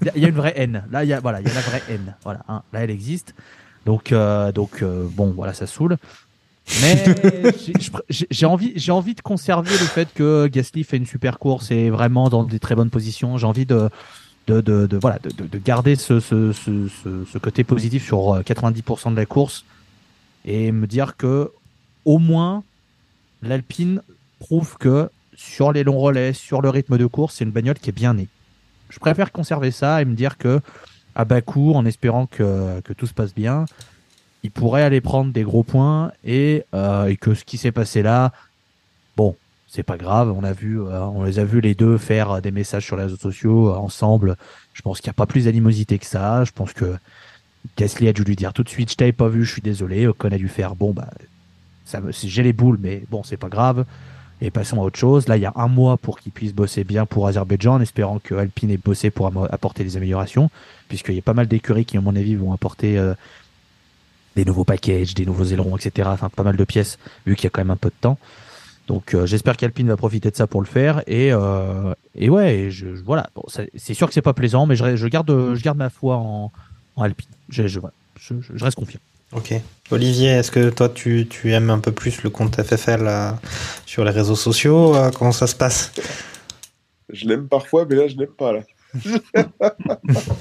il 0.03 0.07
y 0.07 0.11
a- 0.11 0.13
il 0.17 0.23
y 0.23 0.25
a 0.25 0.29
une 0.29 0.35
vraie 0.35 0.53
haine. 0.57 0.85
Là, 0.91 1.05
il 1.05 1.09
y 1.09 1.13
a, 1.13 1.21
voilà, 1.21 1.41
il 1.41 1.47
y 1.49 1.51
a 1.51 1.55
la 1.55 1.61
vraie 1.61 1.83
haine. 1.89 2.15
Voilà, 2.25 2.45
hein. 2.49 2.63
là, 2.73 2.85
elle 2.85 2.91
existe. 2.91 3.35
Donc, 3.87 4.13
euh, 4.13 4.53
donc, 4.53 4.83
euh, 4.83 5.07
bon, 5.11 5.33
voilà, 5.35 5.55
ça 5.55 5.67
saoule. 5.67 5.97
Mais 6.83 7.03
j'ai- 8.11 8.47
envie, 8.47 8.73
j'ai 8.77 8.93
envie 8.93 9.15
de 9.15 9.21
conserver 9.23 9.71
le 9.71 9.77
fait 9.87 10.09
que 10.15 10.47
Gasly 10.49 10.85
fait 10.85 10.99
une 10.99 11.07
super 11.07 11.39
course 11.39 11.71
et 11.71 11.89
vraiment 11.89 12.29
dans 12.29 12.45
des 12.45 12.59
très 12.59 12.75
bonnes 12.75 12.91
positions. 12.91 13.39
J'ai 13.39 13.47
envie 13.47 13.65
de, 13.65 13.89
de, 14.49 14.61
de, 14.61 14.87
de- 14.87 14.99
voilà, 14.99 15.19
de, 15.21 15.31
de- 15.31 15.47
de 15.47 15.59
garder 15.59 15.97
ce, 15.97 16.21
ce, 16.21 16.53
ce, 16.53 16.89
ce, 17.33 17.39
côté 17.39 17.65
positif 17.65 18.05
sur 18.05 18.35
euh, 18.35 18.43
90% 18.43 19.13
de 19.13 19.17
la 19.17 19.25
course 19.27 19.65
et 20.45 20.71
me 20.71 20.87
dire 20.87 21.17
que 21.17 21.51
au 22.05 22.19
moins 22.19 22.63
l'Alpine 23.43 24.03
prouve 24.39 24.77
que 24.79 25.09
sur 25.37 25.73
les 25.73 25.85
longs 25.85 25.99
relais, 25.99 26.33
sur 26.35 26.61
le 26.61 26.69
rythme 26.69 26.99
de 26.99 27.07
course, 27.07 27.37
c'est 27.37 27.45
une 27.45 27.51
bagnole 27.51 27.79
qui 27.79 27.89
est 27.91 27.93
bien 27.93 28.13
née. 28.15 28.29
Je 28.91 28.99
préfère 28.99 29.33
conserver 29.33 29.71
ça 29.71 30.03
et 30.03 30.05
me 30.05 30.15
dire 30.15 30.39
que 30.39 30.61
à 31.15 31.25
bas 31.25 31.41
coût, 31.41 31.73
en 31.75 31.85
espérant 31.85 32.27
que, 32.27 32.81
tout 32.97 33.07
se 33.07 33.15
passe 33.15 33.35
bien, 33.35 33.65
il 34.45 34.51
pourrait 34.51 34.83
aller 34.85 35.01
prendre 35.01 35.33
des 35.33 35.43
gros 35.43 35.65
points 35.65 36.13
et, 36.25 36.65
euh, 36.75 37.15
que 37.21 37.35
ce 37.35 37.45
qui 37.45 37.59
s'est 37.59 37.73
passé 37.73 38.03
là, 38.03 38.33
bon, 39.17 39.35
c'est 39.67 39.83
pas 39.83 39.97
grave. 39.97 40.31
On 40.31 40.45
a 40.45 40.53
vu, 40.53 40.81
euh, 40.81 41.03
on 41.07 41.25
les 41.25 41.41
a 41.41 41.45
vus 41.45 41.61
les 41.61 41.75
deux 41.75 41.99
faire 41.99 42.41
des 42.41 42.53
messages 42.53 42.85
sur 42.85 42.97
les 42.97 43.03
réseaux 43.05 43.17
sociaux 43.17 43.71
euh, 43.71 43.77
ensemble. 43.77 44.37
Je 44.75 44.83
pense 44.83 45.01
qu'il 45.01 45.09
n'y 45.09 45.13
a 45.13 45.15
pas 45.15 45.27
plus 45.27 45.47
d'animosité 45.47 45.99
que 45.99 46.07
ça. 46.07 46.45
Je 46.45 46.53
pense 46.53 46.73
que 46.73 46.97
Gasly 47.77 48.09
a 48.09 48.13
dû 48.13 48.23
lui 48.23 48.37
dire 48.37 48.53
tout 48.53 48.63
de 48.63 48.69
suite, 48.69 48.93
je 48.93 48.97
t'avais 48.97 49.13
pas 49.13 49.29
vu, 49.29 49.45
je 49.45 49.53
suis 49.53 49.63
désolé. 49.63 50.07
Ocon 50.07 50.31
a 50.31 50.39
dû 50.39 50.49
faire, 50.49 50.77
bon 50.77 50.93
bah, 50.93 51.09
ça 51.85 52.01
j'ai 52.11 52.43
les 52.43 52.53
boules, 52.53 52.79
mais 52.81 53.03
bon, 53.11 53.23
c'est 53.25 53.37
pas 53.37 53.49
grave. 53.49 53.85
Et 54.41 54.51
passons 54.51 54.81
à 54.81 54.85
autre 54.85 54.99
chose. 54.99 55.27
Là, 55.27 55.37
il 55.37 55.43
y 55.43 55.47
a 55.47 55.53
un 55.57 55.67
mois 55.69 55.97
pour 55.97 56.19
qu'ils 56.21 56.31
puissent 56.33 56.55
bosser 56.55 56.85
bien 56.85 57.07
pour 57.07 57.27
Azerbaïdjan, 57.27 57.75
en 57.75 57.81
espérant 57.81 58.21
que 58.21 58.35
Alpine 58.37 58.71
ait 58.71 58.77
bossé 58.77 59.11
pour 59.11 59.27
apporter 59.53 59.83
des 59.85 59.97
améliorations, 59.97 60.49
puisqu'il 60.89 61.17
y 61.17 61.19
a 61.19 61.23
pas 61.23 61.35
mal 61.35 61.49
d'écuries 61.49 61.85
qui, 61.85 61.97
à 61.97 62.01
mon 62.01 62.15
avis, 62.15 62.37
vont 62.37 62.53
apporter 62.53 62.97
euh, 62.99 63.15
des 64.37 64.45
nouveaux 64.45 64.65
packages, 64.65 65.15
des 65.15 65.27
nouveaux 65.27 65.45
ailerons, 65.45 65.77
etc. 65.77 66.09
Enfin, 66.13 66.29
pas 66.29 66.45
mal 66.45 66.57
de 66.57 66.65
pièces, 66.65 66.99
vu 67.27 67.35
qu'il 67.35 67.45
y 67.45 67.47
a 67.49 67.51
quand 67.51 67.61
même 67.63 67.73
un 67.73 67.77
peu 67.77 67.89
de 67.89 67.95
temps. 68.01 68.19
Donc, 68.87 69.13
euh, 69.15 69.27
j'espère 69.27 69.57
qu'Alpine 69.57 69.89
va 69.89 69.97
profiter 69.97 70.31
de 70.31 70.37
ça 70.37 70.47
pour 70.47 70.61
le 70.61 70.67
faire. 70.67 71.03
Et, 71.09 71.31
euh, 71.33 71.93
et 72.15 72.31
ouais, 72.31 72.69
je, 72.71 72.95
je- 72.95 73.03
voilà. 73.03 73.29
Bon, 73.35 73.43
c'est 73.77 73.95
sûr 73.95 74.07
que 74.07 74.15
c'est 74.15 74.23
pas 74.23 74.33
plaisant, 74.35 74.67
mais 74.67 74.77
je, 74.77 75.07
garde, 75.09 75.55
je 75.55 75.63
garde 75.63 75.77
ma 75.79 75.91
foi 75.91 76.17
en, 76.17 76.53
en 76.97 77.03
Alpine. 77.03 77.29
Je, 77.49 77.67
je- 77.67 77.81
je 78.55 78.65
reste 78.65 78.77
confiant. 78.79 79.01
Ok. 79.33 79.55
Olivier, 79.91 80.29
est-ce 80.29 80.51
que 80.51 80.71
toi 80.71 80.89
tu, 80.89 81.27
tu 81.29 81.53
aimes 81.53 81.71
un 81.71 81.79
peu 81.79 81.93
plus 81.93 82.23
le 82.23 82.31
compte 82.31 82.61
FFL 82.63 83.07
euh, 83.07 83.31
sur 83.85 84.05
les 84.05 84.11
réseaux 84.11 84.37
sociaux 84.37 84.95
euh, 84.95 85.11
Comment 85.11 85.33
ça 85.33 85.47
se 85.47 85.55
passe? 85.55 85.93
Je 87.11 87.27
l'aime 87.27 87.49
parfois, 87.49 87.87
mais 87.89 87.97
là, 87.97 88.09
je 88.09 88.17
l'aime 88.17 88.35
pas, 88.37 88.53
là. 88.53 88.63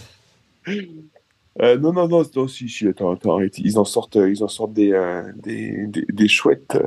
Euh, 1.60 1.76
non, 1.80 1.92
non, 1.92 2.08
non, 2.08 2.24
non, 2.36 2.48
si, 2.48 2.70
si, 2.70 2.88
attends, 2.88 3.14
attends. 3.14 3.40
Ils 3.58 3.80
en 3.80 3.84
sortent, 3.84 4.18
ils 4.18 4.44
en 4.44 4.48
sortent 4.48 4.74
des, 4.74 4.92
des, 5.38 5.88
des, 5.88 6.06
des 6.08 6.28
chouettes. 6.28 6.78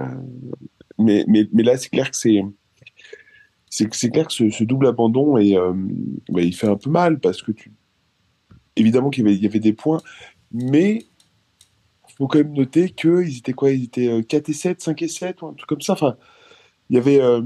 mais, 0.97 1.25
mais, 1.27 1.49
mais 1.53 1.65
là, 1.65 1.77
c'est 1.77 1.89
clair 1.89 2.09
que 2.09 2.17
c'est, 2.17 2.41
c'est, 3.69 3.89
clair 4.13 4.29
que 4.29 4.33
ce, 4.33 4.49
ce 4.49 4.63
double 4.63 4.87
abandon 4.87 5.39
est, 5.39 5.57
bah, 6.29 6.41
il 6.41 6.55
fait 6.55 6.69
un 6.69 6.77
peu 6.77 6.89
mal 6.89 7.19
parce 7.19 7.43
que 7.43 7.51
tu, 7.51 7.73
évidemment 8.77 9.11
qu'il 9.11 9.27
y 9.27 9.43
y 9.43 9.47
avait 9.47 9.59
des 9.59 9.73
points, 9.73 10.01
mais 10.53 11.05
faut 12.21 12.29
quand 12.29 12.39
même 12.39 12.53
noter 12.53 12.91
qu'ils 12.91 13.39
étaient 13.39 13.55
quoi? 13.55 13.71
Ils 13.71 13.85
étaient 13.85 14.09
euh, 14.09 14.23
4 14.23 14.49
et 14.51 14.53
7, 14.53 14.81
5 14.83 15.03
et 15.03 15.09
7, 15.09 15.43
ou 15.43 15.49
un 15.49 15.55
truc 15.55 15.69
comme 15.69 15.81
ça. 15.81 15.95
Enfin, 15.95 16.17
il 16.91 16.97
y 16.97 16.99
avait, 16.99 17.21
euh, 17.21 17.41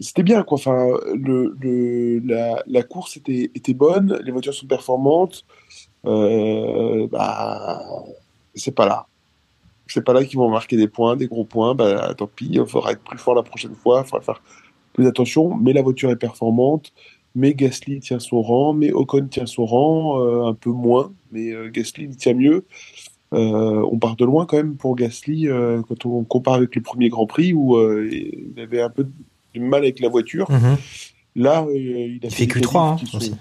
c'était 0.00 0.22
bien, 0.22 0.42
quoi. 0.42 0.56
Enfin, 0.56 0.86
le, 1.14 2.20
la, 2.24 2.62
la 2.66 2.82
course 2.82 3.16
était, 3.18 3.50
était 3.54 3.74
bonne, 3.74 4.18
les 4.24 4.32
voitures 4.32 4.54
sont 4.54 4.66
performantes. 4.66 5.44
Euh, 6.06 7.06
bah, 7.08 7.82
c'est 8.54 8.74
pas 8.74 8.86
là. 8.86 9.06
C'est 9.86 10.04
pas 10.04 10.12
là 10.12 10.24
qu'ils 10.24 10.38
vont 10.38 10.48
marquer 10.48 10.76
des 10.76 10.88
points, 10.88 11.16
des 11.16 11.26
gros 11.26 11.44
points. 11.44 11.74
Bah, 11.74 12.14
tant 12.16 12.26
pis, 12.28 12.48
il 12.52 12.66
faudra 12.66 12.92
être 12.92 13.02
plus 13.02 13.18
fort 13.18 13.34
la 13.34 13.42
prochaine 13.42 13.74
fois, 13.74 14.02
il 14.04 14.08
faudra 14.08 14.24
faire 14.24 14.42
plus 14.94 15.06
attention. 15.06 15.56
Mais 15.56 15.72
la 15.72 15.82
voiture 15.82 16.10
est 16.10 16.16
performante. 16.16 16.92
Mais 17.34 17.54
Gasly 17.54 18.00
tient 18.00 18.18
son 18.18 18.42
rang, 18.42 18.72
mais 18.72 18.92
Ocon 18.92 19.28
tient 19.28 19.46
son 19.46 19.64
rang, 19.64 20.20
euh, 20.20 20.46
un 20.46 20.54
peu 20.54 20.70
moins, 20.70 21.12
mais 21.30 21.52
euh, 21.52 21.70
Gasly 21.70 22.08
tient 22.16 22.34
mieux. 22.34 22.64
Euh, 23.32 23.86
on 23.90 23.98
part 23.98 24.16
de 24.16 24.24
loin 24.24 24.44
quand 24.44 24.56
même 24.56 24.76
pour 24.76 24.96
Gasly 24.96 25.48
euh, 25.48 25.82
quand 25.88 26.04
on 26.04 26.24
compare 26.24 26.54
avec 26.54 26.74
le 26.74 26.82
premier 26.82 27.08
Grand 27.10 27.26
Prix 27.26 27.52
où 27.52 27.76
euh, 27.76 28.08
il 28.10 28.58
avait 28.60 28.82
un 28.82 28.90
peu 28.90 29.04
de 29.54 29.60
mal 29.60 29.82
avec 29.82 30.00
la 30.00 30.08
voiture. 30.08 30.50
Mhm. 30.50 30.76
Là, 31.36 31.64
il 31.72 32.18
a 32.22 32.26
Il 32.26 32.30
fait 32.32 32.46
des 32.46 32.52
Q3 32.60 32.78
hein, 32.78 32.96
qualifs 32.96 33.04
qui 33.04 33.06
sont- 33.10 33.16
aussi. 33.18 33.34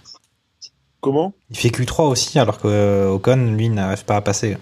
Comment? 1.02 1.34
Il 1.50 1.58
fait 1.58 1.70
Q3 1.70 2.08
aussi, 2.10 2.38
alors 2.38 2.60
que 2.60 3.08
Ocon, 3.08 3.56
lui, 3.58 3.70
n'arrive 3.70 4.06
pas 4.06 4.18
à 4.18 4.22
passer. 4.22 4.58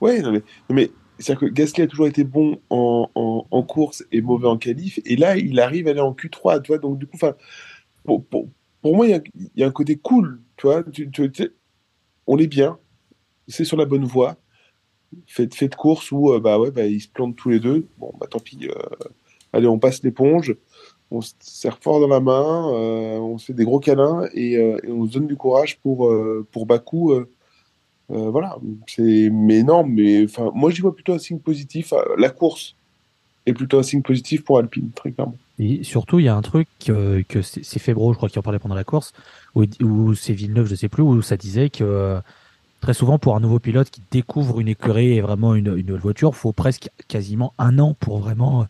Ouais, 0.00 0.20
non 0.22 0.32
mais, 0.70 0.90
c'est-à-dire 1.18 1.40
que 1.48 1.52
Gasly 1.52 1.82
a 1.82 1.86
toujours 1.88 2.06
été 2.06 2.22
bon 2.24 2.60
en, 2.70 3.08
en, 3.16 3.46
en 3.50 3.62
course 3.62 4.04
et 4.12 4.20
mauvais 4.20 4.46
en 4.46 4.56
qualif, 4.58 5.00
et 5.04 5.16
là 5.16 5.36
il 5.36 5.58
arrive 5.58 5.88
à 5.88 5.90
aller 5.90 6.00
en 6.00 6.12
Q3, 6.12 6.62
tu 6.62 6.68
vois, 6.68 6.78
donc 6.78 6.98
du 6.98 7.06
coup, 7.06 7.16
enfin, 7.16 7.34
pour, 8.04 8.24
pour, 8.24 8.46
pour 8.82 8.94
moi 8.96 9.06
il 9.06 9.10
y 9.10 9.14
a, 9.14 9.20
il 9.36 9.60
y 9.60 9.64
a 9.64 9.66
un 9.66 9.72
côté 9.72 9.96
cool, 9.96 10.40
tu 10.56 10.66
vois, 10.68 10.84
tu, 10.84 11.10
tu- 11.10 11.30
on 12.28 12.38
est 12.38 12.46
bien, 12.46 12.78
c'est 13.48 13.64
sur 13.64 13.76
la 13.76 13.84
bonne 13.84 14.04
voie, 14.04 14.36
fait, 15.26 15.52
fait 15.54 15.68
de 15.68 15.74
course 15.74 16.12
où 16.12 16.32
euh, 16.32 16.40
bah 16.40 16.58
ouais, 16.58 16.70
bah, 16.70 16.86
ils 16.86 17.00
se 17.00 17.08
plantent 17.08 17.36
tous 17.36 17.50
les 17.50 17.60
deux, 17.60 17.86
bon 17.98 18.12
bah 18.20 18.26
tant 18.30 18.40
pis, 18.40 18.58
euh, 18.68 19.06
allez 19.52 19.66
on 19.66 19.78
passe 19.78 20.02
l'éponge, 20.02 20.54
on 21.10 21.20
se 21.20 21.32
serre 21.40 21.78
fort 21.80 22.00
dans 22.00 22.08
la 22.08 22.20
main, 22.20 22.70
euh, 22.72 23.18
on 23.18 23.38
se 23.38 23.46
fait 23.46 23.52
des 23.54 23.64
gros 23.64 23.80
câlins 23.80 24.28
et, 24.34 24.58
on 24.88 25.06
se 25.06 25.12
donne 25.12 25.26
du 25.26 25.36
courage 25.36 25.78
pour, 25.78 26.14
pour 26.52 26.66
Bakou. 26.66 27.14
voilà, 28.08 28.58
c'est 28.86 29.30
mais 29.32 29.62
non, 29.62 29.84
mais 29.84 30.24
enfin, 30.24 30.50
moi 30.54 30.70
j'y 30.70 30.82
vois 30.82 30.94
plutôt 30.94 31.14
un 31.14 31.18
signe 31.18 31.38
positif. 31.38 31.94
La 32.18 32.28
course 32.28 32.76
est 33.46 33.54
plutôt 33.54 33.78
un 33.78 33.82
signe 33.82 34.02
positif 34.02 34.44
pour 34.44 34.58
Alpine, 34.58 34.90
très 34.94 35.12
clairement. 35.12 35.36
Et 35.58 35.82
surtout, 35.82 36.18
il 36.18 36.26
y 36.26 36.28
a 36.28 36.36
un 36.36 36.42
truc 36.42 36.68
que 36.84 37.42
c'est 37.42 37.78
Febro, 37.78 38.12
je 38.12 38.18
crois, 38.18 38.28
qui 38.28 38.38
en 38.38 38.42
parlait 38.42 38.58
pendant 38.58 38.74
la 38.74 38.84
course, 38.84 39.12
ou, 39.54 39.64
ou 39.82 40.14
c'est 40.14 40.34
Villeneuve, 40.34 40.66
je 40.66 40.74
sais 40.74 40.90
plus, 40.90 41.02
où 41.02 41.22
ça 41.22 41.38
disait 41.38 41.70
que 41.70 42.20
très 42.80 42.94
souvent, 42.94 43.18
pour 43.18 43.36
un 43.36 43.40
nouveau 43.40 43.58
pilote 43.58 43.90
qui 43.90 44.00
découvre 44.10 44.60
une 44.60 44.68
écurie 44.68 45.12
et 45.14 45.20
vraiment 45.20 45.54
une, 45.54 45.76
une 45.76 45.86
nouvelle 45.86 46.00
voiture, 46.02 46.34
faut 46.34 46.52
presque 46.52 46.90
quasiment 47.08 47.52
un 47.58 47.78
an 47.78 47.94
pour 47.98 48.18
vraiment, 48.20 48.66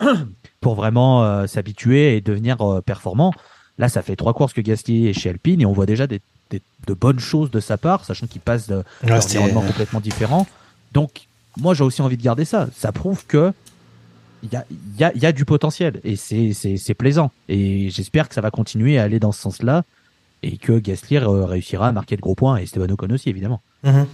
pour 0.60 0.74
vraiment 0.74 1.24
euh, 1.24 1.46
s'habituer 1.46 2.16
et 2.16 2.20
devenir 2.20 2.60
euh, 2.62 2.80
performant. 2.80 3.32
Là, 3.78 3.88
ça 3.88 4.02
fait 4.02 4.16
trois 4.16 4.34
courses 4.34 4.52
que 4.52 4.60
Gasly 4.60 5.06
est 5.08 5.12
chez 5.12 5.30
Alpine 5.30 5.60
et 5.60 5.66
on 5.66 5.72
voit 5.72 5.86
déjà 5.86 6.06
des, 6.06 6.20
des- 6.50 6.62
de 6.86 6.94
bonnes 6.94 7.20
choses 7.20 7.50
de 7.50 7.60
sa 7.60 7.76
part, 7.78 8.04
sachant 8.04 8.26
qu'il 8.26 8.40
passe 8.40 8.66
d'un 8.66 8.82
Ouais, 9.04 9.12
environnement 9.12 9.62
complètement 9.62 10.00
différent. 10.00 10.46
Donc, 10.92 11.28
moi, 11.56 11.74
j'ai 11.74 11.84
aussi 11.84 12.02
envie 12.02 12.16
de 12.16 12.22
garder 12.22 12.44
ça. 12.44 12.68
Ça 12.76 12.92
prouve 12.92 13.24
que 13.26 13.52
il 14.42 14.52
y 14.52 14.56
a, 14.56 14.64
y, 14.98 15.04
a, 15.04 15.12
il 15.16 15.22
y 15.22 15.26
a 15.26 15.32
du 15.32 15.44
potentiel 15.44 16.00
et 16.04 16.14
c'est 16.16 16.94
plaisant. 16.94 17.32
Et 17.48 17.90
j'espère 17.90 18.28
que 18.28 18.34
ça 18.34 18.40
va 18.40 18.50
continuer 18.52 18.98
à 18.98 19.02
aller 19.02 19.18
dans 19.18 19.32
ce 19.32 19.40
sens-là 19.42 19.82
et 20.42 20.56
que 20.56 20.78
Gasly 20.78 21.18
réussira 21.18 21.88
à 21.88 21.92
marquer 21.92 22.16
de 22.16 22.20
gros 22.20 22.34
points 22.34 22.58
et 22.58 22.62
Esteban 22.62 22.92
Ocon 22.92 23.10
aussi, 23.10 23.28
évidemment. 23.28 23.60
Mhm. 23.84 24.06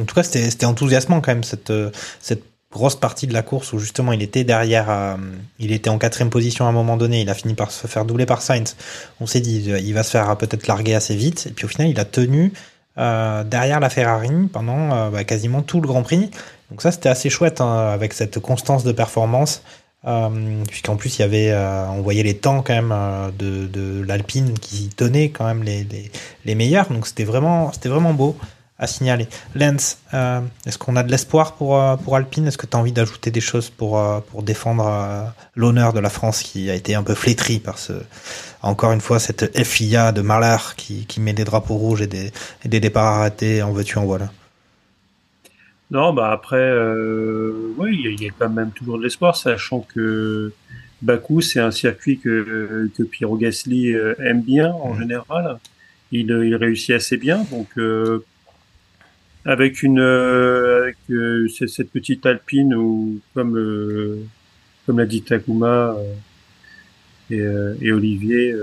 En 0.00 0.04
tout 0.04 0.14
cas, 0.14 0.22
c'était 0.22 0.66
enthousiasmant 0.66 1.20
quand 1.20 1.32
même 1.32 1.44
cette 1.44 1.70
euh, 1.70 1.90
cette 2.20 2.42
grosse 2.72 2.96
partie 2.96 3.28
de 3.28 3.32
la 3.32 3.42
course 3.42 3.72
où 3.72 3.78
justement 3.78 4.10
il 4.10 4.20
était 4.20 4.42
derrière, 4.42 4.90
euh, 4.90 5.14
il 5.60 5.70
était 5.70 5.90
en 5.90 5.98
quatrième 5.98 6.30
position 6.30 6.66
à 6.66 6.70
un 6.70 6.72
moment 6.72 6.96
donné, 6.96 7.20
il 7.20 7.30
a 7.30 7.34
fini 7.34 7.54
par 7.54 7.70
se 7.70 7.86
faire 7.86 8.04
doubler 8.04 8.26
par 8.26 8.42
Sainz. 8.42 8.74
On 9.20 9.26
s'est 9.26 9.40
dit 9.40 9.70
euh, 9.70 9.78
il 9.78 9.94
va 9.94 10.02
se 10.02 10.10
faire 10.10 10.36
peut-être 10.36 10.66
larguer 10.66 10.94
assez 10.94 11.14
vite 11.14 11.46
et 11.46 11.52
puis 11.52 11.66
au 11.66 11.68
final 11.68 11.88
il 11.88 12.00
a 12.00 12.04
tenu 12.04 12.52
derrière 12.96 13.80
la 13.80 13.90
Ferrari 13.90 14.30
pendant 14.52 15.10
bah, 15.10 15.24
quasiment 15.24 15.62
tout 15.62 15.80
le 15.80 15.88
Grand 15.88 16.04
Prix. 16.04 16.30
Donc 16.70 16.80
ça 16.80 16.92
c'était 16.92 17.08
assez 17.08 17.28
chouette 17.28 17.60
hein, 17.60 17.88
avec 17.92 18.12
cette 18.12 18.38
constance 18.38 18.84
de 18.84 18.92
performance. 18.92 19.62
Euh, 20.06 20.62
puisqu'en 20.68 20.96
plus 20.96 21.18
il 21.18 21.22
y 21.22 21.24
avait 21.24 21.50
euh, 21.50 21.86
on 21.88 22.02
voyait 22.02 22.22
les 22.22 22.36
temps 22.36 22.60
quand 22.60 22.74
même 22.74 22.92
euh, 22.92 23.30
de, 23.30 23.66
de 23.66 24.04
l'Alpine 24.06 24.52
qui 24.58 24.90
tenait 24.90 25.30
quand 25.30 25.46
même 25.46 25.62
les, 25.62 25.84
les, 25.84 26.10
les 26.44 26.54
meilleurs. 26.54 26.92
Donc 26.92 27.06
c'était 27.06 27.24
vraiment 27.24 27.72
c'était 27.72 27.88
vraiment 27.88 28.12
beau 28.12 28.36
à 28.78 28.86
signaler. 28.86 29.28
Lens, 29.54 29.98
euh, 30.12 30.40
est-ce 30.66 30.76
qu'on 30.76 30.96
a 30.96 31.02
de 31.02 31.10
l'espoir 31.10 31.54
pour, 31.54 31.80
pour 31.98 32.16
Alpine? 32.16 32.46
Est-ce 32.48 32.58
que 32.58 32.66
tu 32.66 32.76
as 32.76 32.80
envie 32.80 32.92
d'ajouter 32.92 33.30
des 33.30 33.40
choses 33.40 33.70
pour, 33.70 34.02
pour 34.30 34.42
défendre 34.42 35.32
l'honneur 35.54 35.92
de 35.92 36.00
la 36.00 36.10
France 36.10 36.42
qui 36.42 36.68
a 36.70 36.74
été 36.74 36.94
un 36.94 37.04
peu 37.04 37.14
flétri 37.14 37.60
par 37.60 37.78
ce, 37.78 37.92
encore 38.62 38.92
une 38.92 39.00
fois, 39.00 39.20
cette 39.20 39.56
FIA 39.64 40.10
de 40.10 40.22
malheur 40.22 40.74
qui, 40.76 41.06
qui 41.06 41.20
met 41.20 41.32
des 41.32 41.44
drapeaux 41.44 41.76
rouges 41.76 42.02
et 42.02 42.08
des, 42.08 42.32
et 42.64 42.68
des 42.68 42.80
départs 42.80 43.20
arrêtés 43.20 43.62
en 43.62 43.72
veux-tu, 43.72 43.96
en 43.96 44.04
voilà 44.04 44.28
Non, 45.94 46.12
bah 46.12 46.30
après, 46.32 46.56
euh, 46.58 47.52
oui, 47.78 47.90
il 47.98 48.00
y, 48.04 48.08
a- 48.08 48.10
il 48.10 48.22
y 48.22 48.28
a 48.28 48.32
quand 48.36 48.50
même 48.50 48.72
toujours 48.72 48.98
de 48.98 49.04
l'espoir, 49.04 49.36
sachant 49.36 49.80
que 49.94 50.52
Bakou, 51.02 51.40
c'est 51.40 51.60
un 51.60 51.70
circuit 51.70 52.18
que, 52.18 52.90
que 52.96 53.02
Piero 53.04 53.36
Gasly 53.36 53.92
euh, 53.94 54.14
aime 54.18 54.42
bien 54.42 54.72
en 54.72 54.98
général. 54.98 55.58
Il, 56.10 56.32
euh, 56.32 56.46
il 56.46 56.54
réussit 56.56 56.90
assez 56.96 57.16
bien, 57.16 57.46
donc 57.50 57.68
euh, 57.78 58.24
avec 59.44 59.82
une 59.82 60.00
euh, 60.00 60.82
avec 60.82 60.96
euh, 61.10 61.46
cette 61.48 61.90
petite 61.90 62.26
Alpine 62.26 62.74
ou 62.74 63.20
comme 63.34 63.56
euh, 63.56 64.18
comme 64.86 64.98
l'a 64.98 65.06
dit 65.06 65.22
Takuma 65.22 65.96
et, 67.30 67.42
et 67.80 67.92
Olivier, 67.92 68.54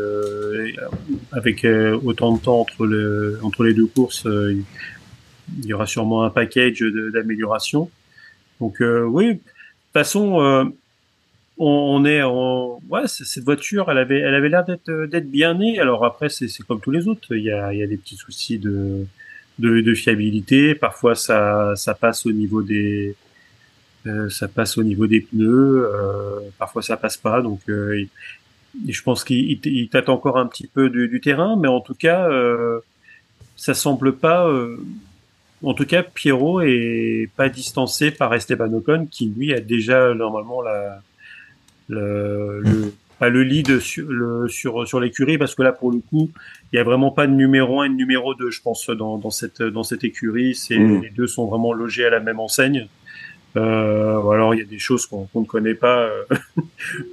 avec 1.31 1.65
autant 2.03 2.35
de 2.35 2.41
temps 2.41 2.59
entre 2.59 2.85
le 2.85 3.39
entre 3.41 3.63
les 3.63 3.73
deux 3.73 3.87
courses. 3.87 4.27
Euh, 5.51 5.59
il- 5.59 5.65
y 5.67 5.73
aura 5.73 5.87
sûrement 5.87 6.23
un 6.23 6.29
package 6.29 6.81
d'amélioration. 7.13 7.89
Donc 8.59 8.81
euh, 8.81 9.03
oui, 9.03 9.27
de 9.27 9.33
toute 9.33 9.43
façon, 9.93 10.41
euh, 10.41 10.65
on, 11.57 11.67
on 11.67 12.05
est 12.05 12.21
en 12.23 12.79
ouais, 12.89 13.07
cette 13.07 13.43
voiture, 13.43 13.89
elle 13.91 13.97
avait, 13.97 14.19
elle 14.19 14.35
avait 14.35 14.49
l'air 14.49 14.65
d'être 14.65 15.05
d'être 15.07 15.29
bien 15.31 15.55
née. 15.55 15.79
Alors 15.79 16.05
après, 16.05 16.29
c'est 16.29 16.47
comme 16.67 16.81
tous 16.81 16.91
les 16.91 17.07
autres. 17.07 17.35
Il 17.35 17.43
y 17.43 17.51
a, 17.51 17.73
il 17.73 17.79
y 17.79 17.83
a 17.83 17.87
des 17.87 17.97
petits 17.97 18.15
soucis 18.17 18.59
de 18.59 19.05
de, 19.59 19.81
de 19.81 19.93
fiabilité. 19.93 20.75
Parfois, 20.75 21.15
ça 21.15 21.73
ça 21.75 21.93
passe 21.95 22.25
au 22.25 22.31
niveau 22.31 22.61
des 22.63 23.15
euh, 24.07 24.29
ça 24.29 24.47
passe 24.47 24.77
au 24.77 24.83
niveau 24.83 25.07
des 25.07 25.21
pneus. 25.21 25.85
euh, 25.93 26.39
parfois, 26.57 26.81
ça 26.81 26.97
passe 26.97 27.17
pas. 27.17 27.41
Donc 27.41 27.61
euh, 27.69 27.99
il- 28.01 28.09
et 28.87 28.93
je 28.93 29.03
pense 29.03 29.23
qu'il 29.25 29.89
tâte 29.89 30.09
encore 30.09 30.37
un 30.39 30.47
petit 30.47 30.67
peu 30.67 30.89
du, 30.89 31.07
du 31.09 31.19
terrain, 31.21 31.57
mais 31.59 31.67
en 31.67 31.81
tout 31.81 31.95
cas, 31.95 32.29
euh, 32.29 32.79
ça 33.57 33.73
semble 33.73 34.15
pas. 34.17 34.47
En 35.63 35.73
tout 35.73 35.85
cas, 35.85 36.03
Pierrot 36.03 36.61
est 36.61 37.29
pas 37.35 37.49
distancé 37.49 38.11
par 38.11 38.33
Esteban 38.33 38.73
Ocon, 38.73 39.07
qui 39.09 39.27
lui 39.35 39.53
a 39.53 39.59
déjà 39.59 40.13
normalement 40.13 40.61
la 40.61 41.01
le, 41.89 42.61
le, 42.61 42.93
pas 43.19 43.29
le 43.29 43.43
lead 43.43 43.79
sur, 43.79 44.07
le, 44.09 44.47
sur, 44.47 44.87
sur 44.87 44.99
l'écurie 44.99 45.37
parce 45.37 45.53
que 45.55 45.61
là, 45.61 45.71
pour 45.73 45.91
le 45.91 45.99
coup, 45.99 46.31
il 46.71 46.77
y 46.77 46.79
a 46.79 46.83
vraiment 46.83 47.11
pas 47.11 47.27
de 47.27 47.33
numéro 47.33 47.81
1 47.81 47.85
et 47.85 47.89
de 47.89 47.93
numéro 47.93 48.33
2, 48.33 48.49
je 48.49 48.61
pense, 48.61 48.89
dans, 48.89 49.17
dans 49.17 49.29
cette, 49.29 49.61
dans 49.61 49.83
cette 49.83 50.03
écurie. 50.03 50.55
C'est, 50.55 50.77
Mm. 50.79 51.01
les 51.01 51.09
deux 51.09 51.27
sont 51.27 51.45
vraiment 51.45 51.73
logés 51.73 52.05
à 52.05 52.09
la 52.09 52.19
même 52.19 52.39
enseigne. 52.39 52.87
Euh, 53.57 54.29
alors 54.29 54.55
il 54.55 54.59
y 54.59 54.63
a 54.63 54.65
des 54.65 54.79
choses 54.79 55.05
qu'on 55.05 55.27
ne 55.35 55.45
connaît 55.45 55.73
pas. 55.73 56.03
euh, 56.03 56.23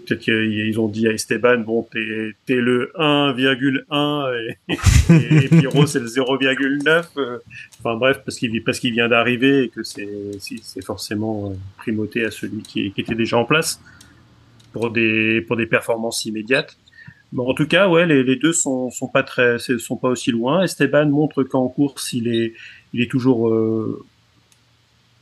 Peut-être 0.06 0.20
qu'ils 0.20 0.78
ont 0.78 0.86
dit 0.88 1.08
à 1.08 1.12
Esteban, 1.12 1.58
bon, 1.58 1.82
t'es 1.90 2.32
t'es 2.46 2.54
le 2.56 2.92
1,1 2.96 4.56
et, 4.68 5.44
et, 5.44 5.48
Pierrot 5.48 5.86
c'est 5.86 5.98
le 5.98 6.06
0,9. 6.06 7.04
euh, 7.16 7.38
Enfin 7.80 7.96
bref, 7.96 8.20
parce 8.24 8.38
qu'il 8.38 8.62
parce 8.62 8.80
vient 8.80 9.08
d'arriver 9.08 9.64
et 9.64 9.68
que 9.68 9.82
c'est 9.82 10.84
forcément 10.84 11.50
euh, 11.50 11.54
primauté 11.78 12.24
à 12.24 12.30
celui 12.30 12.62
qui, 12.62 12.92
qui 12.92 13.00
était 13.00 13.16
déjà 13.16 13.36
en 13.36 13.44
place 13.44 13.80
pour 14.72 14.90
des 14.90 15.40
pour 15.42 15.56
des 15.56 15.66
performances 15.66 16.24
immédiates. 16.24 16.76
Bon, 17.32 17.46
en 17.50 17.54
tout 17.54 17.66
cas, 17.66 17.88
ouais, 17.88 18.06
les, 18.06 18.22
les 18.22 18.36
deux 18.36 18.52
sont 18.52 18.90
sont 18.90 19.08
pas 19.08 19.22
très 19.24 19.58
sont 19.58 19.96
pas 19.96 20.08
aussi 20.08 20.30
loin. 20.30 20.62
Esteban 20.62 21.06
montre 21.06 21.42
qu'en 21.42 21.68
course 21.68 22.12
il 22.12 22.28
est 22.28 22.54
il 22.94 23.02
est 23.02 23.10
toujours 23.10 23.48
euh, 23.50 24.04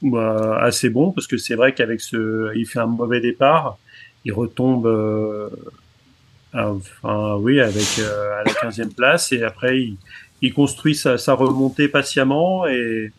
bah, 0.03 0.59
assez 0.63 0.91
bon 0.91 1.13
parce 1.13 1.27
que 1.27 1.37
c'est 1.37 1.55
vrai 1.55 1.75
qu'avec 1.75 2.01
ce, 2.01 2.55
il 2.57 2.67
fait 2.67 2.79
un 2.81 2.87
mauvais 2.87 3.21
départ, 3.21 3.79
il 4.25 4.33
retombe, 4.33 4.87
euh, 4.87 5.49
à- 6.53 6.71
enfin 6.71 7.37
oui, 7.37 7.61
avec 7.61 7.99
euh, 7.99 8.41
à 8.41 8.45
la 8.45 8.53
15e 8.53 8.95
place 8.95 9.33
et 9.33 9.43
après 9.43 9.81
il, 9.81 9.97
il 10.43 10.53
construit 10.55 10.95
sa, 10.95 11.19
sa 11.19 11.35
remontée 11.35 11.89
patiemment 11.89 12.67
et 12.67 13.13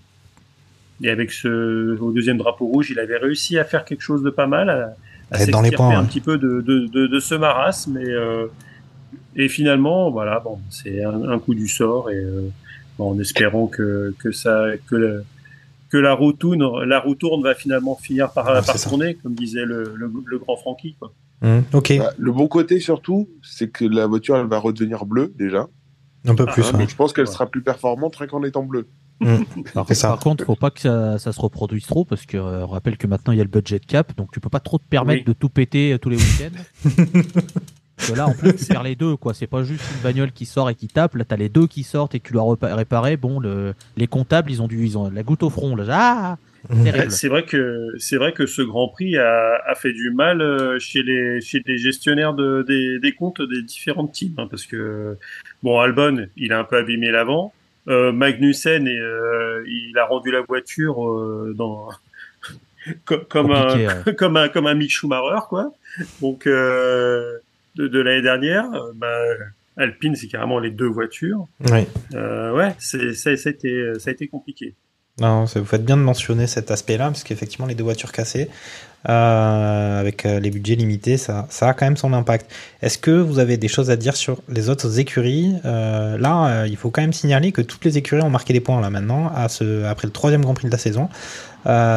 et 1.03 1.09
avec 1.11 1.31
ce 1.31 1.97
au 1.99 2.11
deuxième 2.11 2.37
drapeau 2.37 2.65
rouge, 2.65 2.89
il 2.89 2.99
avait 2.99 3.17
réussi 3.17 3.59
à 3.59 3.63
faire 3.65 3.85
quelque 3.85 4.01
chose 4.01 4.23
de 4.23 4.31
pas 4.31 4.47
mal, 4.47 4.69
à, 4.69 4.95
à 5.31 5.41
Être 5.43 5.51
dans 5.51 5.61
les 5.61 5.75
un 5.75 6.05
petit 6.05 6.21
peu 6.21 6.37
de, 6.39 6.61
de, 6.61 6.87
de, 6.87 7.05
de 7.07 7.19
ce 7.19 7.35
marasme 7.35 7.97
et 7.97 8.09
euh, 8.09 8.47
et 9.35 9.47
finalement 9.49 10.09
voilà 10.09 10.39
bon 10.39 10.59
c'est 10.69 11.03
un, 11.03 11.29
un 11.29 11.39
coup 11.39 11.53
du 11.53 11.67
sort 11.67 12.09
et 12.09 12.15
euh, 12.15 12.49
bon, 12.97 13.11
en 13.11 13.19
espérant 13.19 13.67
que 13.67 14.15
que 14.19 14.31
ça 14.31 14.65
que 14.87 14.95
le, 14.95 15.23
que 15.89 15.97
la 15.97 16.13
roue 16.13 16.33
tourne, 16.33 16.83
la 16.85 16.99
roue 16.99 17.15
tourne 17.15 17.41
va 17.43 17.55
finalement 17.55 17.95
finir 17.95 18.31
par, 18.31 18.45
par 18.45 18.63
ça. 18.77 18.89
tourner, 18.89 19.15
comme 19.15 19.33
disait 19.35 19.65
le, 19.65 19.93
le, 19.95 20.11
le 20.25 20.39
grand 20.39 20.57
Francky. 20.57 20.95
Quoi. 20.99 21.13
Ok, 21.73 21.93
Bah, 21.97 22.11
le 22.17 22.31
bon 22.31 22.47
côté 22.47 22.79
surtout, 22.79 23.29
c'est 23.43 23.69
que 23.69 23.85
la 23.85 24.07
voiture, 24.07 24.35
elle 24.37 24.47
va 24.47 24.59
redevenir 24.59 25.05
bleue 25.05 25.33
déjà. 25.37 25.67
un 26.25 26.35
peu 26.35 26.45
Ah, 26.47 26.51
plus. 26.51 26.63
Hein, 26.65 26.77
donc 26.79 26.89
je 26.89 26.95
pense 26.95 27.13
qu'elle 27.13 27.25
Ouais. 27.25 27.31
sera 27.31 27.45
plus 27.45 27.61
performante 27.61 28.15
rien 28.17 28.27
qu'en 28.27 28.43
étant 28.43 28.63
bleue. 28.63 28.87
Par, 29.73 29.85
C'est 29.87 29.95
ça. 29.95 30.09
par 30.09 30.19
contre, 30.19 30.43
faut 30.45 30.55
pas 30.55 30.69
que 30.69 30.79
ça, 30.79 31.17
ça 31.17 31.31
se 31.31 31.41
reproduise 31.41 31.85
trop 31.87 32.05
parce 32.05 32.25
que 32.27 32.37
euh, 32.37 32.63
on 32.65 32.67
rappelle 32.67 32.97
que 32.97 33.07
maintenant 33.07 33.33
il 33.33 33.37
y 33.37 33.41
a 33.41 33.43
le 33.43 33.49
budget 33.49 33.79
cap, 33.79 34.15
donc 34.15 34.31
tu 34.31 34.39
peux 34.39 34.49
pas 34.49 34.59
trop 34.59 34.77
te 34.77 34.85
permettre 34.87 35.21
Oui. 35.21 35.25
de 35.25 35.33
tout 35.33 35.49
péter 35.49 35.93
euh, 35.93 35.97
tous 35.97 36.09
les 36.09 36.17
week-ends. 36.17 36.89
Parce 37.97 38.11
que 38.11 38.15
là, 38.15 38.27
en 38.27 38.33
plus, 38.33 38.53
tu 38.53 38.65
perds 38.65 38.83
les 38.83 38.95
deux, 38.95 39.15
quoi. 39.17 39.33
C'est 39.33 39.47
pas 39.47 39.63
juste 39.63 39.83
une 39.95 40.01
bagnole 40.03 40.31
qui 40.31 40.45
sort 40.45 40.69
et 40.69 40.75
qui 40.75 40.87
tape. 40.87 41.15
Là, 41.15 41.25
t'as 41.25 41.35
les 41.35 41.49
deux 41.49 41.67
qui 41.67 41.83
sortent 41.83 42.15
et 42.15 42.19
que 42.19 42.27
tu 42.27 42.33
dois 42.33 42.57
réparer. 42.61 43.17
Bon, 43.17 43.39
le, 43.39 43.73
les 43.95 44.07
comptables, 44.07 44.51
ils 44.51 44.61
ont 44.61 44.67
dû, 44.67 44.85
ils 44.85 44.97
ont 44.97 45.09
la 45.09 45.23
goutte 45.23 45.43
au 45.43 45.49
front. 45.49 45.75
Là. 45.75 45.85
Ah. 45.89 46.37
C'est 47.09 47.27
vrai 47.27 47.43
que 47.43 47.93
c'est 47.97 48.17
vrai 48.17 48.33
que 48.33 48.45
ce 48.45 48.61
Grand 48.61 48.89
Prix 48.89 49.17
a, 49.17 49.61
a 49.65 49.75
fait 49.75 49.93
du 49.93 50.11
mal 50.11 50.41
euh, 50.41 50.79
chez 50.79 51.01
les 51.01 51.39
chez 51.39 51.61
les 51.65 51.77
gestionnaires 51.77 52.33
de, 52.33 52.65
des, 52.67 52.99
des 52.99 53.13
comptes 53.13 53.41
des 53.41 53.61
différentes 53.61 54.11
teams, 54.11 54.33
hein, 54.37 54.47
parce 54.49 54.65
que 54.65 55.17
bon 55.63 55.79
Albon, 55.79 56.27
il 56.35 56.51
a 56.51 56.59
un 56.59 56.63
peu 56.65 56.77
abîmé 56.77 57.09
l'avant. 57.11 57.53
Euh, 57.87 58.11
Magnussen, 58.11 58.85
et, 58.85 58.99
euh, 58.99 59.63
il 59.65 59.97
a 59.97 60.05
rendu 60.05 60.29
la 60.29 60.41
voiture 60.41 61.07
euh, 61.07 61.53
dans 61.55 61.87
comme, 63.05 63.51
un 63.51 64.03
comme 64.17 64.35
un 64.35 64.49
comme 64.49 64.67
un 64.67 64.73
Mick 64.73 64.91
Schumacher 64.91 65.45
quoi. 65.47 65.71
Donc 66.21 66.49
de, 67.77 67.87
de 67.87 67.99
l'année 67.99 68.21
dernière, 68.21 68.65
euh, 68.73 68.91
bah, 68.95 69.07
Alpine 69.77 70.15
c'est 70.15 70.27
carrément 70.27 70.59
les 70.59 70.71
deux 70.71 70.87
voitures. 70.87 71.47
Oui. 71.71 71.85
Euh, 72.15 72.51
ouais, 72.55 72.75
c'est 72.79 73.13
ça, 73.13 73.35
ça 73.37 73.49
a 73.49 73.51
été 73.51 73.93
ça 73.99 74.09
a 74.09 74.13
été 74.13 74.27
compliqué. 74.27 74.73
Non, 75.19 75.47
ça- 75.47 75.59
vous 75.59 75.65
faites 75.65 75.83
bien 75.85 75.97
de 75.97 76.01
mentionner 76.03 76.45
cet 76.47 76.69
aspect-là, 76.69 77.05
parce 77.05 77.23
qu'effectivement, 77.23 77.65
les 77.65 77.73
deux 77.73 77.83
voitures 77.83 78.11
cassées, 78.11 78.49
euh, 79.09 79.99
avec 79.99 80.23
les 80.23 80.49
budgets 80.51 80.75
limités, 80.75 81.17
ça, 81.17 81.47
ça 81.49 81.69
a 81.69 81.73
quand 81.73 81.85
même 81.85 81.97
son 81.97 82.13
impact. 82.13 82.51
Est-ce 82.83 82.97
que 82.99 83.11
vous 83.11 83.39
avez 83.39 83.57
des 83.57 83.67
choses 83.67 83.89
à 83.89 83.95
dire 83.95 84.15
sur 84.15 84.41
les 84.49 84.69
autres 84.69 84.99
écuries? 84.99 85.55
Euh, 85.65 86.17
Là, 86.19 86.47
euh, 86.63 86.67
il 86.67 86.77
faut 86.77 86.91
quand 86.91 87.01
même 87.01 87.13
signaler 87.13 87.51
que 87.51 87.61
toutes 87.63 87.83
les 87.85 87.97
écuries 87.97 88.21
ont 88.21 88.29
marqué 88.29 88.53
des 88.53 88.59
points 88.59 88.79
là 88.81 88.89
maintenant, 88.91 89.31
à 89.35 89.49
ce, 89.49 89.83
après 89.85 90.07
le 90.07 90.13
troisième 90.13 90.41
Grand 90.41 90.53
Prix 90.53 90.67
de 90.67 90.71
la 90.71 90.77
saison, 90.77 91.09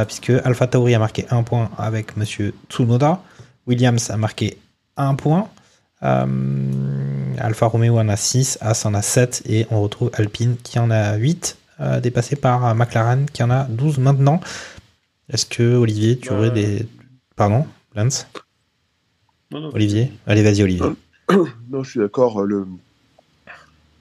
puisque 0.07 0.31
Alpha 0.45 0.67
Tauri 0.67 0.95
a 0.95 0.99
marqué 0.99 1.27
un 1.31 1.43
point 1.43 1.71
avec 1.79 2.17
Monsieur 2.17 2.55
Tsunoda, 2.71 3.21
Williams 3.67 4.11
a 4.11 4.17
marqué 4.17 4.57
un 4.97 5.15
point. 5.15 5.49
Euh, 6.03 6.27
Alfa 7.39 7.67
Romeo 7.67 7.99
en 7.99 8.09
a 8.09 8.17
6, 8.17 8.59
As 8.61 8.85
en 8.87 8.95
a 8.95 9.03
7 9.03 9.43
et 9.47 9.67
on 9.71 9.83
retrouve 9.83 10.11
Alpine 10.15 10.57
qui 10.63 10.79
en 10.79 10.91
a 10.91 11.17
8, 11.17 11.57
euh, 11.81 12.01
dépassé 12.01 12.37
par 12.37 12.75
McLaren 12.75 13.27
qui 13.31 13.43
en 13.43 13.51
a 13.51 13.65
12 13.65 13.99
maintenant. 13.99 14.41
Est-ce 15.33 15.47
que 15.47 15.77
Olivier, 15.77 16.19
tu 16.19 16.31
aurais 16.31 16.49
Euh. 16.49 16.51
des... 16.51 16.87
Pardon, 17.37 17.67
Lance 17.95 18.27
Non, 19.51 19.61
non, 19.61 19.71
Olivier 19.75 20.13
Allez, 20.27 20.43
vas-y 20.43 20.63
Olivier. 20.63 20.87
non, 21.71 21.83
je 21.83 21.91
suis 21.91 22.01
d'accord. 22.01 22.43
Le... 22.45 22.67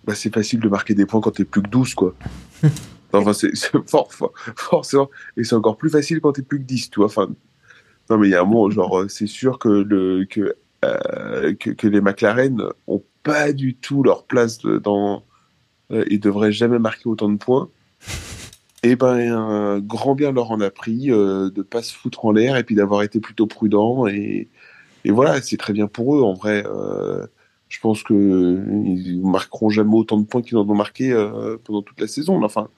Bah, 0.05 0.15
c'est 0.15 0.33
facile 0.33 0.59
de 0.59 0.67
marquer 0.69 0.93
des 0.95 1.05
points 1.05 1.21
quand 1.21 1.31
t'es 1.31 1.45
plus 1.45 1.61
que 1.61 1.69
12, 1.69 1.93
quoi. 1.93 2.15
enfin, 3.13 3.33
c'est 3.33 3.51
fort, 3.87 4.11
fort- 4.13 4.33
forcément. 4.55 5.09
Et 5.37 5.43
c'est 5.43 5.55
encore 5.55 5.77
plus 5.77 5.89
facile 5.89 6.19
quand 6.21 6.33
t'es 6.33 6.41
plus 6.41 6.59
que 6.59 6.63
10, 6.65 6.89
tu 6.89 6.99
vois. 6.99 7.05
Enfin, 7.07 7.27
non, 8.09 8.17
mais 8.17 8.27
il 8.27 8.31
y 8.31 8.35
a 8.35 8.41
un 8.41 8.45
moment, 8.45 8.69
genre, 8.71 9.03
c'est 9.07 9.27
sûr 9.27 9.59
que, 9.59 9.69
le, 9.69 10.25
que, 10.25 10.55
euh, 10.85 11.53
que, 11.55 11.71
que 11.71 11.87
les 11.87 12.01
McLaren 12.01 12.61
ont 12.87 13.03
pas 13.23 13.51
du 13.53 13.75
tout 13.75 14.03
leur 14.03 14.23
place 14.23 14.59
de- 14.59 14.77
dans. 14.77 15.23
Euh, 15.91 16.05
ils 16.09 16.19
devraient 16.19 16.51
jamais 16.51 16.79
marquer 16.79 17.07
autant 17.09 17.29
de 17.29 17.37
points. 17.37 17.69
Et 18.83 18.95
ben, 18.95 19.33
un 19.33 19.79
grand 19.79 20.15
bien 20.15 20.31
leur 20.31 20.51
en 20.51 20.61
a 20.61 20.69
pris 20.69 21.11
euh, 21.11 21.49
de 21.49 21.61
pas 21.61 21.81
se 21.83 21.93
foutre 21.93 22.23
en 22.25 22.31
l'air 22.31 22.55
et 22.55 22.63
puis 22.63 22.75
d'avoir 22.75 23.01
été 23.03 23.19
plutôt 23.19 23.45
prudent. 23.45 24.07
Et, 24.07 24.47
et 25.03 25.11
voilà, 25.11 25.41
c'est 25.41 25.57
très 25.57 25.73
bien 25.73 25.87
pour 25.87 26.15
eux. 26.15 26.21
En 26.21 26.33
vrai, 26.33 26.63
euh, 26.65 27.27
je 27.67 27.77
pense 27.81 28.03
que 28.03 28.13
ils 28.85 29.19
marqueront 29.21 29.69
jamais 29.69 29.95
autant 29.95 30.17
de 30.17 30.25
points 30.25 30.41
qu'ils 30.41 30.55
en 30.57 30.69
ont 30.69 30.75
marqué 30.75 31.11
euh, 31.11 31.57
pendant 31.61 31.81
toute 31.81 31.99
la 31.99 32.07
saison. 32.07 32.41
Enfin, 32.41 32.69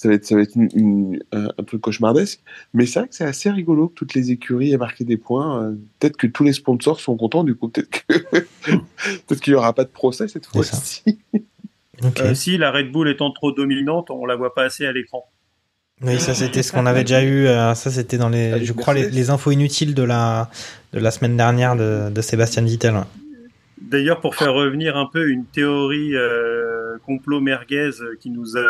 ça 0.00 0.08
va 0.08 0.14
être, 0.14 0.24
ça 0.24 0.36
va 0.36 0.42
être 0.42 0.54
une, 0.54 0.68
une- 0.74 1.18
un, 1.32 1.48
un 1.58 1.62
truc 1.64 1.80
cauchemardesque. 1.80 2.40
Mais 2.72 2.86
c'est 2.86 3.00
vrai 3.00 3.08
que 3.08 3.14
c'est 3.16 3.24
assez 3.24 3.50
rigolo 3.50 3.88
que 3.88 3.94
toutes 3.94 4.14
les 4.14 4.30
écuries 4.30 4.72
aient 4.72 4.76
marqué 4.78 5.02
des 5.04 5.16
points. 5.16 5.64
Euh, 5.64 5.72
Peut-être 5.98 6.16
que 6.16 6.28
tous 6.28 6.44
les 6.44 6.52
sponsors 6.52 7.00
sont 7.00 7.16
contents. 7.16 7.42
Du 7.42 7.56
coup, 7.56 7.68
peut-être 7.68 7.90
que 7.90 8.18
peut-être 9.26 9.40
qu'il 9.40 9.52
y 9.52 9.56
aura 9.56 9.72
pas 9.74 9.82
de 9.84 9.88
procès 9.90 10.28
cette 10.28 10.46
fois-ci. 10.46 11.02
Ok. 12.04 12.20
Euh, 12.20 12.32
si 12.34 12.56
la 12.58 12.70
Red 12.70 12.92
Bull 12.92 13.08
étant 13.08 13.32
trop 13.32 13.50
dominante, 13.50 14.10
on 14.10 14.24
la 14.24 14.36
voit 14.36 14.54
pas 14.54 14.62
assez 14.62 14.86
à 14.86 14.92
l'écran. 14.92 15.24
Oui, 16.00 16.20
ça 16.20 16.32
c'était 16.32 16.62
ce 16.62 16.70
qu'on 16.70 16.86
avait 16.86 17.02
déjà 17.02 17.24
eu. 17.24 17.46
euh, 17.48 17.74
ça 17.74 17.90
c'était 17.90 18.18
dans 18.18 18.28
les, 18.28 18.52
Avec 18.52 18.64
je 18.64 18.72
crois, 18.72 18.94
les, 18.94 19.30
infos 19.30 19.50
inutiles 19.50 19.94
de 19.96 20.04
la, 20.04 20.48
de 20.92 21.00
la 21.00 21.10
semaine 21.10 21.36
dernière 21.36 21.74
de, 21.74 22.08
de 22.08 22.20
Sébastien 22.20 22.62
Vittel. 22.62 22.94
ouais. 22.94 23.00
D'ailleurs, 23.82 24.20
pour 24.20 24.36
faire 24.36 24.54
revenir 24.54 24.96
un 24.96 25.06
peu 25.12 25.28
une 25.28 25.44
théorie 25.44 26.14
euh, 26.14 26.98
complot 27.04 27.40
merguez 27.40 27.90
euh, 28.00 28.16
qui 28.20 28.30
nous 28.30 28.56
a, 28.56 28.60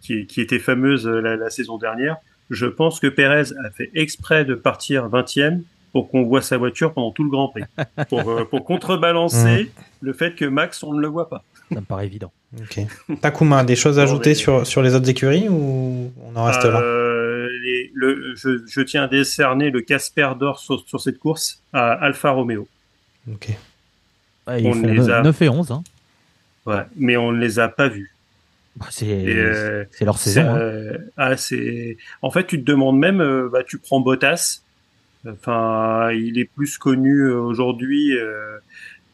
qui, 0.00 0.26
qui 0.26 0.40
était 0.40 0.58
fameuse 0.58 1.06
euh, 1.06 1.20
la, 1.20 1.36
la 1.36 1.50
saison 1.50 1.78
dernière, 1.78 2.16
je 2.50 2.66
pense 2.66 3.00
que 3.00 3.06
Pérez 3.06 3.52
a 3.64 3.70
fait 3.70 3.90
exprès 3.94 4.44
de 4.44 4.54
partir 4.54 5.08
20e 5.08 5.60
pour 5.92 6.10
qu'on 6.10 6.22
voit 6.22 6.42
sa 6.42 6.56
voiture 6.58 6.92
pendant 6.92 7.10
tout 7.12 7.24
le 7.24 7.30
Grand 7.30 7.48
Prix, 7.48 7.64
pour, 8.08 8.28
euh, 8.30 8.44
pour 8.44 8.64
contrebalancer 8.64 9.70
le 10.00 10.12
fait 10.12 10.34
que 10.34 10.44
Max 10.44 10.82
on 10.82 10.92
ne 10.94 11.00
le 11.00 11.08
voit 11.08 11.28
pas. 11.28 11.42
Ça 11.72 11.80
me 11.80 11.84
paraît 11.86 12.06
évident. 12.06 12.32
Ok. 12.58 12.80
Takuma, 13.20 13.62
des 13.64 13.76
choses 13.76 13.98
à 13.98 14.02
ajouter 14.02 14.34
sur, 14.34 14.66
sur 14.66 14.80
les 14.82 14.94
autres 14.94 15.08
écuries 15.10 15.48
ou 15.50 16.10
on 16.24 16.36
en 16.36 16.44
reste 16.44 16.64
là? 16.64 16.80
Euh, 16.80 17.48
les- 17.62 17.90
le, 17.92 18.34
je, 18.36 18.62
je 18.66 18.80
tiens 18.80 19.02
à 19.04 19.08
décerner 19.08 19.70
le 19.70 19.80
Casper 19.82 20.30
d'or 20.38 20.58
sur, 20.58 20.82
sur 20.86 21.00
cette 21.00 21.18
course 21.18 21.60
à 21.74 21.92
Alfa 21.92 22.30
Romeo. 22.30 22.66
Ok. 23.30 23.48
Ouais, 24.46 24.62
il 24.62 24.66
On 24.68 24.72
fait 24.74 24.86
les 24.86 24.94
le 24.94 25.10
a- 25.12 25.22
9 25.22 25.42
et 25.42 25.48
11. 25.50 25.70
Hein. 25.72 25.82
Ouais, 26.64 26.82
mais 26.96 27.16
on 27.18 27.32
ne 27.32 27.38
les 27.38 27.58
a 27.58 27.68
pas 27.68 27.88
vus. 27.88 28.14
Bah, 28.78 28.86
c'est 28.90 29.06
euh, 29.26 29.84
c'est 29.90 30.04
leur 30.04 30.18
saison. 30.18 30.42
hein. 30.42 30.56
euh, 30.58 30.98
ah, 31.16 31.36
c'est. 31.36 31.96
En 32.22 32.30
fait, 32.30 32.46
tu 32.46 32.60
te 32.60 32.64
demandes 32.70 32.98
même, 32.98 33.20
euh, 33.20 33.48
bah, 33.52 33.62
tu 33.66 33.78
prends 33.78 34.00
Bottas. 34.00 34.62
Enfin, 35.28 36.10
il 36.12 36.38
est 36.38 36.44
plus 36.44 36.78
connu 36.78 37.22
euh, 37.22 37.38
aujourd'hui. 37.40 38.16
euh, 38.16 38.58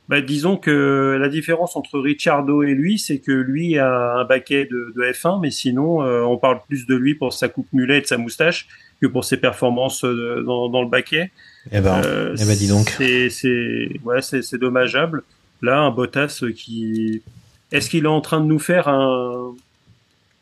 bah, 0.09 0.20
disons 0.20 0.59
que 0.59 1.16
la 1.19 1.28
différence 1.31 1.77
entre 1.77 1.99
Ricciardo 1.99 2.62
et 2.62 2.74
lui, 2.74 2.99
c'est 2.99 3.19
que 3.20 3.32
lui 3.32 3.78
a 3.78 4.16
un 4.19 4.24
baquet 4.27 4.66
de, 4.70 4.93
de 4.95 5.03
F1, 5.12 5.41
mais 5.41 5.51
sinon, 5.51 6.03
euh, 6.03 6.20
on 6.23 6.36
parle 6.36 6.59
plus 6.69 6.86
de 6.86 6.95
lui 6.95 7.15
pour 7.15 7.32
sa 7.32 7.49
coupe 7.49 7.73
mulet 7.73 7.99
et 7.99 8.01
de 8.03 8.07
sa 8.07 8.19
moustache 8.19 8.69
que 9.01 9.07
pour 9.07 9.24
ses 9.24 9.39
performances 9.39 10.05
dans, 10.05 10.69
dans 10.69 10.82
le 10.82 10.89
baquet. 10.91 11.31
Eh 11.73 11.81
ben, 11.81 12.03
Euh, 12.05 12.36
eh 12.39 12.45
ben, 12.45 12.55
dis 12.55 12.69
donc. 12.69 12.91
C'est, 12.91 13.31
c'est, 13.31 13.89
ouais, 14.05 14.20
c'est, 14.20 14.43
c'est 14.43 14.59
dommageable. 14.59 15.23
Là, 15.62 15.78
un 15.78 15.91
Bottas 15.91 16.43
qui, 16.55 17.23
est-ce 17.75 17.91
qu'il 17.91 18.05
est 18.05 18.09
en 18.09 18.21
train 18.21 18.41
de 18.41 18.47
nous 18.47 18.59
faire 18.59 18.89
un, 18.89 19.53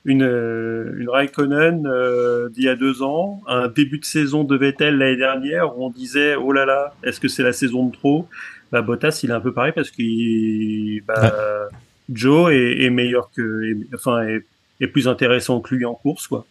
une, 0.05 0.23
euh, 0.23 0.95
une 0.99 1.09
Raikkonen 1.09 1.87
euh, 1.87 2.49
d'il 2.51 2.65
y 2.65 2.69
a 2.69 2.77
deux 2.77 3.03
ans, 3.03 3.41
un 3.49 3.69
début 3.69 3.99
de 3.99 4.05
saison 4.05 4.45
de 4.45 4.57
Vettel 4.57 4.99
l'année 4.99 5.17
dernière 5.17 5.77
où 5.79 5.85
on 5.87 5.91
disait 5.91 6.35
oh 6.37 6.53
là 6.53 6.65
là, 6.65 6.95
est-ce 7.03 7.21
que 7.21 7.29
c'est 7.29 7.43
la 7.43 7.53
saison 7.53 7.87
de 7.87 7.93
trop? 7.93 8.29
Bah, 8.71 8.81
Bottas, 8.83 9.21
il 9.23 9.31
est 9.31 9.35
un 9.35 9.41
peu 9.41 9.53
pareil 9.53 9.73
parce 9.75 9.91
qu'il 9.91 11.03
bah, 11.07 11.69
Joe 12.11 12.53
est, 12.53 12.85
est 12.85 12.91
meilleur 12.91 13.31
que, 13.35 13.65
est- 13.71 13.95
enfin, 13.95 14.23
est, 14.23 14.45
est 14.81 14.87
plus 14.87 15.09
intéressant 15.09 15.61
que 15.61 15.75
lui 15.75 15.85
en 15.85 15.95
course, 15.95 16.27
quoi. 16.27 16.47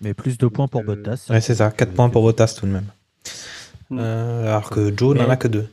Mais 0.00 0.14
plus 0.14 0.38
de 0.38 0.46
points 0.46 0.68
pour 0.68 0.82
Bottas. 0.84 1.26
Ouais, 1.28 1.40
c'est 1.40 1.56
ça. 1.56 1.70
4 1.70 1.92
points 1.92 2.08
pour 2.08 2.22
Bottas 2.22 2.56
tout 2.58 2.66
de 2.66 2.72
même. 2.72 2.86
Mm. 3.90 3.98
Euh, 4.00 4.46
alors 4.46 4.70
que 4.70 4.92
Joe 4.96 5.16
n'en 5.16 5.28
a 5.28 5.36
que 5.36 5.48
2. 5.48 5.66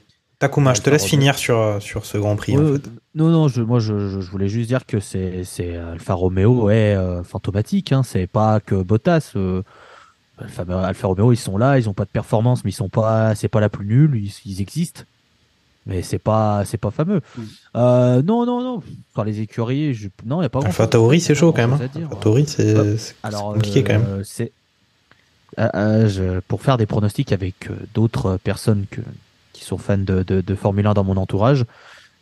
Takuma, 0.47 0.73
je 0.73 0.81
te 0.81 0.89
laisse 0.89 1.03
Alfa 1.03 1.09
finir 1.09 1.37
sur, 1.37 1.57
euh, 1.57 1.79
sur 1.79 2.05
ce 2.05 2.17
Grand 2.17 2.35
Prix. 2.35 2.55
en 2.57 2.73
fait. 2.73 2.89
Non, 3.15 3.29
non, 3.29 3.47
je, 3.47 3.61
moi 3.61 3.79
je, 3.79 3.93
voulais 4.31 4.47
juste 4.49 4.67
dire 4.67 4.85
que 4.85 4.99
c'est 4.99 5.43
c'est 5.43 5.75
Alfa 5.77 6.13
Romeo 6.13 6.69
est 6.69 6.95
euh, 6.95 7.23
fantomatique. 7.23 7.91
Hein, 7.91 8.03
c'est 8.03 8.27
pas 8.27 8.59
que 8.59 8.75
Bottas. 8.75 9.31
euh, 9.35 9.61
Alfa, 10.37 10.63
Alfa 10.83 11.07
Romeo, 11.07 11.31
ils 11.31 11.37
sont 11.37 11.57
là, 11.57 11.79
ils 11.79 11.87
ont 11.89 11.93
pas 11.93 12.03
de 12.03 12.09
performance, 12.09 12.65
mais 12.65 12.71
ils 12.71 12.73
sont 12.73 12.89
pas, 12.89 13.35
c'est 13.35 13.47
pas 13.47 13.61
la 13.61 13.69
plus 13.69 13.85
nulle, 13.85 14.15
ils, 14.15 14.33
ils 14.45 14.61
existent. 14.61 15.03
Mais 15.87 16.01
c'est 16.01 16.17
pas, 16.19 16.63
c'est 16.65 16.77
pas 16.79 16.89
fameux. 16.91 17.21
Mm. 17.37 17.41
Euh, 17.77 18.21
non, 18.23 18.45
non, 18.45 18.61
non. 18.61 18.81
Enfin, 19.13 19.23
les 19.23 19.39
écuries, 19.39 19.93
je, 19.93 20.09
non, 20.25 20.41
y 20.41 20.45
a 20.45 20.49
pas. 20.49 20.59
Alpha 20.59 20.69
grand-chose- 20.71 20.89
Tauri, 20.89 21.21
c'est 21.21 21.35
chaud 21.35 21.53
quand 21.53 21.61
même. 21.67 21.73
hein. 21.73 21.89
Alpha 21.95 22.15
Tauri, 22.19 22.45
c'est 22.47 22.73
compliqué 23.53 23.83
quand 23.83 23.93
même. 23.93 24.05
euh, 24.09 24.23
euh, 25.59 25.69
euh, 25.75 26.09
je- 26.09 26.39
pour 26.41 26.61
faire 26.63 26.77
des 26.77 26.85
pronostics 26.85 27.31
avec 27.31 27.69
euh, 27.69 27.75
d'autres 27.93 28.37
personnes 28.43 28.85
que, 28.91 28.99
qui 29.55 29.63
sont 29.65 29.77
fans 29.77 29.97
de, 29.97 30.23
de, 30.23 30.41
de 30.41 30.55
Formule 30.55 30.85
1 30.87 30.93
dans 30.93 31.03
mon 31.03 31.17
entourage. 31.17 31.65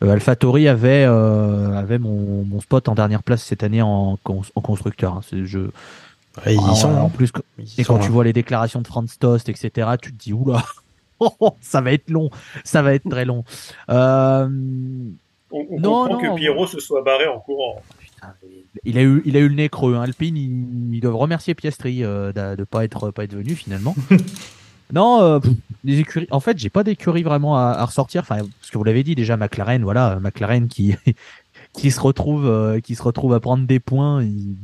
Euh, 0.03 0.11
AlphaTauri 0.11 0.67
avait 0.67 1.03
avait 1.03 1.77
avait 1.77 1.97
mon, 1.99 2.43
mon 2.45 2.59
spot 2.61 2.87
en 2.89 2.95
dernière 2.95 3.23
place 3.23 3.43
cette 3.43 3.63
année 3.63 3.81
en, 3.81 4.17
cons- 4.23 4.41
en 4.55 4.61
constructeur. 4.61 5.13
hein. 5.13 5.21
C'est- 5.29 5.45
Je, 5.45 5.59
Ouais, 6.45 6.55
ils 6.55 6.59
en, 6.59 6.73
sont. 6.73 6.87
en 6.89 7.05
hein. 7.05 7.09
plus, 7.15 7.31
Ils 7.59 7.65
y 7.77 7.81
et 7.81 7.83
quand 7.83 7.93
sont, 7.97 7.99
tu 7.99 8.07
hein. 8.07 8.11
vois 8.11 8.23
les 8.23 8.33
déclarations 8.33 8.81
de 8.81 8.87
Franz 8.87 9.17
Tost, 9.19 9.49
etc., 9.49 9.91
tu 10.01 10.11
te 10.11 10.17
dis 10.17 10.33
oula, 10.33 10.63
ça 11.61 11.79
va 11.81 11.93
être 11.93 12.09
long, 12.09 12.31
ça 12.63 12.81
va 12.81 12.95
être 12.95 13.07
très 13.07 13.23
long. 13.23 13.43
Euh, 13.91 14.47
On, 15.51 15.65
on 15.69 15.79
Non, 15.79 16.07
comprend 16.07 16.07
non, 16.23 16.33
que 16.33 16.35
Pierrot 16.39 16.65
se 16.65 16.79
soit 16.79 17.03
barré 17.03 17.27
en 17.27 17.39
courant. 17.39 17.83
il 18.83 18.97
a 18.97 19.03
eu, 19.03 19.21
il 19.25 19.37
a 19.37 19.41
eu 19.41 19.47
le 19.47 19.53
nez 19.53 19.69
creux. 19.69 19.93
Hein. 19.95 20.01
Alpine, 20.01 20.35
ils, 20.35 20.95
ils 20.95 21.01
doivent 21.01 21.17
remercier 21.17 21.53
Piastri 21.53 22.03
euh, 22.03 22.31
de 22.33 22.63
pas 22.63 22.83
être, 22.83 23.11
pas 23.11 23.25
être 23.25 23.35
venu 23.35 23.53
finalement. 23.53 23.95
non, 24.93 25.21
euh, 25.21 25.39
pff, 25.39 25.51
les 25.83 25.99
écuries. 25.99 26.27
En 26.31 26.39
fait, 26.39 26.57
j'ai 26.57 26.69
pas 26.69 26.83
d'écurie 26.83 27.23
vraiment 27.23 27.57
à, 27.57 27.71
à 27.71 27.85
ressortir. 27.85 28.21
Enfin, 28.21 28.37
parce 28.37 28.71
que 28.71 28.77
vous 28.77 28.83
l'avez 28.83 29.03
dit 29.03 29.15
déjà, 29.15 29.35
McLaren, 29.35 29.83
voilà, 29.83 30.19
McLaren 30.21 30.67
qui 30.67 30.95
qui 31.73 31.91
se 31.91 31.99
retrouve, 31.99 32.45
euh, 32.45 32.79
qui 32.79 32.95
se 32.95 33.01
retrouve 33.03 33.33
à 33.33 33.39
prendre 33.39 33.65
des 33.65 33.79
points. 33.79 34.23
Ils, 34.23 34.55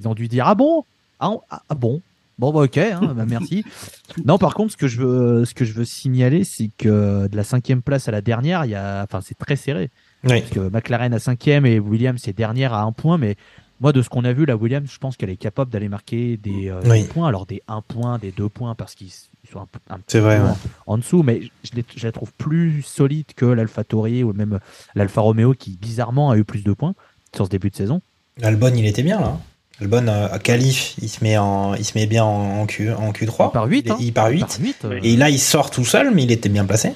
ils 0.00 0.08
ont 0.08 0.14
dû 0.14 0.28
dire 0.28 0.46
ah 0.48 0.54
bon, 0.54 0.84
ah, 1.20 1.30
ah, 1.50 1.62
ah 1.68 1.74
bon? 1.74 2.02
Bon 2.38 2.52
bah 2.52 2.60
ok, 2.60 2.76
hein, 2.76 3.14
bah, 3.16 3.24
merci. 3.26 3.64
Non, 4.24 4.38
par 4.38 4.54
contre, 4.54 4.72
ce 4.72 4.76
que 4.76 4.88
je 4.88 5.00
veux, 5.00 5.44
ce 5.44 5.54
que 5.54 5.64
je 5.64 5.72
veux 5.72 5.84
signaler, 5.84 6.44
c'est 6.44 6.70
que 6.76 7.28
de 7.28 7.36
la 7.36 7.44
cinquième 7.44 7.82
place 7.82 8.08
à 8.08 8.12
la 8.12 8.20
dernière, 8.20 8.64
il 8.64 8.70
y 8.70 8.74
a, 8.74 9.02
enfin, 9.02 9.20
c'est 9.22 9.36
très 9.36 9.56
serré. 9.56 9.90
Oui. 10.24 10.40
Parce 10.40 10.50
que 10.50 10.60
McLaren 10.70 11.12
à 11.14 11.18
cinquième 11.18 11.64
et 11.66 11.78
Williams 11.78 12.26
est 12.26 12.32
dernière 12.32 12.72
à 12.74 12.82
un 12.82 12.92
point, 12.92 13.18
mais 13.18 13.36
moi 13.80 13.92
de 13.92 14.02
ce 14.02 14.08
qu'on 14.08 14.24
a 14.24 14.32
vu, 14.32 14.46
la 14.46 14.56
Williams, 14.56 14.88
je 14.92 14.98
pense 14.98 15.16
qu'elle 15.16 15.30
est 15.30 15.36
capable 15.36 15.70
d'aller 15.70 15.88
marquer 15.88 16.36
des, 16.36 16.68
euh, 16.70 16.80
Oui. 16.84 17.02
des 17.02 17.08
points, 17.08 17.28
alors 17.28 17.46
des 17.46 17.62
1 17.68 17.82
point, 17.82 18.18
des 18.18 18.30
2 18.32 18.48
points, 18.48 18.74
parce 18.74 18.94
qu'ils 18.94 19.08
ils 19.44 19.50
sont 19.52 19.60
un, 19.60 19.66
peu- 19.70 19.78
un 19.90 19.96
petit 19.96 20.04
C'est 20.08 20.20
vrai, 20.20 20.38
peu 20.38 20.44
ouais. 20.44 20.50
en, 20.86 20.94
en 20.94 20.98
dessous, 20.98 21.22
mais 21.22 21.42
je, 21.62 22.02
la 22.04 22.10
trouve 22.12 22.32
plus 22.32 22.82
solide 22.82 23.26
que 23.36 23.44
l'Alpha 23.46 23.84
Tauri 23.84 24.24
ou 24.24 24.32
même 24.32 24.58
l'Alfa 24.94 25.20
Romeo 25.20 25.52
qui 25.54 25.76
bizarrement 25.80 26.30
a 26.30 26.36
eu 26.36 26.42
plus 26.44 26.64
de 26.64 26.72
points 26.72 26.94
sur 27.34 27.44
ce 27.46 27.50
début 27.50 27.70
de 27.70 27.76
saison. 27.76 28.00
Albon, 28.42 28.72
il 28.74 28.86
était 28.86 29.02
bien 29.04 29.20
là. 29.20 29.38
Albon, 29.80 30.08
euh, 30.08 30.28
à 30.32 30.38
qualif, 30.38 30.94
il 31.00 31.08
se 31.08 31.22
met, 31.22 31.36
en, 31.38 31.74
il 31.74 31.84
se 31.84 31.96
met 31.96 32.06
bien 32.06 32.24
en, 32.24 32.60
en 32.62 32.66
Q, 32.66 32.90
en 32.92 33.12
Q3. 33.12 33.48
Il 33.48 33.52
part 33.52 33.66
huit, 33.66 33.82
Il, 33.84 33.88
est- 33.88 33.90
hein. 33.92 33.96
il 34.00 34.12
part 34.12 34.28
8. 34.30 34.40
Par 34.40 34.58
huit, 34.58 34.76
euh, 34.84 35.00
Et 35.02 35.16
là, 35.16 35.30
il 35.30 35.38
sort 35.38 35.70
tout 35.70 35.84
seul, 35.84 36.12
mais 36.14 36.24
il 36.24 36.32
était 36.32 36.48
bien 36.48 36.64
placé. 36.64 36.92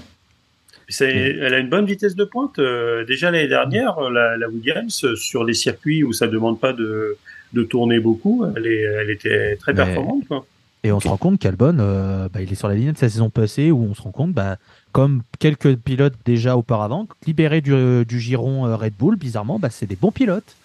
C'est- 0.90 1.36
Elle 1.40 1.54
a 1.54 1.58
une 1.58 1.68
bonne 1.70 1.86
vitesse 1.86 2.14
de 2.16 2.24
pointe. 2.24 2.58
Euh, 2.58 3.04
déjà 3.04 3.30
l'année 3.30 3.48
dernière, 3.48 3.98
la, 4.10 4.36
la 4.36 4.48
Williams, 4.48 5.04
euh, 5.04 5.16
sur 5.16 5.44
les 5.44 5.54
circuits 5.54 6.04
où 6.04 6.12
ça 6.12 6.26
demande 6.26 6.60
pas 6.60 6.72
de, 6.72 7.16
de 7.52 7.62
tourner 7.62 8.00
beaucoup, 8.00 8.44
elle, 8.56 8.66
est, 8.66 8.82
elle 8.82 9.10
était 9.10 9.56
très 9.56 9.72
Mais- 9.72 9.84
performante. 9.84 10.26
Quoi. 10.28 10.44
Et 10.82 10.92
on 10.92 11.00
se 11.00 11.08
rend 11.08 11.18
compte 11.18 11.38
qu'Albon, 11.38 11.76
euh, 11.78 12.28
bah, 12.32 12.40
il 12.40 12.50
est 12.50 12.54
sur 12.54 12.66
la 12.68 12.74
ligne 12.74 12.92
de 12.92 12.96
sa 12.98 13.08
saison 13.10 13.28
passée 13.28 13.70
où 13.70 13.82
on 13.90 13.94
se 13.94 14.00
rend 14.02 14.12
compte, 14.12 14.32
bah, 14.32 14.56
comme 14.92 15.22
quelques 15.38 15.76
pilotes 15.76 16.14
déjà 16.24 16.56
auparavant, 16.56 17.06
libérés 17.26 17.60
du, 17.60 18.04
du 18.06 18.18
giron 18.18 18.62
Red 18.76 18.94
Bull, 18.98 19.16
bizarrement, 19.16 19.58
bah, 19.58 19.68
c'est 19.70 19.86
des 19.86 19.96
bons 19.96 20.10
pilotes. 20.10 20.56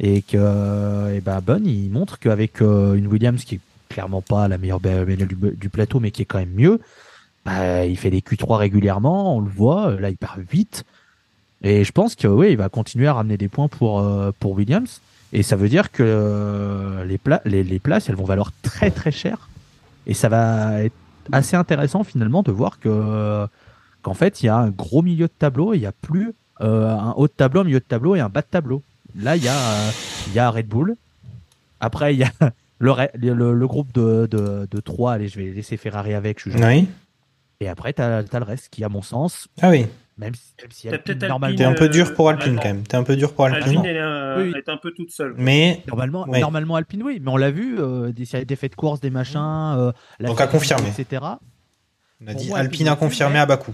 Et 0.00 0.22
que 0.22 1.12
et 1.14 1.20
bah, 1.20 1.36
Albon, 1.36 1.62
il 1.64 1.90
montre 1.90 2.18
qu'avec 2.18 2.62
euh, 2.62 2.94
une 2.94 3.06
Williams 3.08 3.44
qui 3.44 3.56
est 3.56 3.60
clairement 3.88 4.22
pas 4.22 4.48
la 4.48 4.58
meilleure 4.58 4.80
bagnole 4.80 5.28
du, 5.28 5.36
du 5.56 5.68
plateau, 5.68 6.00
mais 6.00 6.10
qui 6.10 6.22
est 6.22 6.24
quand 6.24 6.38
même 6.38 6.54
mieux, 6.56 6.80
bah, 7.44 7.84
il 7.84 7.96
fait 7.96 8.10
des 8.10 8.20
Q3 8.20 8.56
régulièrement, 8.56 9.36
on 9.36 9.40
le 9.40 9.50
voit, 9.50 9.96
là 10.00 10.10
il 10.10 10.16
part 10.16 10.38
vite. 10.50 10.84
Et 11.62 11.84
je 11.84 11.92
pense 11.92 12.14
que 12.16 12.26
oui, 12.26 12.50
il 12.50 12.56
va 12.56 12.68
continuer 12.68 13.06
à 13.06 13.14
ramener 13.14 13.36
des 13.36 13.48
points 13.48 13.68
pour, 13.68 14.00
euh, 14.00 14.32
pour 14.40 14.52
Williams. 14.52 15.00
Et 15.32 15.42
ça 15.42 15.56
veut 15.56 15.68
dire 15.68 15.90
que 15.92 16.02
euh, 16.04 17.04
les, 17.04 17.18
pla- 17.18 17.40
les, 17.44 17.78
places, 17.78 18.08
elles 18.08 18.16
vont 18.16 18.24
valoir 18.24 18.50
très 18.62 18.90
très 18.90 19.10
cher. 19.12 19.48
Et 20.06 20.14
ça 20.14 20.28
va 20.28 20.82
être 20.82 20.94
assez 21.30 21.56
intéressant 21.56 22.02
finalement 22.04 22.42
de 22.42 22.50
voir 22.50 22.78
que 22.80 23.46
qu'en 24.02 24.14
fait, 24.14 24.42
il 24.42 24.46
y 24.46 24.48
a 24.48 24.56
un 24.56 24.70
gros 24.70 25.00
milieu 25.02 25.26
de 25.26 25.32
tableau, 25.38 25.74
il 25.74 25.80
y 25.80 25.86
a 25.86 25.92
plus 25.92 26.34
euh, 26.60 26.90
un 26.90 27.12
haut 27.16 27.28
de 27.28 27.32
tableau, 27.32 27.60
un 27.60 27.64
milieu 27.64 27.78
de 27.78 27.84
tableau 27.84 28.16
et 28.16 28.20
un 28.20 28.28
bas 28.28 28.42
de 28.42 28.46
tableau. 28.50 28.82
Là, 29.16 29.36
il 29.36 29.44
y 29.44 29.48
a, 29.48 29.56
euh, 29.56 29.90
il 30.26 30.34
y 30.34 30.38
a 30.40 30.50
Red 30.50 30.66
Bull. 30.66 30.96
Après, 31.80 32.12
il 32.14 32.18
y 32.18 32.24
a 32.24 32.32
le, 32.80 32.92
le, 33.14 33.54
le 33.54 33.66
groupe 33.68 33.92
de, 33.92 34.26
de, 34.30 34.66
de 34.70 34.80
3. 34.80 35.12
Allez, 35.12 35.28
je 35.28 35.38
vais 35.38 35.50
laisser 35.52 35.76
Ferrari 35.76 36.14
avec. 36.14 36.40
Je. 36.42 36.50
Oui. 36.58 36.88
Et 37.62 37.68
après, 37.68 37.92
tu 37.92 38.02
as, 38.02 38.22
le 38.22 38.44
reste 38.44 38.68
qui, 38.70 38.82
à 38.82 38.88
mon 38.88 39.02
sens, 39.02 39.46
Ah 39.60 39.70
oui. 39.70 39.86
même 40.18 40.34
si, 40.34 40.42
même 40.60 40.70
si 40.72 40.88
Alpine, 40.88 41.18
normalement, 41.28 41.56
T'es 41.56 41.64
un 41.64 41.74
peu 41.74 41.84
euh, 41.84 41.88
dur 41.88 42.12
pour 42.14 42.28
Alpine 42.28 42.44
Alpine. 42.54 42.60
quand 42.60 42.68
même. 42.68 42.82
T'es 42.82 42.96
un 42.96 43.04
peu 43.04 43.14
dur 43.14 43.32
pour 43.34 43.44
Alpine. 43.44 43.62
Alpine, 43.62 43.84
elle 43.84 43.96
est, 43.96 44.00
un, 44.00 44.36
Oui. 44.42 44.50
elle 44.52 44.58
est 44.58 44.68
un 44.68 44.76
peu 44.78 44.90
toute 44.90 45.10
seule. 45.12 45.34
Mais 45.38 45.82
Normalement, 45.86 46.28
Ouais. 46.28 46.40
normalement 46.40 46.74
Alpine, 46.74 47.02
oui, 47.04 47.20
mais 47.22 47.30
on 47.30 47.36
l'a 47.36 47.52
vu, 47.52 47.78
euh, 47.78 48.10
des 48.10 48.24
séries 48.24 48.44
d'effets 48.46 48.68
de 48.68 48.74
course, 48.74 49.00
des 49.00 49.10
machins, 49.10 49.38
euh, 49.76 49.92
la 50.18 50.28
Donc 50.28 50.40
à 50.40 50.48
confirmer. 50.48 50.88
etc. 50.88 51.22
on 52.20 52.26
a 52.26 52.34
dit 52.34 52.48
moi, 52.48 52.58
Alpine 52.58 52.88
Alpine 52.88 52.88
a 52.88 52.96
confirmé 52.96 53.34
mais- 53.34 53.38
à 53.40 53.46
Bakou. 53.46 53.72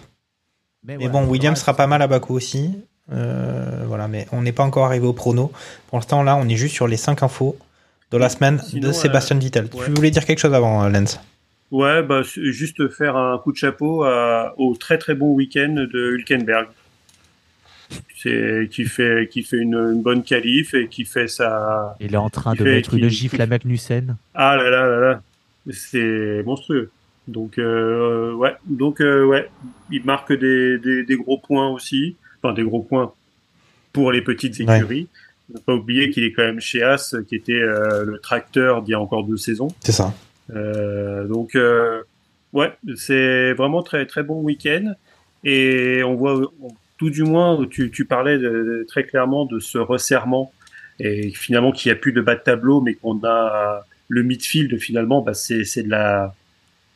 Mais, 0.85 0.97
Mais 0.99 1.09
voilà, 1.09 1.25
bon, 1.27 1.31
Williams 1.33 1.59
sera 1.59 1.75
pas 1.75 1.87
mal 1.87 2.03
à 2.03 2.07
Bakou 2.07 2.35
aussi. 2.35 2.79
Euh, 3.11 3.85
voilà, 3.87 4.07
mais 4.07 4.27
on 4.33 4.43
n'est 4.43 4.53
pas 4.53 4.65
encore 4.65 4.85
arrivé 4.85 5.07
au 5.07 5.15
prono. 5.15 5.51
Pour 5.89 5.97
l'instant, 5.99 6.23
là, 6.23 6.37
on 6.37 6.47
est 6.47 6.57
juste 6.57 6.75
sur 6.75 6.87
les 6.87 6.99
5 6.99 7.23
infos 7.23 7.57
de 8.11 8.17
la 8.19 8.29
semaine 8.29 8.61
Sinon, 8.63 8.89
de 8.89 8.93
Sébastien 8.93 9.37
euh, 9.37 9.41
Vittel. 9.41 9.65
ouais. 9.65 9.85
Tu 9.87 9.91
voulais 9.93 10.11
dire 10.11 10.27
quelque 10.27 10.39
chose 10.41 10.53
avant, 10.55 10.85
euh, 10.85 10.89
Lens? 10.91 11.19
Ouais, 11.71 12.03
bah, 12.03 12.23
juste 12.23 12.89
faire 12.89 13.17
un 13.17 13.37
coup 13.39 13.53
de 13.53 13.57
chapeau 13.59 14.03
à- 14.05 14.55
au 14.57 14.75
très 14.75 14.97
très 14.99 15.15
bon 15.15 15.33
week-end 15.35 15.75
de 15.93 16.13
Hülkenberg. 16.17 16.69
C'est 18.17 18.69
qui 18.71 18.85
fait 18.85 19.29
qui 19.31 19.43
fait 19.43 19.59
une, 19.59 19.75
une 19.75 20.03
bonne 20.03 20.23
qualif 20.23 20.75
et 20.75 20.89
qui 20.89 21.05
fait 21.05 21.29
sa 21.29 21.97
Il 22.01 22.13
est 22.15 22.17
en 22.19 22.29
train 22.31 22.53
de 22.53 22.59
fait- 22.59 22.65
mettre 22.65 22.91
qui- 22.91 22.99
une 22.99 23.09
gifle 23.09 23.41
à 23.41 23.47
Magnussen. 23.47 24.17
ah 24.35 24.57
là 24.57 24.69
là 24.71 24.87
là 24.89 25.01
là 25.01 25.23
c'est 25.71 26.43
monstrueux. 26.45 26.91
Donc 27.29 27.59
euh, 27.59 28.33
ouais 28.35 28.55
donc 28.67 29.01
euh, 29.01 29.25
ouais 29.25 29.49
il 29.91 30.05
marque 30.05 30.33
des, 30.33 30.79
des 30.79 31.05
des 31.05 31.17
gros 31.17 31.39
points 31.39 31.69
aussi 31.69 32.17
enfin 32.43 32.55
des 32.55 32.63
gros 32.63 32.81
points 32.83 33.13
pour 33.93 34.11
les 34.13 34.23
petites 34.23 34.59
Ouais. 34.67 34.79
écuries. 34.79 35.09
Ne 35.55 35.59
pas 35.61 35.75
oublier 35.75 36.11
qu'il 36.11 36.25
est 36.25 36.33
quand 36.33 36.43
même 36.43 36.61
chez 36.61 36.83
As 36.83 37.15
qui 37.29 37.37
était 37.37 37.53
euh, 37.55 38.05
le 38.05 38.19
tracteur 38.19 38.83
d'il 38.83 38.93
y 38.93 38.95
a 38.95 39.01
encore 39.01 39.25
deux 39.25 39.39
saisons. 39.39 39.69
C'est 39.81 39.93
ça. 39.93 40.13
Euh, 40.55 41.27
donc, 41.27 41.55
euh, 41.55 42.03
ouais, 42.53 42.73
c'est 42.97 43.53
vraiment 43.55 43.83
très 43.83 44.07
très 44.07 44.23
bon 44.23 44.41
week-end. 44.43 44.95
Et 45.45 46.03
on 46.05 46.15
voit, 46.15 46.41
tout 46.99 47.11
du 47.11 47.23
moins, 47.23 47.65
tu, 47.71 47.91
tu 47.91 48.05
parlais 48.05 48.39
de- 48.39 48.49
de- 48.49 48.85
très 48.89 49.05
clairement 49.05 49.45
de 49.47 49.59
ce 49.61 49.79
resserrement 49.79 50.53
et 51.01 51.31
finalement 51.31 51.71
qu'il 51.73 51.91
n'y 51.93 51.97
a 51.97 52.01
plus 52.01 52.13
de 52.13 52.21
bas 52.21 52.35
de 52.35 52.41
tableau, 52.43 52.81
mais 52.81 52.95
qu'on 52.95 53.21
a 53.25 53.85
le 54.09 54.23
midfield 54.23 54.79
finalement, 54.79 55.21
bah, 55.23 55.35
c'est 55.35 55.83
de 55.83 55.89
la, 55.91 56.35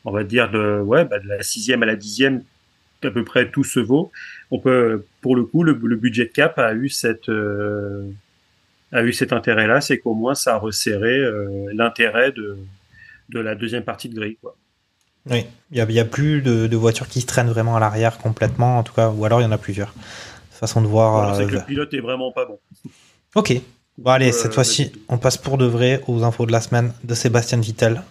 on 0.05 0.11
va 0.13 0.25
dire 0.25 0.51
de 0.51 0.81
ouais, 0.81 1.05
bah, 1.05 1.19
de 1.21 1.29
la 1.29 1.43
sixième 1.43 1.83
à 1.83 1.87
la 1.87 1.97
dixième, 1.97 2.43
à 3.05 3.11
peu 3.11 3.25
près 3.25 3.51
tout 3.51 3.65
se 3.65 3.81
vaut. 3.81 4.11
On 4.51 4.59
peut, 4.59 5.05
pour 5.21 5.37
le 5.37 5.45
coup, 5.45 5.63
le, 5.65 5.79
le 5.83 5.97
budget 5.97 6.29
cap 6.29 6.59
a 6.59 6.75
eu 6.75 6.89
cette 6.89 7.29
euh, 7.29 8.09
a 8.93 9.03
eu 9.05 9.13
cet 9.13 9.33
intérêt-là, 9.33 9.81
c'est 9.81 9.99
qu'au 9.99 10.15
moins 10.15 10.35
ça 10.35 10.55
a 10.55 10.59
resserré 10.59 11.19
euh, 11.19 11.71
l'intérêt 11.75 12.33
de 12.33 12.59
de 13.29 13.41
la 13.41 13.55
deuxième 13.55 13.85
partie 13.85 14.09
de 14.09 14.15
grille. 14.15 14.37
Quoi. 14.41 14.57
Oui, 15.31 15.47
il 15.71 15.75
n'y 15.75 15.81
a, 15.81 15.85
il 15.85 15.93
y 15.95 16.01
a 16.01 16.05
plus 16.05 16.43
de, 16.43 16.67
de 16.67 16.77
voitures 16.77 17.09
qui 17.09 17.21
se 17.21 17.27
traînent 17.27 17.49
vraiment 17.51 17.77
à 17.77 17.81
l'arrière 17.81 18.19
complètement, 18.19 18.79
en 18.79 18.83
tout 18.83 18.93
cas, 18.93 19.09
ou 19.11 19.25
alors 19.25 19.41
il 19.41 19.45
y 19.45 19.47
en 19.47 19.53
a 19.53 19.59
plusieurs. 19.59 19.95
Façon 20.51 20.81
de 20.83 20.87
voir. 20.87 21.25
Alors, 21.25 21.37
c'est 21.37 21.43
euh, 21.43 21.47
que 21.49 21.55
le 21.55 21.63
pilote 21.65 21.95
est 21.95 22.01
vraiment 22.01 22.31
pas 22.33 22.45
bon. 22.47 22.59
Ok. 23.35 23.53
Bon, 23.99 24.11
allez, 24.13 24.29
Euh, 24.29 24.33
cette 24.33 24.55
fois-ci, 24.55 24.93
on 25.09 25.19
passe 25.19 25.37
pour 25.37 25.59
de 25.59 25.65
vrai 25.65 26.03
aux 26.07 26.23
infos 26.23 26.47
de 26.47 26.53
la 26.53 26.61
semaine 26.61 26.93
de 27.05 27.15
Sébastien 27.15 27.59
Vittel. 27.59 28.03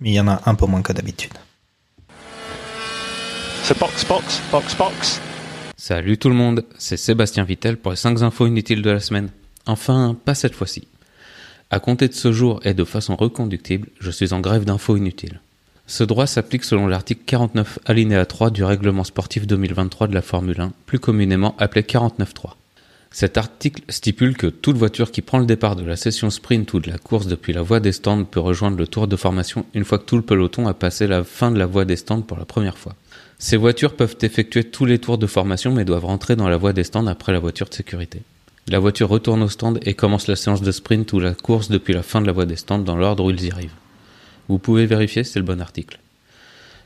Mais 0.00 0.10
il 0.10 0.14
y 0.14 0.20
en 0.20 0.28
a 0.28 0.42
un 0.44 0.54
peu 0.54 0.66
moins 0.66 0.82
que 0.82 0.92
d'habitude. 0.92 1.32
C'est 3.62 3.78
box, 3.78 4.04
box, 4.06 4.42
box, 4.52 4.76
box. 4.76 5.20
Salut 5.76 6.18
tout 6.18 6.28
le 6.28 6.34
monde, 6.34 6.64
c'est 6.78 6.96
Sébastien 6.96 7.44
Vittel 7.44 7.76
pour 7.76 7.92
les 7.92 7.96
5 7.96 8.22
infos 8.22 8.46
inutiles 8.46 8.82
de 8.82 8.90
la 8.90 9.00
semaine. 9.00 9.30
Enfin, 9.66 10.16
pas 10.24 10.34
cette 10.34 10.54
fois-ci. 10.54 10.86
À 11.68 11.80
compter 11.80 12.06
de 12.06 12.14
ce 12.14 12.30
jour 12.30 12.60
et 12.64 12.74
de 12.74 12.84
façon 12.84 13.16
reconductible, 13.16 13.88
je 13.98 14.12
suis 14.12 14.32
en 14.32 14.40
grève 14.40 14.64
d'infos 14.64 14.96
inutiles. 14.96 15.40
Ce 15.88 16.04
droit 16.04 16.28
s'applique 16.28 16.62
selon 16.62 16.86
l'article 16.86 17.22
49 17.26 17.80
alinéa 17.86 18.24
3 18.24 18.50
du 18.50 18.62
règlement 18.62 19.02
sportif 19.02 19.48
2023 19.48 20.06
de 20.06 20.14
la 20.14 20.22
Formule 20.22 20.60
1, 20.60 20.72
plus 20.86 21.00
communément 21.00 21.56
appelé 21.58 21.82
49.3. 21.82 22.54
Cet 23.10 23.36
article 23.36 23.82
stipule 23.88 24.36
que 24.36 24.46
toute 24.46 24.76
voiture 24.76 25.10
qui 25.10 25.22
prend 25.22 25.38
le 25.38 25.46
départ 25.46 25.74
de 25.74 25.84
la 25.84 25.96
session 25.96 26.30
sprint 26.30 26.72
ou 26.74 26.80
de 26.80 26.90
la 26.90 26.98
course 26.98 27.26
depuis 27.26 27.52
la 27.52 27.62
voie 27.62 27.80
des 27.80 27.92
stands 27.92 28.24
peut 28.24 28.40
rejoindre 28.40 28.76
le 28.76 28.86
tour 28.86 29.08
de 29.08 29.16
formation 29.16 29.66
une 29.74 29.84
fois 29.84 29.98
que 29.98 30.04
tout 30.04 30.16
le 30.16 30.22
peloton 30.22 30.68
a 30.68 30.74
passé 30.74 31.06
la 31.06 31.24
fin 31.24 31.50
de 31.50 31.58
la 31.58 31.66
voie 31.66 31.84
des 31.84 31.96
stands 31.96 32.22
pour 32.22 32.36
la 32.36 32.44
première 32.44 32.78
fois. 32.78 32.94
Ces 33.38 33.56
voitures 33.56 33.96
peuvent 33.96 34.16
effectuer 34.22 34.64
tous 34.64 34.84
les 34.84 34.98
tours 34.98 35.18
de 35.18 35.26
formation 35.26 35.72
mais 35.72 35.84
doivent 35.84 36.04
rentrer 36.04 36.36
dans 36.36 36.48
la 36.48 36.56
voie 36.56 36.72
des 36.72 36.84
stands 36.84 37.06
après 37.06 37.32
la 37.32 37.38
voiture 37.38 37.68
de 37.68 37.74
sécurité. 37.74 38.22
La 38.68 38.80
voiture 38.80 39.08
retourne 39.08 39.42
au 39.42 39.48
stand 39.48 39.78
et 39.82 39.94
commence 39.94 40.26
la 40.26 40.34
séance 40.34 40.60
de 40.60 40.72
sprint 40.72 41.12
ou 41.12 41.20
la 41.20 41.34
course 41.34 41.68
depuis 41.68 41.94
la 41.94 42.02
fin 42.02 42.20
de 42.20 42.26
la 42.26 42.32
voie 42.32 42.46
des 42.46 42.56
stands 42.56 42.80
dans 42.80 42.96
l'ordre 42.96 43.24
où 43.24 43.30
ils 43.30 43.44
y 43.44 43.50
arrivent. 43.52 43.70
Vous 44.48 44.58
pouvez 44.58 44.86
vérifier, 44.86 45.22
c'est 45.22 45.38
le 45.38 45.44
bon 45.44 45.60
article. 45.60 46.00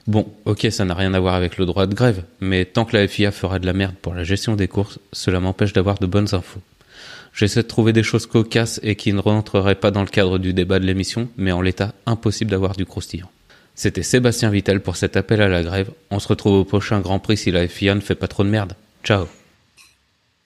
Bon, 0.07 0.27
ok, 0.45 0.67
ça 0.71 0.85
n'a 0.85 0.95
rien 0.95 1.15
à 1.15 1.21
voir 1.21 1.35
avec 1.35 1.57
le 1.57 1.67
droit 1.67 1.87
de 1.87 1.95
grève, 1.95 2.25
mais 2.41 2.67
tant 2.67 2.85
que 2.85 2.97
la 2.97 3.09
FIA 3.09 3.33
fera 3.33 3.59
de 3.59 3.67
la 3.67 3.73
merde 3.73 3.95
pour 4.01 4.15
la 4.15 4.25
gestion 4.25 4.57
des 4.57 4.69
courses, 4.69 4.99
cela 5.13 5.41
m'empêche 5.41 5.73
d'avoir 5.73 5.99
de 5.99 6.07
bonnes 6.07 6.35
infos. 6.35 6.61
J'essaie 7.33 7.63
de 7.63 7.69
trouver 7.69 7.93
des 7.93 8.03
choses 8.03 8.27
cocasses 8.27 8.81
et 8.83 8.97
qui 8.97 9.13
ne 9.13 9.21
rentreraient 9.21 9.75
pas 9.75 9.91
dans 9.91 10.03
le 10.03 10.09
cadre 10.09 10.39
du 10.39 10.53
débat 10.53 10.81
de 10.81 10.87
l'émission, 10.87 11.29
mais 11.37 11.53
en 11.53 11.63
l'état, 11.63 11.95
impossible 12.07 12.51
d'avoir 12.51 12.75
du 12.75 12.85
croustillant. 12.85 13.31
C'était 13.75 14.03
Sébastien 14.03 14.51
Vittel 14.51 14.81
pour 14.81 14.97
cet 14.97 15.17
appel 15.17 15.41
à 15.41 15.49
la 15.49 15.63
grève. 15.63 15.91
On 16.11 16.19
se 16.19 16.29
retrouve 16.29 16.55
au 16.55 16.65
prochain 16.65 17.01
Grand 17.01 17.21
Prix 17.21 17.39
si 17.39 17.51
la 17.51 17.67
FIA 17.69 17.95
ne 17.95 18.01
fait 18.01 18.17
pas 18.17 18.29
trop 18.29 18.45
de 18.45 18.51
merde. 18.51 18.75
Ciao. 19.05 19.27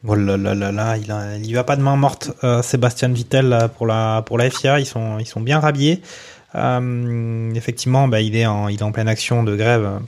Oh 0.06 0.14
là 0.14 0.36
là 0.36 0.96
il, 0.98 1.10
a, 1.10 1.54
va 1.54 1.64
pas 1.64 1.76
de 1.76 1.82
main 1.82 1.96
morte, 1.96 2.30
euh, 2.44 2.60
Sébastien 2.62 3.08
Vittel 3.08 3.48
là, 3.48 3.68
pour 3.68 3.86
la 3.86 4.50
FIA. 4.50 4.80
Ils 4.80 4.86
sont 4.86 5.40
bien 5.40 5.60
rhabillés. 5.60 6.02
Euh, 6.54 7.52
effectivement, 7.54 8.06
bah, 8.08 8.20
il 8.20 8.36
est 8.36 8.46
en 8.46 8.92
pleine 8.92 9.08
action 9.08 9.42
de 9.42 9.56
grève 9.56 10.00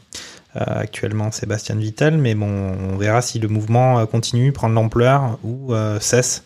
euh, 0.56 0.60
actuellement, 0.64 1.30
Sébastien 1.32 1.76
Vittel. 1.76 2.18
Mais 2.18 2.34
bon, 2.34 2.48
on 2.48 2.96
verra 2.96 3.22
si 3.22 3.38
le 3.38 3.48
mouvement 3.48 3.98
euh, 3.98 4.06
continue, 4.06 4.52
prend 4.52 4.68
de 4.68 4.74
l'ampleur 4.74 5.38
ou 5.42 5.74
euh, 5.74 5.98
cesse. 6.00 6.44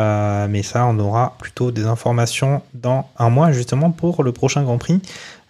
Euh, 0.00 0.46
mais 0.48 0.62
ça, 0.62 0.86
on 0.86 0.98
aura 0.98 1.36
plutôt 1.38 1.70
des 1.70 1.86
informations 1.86 2.62
dans 2.74 3.08
un 3.18 3.30
mois 3.30 3.52
justement 3.52 3.90
pour 3.90 4.22
le 4.24 4.32
prochain 4.32 4.62
Grand 4.62 4.78
Prix 4.78 5.00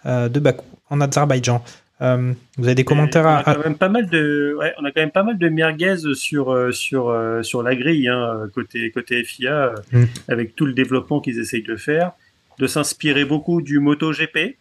euh, 0.05 0.29
de 0.29 0.39
Bakou 0.39 0.65
en 0.89 1.01
Azerbaïdjan. 1.01 1.61
Euh, 2.01 2.31
vous 2.57 2.65
avez 2.65 2.75
des 2.75 2.83
commentaires 2.83 3.25
on 3.25 3.29
à, 3.29 3.37
a 3.39 3.55
quand 3.55 3.63
même 3.63 3.75
pas 3.77 3.89
mal 3.89 4.07
de, 4.07 4.55
ouais, 4.59 4.71
on 4.79 4.85
a 4.85 4.91
quand 4.91 5.01
même 5.01 5.09
pas 5.11 5.23
mal 5.23 5.37
de 5.39 5.49
merguez 5.49 5.95
sur 6.13 6.51
euh, 6.51 6.71
sur 6.71 7.09
euh, 7.09 7.41
sur 7.41 7.63
la 7.63 7.75
grille 7.75 8.07
hein, 8.07 8.47
côté 8.53 8.91
côté 8.91 9.23
FIA 9.23 9.73
Mm. 9.91 10.03
avec 10.27 10.55
tout 10.55 10.65
le 10.67 10.73
développement 10.73 11.19
qu'ils 11.21 11.39
essayent 11.39 11.63
de 11.63 11.75
faire, 11.75 12.11
de 12.59 12.67
s'inspirer 12.67 13.25
beaucoup 13.25 13.61
du 13.63 13.79
MotoGP, 13.79 14.57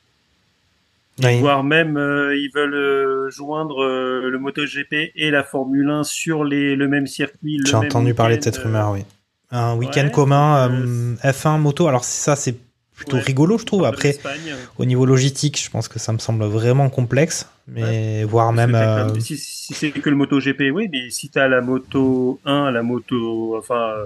Oui. 1.23 1.39
voire 1.41 1.63
même 1.63 1.97
euh, 1.99 2.35
ils 2.37 2.51
veulent 2.55 2.75
euh, 2.75 3.31
joindre 3.31 3.83
euh, 3.85 4.31
le 4.31 4.39
MotoGP 4.39 5.13
et 5.15 5.31
la 5.31 5.43
Formule 5.43 5.91
1 5.91 6.05
sur 6.05 6.43
les 6.45 6.75
le 6.75 6.89
même 6.89 7.07
circuit. 7.07 7.61
J'ai 7.67 7.75
entendu 7.75 8.15
parler 8.15 8.39
de 8.39 8.45
cette 8.45 8.57
rumeur, 8.57 8.93
oui. 8.93 9.05
Un 9.51 9.77
week-end 9.77 10.05
ouais, 10.07 10.11
commun, 10.11 10.71
euh, 10.71 11.17
euh, 11.25 11.31
F1 11.33 11.59
moto. 11.61 11.87
Alors 11.87 12.05
ça, 12.05 12.35
c'est 12.35 12.57
plutôt 12.97 13.17
Ouais. 13.19 13.23
rigolo, 13.23 13.59
je 13.59 13.65
trouve. 13.65 13.85
Après, 13.85 14.09
l'Espagne. 14.09 14.55
au 14.79 14.85
niveau 14.85 15.05
logistique, 15.07 15.63
je 15.63 15.71
pense 15.71 15.87
que 15.89 15.99
ça 15.99 16.13
me 16.13 16.19
semble 16.19 16.45
vraiment 16.45 16.89
complexe, 16.91 17.49
mais 17.69 18.25
voire 18.25 18.47
Parce 18.55 18.57
même. 18.69 18.75
euh, 18.75 19.21
Si, 19.21 19.37
si 19.37 19.75
c'est 19.75 19.91
que 19.93 20.09
le 20.11 20.17
MotoGP, 20.17 20.71
oui, 20.73 20.89
mais 20.91 21.11
si 21.11 21.29
t'as 21.29 21.47
la 21.49 21.61
moto 21.61 22.41
1, 22.45 22.71
la 22.71 22.83
moto, 22.83 23.57
enfin, 23.59 23.91
euh, 23.91 24.05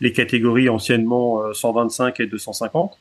les 0.00 0.12
catégories 0.12 0.68
anciennement 0.68 1.42
euh, 1.44 1.52
125 1.52 2.18
et 2.20 2.26
250. 2.26 2.98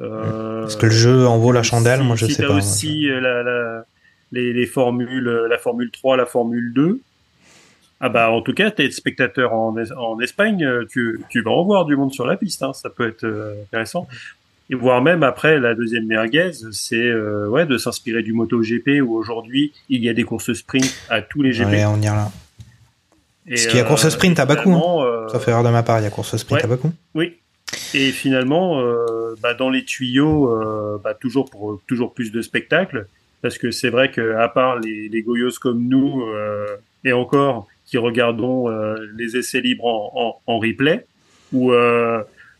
Euh, 0.00 0.62
Parce 0.62 0.76
que 0.76 0.86
le 0.86 0.92
jeu 0.92 1.26
en 1.26 1.38
vaut 1.38 1.52
la 1.52 1.62
chandelle, 1.62 2.00
si- 2.00 2.06
moi 2.06 2.16
je 2.16 2.26
si 2.26 2.34
sais 2.34 2.42
t'as 2.42 2.48
pas. 2.48 2.56
aussi 2.56 3.08
euh, 3.10 3.20
la, 3.20 3.42
la- 3.42 3.84
les, 4.32 4.52
les 4.54 4.66
formules, 4.66 5.28
euh, 5.28 5.48
la 5.48 5.58
Formule 5.58 5.90
3, 5.90 6.16
la 6.16 6.24
Formule 6.26 6.72
2. 6.72 7.00
Ah 8.00 8.08
bah 8.08 8.30
en 8.32 8.42
tout 8.42 8.52
cas, 8.54 8.70
t'es 8.72 8.90
spectateur 8.90 9.52
en, 9.52 9.76
en 9.96 10.18
Espagne, 10.20 10.64
euh, 10.64 10.84
tu, 10.90 11.20
tu 11.28 11.40
vas 11.42 11.52
en 11.52 11.62
voir 11.64 11.84
du 11.84 11.94
monde 11.94 12.12
sur 12.12 12.26
la 12.26 12.36
piste, 12.36 12.62
hein, 12.64 12.72
ça 12.72 12.90
peut 12.90 13.06
être 13.06 13.24
euh, 13.24 13.54
intéressant. 13.62 14.08
Et 14.72 14.74
voire 14.74 15.02
même 15.02 15.22
après 15.22 15.60
la 15.60 15.74
deuxième 15.74 16.06
merguez, 16.06 16.50
c'est 16.70 16.96
euh, 16.96 17.46
ouais 17.46 17.66
de 17.66 17.76
s'inspirer 17.76 18.22
du 18.22 18.32
MotoGP 18.32 19.02
où 19.02 19.14
aujourd'hui 19.14 19.74
il 19.90 20.02
y 20.02 20.08
a 20.08 20.14
des 20.14 20.22
courses 20.24 20.54
sprint 20.54 20.90
à 21.10 21.20
tous 21.20 21.42
les 21.42 21.50
GP. 21.52 21.66
Ouais, 21.66 21.84
on 21.84 21.96
y 22.00 22.06
est 22.06 22.08
là. 22.08 22.30
Parce 23.46 23.66
qu'il 23.66 23.76
y 23.76 23.80
a 23.80 23.84
course 23.84 24.06
euh, 24.06 24.10
sprint 24.10 24.38
à 24.40 24.46
Bakou. 24.46 24.72
hein. 24.72 25.04
euh, 25.04 25.28
Ça 25.28 25.40
fait 25.40 25.50
erreur 25.50 25.62
de 25.62 25.68
ma 25.68 25.82
part, 25.82 26.00
il 26.00 26.04
y 26.04 26.06
a 26.06 26.10
course 26.10 26.34
sprint 26.38 26.60
ouais. 26.60 26.64
à 26.64 26.68
Bakou. 26.68 26.90
Oui. 27.14 27.34
Et 27.92 28.12
finalement, 28.12 28.80
euh, 28.80 29.34
bah, 29.42 29.52
dans 29.52 29.68
les 29.68 29.84
tuyaux, 29.84 30.48
euh, 30.48 30.98
bah, 31.04 31.12
toujours 31.12 31.50
pour 31.50 31.80
toujours 31.86 32.14
plus 32.14 32.32
de 32.32 32.40
spectacles, 32.40 33.06
parce 33.42 33.58
que 33.58 33.70
c'est 33.72 33.90
vrai 33.90 34.10
que 34.10 34.36
à 34.36 34.48
part 34.48 34.78
les, 34.78 35.10
les 35.10 35.22
goyos 35.22 35.58
comme 35.60 35.86
nous 35.86 36.22
euh, 36.22 36.66
et 37.04 37.12
encore 37.12 37.66
qui 37.84 37.98
regardons 37.98 38.68
les 39.18 39.36
essais 39.36 39.60
libres 39.60 39.84
en, 39.84 40.40
en, 40.46 40.54
en 40.54 40.58
replay 40.58 41.04
ou 41.52 41.72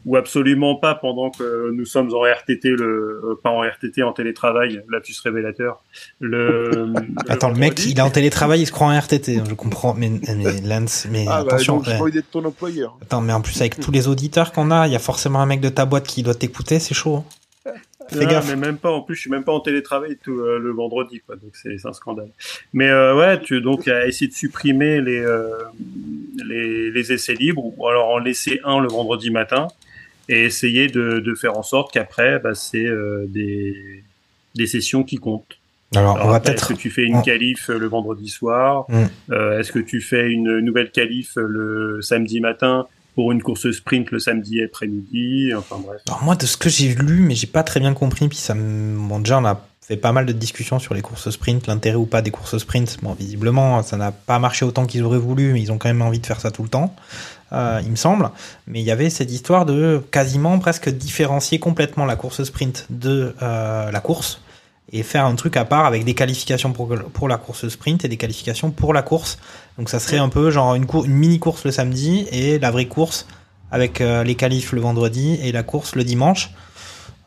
ou 0.04 0.16
absolument 0.16 0.74
pas 0.76 0.94
pendant 0.94 1.30
que 1.30 1.70
nous 1.72 1.84
sommes 1.84 2.12
en 2.14 2.22
RTT 2.22 2.70
le 2.70 3.20
euh, 3.24 3.34
pas 3.42 3.50
en 3.50 3.60
RTT 3.62 4.02
en 4.02 4.12
télétravail 4.12 4.82
lapsus 4.90 5.14
révélateur 5.22 5.82
le, 6.20 6.92
Attends, 7.28 7.50
le 7.50 7.56
mec, 7.58 7.84
il 7.86 7.98
est 7.98 8.02
en 8.02 8.10
télétravail, 8.10 8.62
il 8.62 8.66
se 8.66 8.72
croit 8.72 8.88
en 8.88 8.98
RTT. 8.98 9.38
hein, 9.38 9.44
Je 9.48 9.54
comprends, 9.54 9.94
mais, 9.94 10.10
mais 10.36 10.60
Lance, 10.62 11.06
mais 11.10 11.24
Ah, 11.28 11.42
bah, 11.44 11.54
attention. 11.54 11.76
donc, 11.78 11.86
ouais. 11.86 12.22
ton 12.30 12.44
employeur. 12.44 12.96
Attends, 13.02 13.20
mais 13.20 13.32
en 13.32 13.40
plus, 13.40 13.60
avec 13.60 13.78
tous 13.78 13.90
les 13.92 14.08
auditeurs 14.08 14.52
qu'on 14.52 14.70
a, 14.70 14.86
il 14.88 14.92
y 14.92 14.96
a 14.96 15.00
forcément 15.00 15.40
un 15.40 15.46
mec 15.46 15.60
de 15.60 15.68
ta 15.68 15.84
boîte 15.84 16.06
qui 16.06 16.22
doit 16.22 16.34
t'écouter, 16.34 16.78
c'est 16.80 16.94
chaud. 16.94 17.16
hein. 17.16 17.24
Fais 18.08 18.24
Non, 18.24 18.30
gaffe. 18.32 18.48
mais 18.48 18.56
même 18.56 18.78
pas. 18.78 18.90
En 18.90 19.00
plus, 19.02 19.14
je 19.14 19.20
suis 19.20 19.30
même 19.30 19.44
pas 19.44 19.52
en 19.52 19.60
télétravail 19.60 20.18
tout 20.22 20.40
euh, 20.40 20.58
le 20.58 20.72
vendredi, 20.72 21.20
quoi. 21.24 21.36
Donc 21.36 21.52
c'est 21.54 21.78
c'est 21.78 21.86
un 21.88 21.92
scandale. 21.92 22.28
Mais 22.72 22.88
euh, 22.88 23.16
ouais, 23.16 23.40
tu 23.40 23.60
donc 23.60 23.86
à 23.86 24.06
essayer 24.08 24.26
de 24.28 24.34
supprimer 24.34 25.00
les 25.00 25.20
euh, 25.20 25.46
les, 26.44 26.90
les 26.90 27.12
essais 27.12 27.34
libres 27.34 27.72
ou 27.78 27.86
alors 27.86 28.08
en 28.08 28.18
laisser 28.18 28.60
un 28.64 28.80
le 28.80 28.88
vendredi 28.88 29.30
matin 29.30 29.68
et 30.28 30.44
essayer 30.44 30.86
de, 30.88 31.20
de 31.20 31.34
faire 31.34 31.56
en 31.56 31.62
sorte 31.62 31.92
qu'après, 31.92 32.38
bah, 32.38 32.54
c'est 32.54 32.84
euh, 32.84 33.26
des 33.28 34.02
des 34.54 34.66
sessions 34.66 35.02
qui 35.02 35.16
comptent. 35.16 35.56
Alors, 35.94 36.18
on 36.22 36.28
va 36.28 36.36
après, 36.36 36.50
peut-être. 36.52 36.70
Est-ce 36.70 36.74
que 36.74 36.78
tu 36.78 36.90
fais 36.90 37.04
une 37.04 37.22
qualif 37.22 37.68
euh, 37.70 37.78
le 37.78 37.86
vendredi 37.86 38.28
soir 38.28 38.86
Mm. 38.88 39.04
Euh, 39.30 39.58
Est-ce 39.60 39.72
que 39.72 39.78
tu 39.78 40.00
fais 40.00 40.30
une 40.30 40.60
nouvelle 40.60 40.90
qualif 40.90 41.36
euh, 41.36 41.46
le 41.46 42.02
samedi 42.02 42.40
matin 42.40 42.86
pour 43.14 43.30
une 43.32 43.42
course 43.42 43.70
sprint 43.70 44.10
le 44.10 44.18
samedi 44.18 44.62
après-midi? 44.62 45.52
Enfin 45.54 45.76
bref. 45.84 46.00
Alors 46.08 46.22
moi, 46.24 46.34
de 46.34 46.46
ce 46.46 46.56
que 46.56 46.68
j'ai 46.70 46.94
lu, 46.94 47.20
mais 47.20 47.34
j'ai 47.34 47.46
pas 47.46 47.62
très 47.62 47.80
bien 47.80 47.92
compris, 47.92 48.28
puis 48.28 48.38
ça 48.38 48.54
me... 48.54 48.96
Bon, 48.96 49.18
déjà, 49.20 49.38
on 49.38 49.44
a 49.44 49.66
fait 49.82 49.96
pas 49.96 50.12
mal 50.12 50.24
de 50.24 50.32
discussions 50.32 50.78
sur 50.78 50.94
les 50.94 51.02
courses 51.02 51.28
sprint, 51.28 51.66
l'intérêt 51.66 51.96
ou 51.96 52.06
pas 52.06 52.22
des 52.22 52.30
courses 52.30 52.56
sprint. 52.56 52.98
Bon, 53.02 53.12
visiblement, 53.12 53.82
ça 53.82 53.96
n'a 53.98 54.12
pas 54.12 54.38
marché 54.38 54.64
autant 54.64 54.86
qu'ils 54.86 55.02
auraient 55.02 55.18
voulu, 55.18 55.52
mais 55.52 55.60
ils 55.60 55.72
ont 55.72 55.78
quand 55.78 55.88
même 55.88 56.02
envie 56.02 56.20
de 56.20 56.26
faire 56.26 56.40
ça 56.40 56.50
tout 56.50 56.62
le 56.62 56.68
temps, 56.70 56.94
euh, 57.52 57.80
il 57.84 57.90
me 57.90 57.96
semble. 57.96 58.30
Mais 58.66 58.80
il 58.80 58.84
y 58.84 58.90
avait 58.90 59.10
cette 59.10 59.30
histoire 59.30 59.66
de 59.66 60.02
quasiment 60.10 60.58
presque 60.58 60.88
différencier 60.88 61.58
complètement 61.58 62.04
la 62.04 62.16
course 62.16 62.44
sprint 62.44 62.86
de 62.90 63.34
euh, 63.42 63.90
la 63.90 64.00
course 64.00 64.40
et 64.92 65.02
faire 65.02 65.24
un 65.24 65.34
truc 65.34 65.56
à 65.56 65.64
part 65.64 65.86
avec 65.86 66.04
des 66.04 66.14
qualifications 66.14 66.72
pour, 66.72 66.94
pour 67.12 67.28
la 67.28 67.38
course 67.38 67.68
sprint 67.68 68.04
et 68.04 68.08
des 68.08 68.16
qualifications 68.16 68.70
pour 68.70 68.92
la 68.92 69.02
course. 69.02 69.38
Donc 69.78 69.88
ça 69.88 69.98
serait 69.98 70.18
un 70.18 70.28
peu 70.28 70.50
genre 70.50 70.74
une, 70.74 70.86
mini 71.06 71.38
course 71.38 71.64
le 71.64 71.70
samedi 71.70 72.26
et 72.30 72.58
la 72.58 72.70
vraie 72.70 72.86
course 72.86 73.26
avec 73.70 74.00
euh, 74.00 74.22
les 74.22 74.34
qualifs 74.34 74.72
le 74.72 74.80
vendredi 74.80 75.38
et 75.42 75.50
la 75.52 75.62
course 75.62 75.94
le 75.94 76.04
dimanche. 76.04 76.50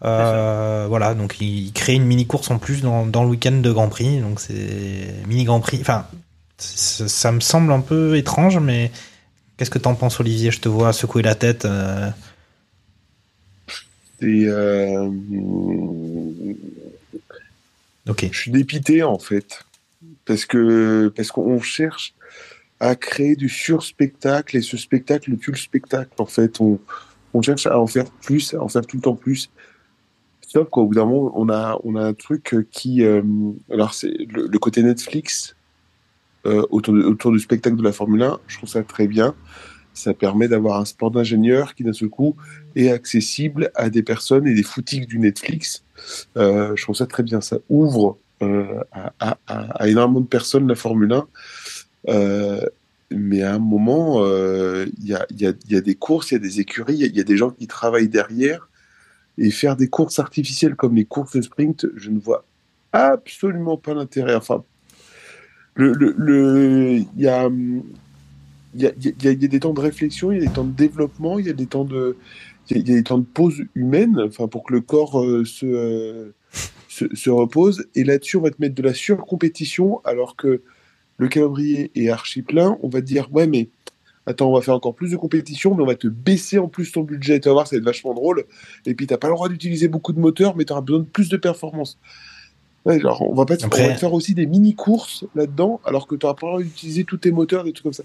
Euh, 0.03 0.85
voilà, 0.87 1.15
donc 1.15 1.37
il 1.41 1.71
crée 1.73 1.93
une 1.93 2.05
mini 2.05 2.27
course 2.27 2.51
en 2.51 2.59
plus 2.59 2.81
dans, 2.81 3.07
dans 3.07 3.23
le 3.23 3.29
week-end 3.29 3.53
de 3.53 3.71
Grand 3.71 3.87
Prix. 3.87 4.19
Donc 4.19 4.39
c'est 4.39 5.15
mini 5.27 5.45
Grand 5.45 5.59
Prix. 5.59 5.79
Enfin, 5.81 6.05
ça 6.57 7.31
me 7.31 7.39
semble 7.39 7.71
un 7.71 7.79
peu 7.79 8.15
étrange, 8.15 8.59
mais 8.59 8.91
qu'est-ce 9.57 9.69
que 9.71 9.79
t'en 9.79 9.95
penses, 9.95 10.19
Olivier? 10.19 10.51
Je 10.51 10.59
te 10.59 10.69
vois 10.69 10.93
secouer 10.93 11.23
la 11.23 11.35
tête. 11.35 11.65
euh. 11.65 12.09
Euh. 14.23 15.11
Je 18.07 18.37
suis 18.37 18.51
dépité 18.51 19.03
en 19.03 19.19
fait, 19.19 19.65
parce 20.25 20.45
que 20.45 21.11
parce 21.15 21.31
qu'on 21.31 21.59
cherche 21.61 22.13
à 22.79 22.95
créer 22.95 23.35
du 23.35 23.49
sur-spectacle 23.49 24.57
et 24.57 24.61
ce 24.61 24.77
spectacle 24.77 25.35
tue 25.37 25.51
le 25.51 25.57
spectacle. 25.57 26.11
En 26.19 26.25
fait, 26.25 26.61
on, 26.61 26.79
on 27.33 27.41
cherche 27.41 27.65
à 27.67 27.79
en 27.79 27.87
faire 27.87 28.05
plus, 28.21 28.53
à 28.53 28.61
en 28.61 28.67
faire 28.67 28.85
tout 28.85 28.97
le 28.97 29.01
temps 29.01 29.15
plus. 29.15 29.49
Sauf 30.47 30.69
qu'au 30.69 30.85
bout 30.85 30.95
d'un 30.95 31.05
moment, 31.05 31.31
on 31.35 31.49
a 31.49 31.79
on 31.83 31.95
a 31.95 32.05
un 32.05 32.13
truc 32.13 32.55
qui, 32.71 33.03
euh, 33.03 33.21
alors 33.71 33.93
c'est 33.93 34.13
le, 34.29 34.47
le 34.47 34.59
côté 34.59 34.83
Netflix 34.83 35.55
euh, 36.45 36.65
autour, 36.69 36.93
autour 36.93 37.31
du 37.31 37.39
spectacle 37.39 37.75
de 37.75 37.83
la 37.83 37.91
Formule 37.91 38.23
1. 38.23 38.39
Je 38.47 38.57
trouve 38.57 38.69
ça 38.69 38.83
très 38.83 39.07
bien. 39.07 39.35
Ça 39.95 40.13
permet 40.13 40.49
d'avoir 40.49 40.79
un 40.79 40.85
sport 40.85 41.09
d'ingénieur 41.09 41.73
qui 41.73 41.83
d'un 41.83 41.93
seul 41.93 42.09
coup 42.09 42.35
est 42.75 42.89
accessible 42.89 43.71
à 43.75 43.89
des 43.89 44.03
personnes 44.03 44.45
et 44.45 44.53
des 44.53 44.61
foutiques 44.61 45.07
du 45.07 45.19
Netflix. 45.19 45.85
Euh, 46.37 46.75
je 46.75 46.83
trouve 46.83 46.95
ça 46.95 47.05
très 47.07 47.23
bien. 47.23 47.39
Ça 47.39 47.59
ouvre 47.69 48.17
euh, 48.43 48.81
à, 49.19 49.87
énormément 49.87 50.19
de 50.19 50.27
personnes 50.27 50.67
la 50.67 50.75
Formule 50.75 51.13
1. 51.13 51.27
Euh, 52.09 52.61
mais 53.09 53.41
à 53.41 53.53
un 53.53 53.59
moment, 53.59 54.25
il 54.25 55.07
y, 55.07 55.15
a, 55.15 55.81
des 55.81 55.95
courses, 55.95 56.31
il 56.31 56.33
y 56.33 56.37
a 56.37 56.39
des 56.39 56.59
écuries, 56.59 56.95
il 56.95 57.05
y 57.05 57.17
y, 57.17 57.21
a 57.21 57.23
des 57.23 57.37
gens 57.37 57.51
qui 57.51 57.65
travaillent 57.65 58.09
derrière 58.09 58.67
Et 59.37 59.51
faire 59.51 59.77
des 59.77 59.87
courses 59.87 60.19
artificielles 60.19 60.75
comme 60.75 60.95
les 60.95 61.05
courses 61.05 61.37
de 61.37 61.41
sprint, 61.41 61.87
je 61.95 62.09
ne 62.09 62.19
vois 62.19 62.45
absolument 62.91 63.77
pas 63.77 63.93
l'intérêt. 63.93 64.35
Enfin, 64.35 64.65
le, 65.75 65.93
le, 65.93 66.15
le, 66.17 66.97
il 66.97 67.21
y 67.21 67.27
a, 67.27 67.47
il 67.47 68.81
y, 68.81 68.87
a, 68.87 68.91
il 68.99 69.23
y 69.23 69.45
a 69.45 69.47
des 69.47 69.59
temps 69.59 69.73
de 69.73 69.79
réflexion, 69.81 70.31
il 70.31 70.39
y 70.39 70.41
a 70.41 70.47
des 70.47 70.53
temps 70.53 70.63
de 70.63 70.75
développement, 70.75 71.39
il 71.39 71.45
y 71.45 71.49
a 71.49 71.53
des 71.53 71.67
temps 71.67 71.85
de, 71.85 72.17
il 72.69 72.77
y 72.77 72.79
a, 72.79 72.81
y 72.81 72.83
des 72.83 73.03
temps 73.03 73.17
de 73.19 73.25
pause 73.25 73.63
humaine, 73.75 74.19
enfin 74.25 74.47
pour 74.47 74.63
que 74.63 74.73
le 74.73 74.81
corps 74.81 75.21
euh, 75.21 75.45
se, 75.45 75.65
euh, 75.65 76.33
se, 76.87 77.13
se 77.13 77.29
repose. 77.29 77.87
Et 77.95 78.03
là-dessus, 78.03 78.37
on 78.37 78.41
va 78.41 78.51
te 78.51 78.59
mettre 78.59 78.75
de 78.75 78.83
la 78.83 78.93
surcompétition, 78.93 80.01
alors 80.05 80.35
que 80.35 80.61
le 81.17 81.27
calendrier 81.27 81.91
est 81.95 82.09
archi 82.09 82.41
plein. 82.41 82.77
On 82.81 82.89
va 82.89 83.01
te 83.01 83.05
dire 83.05 83.29
ouais, 83.31 83.47
mais 83.47 83.69
attends, 84.25 84.49
on 84.49 84.55
va 84.55 84.61
faire 84.61 84.73
encore 84.73 84.95
plus 84.95 85.11
de 85.11 85.17
compétition, 85.17 85.75
mais 85.75 85.83
on 85.83 85.87
va 85.87 85.95
te 85.95 86.07
baisser 86.07 86.57
en 86.57 86.67
plus 86.67 86.91
ton 86.91 87.03
budget. 87.03 87.39
Tu 87.39 87.47
vas 87.49 87.53
voir, 87.53 87.67
ça 87.67 87.75
va 87.75 87.79
être 87.79 87.85
vachement 87.85 88.13
drôle. 88.13 88.45
Et 88.85 88.95
puis, 88.95 89.07
t'as 89.07 89.17
pas 89.17 89.27
le 89.27 89.33
droit 89.33 89.49
d'utiliser 89.49 89.87
beaucoup 89.87 90.13
de 90.13 90.19
moteurs, 90.19 90.55
mais 90.55 90.65
tu 90.65 90.73
auras 90.73 90.81
besoin 90.81 90.99
de 90.99 91.05
plus 91.05 91.29
de 91.29 91.37
performance. 91.37 91.99
Ouais, 92.85 92.95
alors, 92.95 93.21
on 93.27 93.33
va 93.33 93.45
pas 93.45 93.57
te, 93.57 93.65
Après- 93.65 93.83
on 93.83 93.87
va 93.87 93.93
te 93.95 93.99
faire 93.99 94.13
aussi 94.13 94.33
des 94.35 94.45
mini-courses 94.45 95.25
là-dedans, 95.35 95.81
alors 95.85 96.07
que 96.07 96.15
tu 96.15 96.25
n'auras 96.25 96.35
pas 96.39 96.57
d'utiliser 96.61 97.03
tous 97.03 97.17
tes 97.17 97.31
moteurs, 97.31 97.63
des 97.63 97.73
trucs 97.73 97.83
comme 97.83 97.93
ça. 97.93 98.03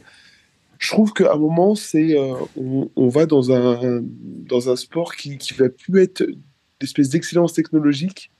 Je 0.78 0.88
trouve 0.90 1.12
qu'à 1.12 1.34
un 1.34 1.36
moment, 1.36 1.74
c'est, 1.74 2.18
euh, 2.18 2.32
on, 2.56 2.88
on 2.96 3.08
va 3.08 3.26
dans 3.26 3.52
un, 3.52 4.02
dans 4.02 4.70
un 4.70 4.76
sport 4.76 5.14
qui, 5.14 5.36
qui 5.36 5.52
va 5.52 5.68
plus 5.68 6.00
être 6.02 6.24
d'espèce 6.80 7.10
d'excellence 7.10 7.52
technologique 7.52 8.30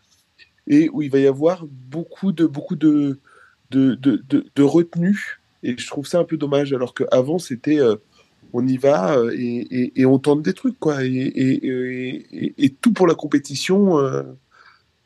et 0.67 0.89
où 0.89 1.03
il 1.03 1.11
va 1.11 1.19
y 1.19 1.27
avoir 1.27 1.67
beaucoup 1.67 2.33
de, 2.33 2.47
beaucoup 2.47 2.77
de, 2.77 3.21
de, 3.71 3.95
de, 3.95 4.23
de, 4.27 4.47
de 4.55 4.63
retenue. 4.63 5.41
Et 5.63 5.77
je 5.77 5.87
trouve 5.87 6.07
ça 6.07 6.19
un 6.19 6.25
peu 6.25 6.39
dommage, 6.39 6.73
alors 6.73 6.95
qu'avant, 6.95 7.39
c'était 7.39 7.79
euh, 7.79 7.97
on 8.55 8.67
y 8.67 8.79
va 8.79 9.19
euh, 9.19 9.31
et, 9.37 9.59
et, 9.71 10.01
et 10.01 10.07
on 10.07 10.19
tente 10.19 10.41
des 10.41 10.55
trucs, 10.55 10.79
quoi. 10.79 11.05
Et, 11.05 11.09
et, 11.09 11.67
et, 11.67 12.27
et- 12.47 12.55
et 12.57 12.71
tout 12.71 12.95
pour 12.95 13.07
la 13.07 13.15
compétition. 13.15 13.99
euh, 13.99 14.23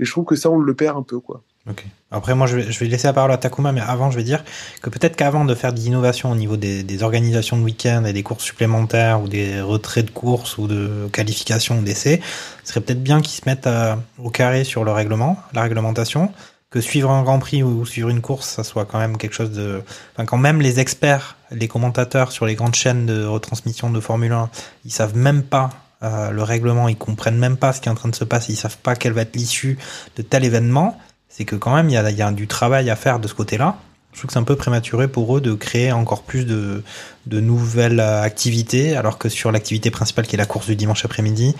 et 0.01 0.05
je 0.05 0.11
trouve 0.11 0.25
que 0.25 0.37
ça, 0.37 0.51
on 0.51 0.59
le 0.59 0.75
perd 0.75 0.97
un 0.97 1.03
peu, 1.03 1.21
quoi. 1.21 1.43
Ok. 1.71 1.85
Après, 2.11 2.35
moi, 2.35 2.47
je 2.47 2.57
vais, 2.57 2.87
laisser 2.87 3.07
la 3.07 3.12
parole 3.12 3.33
à 3.33 3.39
Takuma, 3.39 3.73
mais 3.73 3.81
avant, 3.81 4.11
je 4.11 4.16
vais 4.16 4.23
dire 4.23 4.45
que 4.83 4.91
peut-être 4.91 5.16
qu'avant 5.16 5.45
de 5.45 5.55
faire 5.55 5.73
des 5.73 5.87
innovations 5.87 6.31
au 6.31 6.37
niveau 6.37 6.57
des, 6.57 7.03
organisations 7.03 7.57
de 7.57 7.62
week-end 7.62 8.05
et 8.05 8.12
des 8.12 8.23
courses 8.23 8.45
supplémentaires 8.45 9.23
ou 9.23 9.29
des 9.29 9.61
retraits 9.61 10.05
de 10.05 10.11
courses 10.11 10.59
ou 10.59 10.66
de 10.66 11.09
qualifications 11.11 11.79
ou 11.79 11.83
d'essais, 11.83 12.21
ce 12.65 12.71
serait 12.71 12.81
peut-être 12.81 13.03
bien 13.03 13.21
qu'ils 13.23 13.43
se 13.43 13.49
mettent 13.49 13.66
à- 13.66 13.99
au 14.19 14.31
carré 14.31 14.65
sur 14.65 14.85
le 14.85 14.93
règlement, 14.93 15.39
la 15.55 15.62
réglementation, 15.62 16.31
que 16.71 16.81
suivre 16.81 17.11
un 17.11 17.23
Grand 17.23 17.39
Prix 17.39 17.62
ou 17.62 17.87
suivre 17.87 18.11
une 18.11 18.21
course, 18.21 18.49
ça 18.49 18.65
soit 18.65 18.85
quand 18.85 18.99
même 18.99 19.16
quelque 19.16 19.35
chose 19.35 19.53
de... 19.53 19.81
Enfin, 20.12 20.27
quand 20.27 20.39
même 20.39 20.61
les 20.61 20.81
experts, 20.81 21.37
les 21.51 21.69
commentateurs 21.69 22.31
sur 22.31 22.47
les 22.47 22.57
grandes 22.57 22.75
chaînes 22.75 23.07
de 23.07 23.25
retransmission 23.25 23.91
de 23.91 24.01
Formule 24.01 24.33
1, 24.33 24.51
ils 24.85 24.93
savent 24.93 25.16
même 25.16 25.43
pas 25.43 25.71
euh, 26.05 26.31
le 26.31 26.43
règlement, 26.43 26.86
ils 26.89 26.97
comprennent 26.97 27.39
même 27.39 27.56
pas 27.56 27.72
ce 27.72 27.81
qui 27.81 27.89
est 27.89 27.93
en 27.93 27.97
train 27.97 28.10
de 28.10 28.14
se 28.14 28.24
passer, 28.24 28.52
ils 28.52 28.56
savent 28.56 28.78
pas 28.78 28.94
quelle 28.94 29.12
va 29.14 29.22
être 29.22 29.35
l'issue 29.35 29.78
de 30.16 30.22
tel 30.22 30.44
événement, 30.44 30.98
c'est 31.28 31.44
que 31.44 31.56
quand 31.56 31.74
même 31.74 31.89
il 31.89 31.94
y 31.94 31.97
a, 31.97 32.10
il 32.10 32.16
y 32.16 32.22
a 32.22 32.31
du 32.31 32.47
travail 32.47 32.90
à 32.90 32.97
faire 32.97 33.18
de 33.18 33.26
ce 33.28 33.35
côté-là. 33.35 33.76
Je 34.12 34.18
trouve 34.20 34.28
que 34.28 34.32
c'est 34.35 34.39
un 34.39 34.44
peu 34.44 34.55
prématuré 34.55 35.09
pour 35.09 35.36
eux 35.36 35.40
de 35.40 35.55
créer 35.55 35.90
encore 35.90 36.22
plus 36.22 36.44
de, 36.47 36.85
de 37.26 37.40
nouvelles 37.40 37.98
euh, 37.98 38.22
activités, 38.22 38.94
alors 38.94 39.18
que 39.18 39.28
sur 39.28 39.51
l'activité 39.51 39.90
principale 39.90 40.26
qui 40.28 40.36
est 40.36 40.39
la 40.39 40.47
course 40.47 40.66
du 40.66 40.76
dimanche 40.76 41.05
après-midi, 41.05 41.56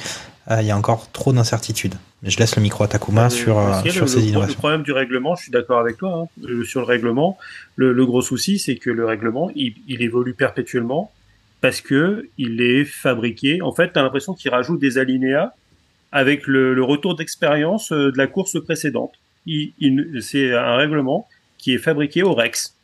euh, 0.53 0.59
il 0.61 0.67
y 0.69 0.71
a 0.71 0.77
encore 0.77 1.11
trop 1.11 1.33
d'incertitudes. 1.33 1.97
Je 2.23 2.39
laisse 2.39 2.55
le 2.55 2.63
micro 2.63 2.85
à 2.85 2.89
Takuma 2.89 3.29
sur, 3.29 3.59
euh, 3.59 3.83
le, 3.83 3.91
ces 3.91 3.99
le- 4.19 4.23
le 4.23 4.29
innovations. 4.29 4.59
problème 4.59 4.83
du 4.85 4.93
règlement, 4.93 5.35
je 5.35 5.43
suis 5.43 5.51
d'accord 5.51 5.81
avec 5.81 5.97
toi, 5.97 6.29
hein, 6.43 6.47
sur 6.65 6.81
le 6.81 6.87
règlement, 6.87 7.37
le, 7.75 7.93
le 7.93 8.07
gros 8.07 8.23
souci, 8.23 8.61
c'est 8.61 8.77
que 8.77 8.91
le 8.91 9.05
règlement, 9.05 9.51
il, 9.57 9.75
il 9.89 10.01
évolue 10.03 10.35
perpétuellement 10.35 11.11
parce 11.65 11.81
que 11.81 12.29
il 12.37 12.61
est 12.61 12.85
fabriqué. 12.85 13.63
En 13.63 13.73
fait, 13.73 13.91
tu 13.91 13.99
as 13.99 14.03
l'impression 14.03 14.35
qu'il 14.35 14.51
rajoute 14.51 14.79
des 14.79 14.99
alinéas 14.99 15.55
avec 16.13 16.47
le, 16.47 16.83
retour 16.83 17.17
d'expérience 17.17 17.91
euh, 17.91 18.13
de 18.13 18.19
la 18.19 18.27
course 18.27 18.63
précédente. 18.63 19.15
C'est 20.21 20.53
un 20.53 20.77
règlement 20.77 21.27
qui 21.57 21.73
est 21.73 21.79
fabriqué 21.79 22.23
au 22.23 22.35
Rex. 22.35 22.77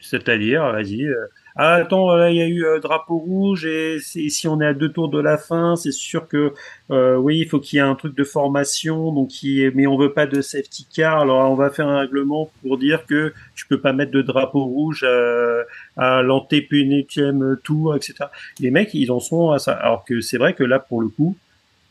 C'est-à-dire, 0.00 0.62
vas-y, 0.62 1.04
euh, 1.04 1.26
ah, 1.58 1.76
attends, 1.76 2.14
là, 2.14 2.30
il 2.30 2.36
y 2.36 2.42
a 2.42 2.46
eu 2.46 2.66
euh, 2.66 2.80
drapeau 2.80 3.16
rouge 3.16 3.64
et 3.64 3.98
si 3.98 4.46
on 4.46 4.60
est 4.60 4.66
à 4.66 4.74
deux 4.74 4.92
tours 4.92 5.08
de 5.08 5.18
la 5.18 5.38
fin, 5.38 5.74
c'est 5.74 5.90
sûr 5.90 6.28
que 6.28 6.52
euh, 6.90 7.16
oui, 7.16 7.38
il 7.38 7.48
faut 7.48 7.60
qu'il 7.60 7.78
y 7.78 7.80
ait 7.80 7.82
un 7.82 7.94
truc 7.94 8.14
de 8.14 8.24
formation, 8.24 9.10
donc 9.10 9.30
mais 9.42 9.86
on 9.86 9.96
veut 9.96 10.12
pas 10.12 10.26
de 10.26 10.42
safety 10.42 10.86
car. 10.94 11.20
Alors 11.20 11.50
on 11.50 11.54
va 11.54 11.70
faire 11.70 11.88
un 11.88 12.00
règlement 12.00 12.50
pour 12.60 12.76
dire 12.76 13.06
que 13.06 13.32
tu 13.54 13.66
peux 13.66 13.80
pas 13.80 13.94
mettre 13.94 14.12
de 14.12 14.20
drapeau 14.20 14.64
rouge 14.64 15.02
euh, 15.08 15.62
à 15.96 16.20
l'antépénultième 16.20 17.56
tour, 17.64 17.96
etc. 17.96 18.26
Les 18.60 18.70
mecs, 18.70 18.92
ils 18.92 19.10
en 19.10 19.20
sont 19.20 19.50
à 19.50 19.58
ça. 19.58 19.72
Alors 19.72 20.04
que 20.04 20.20
c'est 20.20 20.36
vrai 20.36 20.52
que 20.52 20.64
là, 20.64 20.78
pour 20.78 21.00
le 21.00 21.08
coup, 21.08 21.38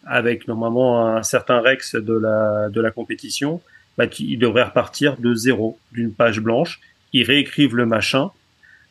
avec 0.06 0.48
normalement 0.48 1.08
un 1.08 1.24
certain 1.24 1.60
Rex 1.60 1.96
de 1.96 2.14
la 2.14 2.70
de 2.70 2.82
la 2.82 2.92
compétition, 2.92 3.62
bah, 3.98 4.06
ils 4.20 4.38
devraient 4.38 4.64
repartir 4.64 5.18
de 5.18 5.34
zéro, 5.34 5.80
d'une 5.92 6.14
page 6.14 6.40
blanche. 6.40 6.80
Ils 7.14 7.24
réécrivent 7.24 7.76
le 7.76 7.88
machin. 7.88 8.30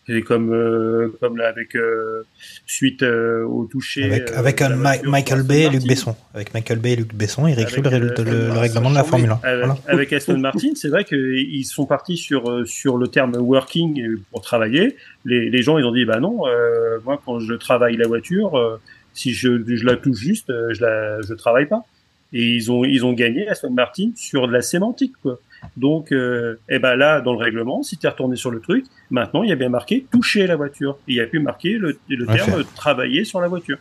Et 0.06 0.20
comme 0.20 0.52
euh, 0.52 1.08
comme 1.20 1.38
là 1.38 1.48
avec 1.48 1.74
euh, 1.74 2.24
suite 2.66 3.02
euh, 3.02 3.42
au 3.46 3.64
toucher 3.64 4.04
Avec, 4.04 4.30
euh, 4.30 4.36
avec 4.38 4.60
un 4.60 4.68
Ma- 4.76 5.00
Michael 5.02 5.42
Bay 5.44 5.62
et 5.62 5.70
Luc. 5.70 5.86
Besson. 5.86 6.14
Avec 6.34 6.52
Michael 6.52 6.78
Bay 6.78 6.92
et 6.92 6.96
Luc 6.96 7.14
Besson, 7.14 7.46
ils 7.46 7.54
réécrivent 7.54 7.84
le, 7.84 7.90
euh, 7.96 8.00
le- 8.18 8.24
le 8.24 8.50
Aston 8.50 8.60
règlement 8.60 8.90
de 8.90 8.94
la 8.96 9.00
Martin, 9.02 9.10
Formule 9.10 9.30
1. 9.30 9.40
Avec, 9.42 9.58
Voilà. 9.64 9.76
avec 9.86 10.12
Aston 10.12 10.38
Martin, 10.48 10.68
c'est 10.74 10.88
vrai 10.88 11.04
qu'ils 11.04 11.64
sont 11.64 11.86
partis 11.86 12.18
sur 12.18 12.66
sur 12.68 12.98
le 12.98 13.08
terme 13.08 13.34
working 13.36 14.18
pour 14.30 14.42
travailler. 14.42 14.96
Les, 15.24 15.48
les 15.48 15.62
gens 15.62 15.78
ils 15.78 15.84
ont 15.86 15.92
dit 15.92 16.04
bah 16.04 16.20
non, 16.20 16.46
euh, 16.46 16.98
moi 17.04 17.18
quand 17.24 17.40
je 17.40 17.54
travaille 17.54 17.96
la 17.96 18.06
voiture, 18.06 18.58
euh, 18.58 18.76
si 19.14 19.32
je, 19.32 19.62
je 19.66 19.86
la 19.86 19.96
touche 19.96 20.18
juste, 20.18 20.50
euh, 20.50 20.74
je 20.74 20.82
la 20.82 21.22
je 21.22 21.32
travaille 21.32 21.66
pas. 21.66 21.82
Et 22.34 22.42
ils 22.42 22.70
ont 22.70 22.84
ils 22.84 23.06
ont 23.06 23.14
gagné 23.14 23.48
Aston 23.48 23.70
Martin 23.70 24.10
sur 24.16 24.48
de 24.48 24.52
la 24.52 24.60
sémantique 24.60 25.14
quoi. 25.22 25.38
Donc 25.76 26.12
euh, 26.12 26.60
eh 26.68 26.78
ben 26.78 26.94
là 26.94 27.20
dans 27.20 27.32
le 27.32 27.38
règlement, 27.38 27.82
si 27.82 27.96
tu 27.98 28.06
es 28.06 28.08
retourné 28.08 28.36
sur 28.36 28.50
le 28.50 28.60
truc, 28.60 28.84
maintenant 29.10 29.42
il 29.42 29.48
y 29.48 29.52
a 29.52 29.56
bien 29.56 29.68
marqué 29.68 30.06
toucher 30.10 30.46
la 30.46 30.56
voiture. 30.56 30.98
Il 31.08 31.16
y 31.16 31.20
a 31.20 31.26
plus 31.26 31.40
marqué 31.40 31.72
le, 31.78 31.98
terme 32.26 32.62
travailler 32.76 33.24
sur 33.24 33.40
la 33.40 33.48
voiture. 33.48 33.78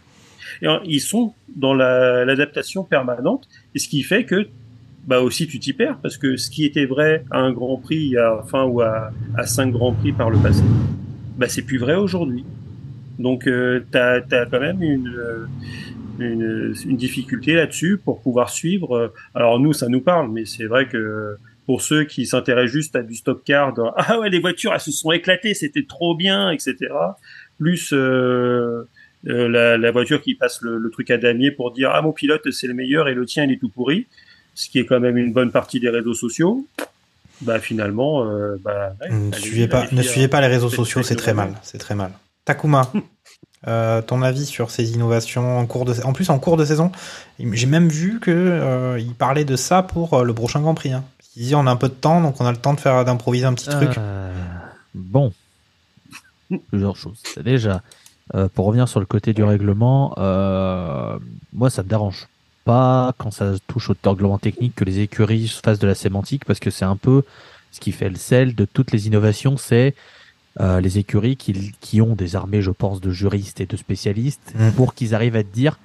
Et 0.61 0.65
alors, 0.68 0.81
ils 0.85 0.99
sont 1.01 1.34
dans 1.55 1.73
la- 1.73 2.26
l'adaptation 2.26 2.84
permanente, 2.84 3.47
et 3.76 3.80
ce 3.80 3.88
qui 3.88 4.03
fait 4.03 4.26
que 4.26 4.47
bah 5.05 5.19
aussi 5.22 5.47
tu 5.47 5.60
t'y 5.60 5.73
perds 5.73 5.97
parce 6.01 6.18
que 6.18 6.38
ce 6.38 6.49
qui 6.49 6.64
était 6.65 6.85
vrai 6.85 7.26
à 7.30 7.39
un 7.39 7.51
Grand 7.51 7.77
Prix 7.77 8.15
a 8.18 8.39
enfin 8.39 8.64
ou 8.64 8.81
à, 8.81 9.11
à 9.35 9.45
cinq 9.45 9.72
Grands 9.72 9.93
Prix 9.93 10.14
par 10.14 10.30
le 10.30 10.38
passé, 10.39 10.64
bah 11.38 11.47
c'est 11.49 11.61
plus 11.64 11.77
vrai 11.77 11.95
aujourd'hui. 11.95 12.45
Donc 13.19 13.47
euh, 13.47 13.85
t'as 13.91 14.22
as 14.31 14.45
quand 14.45 14.60
même 14.60 14.81
une, 14.81 15.07
euh, 15.10 15.45
une 16.19 16.73
une 16.85 16.97
difficulté 16.97 17.53
là-dessus 17.53 17.97
pour 18.03 18.22
pouvoir 18.22 18.49
suivre. 18.49 18.95
euh, 18.95 19.14
Alors 19.35 19.60
nous 19.60 19.73
ça 19.73 19.88
nous 19.89 20.01
parle, 20.01 20.31
mais 20.31 20.45
c'est 20.45 20.65
vrai 20.65 20.88
que 20.88 21.38
pour 21.65 21.81
ceux 21.81 22.03
qui 22.03 22.26
s'intéressent 22.26 22.73
juste 22.73 22.95
à 22.95 23.03
du 23.03 23.15
stock 23.15 23.44
car, 23.45 23.73
dans, 23.73 23.94
ah 23.95 24.19
ouais 24.19 24.30
les 24.30 24.40
voitures 24.40 24.73
elles 24.73 24.80
se 24.80 24.91
sont 24.91 25.11
éclatées, 25.11 25.53
c'était 25.53 25.85
trop 25.85 26.15
bien, 26.15 26.52
etc. 26.52 26.76
Plus 27.60 27.94
euh, 27.94 28.88
euh, 29.27 29.48
la, 29.48 29.77
la 29.77 29.91
voiture 29.91 30.22
qui 30.22 30.35
passe 30.35 30.61
le, 30.61 30.77
le 30.77 30.90
truc 30.90 31.11
à 31.11 31.18
damier 31.18 31.52
pour 31.52 31.72
dire 31.72 31.91
ah 31.94 32.02
mon 32.02 32.11
pilote 32.11 32.49
c'est 32.52 32.68
le 32.68 32.73
meilleur 32.73 33.07
et 33.07 33.14
le 33.14 33.26
tien 33.26 33.45
il 33.45 33.52
est 33.52 33.57
tout 33.57 33.69
pourri, 33.69 34.07
ce 34.53 34.69
qui 34.69 34.80
est 34.80 34.85
quand 34.85 34.99
même 34.99 35.18
une 35.18 35.34
bonne 35.34 35.52
partie 35.52 35.80
des 35.80 35.90
réseaux 35.90 36.14
sociaux. 36.14 36.65
Bah 37.41 37.60
finalement, 37.60 38.26
euh, 38.26 38.57
bah, 38.64 38.94
ouais, 39.02 39.10
Ne 39.10 39.31
allez-y, 39.34 39.41
suivez 39.41 39.68
pas, 39.68 39.77
vérifiez, 39.80 39.98
ne 39.98 40.03
suivez 40.03 40.27
pas 40.27 40.40
les 40.40 40.48
réseaux 40.48 40.69
sociaux, 40.69 41.03
c'est 41.03 41.15
très 41.15 41.34
mal, 41.34 41.53
c'est 41.64 41.77
très 41.77 41.95
mal. 41.95 42.11
Takuma, 42.45 42.91
euh, 43.68 44.02
ton 44.02 44.22
avis 44.22 44.45
sur 44.45 44.72
ces 44.72 44.91
innovations 44.91 45.57
en 45.57 45.65
cours 45.65 45.85
de, 45.85 45.94
en 46.03 46.14
plus 46.14 46.30
en 46.30 46.40
cours 46.40 46.57
de 46.57 46.65
saison, 46.65 46.91
j'ai 47.40 47.68
même 47.68 47.90
vu 47.90 48.19
que 48.19 48.31
euh, 48.31 48.99
il 48.99 49.14
parlait 49.14 49.45
de 49.45 49.56
ça 49.56 49.84
pour 49.84 50.14
euh, 50.14 50.23
le 50.23 50.34
prochain 50.34 50.61
Grand 50.61 50.73
Prix. 50.73 50.94
Hein. 50.94 51.03
Il 51.35 51.55
on 51.55 51.65
a 51.68 51.72
un 51.72 51.76
peu 51.76 51.89
de 51.89 51.93
temps, 51.93 52.22
donc 52.22 52.39
on 52.39 52.45
a 52.45 52.51
le 52.51 52.57
temps 52.57 52.73
de 52.73 52.80
faire 52.80 53.03
d'improviser 53.05 53.45
un 53.45 53.53
petit 53.53 53.69
truc. 53.69 53.97
Euh, 53.97 54.31
bon, 54.93 55.34
plusieurs 56.69 56.95
choses. 56.95 57.22
Déjà, 57.43 57.81
euh, 58.35 58.47
pour 58.53 58.65
revenir 58.65 58.88
sur 58.88 58.99
le 58.99 59.05
côté 59.05 59.34
du 59.34 59.43
règlement, 59.43 60.14
euh, 60.18 61.18
moi 61.53 61.69
ça 61.69 61.84
me 61.84 61.89
dérange 61.89 62.27
pas 62.65 63.14
quand 63.18 63.31
ça 63.31 63.53
touche 63.68 63.89
au 63.89 63.95
règlement 64.03 64.38
technique 64.38 64.76
que 64.76 64.85
les 64.85 64.99
écuries 64.99 65.47
fassent 65.47 65.80
de 65.80 65.88
la 65.88 65.95
sémantique 65.95 66.45
parce 66.45 66.60
que 66.60 66.69
c'est 66.69 66.85
un 66.85 66.95
peu 66.95 67.23
ce 67.72 67.80
qui 67.80 67.91
fait 67.91 68.10
le 68.10 68.15
sel 68.15 68.55
de 68.55 68.65
toutes 68.65 68.91
les 68.91 69.07
innovations, 69.07 69.57
c'est 69.57 69.95
euh, 70.60 70.80
les 70.80 70.99
écuries 70.99 71.35
qui, 71.35 71.73
qui 71.81 71.99
ont 72.01 72.15
des 72.15 72.35
armées, 72.35 72.61
je 72.61 72.69
pense, 72.69 73.01
de 73.01 73.10
juristes 73.10 73.60
et 73.60 73.65
de 73.65 73.76
spécialistes 73.76 74.53
Mm. 74.55 74.72
pour 74.72 74.93
qu'ils 74.93 75.15
arrivent 75.15 75.35
à 75.35 75.43
te 75.43 75.53
dire 75.53 75.80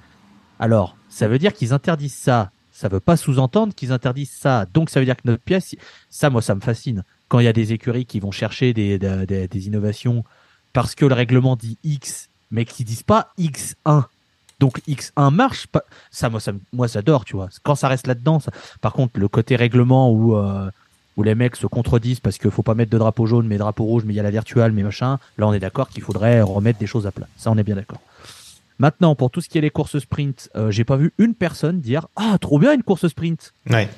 alors, 0.59 0.95
ça 1.09 1.27
veut 1.29 1.39
dire 1.39 1.53
qu'ils 1.53 1.71
interdisent 1.73 2.13
ça. 2.13 2.51
Ça 2.79 2.87
veut 2.87 3.01
pas 3.01 3.17
sous-entendre 3.17 3.75
qu'ils 3.75 3.91
interdisent 3.91 4.31
ça. 4.31 4.65
Donc, 4.73 4.89
ça 4.89 5.01
veut 5.01 5.05
dire 5.05 5.17
que 5.17 5.23
notre 5.25 5.43
pièce, 5.43 5.75
ça, 6.09 6.29
moi, 6.29 6.41
ça 6.41 6.55
me 6.55 6.61
fascine. 6.61 7.03
Quand 7.27 7.39
il 7.39 7.43
y 7.43 7.49
a 7.49 7.51
des 7.51 7.73
écuries 7.73 8.05
qui 8.05 8.21
vont 8.21 8.31
chercher 8.31 8.71
des, 8.71 9.67
innovations 9.67 10.23
parce 10.71 10.95
que 10.95 11.03
le 11.05 11.13
règlement 11.13 11.57
dit 11.57 11.77
X, 11.83 12.29
mais 12.51 12.63
qui 12.63 12.85
disent 12.85 13.03
pas 13.03 13.33
X1. 13.37 14.05
Donc 14.61 14.79
X1 14.87 15.29
marche 15.29 15.67
pas. 15.67 15.83
Ça, 16.09 16.29
moi, 16.29 16.39
ça, 16.39 16.53
moi, 16.71 16.87
j'adore, 16.87 17.25
tu 17.25 17.35
vois. 17.35 17.49
Quand 17.63 17.75
ça 17.75 17.89
reste 17.89 18.07
là-dedans, 18.07 18.39
par 18.79 18.93
contre, 18.93 19.19
le 19.19 19.27
côté 19.27 19.57
règlement 19.57 20.09
où, 20.09 20.37
euh, 20.37 20.71
où 21.17 21.23
les 21.23 21.35
mecs 21.35 21.57
se 21.57 21.67
contredisent 21.67 22.21
parce 22.21 22.37
qu'il 22.37 22.49
faut 22.49 22.63
pas 22.63 22.75
mettre 22.75 22.91
de 22.91 22.97
drapeau 22.97 23.25
jaune, 23.25 23.45
mais 23.45 23.57
drapeau 23.57 23.83
rouge, 23.83 24.03
mais 24.05 24.13
il 24.13 24.17
y 24.17 24.21
a 24.21 24.23
la 24.23 24.31
virtuelle, 24.31 24.71
mais 24.71 24.83
machin. 24.83 25.19
Là, 25.37 25.49
on 25.49 25.53
est 25.53 25.59
d'accord 25.59 25.89
qu'il 25.89 26.01
faudrait 26.01 26.41
remettre 26.41 26.79
des 26.79 26.87
choses 26.87 27.05
à 27.05 27.11
plat. 27.11 27.27
Ça, 27.35 27.51
on 27.51 27.57
est 27.57 27.63
bien 27.63 27.75
d'accord. 27.75 27.99
Maintenant, 28.79 29.13
pour 29.15 29.29
tout 29.29 29.41
ce 29.41 29.49
qui 29.49 29.57
est 29.57 29.61
les 29.61 29.69
courses 29.69 29.99
sprint, 29.99 30.49
euh, 30.55 30.71
j'ai 30.71 30.83
pas 30.85 30.95
vu 30.95 31.11
une 31.17 31.33
personne 31.35 31.81
dire 31.81 32.07
ah 32.15 32.37
trop 32.39 32.59
bien 32.59 32.73
une 32.73 32.83
course 32.83 33.07
sprint. 33.07 33.53
Ouais. 33.69 33.89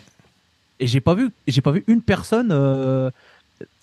Et 0.79 0.87
j'ai 0.87 1.01
pas 1.01 1.13
vu, 1.13 1.29
j'ai 1.47 1.61
pas 1.61 1.71
vu 1.71 1.83
une 1.87 2.01
personne, 2.01 2.49
euh, 2.51 3.11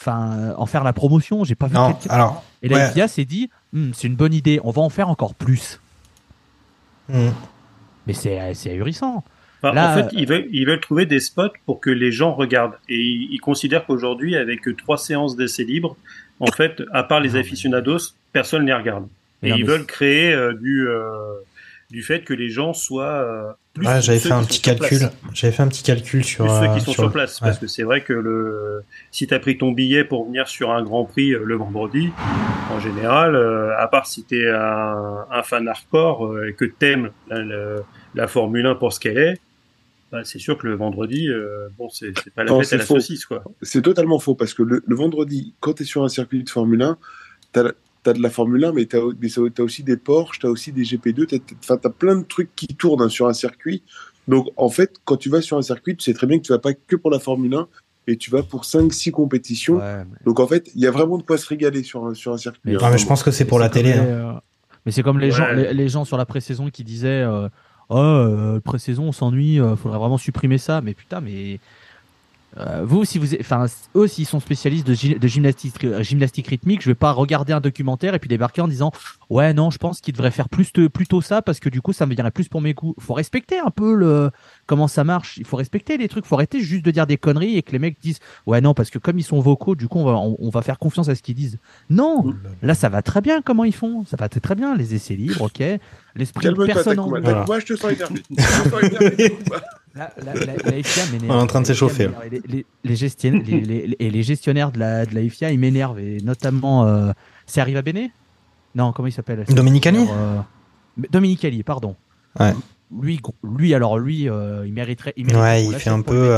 enfin, 0.01 0.55
en 0.57 0.67
faire 0.67 0.83
la 0.83 0.93
promotion. 0.93 1.45
J'ai 1.45 1.55
pas 1.55 1.69
vu. 1.69 1.75
Non, 1.75 1.93
quelqu'un- 1.93 2.15
alors, 2.15 2.45
Et 2.63 2.69
la 2.69 2.77
ouais. 2.79 2.91
FIA 2.93 3.09
s'est 3.09 3.25
dit, 3.25 3.49
Hmm, 3.73 3.91
c'est 3.93 4.07
une 4.09 4.17
bonne 4.17 4.33
idée, 4.33 4.61
on 4.65 4.71
va 4.71 4.81
en 4.81 4.89
faire 4.89 5.11
encore 5.11 5.35
plus. 5.35 5.79
Hmm. 7.09 7.29
Mais 8.07 8.15
c'est 8.15 8.55
c'est 8.55 8.71
ahurissant. 8.71 9.23
Enfin, 9.63 9.75
Là, 9.75 9.93
en 9.93 9.95
fait, 9.95 10.05
euh, 10.07 10.09
ils 10.13 10.27
veulent, 10.27 10.47
ils 10.53 10.67
veulent 10.67 10.81
trouver 10.81 11.05
des 11.05 11.21
spots 11.21 11.53
pour 11.67 11.81
que 11.81 11.91
les 11.91 12.11
gens 12.13 12.33
regardent. 12.33 12.79
Et 12.89 12.97
ils, 12.97 13.29
ils 13.33 13.41
considèrent 13.41 13.85
qu'aujourd'hui, 13.87 14.37
avec 14.37 14.61
trois 14.79 14.97
séances 14.99 15.37
d'essais 15.37 15.65
libres, 15.65 15.97
en 16.41 16.47
fait, 16.51 16.83
à 16.93 17.03
part 17.03 17.21
les 17.21 17.37
aficionados, 17.37 18.15
personne 18.33 18.63
ne 18.63 18.67
les 18.69 18.73
regarde. 18.75 19.07
Et 19.43 19.51
non, 19.51 19.57
ils 19.57 19.65
mais 19.65 19.71
veulent 19.71 19.87
créer 19.87 20.33
euh, 20.33 20.53
du, 20.55 20.89
euh, 20.89 21.09
du 21.91 22.03
fait 22.03 22.23
que 22.23 22.35
les 22.35 22.51
gens 22.51 22.73
soient 22.73 23.05
euh, 23.07 23.53
plus 23.75 23.87
Ouais, 23.87 24.01
j'avais 24.03 24.19
fait 24.19 24.33
un 24.33 24.43
petit 24.45 24.61
calcul. 24.61 24.99
place. 24.99 25.13
J'avais 25.33 25.53
fait 25.53 25.63
un 25.63 25.69
petit 25.69 25.83
calcul 25.85 26.25
sur. 26.25 26.45
Plus 26.45 26.55
ceux 26.67 26.75
qui 26.75 26.81
sont 26.85 26.93
sur, 26.93 27.13
place, 27.13 27.41
ouais. 27.41 27.47
parce 27.49 27.59
que 27.59 27.67
c'est 27.69 27.85
vrai 27.85 28.03
que 28.03 28.13
le, 28.13 28.83
si 29.13 29.27
tu 29.27 29.35
as 29.35 29.39
pris 29.39 29.57
ton 29.59 29.71
billet 29.73 30.05
pour 30.05 30.27
venir 30.27 30.49
sur 30.49 30.73
un 30.73 30.83
Grand 30.83 31.05
Prix 31.05 31.31
le 31.31 31.55
vendredi, 31.57 32.11
en 32.71 32.81
général, 32.81 33.35
euh, 33.37 33.79
à 33.79 33.87
part 33.89 34.07
si 34.07 34.25
tu 34.25 34.41
es 34.43 34.51
un, 34.51 35.25
un 35.31 35.43
fan 35.45 35.69
hardcore 35.69 36.27
euh, 36.27 36.49
et 36.49 36.55
que 36.55 36.65
t'aimes 36.65 37.11
la, 37.31 37.43
la, 37.45 37.77
la 38.15 38.27
Formule 38.27 38.67
1 38.67 38.75
pour 38.75 38.93
ce 38.93 38.99
qu'elle 39.01 39.19
est, 39.19 39.39
bah, 40.11 40.21
c'est 40.25 40.39
sûr 40.39 40.57
que 40.59 40.67
le 40.67 40.75
vendredi, 40.75 41.29
euh, 41.29 41.69
bon, 41.79 41.89
c'est 41.91 42.13
pas 42.35 42.43
la 42.45 42.51
Non, 42.51 42.59
fête 42.61 42.67
à 42.67 42.69
c'est 42.71 42.77
la 42.79 42.85
faux. 42.85 42.95
saucisse, 42.95 43.25
quoi. 43.27 43.45
C'est 43.63 43.83
totalement 43.83 44.19
faux 44.19 44.35
parce 44.35 44.55
que 44.55 44.63
le, 44.63 44.83
le 44.85 44.97
vendredi, 44.97 45.55
quand 45.61 45.75
tu 45.75 45.83
es 45.85 45.87
sur 45.87 46.03
un 46.03 46.09
circuit 46.09 46.43
de 46.43 46.49
Formule 46.51 46.83
1, 46.83 46.97
tu 47.53 47.61
as, 47.61 47.73
de 48.05 48.23
la 48.23 48.31
Formule 48.31 48.65
1, 48.65 48.73
mais 48.73 48.87
tu 48.87 48.97
as, 48.97 49.63
aussi 49.63 49.83
des 49.83 49.97
Porsche, 49.97 50.39
tu 50.39 50.47
as 50.47 50.51
aussi 50.51 50.73
des 50.73 50.83
GP2, 50.83 51.27
tu 51.27 51.41
as, 51.71 51.77
plein 51.91 52.17
de 52.17 52.25
trucs 52.25 52.55
qui 52.57 52.69
tournent 52.69 53.03
hein, 53.03 53.09
sur 53.09 53.27
un 53.29 53.33
circuit. 53.33 53.83
Donc 54.29 54.49
en 54.57 54.69
fait, 54.69 54.97
quand 55.05 55.17
tu 55.17 55.29
vas 55.29 55.41
sur 55.43 55.57
un 55.59 55.63
circuit, 55.63 55.97
tu 55.97 56.05
sais 56.05 56.15
très 56.15 56.27
bien 56.27 56.39
que 56.39 56.45
tu 56.45 56.53
vas 56.53 56.59
pas 56.59 56.73
que 56.75 56.97
pour 56.97 57.11
la 57.11 57.19
Formule 57.19 57.55
1 57.55 57.67
et 58.07 58.17
tu 58.17 58.31
vas 58.31 58.43
pour 58.43 58.65
5-6 58.65 59.11
compétitions. 59.11 59.77
Ouais, 59.77 60.05
mais- 60.05 60.17
Donc 60.25 60.41
en 60.41 60.47
fait, 60.47 60.71
il 60.75 60.81
y 60.83 60.87
a 60.87 60.91
vraiment 60.91 61.19
de 61.19 61.23
quoi 61.23 61.37
se 61.39 61.47
régaler 61.47 61.83
sur 61.83 62.07
un, 62.07 62.15
sur 62.15 62.33
un 62.33 62.39
circuit. 62.39 62.61
Mais- 62.65 62.77
Ah, 62.81 62.91
mais 62.91 62.99
je 62.99 63.07
pense 63.07 63.23
que 63.23 63.31
c'est 63.31 63.45
pour 63.45 63.59
la 63.59 63.69
télé. 63.69 63.93
les, 63.93 63.99
hein. 63.99 64.05
euh, 64.07 64.33
Mais 64.87 64.93
c'est 64.93 65.03
comme 65.03 65.19
les 65.19 65.27
Ouais. 65.27 65.33
gens, 65.37 65.53
les, 65.53 65.75
les 65.75 65.89
gens 65.89 66.05
sur 66.07 66.17
la 66.17 66.25
pré-saison 66.25 66.71
qui 66.71 66.85
disaient, 66.85 67.23
euh, 67.23 67.49
oh, 67.91 67.97
euh, 67.99 68.61
pré-saison, 68.61 69.05
on 69.05 69.13
s'ennuie, 69.13 69.61
euh, 69.61 69.77
faudrait 69.77 69.99
vraiment 69.99 70.17
supprimer 70.19 70.57
ça. 70.57 70.81
Mais 70.81 70.95
putain, 70.95 71.21
mais 71.21 71.61
euh, 72.57 72.83
vous, 72.85 73.05
si 73.05 73.19
vous, 73.19 73.35
enfin, 73.41 73.67
eux, 73.95 74.09
s'ils 74.09 74.27
sont 74.27 74.41
spécialistes 74.41 74.87
de, 74.87 74.95
gy- 74.95 75.19
de 75.19 75.29
gymnastique, 75.29 75.85
euh, 75.85 76.03
gymnastique 76.03 76.49
rythmique, 76.49 76.83
je 76.83 76.89
vais 76.89 76.95
pas 76.95 77.13
regarder 77.13 77.53
un 77.53 77.61
documentaire 77.61 78.15
et 78.15 78.19
puis 78.19 78.29
débarquer 78.29 78.63
en 78.63 78.69
disant, 78.69 78.91
ouais, 79.29 79.53
non, 79.53 79.71
je 79.71 79.79
pense 79.79 80.01
qu'ils 80.01 80.15
devraient 80.15 80.31
faire 80.31 80.49
plus 80.49 80.73
de, 80.73 80.89
plutôt 80.89 81.21
ça 81.21 81.43
parce 81.43 81.61
que 81.61 81.69
du 81.69 81.83
coup, 81.83 81.93
ça 81.93 82.07
me 82.07 82.15
viendrait 82.15 82.31
plus 82.31 82.49
pour 82.49 82.61
mes 82.61 82.73
goûts. 82.75 82.95
Faut 82.99 83.15
respecter 83.15 83.59
un 83.59 83.71
peu 83.71 83.95
le 83.95 84.31
comment 84.67 84.89
ça 84.89 85.05
marche. 85.05 85.37
Il 85.37 85.45
faut 85.45 85.57
respecter 85.59 85.99
les 85.99 86.09
trucs. 86.09 86.25
Faut 86.25 86.35
arrêter 86.37 86.61
juste 86.61 86.85
de 86.85 86.91
dire 86.91 87.07
des 87.07 87.19
conneries 87.19 87.57
et 87.59 87.63
que 87.63 87.73
les 87.73 87.79
mecs 87.79 88.01
disent, 88.01 88.19
ouais, 88.47 88.61
non, 88.61 88.73
parce 88.75 88.91
que 88.91 88.99
comme 88.99 89.19
ils 89.19 89.25
sont 89.25 89.41
vocaux, 89.41 89.75
du 89.75 89.87
coup, 89.87 89.99
on 89.99 90.05
va, 90.05 90.13
on, 90.17 90.37
on 90.39 90.51
va 90.51 90.63
faire 90.63 90.79
confiance 90.79 91.09
à 91.09 91.15
ce 91.15 91.23
qu'ils 91.23 91.35
disent. 91.37 91.59
Non, 91.91 92.35
là, 92.63 92.75
ça 92.75 92.89
va 92.89 93.03
très 93.03 93.21
bien. 93.21 93.43
Comment 93.43 93.65
ils 93.65 93.75
font 93.75 94.05
Ça 94.07 94.17
va 94.17 94.29
très 94.29 94.41
très 94.41 94.55
bien. 94.55 94.75
Les 94.75 94.95
essais 94.95 95.15
libres, 95.15 95.43
ok. 95.43 95.63
L'esprit 96.17 96.43
Calme-toi, 96.45 96.67
personne 96.67 96.99
en. 96.99 97.09
Voilà. 97.09 97.45
Takuma, 97.45 97.61
je 97.61 97.67
te 97.67 97.77
sens 97.77 97.93
énervé. 97.93 99.37
La, 99.95 100.13
la, 100.25 100.35
la, 100.35 100.55
la 100.57 100.83
FIA 100.83 101.07
m'énerve. 101.13 101.31
On 101.31 101.39
est 101.39 101.43
en 101.43 101.47
train 101.47 101.61
de 101.61 101.67
s'échauffer, 101.67 102.09
Les, 102.31 102.65
les, 102.85 104.23
gestionnaires 104.23 104.71
de 104.73 104.79
la, 104.79 105.07
de 105.07 105.15
la 105.15 105.29
FIA, 105.29 105.51
ils 105.51 105.59
m'énervent. 105.59 105.99
Et 105.99 106.19
notamment, 106.23 106.87
euh, 106.87 107.13
c'est 107.47 107.61
Arriva 107.61 107.83
Bene? 107.83 108.09
Non, 108.75 108.93
comment 108.93 109.09
il 109.09 109.13
s'appelle? 109.13 109.45
Dominicali 109.49 110.07
Euh, 110.11 110.41
Dominicali, 111.11 111.63
pardon. 111.63 111.97
Ouais. 112.39 112.53
Lui, 113.01 113.21
lui, 113.43 113.75
alors 113.75 113.99
lui, 113.99 114.29
euh, 114.29 114.67
il 114.67 114.73
mériterait. 114.73 115.13
Il 115.17 115.27
Ouais, 115.27 115.33
mériterait 115.33 115.65
il 115.65 115.73
qu'on 115.73 115.79
fait 115.79 115.91
un 115.91 116.03
peu, 116.03 116.31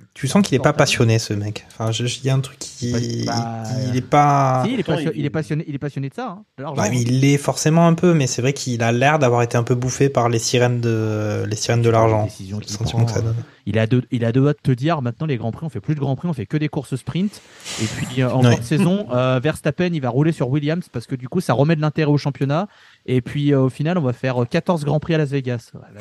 euh. 0.00 0.04
Tu 0.14 0.26
sens 0.28 0.42
qu'il 0.46 0.54
est 0.56 0.58
pas 0.58 0.72
passionné, 0.72 1.18
ce 1.18 1.32
mec. 1.32 1.66
Enfin, 1.72 1.92
je- 1.92 2.04
il 2.04 2.24
y 2.24 2.30
a 2.30 2.34
un 2.34 2.40
truc 2.40 2.58
qui. 2.58 3.24
Bah, 3.26 3.62
il 3.88 3.96
est 3.96 4.00
pas. 4.00 4.62
Si, 4.66 4.72
il 4.74 4.80
est, 4.80 4.82
Pourtant, 4.82 4.96
passio- 5.00 5.12
il- 5.14 5.20
il 5.20 5.24
est 5.26 5.30
passionné, 5.30 5.64
il 5.68 5.74
est 5.74 5.78
passionné 5.78 6.08
de 6.08 6.14
ça. 6.14 6.36
Hein, 6.38 6.44
de. 6.58 6.64
Bah, 6.76 6.88
il 6.92 7.20
l'est 7.20 7.38
forcément 7.38 7.86
un 7.86 7.94
peu, 7.94 8.12
mais 8.14 8.26
c'est 8.26 8.42
vrai 8.42 8.52
qu'il 8.52 8.82
a 8.82 8.92
l'air 8.92 9.18
d'avoir 9.18 9.42
été 9.42 9.56
un 9.56 9.62
peu 9.62 9.74
bouffé 9.74 10.08
par 10.08 10.28
les 10.28 10.38
sirènes 10.38 10.80
de, 10.80 11.44
les 11.48 11.56
sirènes 11.56 11.82
de 11.82 11.90
l'argent. 11.90 12.28
Donne. 13.14 13.34
Il 13.66 13.78
a 13.78 13.86
deux, 13.86 14.02
il 14.10 14.24
a 14.24 14.32
deux 14.32 14.40
doigts 14.40 14.52
de 14.54 14.58
te 14.62 14.70
dire 14.72 15.00
maintenant 15.02 15.26
les 15.26 15.36
grands 15.36 15.52
prix, 15.52 15.64
on 15.66 15.68
fait 15.68 15.80
plus 15.80 15.94
de 15.94 16.00
grands 16.00 16.16
prix, 16.16 16.26
on 16.28 16.32
fait 16.32 16.46
que 16.46 16.56
des 16.56 16.68
courses 16.68 16.96
sprint. 16.96 17.40
Et 17.80 17.84
puis 17.86 18.22
euh, 18.22 18.30
en 18.30 18.42
Ouais. 18.44 18.54
fin 18.54 18.58
de 18.60 18.64
saison, 18.64 19.06
euh, 19.12 19.38
Verstappen 19.40 19.90
il 19.92 20.00
va 20.00 20.08
rouler 20.08 20.32
sur 20.32 20.48
Williams 20.48 20.86
parce 20.90 21.06
que 21.06 21.14
du 21.14 21.28
coup 21.28 21.40
ça 21.40 21.52
remet 21.52 21.76
de 21.76 21.80
l'intérêt 21.80 22.10
au 22.10 22.16
championnat. 22.18 22.68
Et 23.06 23.20
puis 23.22 23.52
euh, 23.52 23.60
au 23.60 23.68
final, 23.70 23.98
on 23.98 24.02
va 24.02 24.12
faire 24.12 24.42
euh, 24.42 24.46
14 24.46 24.84
grands 24.84 25.00
prix 25.00 25.14
à 25.14 25.18
Las 25.18 25.30
Vegas. 25.30 25.70
Voilà. 25.72 25.94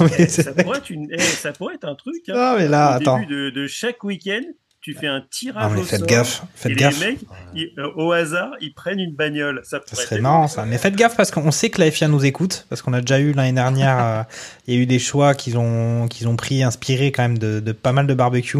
Mais 0.18 0.24
Eh, 0.24 0.28
ça, 0.28 0.52
pourrait 0.52 0.78
être 0.78 0.90
une, 0.90 1.08
eh, 1.10 1.18
ça 1.18 1.52
pourrait 1.52 1.74
être 1.74 1.84
un 1.88 1.94
truc. 1.94 2.22
Hein. 2.28 2.34
Non, 2.34 2.58
mais 2.58 2.68
là, 2.68 2.92
Au 2.92 3.00
attends. 3.00 3.18
début 3.20 3.34
de, 3.34 3.50
de 3.50 3.66
chaque 3.66 4.02
week-end, 4.04 4.42
tu 4.80 4.94
fais 4.94 5.06
un 5.06 5.22
tirage 5.30 5.72
mais 5.74 5.80
au 5.80 5.84
faites 5.84 6.00
sort. 6.00 6.08
gaffe, 6.08 6.42
et 6.42 6.46
faites 6.58 6.70
les 6.70 6.74
gaffe. 6.76 6.98
mecs, 7.00 7.18
ils- 7.54 7.70
euh, 7.78 7.88
au 7.94 8.10
hasard, 8.10 8.50
ils 8.60 8.74
prennent 8.74 8.98
une 8.98 9.14
bagnole. 9.14 9.60
Ça, 9.64 9.80
serait 9.86 10.16
être- 10.16 10.22
marrant 10.22 10.48
ça. 10.48 10.64
Mais 10.66 10.76
faites 10.76 10.96
gaffe 10.96 11.16
parce 11.16 11.30
qu'on 11.30 11.52
sait 11.52 11.70
que 11.70 11.80
la 11.80 11.88
FIA 11.90 12.08
nous 12.08 12.24
écoute, 12.24 12.66
parce 12.68 12.82
qu'on 12.82 12.92
a 12.92 13.00
déjà 13.00 13.20
eu 13.20 13.32
l'année 13.32 13.52
dernière, 13.52 13.98
euh, 14.04 14.22
il 14.66 14.74
y 14.74 14.76
a 14.76 14.80
eu 14.80 14.86
des 14.86 14.98
choix 14.98 15.34
qu'ils 15.34 15.56
ont, 15.56 16.08
qu'ils 16.08 16.26
ont 16.26 16.34
pris, 16.36 16.62
inspirés 16.64 17.12
quand 17.12 17.22
même 17.22 17.38
de, 17.38 17.60
de 17.60 17.72
pas 17.72 17.92
mal 17.92 18.06
de 18.08 18.14
barbecue. 18.14 18.58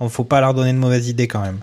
On 0.00 0.08
faut 0.08 0.24
pas 0.24 0.40
leur 0.40 0.54
donner 0.54 0.72
de 0.72 0.78
mauvaises 0.78 1.08
idées 1.08 1.28
quand 1.28 1.42
même. 1.42 1.60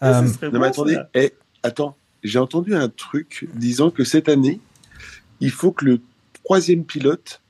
Ouais, 0.00 0.08
Euh, 0.08 0.22
Non, 0.22 0.50
bon, 0.52 0.58
mais 0.60 0.66
attendez, 0.68 0.96
eh, 1.14 1.32
attends, 1.62 1.94
j'ai 2.22 2.38
entendu 2.38 2.74
un 2.74 2.88
truc 2.88 3.46
disant 3.54 3.90
que 3.90 4.04
cette 4.04 4.28
année, 4.30 4.60
il 5.40 5.50
faut 5.50 5.72
que 5.72 5.84
le 5.84 6.00
troisième 6.44 6.84
pilote 6.84 7.40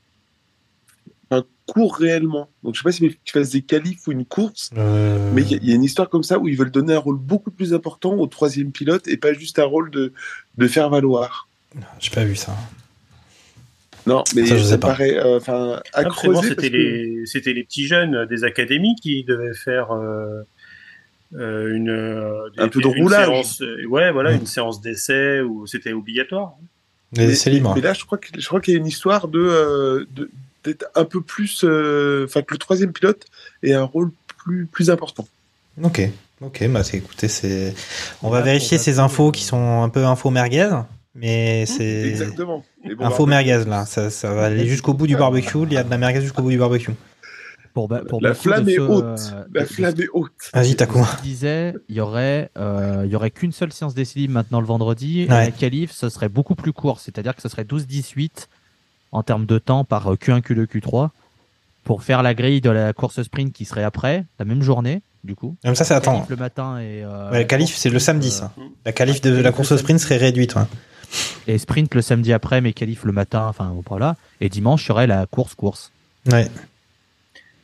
enfin, 1.29 1.43
court 1.65 1.95
réellement. 1.95 2.49
Donc 2.63 2.75
je 2.75 2.79
sais 2.79 2.83
pas 2.83 2.91
si 2.91 3.17
tu 3.23 3.31
fasses 3.33 3.51
des 3.51 3.61
qualifs 3.61 4.07
ou 4.07 4.11
une 4.11 4.25
course, 4.25 4.69
euh, 4.77 5.31
mais 5.33 5.41
il 5.43 5.51
y, 5.51 5.53
a- 5.55 5.59
il 5.61 5.69
y 5.69 5.71
a 5.71 5.75
une 5.75 5.83
histoire 5.83 6.09
comme 6.09 6.23
ça 6.23 6.39
où 6.39 6.47
ils 6.47 6.57
veulent 6.57 6.71
donner 6.71 6.93
un 6.93 6.99
rôle 6.99 7.17
beaucoup 7.17 7.51
plus 7.51 7.73
important 7.73 8.13
au 8.15 8.27
troisième 8.27 8.71
pilote 8.71 9.07
et 9.07 9.17
pas 9.17 9.33
juste 9.33 9.59
un 9.59 9.65
rôle 9.65 9.91
de, 9.91 10.13
de 10.57 10.67
faire 10.67 10.89
valoir. 10.89 11.47
J'ai 11.99 12.09
pas 12.11 12.23
vu 12.23 12.35
ça. 12.35 12.55
Non, 14.05 14.23
mais 14.35 14.45
Ça, 14.45 14.55
je 14.57 14.63
ça, 14.63 14.69
sais 14.69 14.77
pas. 14.79 14.87
paraît 14.87 15.17
euh, 15.17 15.37
enfin 15.37 15.81
bon, 16.31 16.41
c'était 16.41 16.69
que- 16.69 16.75
les, 16.77 17.25
c'était 17.25 17.51
les 17.53 17.63
petits 17.65 17.87
jeunes 17.87 18.25
des 18.27 18.45
académies 18.45 18.95
qui 19.01 19.25
devaient 19.25 19.53
faire 19.53 19.91
euh, 19.91 20.43
euh, 21.35 21.75
une, 21.75 21.89
euh, 21.89 22.47
Un 22.57 22.69
peu 22.69 22.79
de 22.79 22.87
une 22.87 23.03
roulage. 23.03 23.25
séance, 23.25 23.61
euh, 23.61 23.85
ouais, 23.87 24.11
voilà, 24.13 24.31
une 24.31 24.45
séance 24.45 24.79
d'essai 24.79 25.41
où 25.41 25.67
c'était 25.67 25.91
obligatoire. 25.91 26.55
Libres. 27.13 27.73
Mais 27.75 27.81
là, 27.81 27.93
je 27.93 28.03
crois 28.05 28.17
qu'il 28.17 28.73
y 28.73 28.77
a 28.77 28.79
une 28.79 28.87
histoire 28.87 29.27
de 29.27 29.39
euh, 29.39 30.05
de- 30.15 30.29
d'être 30.63 30.85
un 30.95 31.05
peu 31.05 31.21
plus, 31.21 31.61
euh, 31.63 32.25
enfin 32.25 32.41
que 32.41 32.53
le 32.53 32.57
troisième 32.57 32.91
pilote 32.91 33.25
ait 33.63 33.73
un 33.73 33.83
rôle 33.83 34.11
plus 34.37 34.65
plus 34.65 34.89
important. 34.89 35.27
Ok. 35.83 36.01
Ok, 36.39 36.67
bah 36.69 36.83
c'est, 36.83 36.97
écoutez, 36.97 37.27
c'est. 37.27 37.73
On 38.21 38.29
va 38.29 38.39
Là, 38.39 38.45
vérifier 38.45 38.77
ces 38.77 38.99
infos 38.99 39.29
euh, 39.29 39.31
qui 39.31 39.43
sont 39.43 39.81
un 39.81 39.89
peu 39.89 40.05
info 40.05 40.29
merguez, 40.29 40.69
mais 41.15 41.65
c'est. 41.65 42.03
Exactement. 42.09 42.63
Bon, 42.95 43.05
Info 43.05 43.25
bah, 43.25 43.29
merguez 43.31 43.63
là, 43.65 43.85
ça, 43.87 44.11
ça 44.11 44.31
va 44.33 44.45
aller 44.45 44.67
jusqu'au 44.67 44.93
bout 44.93 45.07
du 45.07 45.15
barbecue. 45.15 45.57
Il 45.63 45.73
y 45.73 45.77
a 45.77 45.83
de 45.83 45.89
la 45.89 45.97
merguez 45.97 46.21
jusqu'au 46.21 46.43
bout 46.43 46.51
du 46.51 46.57
barbecue. 46.59 46.91
Pour, 48.07 48.21
La 48.21 48.33
flamme 48.33 48.67
est 48.69 48.79
haute. 48.79 49.03
euh, 49.33 49.43
La 49.53 49.65
flamme 49.65 49.95
est 49.99 50.07
haute. 50.13 50.31
Vas-y, 50.53 50.75
Takuma. 50.75 51.07
Il 51.23 51.29
disait, 51.29 51.75
il 51.89 51.95
y 51.95 51.99
aurait, 52.01 52.49
euh, 52.57 53.03
il 53.05 53.11
y 53.11 53.15
aurait 53.15 53.29
qu'une 53.31 53.51
seule 53.51 53.71
séance 53.71 53.95
libre 53.95 54.33
maintenant 54.33 54.59
le 54.61 54.65
vendredi. 54.65 55.21
Et 55.21 55.27
la 55.27 55.51
qualif, 55.51 55.91
ce 55.91 56.09
serait 56.09 56.29
beaucoup 56.29 56.55
plus 56.55 56.73
court. 56.73 56.99
C'est-à-dire 56.99 57.35
que 57.35 57.41
ce 57.41 57.49
serait 57.49 57.63
12-18 57.65 58.47
en 59.11 59.21
termes 59.23 59.45
de 59.45 59.59
temps 59.59 59.83
par 59.83 60.11
euh, 60.11 60.15
Q1, 60.15 60.41
Q2, 60.41 60.65
Q3 60.65 61.09
pour 61.83 62.03
faire 62.03 62.21
la 62.23 62.33
grille 62.33 62.59
de 62.61 62.69
la 62.69 62.91
course 62.93 63.21
sprint 63.23 63.53
qui 63.53 63.63
serait 63.63 63.83
après, 63.83 64.25
la 64.39 64.45
même 64.45 64.61
journée, 64.61 65.01
du 65.23 65.35
coup. 65.35 65.55
Comme 65.63 65.75
ça, 65.75 65.85
c'est. 65.85 66.01
Qualif 66.03 66.29
le 66.29 66.35
matin 66.35 66.79
et. 66.79 67.03
euh, 67.03 67.31
Ouais, 67.31 67.39
le 67.39 67.45
qualif, 67.45 67.75
c'est 67.77 67.89
le 67.89 67.99
samedi, 67.99 68.27
euh, 68.27 68.31
ça. 68.31 68.51
La 68.85 68.91
qualif 68.91 69.21
de 69.21 69.29
la 69.39 69.51
course 69.53 69.73
sprint 69.77 69.99
serait 69.99 70.17
réduite. 70.17 70.55
ouais. 70.55 70.63
Et 71.47 71.57
sprint 71.57 71.95
le 71.95 72.01
samedi 72.01 72.33
après, 72.33 72.59
mais 72.59 72.73
qualif 72.73 73.05
le 73.05 73.13
matin, 73.13 73.45
enfin 73.47 73.73
voilà. 73.87 74.17
Et 74.41 74.49
dimanche 74.49 74.85
serait 74.85 75.07
la 75.07 75.25
course-course. 75.27 75.91
Ouais. 76.29 76.49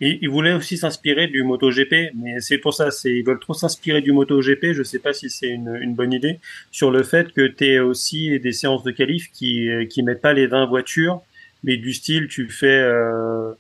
Et 0.06 0.20
ils 0.22 0.30
voulaient 0.30 0.52
aussi 0.52 0.76
s'inspirer 0.76 1.28
du 1.28 1.44
MotoGP, 1.44 2.12
mais 2.14 2.42
c'est 2.42 2.58
pour 2.58 2.74
ça, 2.74 2.92
c'est 2.92 3.10
ils 3.10 3.24
veulent 3.24 3.40
trop 3.40 3.54
s'inspirer 3.54 4.02
du 4.02 4.12
MotoGP. 4.12 4.74
Je 4.74 4.84
sais 4.84 5.00
pas 5.00 5.14
si 5.14 5.30
c'est 5.30 5.48
une, 5.48 5.78
une 5.82 5.96
bonne 5.96 6.12
idée 6.12 6.40
sur 6.72 6.92
le 6.92 7.04
fait 7.04 7.32
que 7.32 7.48
tu 7.48 7.80
aussi 7.80 8.38
des 8.42 8.52
séances 8.52 8.84
de 8.84 8.92
qualif 8.92 9.32
qui 9.32 9.70
euh, 9.70 9.86
qui 9.86 10.04
mettent 10.04 10.22
pas 10.22 10.34
les 10.34 10.48
20 10.48 10.66
voitures, 10.66 11.22
mais 11.64 11.78
du 11.78 11.94
style 11.94 12.28
tu 12.28 12.50
fais 12.50 12.68
euh, 12.68 13.54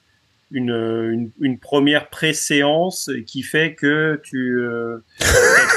une, 0.51 1.31
une 1.39 1.57
première 1.59 2.09
pré-séance 2.09 3.09
qui 3.25 3.41
fait 3.41 3.73
que 3.73 4.19
tu 4.25 4.59
euh, 4.59 4.97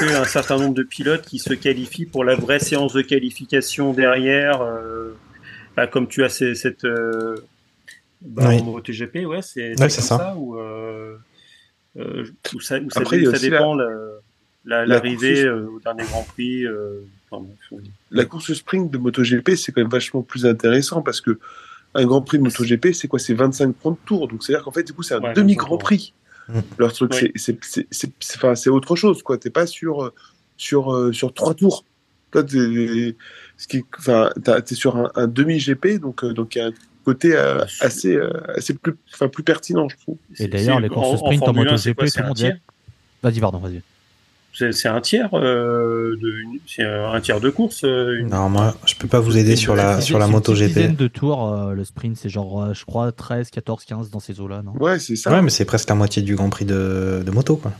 un 0.01 0.25
certain 0.25 0.57
nombre 0.57 0.73
de 0.73 0.83
pilotes 0.83 1.25
qui 1.25 1.39
se 1.39 1.53
qualifient 1.53 2.07
pour 2.07 2.25
la 2.25 2.35
vraie 2.35 2.59
séance 2.59 2.91
de 2.91 3.01
qualification 3.01 3.93
derrière. 3.93 4.61
Euh, 4.61 5.13
bah, 5.77 5.87
comme 5.87 6.09
tu 6.09 6.25
as 6.25 6.29
cette 6.29 6.83
euh, 6.83 7.37
bah, 8.21 8.49
Oui. 8.49 8.59
en 8.59 8.65
MotoGP, 8.65 9.25
ouais, 9.25 9.41
c'est 9.41 9.79
Ouais, 9.79 9.89
ça. 9.89 10.35
euh, 11.97 12.25
où 12.53 12.59
ça, 12.61 12.75
Après, 12.95 13.23
ça 13.25 13.39
dépend 13.39 13.75
la- 13.75 13.85
la- 14.65 14.85
la 14.85 14.85
l'arrivée 14.85 15.43
euh, 15.43 15.67
au 15.69 15.79
dernier 15.79 16.03
Grand 16.03 16.23
Prix. 16.23 16.65
euh. 16.65 17.01
La 18.11 18.23
course 18.25 18.53
sprint 18.53 18.89
de 18.91 18.97
MotoGP, 18.97 19.55
c'est 19.57 19.71
quand 19.73 19.81
même 19.81 19.89
vachement 19.89 20.21
plus 20.21 20.45
intéressant 20.45 21.01
parce 21.01 21.19
que 21.19 21.39
un 21.93 22.05
Grand 22.05 22.21
Prix 22.21 22.37
de 22.37 22.43
MotoGP, 22.43 22.93
c'est 22.93 23.07
quoi? 23.09 23.19
C'est 23.19 23.33
25 23.33 23.73
points 23.75 23.91
de 23.91 23.97
tour. 24.05 24.27
Donc, 24.29 24.43
c'est-à-dire 24.43 24.63
qu'en 24.63 24.71
fait, 24.71 24.83
du 24.83 24.93
coup, 24.93 25.03
c'est 25.03 25.15
un 25.15 25.21
Ouais, 25.21 25.33
demi-Grand 25.33 25.75
25 25.75 25.83
Prix. 25.83 26.13
Mm. 26.47 26.59
Leur 26.77 26.93
truc, 26.93 27.11
Oui. 27.13 27.31
c'est- 27.35 27.57
autre 28.69 28.95
chose, 28.95 29.21
quoi. 29.23 29.37
T'es 29.37 29.49
pas 29.49 29.67
sur, 29.67 30.05
euh, 30.05 30.13
sur, 30.55 31.13
sur 31.13 31.33
trois 31.33 31.53
tours. 31.53 31.83
Toi, 32.31 32.43
t'es 32.43 33.15
ce 33.57 33.67
qui, 33.67 33.83
enfin, 33.97 34.29
t'as- 34.43 34.61
t'es 34.61 34.75
sur 34.75 34.95
un, 34.95 35.11
un 35.15 35.27
demi-GP, 35.27 35.99
donc, 35.99 36.23
donc 36.23 36.55
il 36.55 36.59
y 36.59 36.61
a 36.61 36.67
un 36.67 36.73
côté 37.07 37.33
euh, 37.35 37.63
assez, 37.79 38.15
euh, 38.15 38.29
assez 38.55 38.73
plus, 38.73 38.93
enfin, 39.13 39.29
plus 39.29 39.43
pertinent, 39.43 39.87
je 39.87 39.95
trouve. 39.95 40.17
Et 40.39 40.47
d'ailleurs, 40.49 40.75
C'est- 40.75 40.81
les 40.81 40.89
courses 40.89 41.07
en- 41.07 41.13
en 41.13 41.17
sprint 41.17 41.41
en, 41.41 41.45
Formule 41.45 41.69
1, 41.69 41.77
c'est 41.77 41.89
MotoGP, 41.91 42.11
tout 42.11 42.17
le 42.19 42.23
un 42.23 42.27
monde 42.27 42.41
est. 42.41 42.61
Vas-y, 43.23 43.39
pardon, 43.39 43.59
vas-y. 43.59 43.81
C'est 44.73 44.87
un 44.89 45.01
tiers 45.01 45.29
euh, 45.35 46.17
de 46.19 46.29
une- 46.39 46.59
c'est 46.67 46.83
un 46.83 47.21
tiers 47.21 47.39
de 47.39 47.49
course. 47.51 47.83
euh, 47.83 48.17
une- 48.19 48.29
Non, 48.29 48.49
moi, 48.49 48.75
je 48.87 48.95
peux 48.95 49.07
pas 49.07 49.19
vous 49.19 49.37
aider 49.37 49.55
sur 49.55 49.75
la, 49.75 50.01
sur 50.01 50.17
la 50.19 50.25
une 50.25 50.31
MotoGP. 50.31 50.67
dizaine 50.67 50.95
de 50.95 51.07
tours, 51.07 51.47
euh, 51.53 51.73
le 51.73 51.85
sprint, 51.85 52.17
c'est 52.17 52.29
genre, 52.29 52.63
euh, 52.63 52.73
je 52.73 52.83
crois, 52.83 53.11
13, 53.11 53.51
14, 53.51 53.85
15 53.85 54.09
dans 54.09 54.19
ces 54.19 54.39
eaux-là, 54.41 54.63
non? 54.63 54.73
Ouais, 54.79 54.97
c'est 54.99 55.15
ça. 55.15 55.31
Ouais, 55.31 55.41
mais 55.43 55.51
c'est 55.51 55.65
presque 55.65 55.87
la 55.89 55.95
moitié 55.95 56.23
du 56.23 56.35
Grand 56.35 56.49
Prix 56.49 56.65
de, 56.65 57.21
de 57.25 57.31
moto, 57.31 57.55
quoi. 57.57 57.71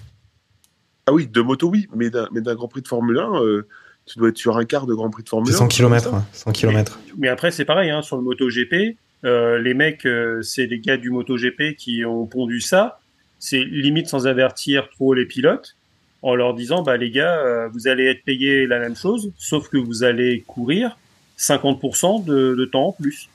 Ah 1.08 1.14
oui, 1.14 1.28
de 1.28 1.42
moto, 1.42 1.68
oui, 1.70 1.88
mais 1.96 2.10
d'un 2.12 2.28
mais 2.32 2.42
d'un 2.42 2.54
Grand 2.56 2.68
Prix 2.68 2.82
de 2.84 2.88
Formule 2.88 3.18
1, 3.20 3.42
euh, 3.42 3.68
tu 4.06 4.20
dois 4.20 4.30
être 4.30 4.38
sur 4.38 4.56
un 4.58 4.64
quart 4.66 4.86
de 4.86 4.94
Grand 4.94 5.10
Prix 5.10 5.24
de 5.24 5.30
Formule 5.30 5.48
C'est 5.52 5.56
1. 5.56 5.58
100 5.60 5.68
km, 5.68 6.04
comme 6.04 6.14
ça. 6.14 6.18
ouais, 6.20 6.24
100 6.32 6.52
km. 6.52 7.00
Mais 7.18 7.28
après, 7.30 7.50
c'est 7.52 7.66
pareil, 7.66 7.90
hein, 7.90 8.02
sur 8.04 8.18
le 8.18 8.24
MotoGP, 8.24 8.98
euh, 9.26 9.60
les 9.60 9.74
mecs, 9.74 10.06
euh, 10.06 10.42
c'est 10.42 10.66
les 10.66 10.80
gars 10.80 10.98
du 10.98 11.10
MotoGP 11.10 11.76
qui 11.78 12.06
ont 12.06 12.26
pondu 12.26 12.62
ça. 12.62 13.00
C'est 13.40 13.64
limite 13.64 14.08
sans 14.08 14.28
avertir 14.28 14.90
trop 14.90 15.14
les 15.14 15.26
pilotes, 15.26 15.76
en 16.22 16.36
leur 16.36 16.54
disant, 16.54 16.82
bah 16.82 16.98
les 16.98 17.12
gars, 17.12 17.38
euh, 17.40 17.68
vous 17.70 17.88
allez 17.88 18.06
être 18.06 18.24
payés 18.24 18.66
la 18.68 18.80
même 18.80 18.96
chose, 18.96 19.32
sauf 19.38 19.70
que 19.70 19.78
vous 19.78 20.04
allez 20.04 20.44
courir 20.48 20.98
50% 21.38 22.26
de, 22.26 22.56
de 22.56 22.66
temps 22.66 22.88
en 22.88 22.92
plus. 22.92 23.30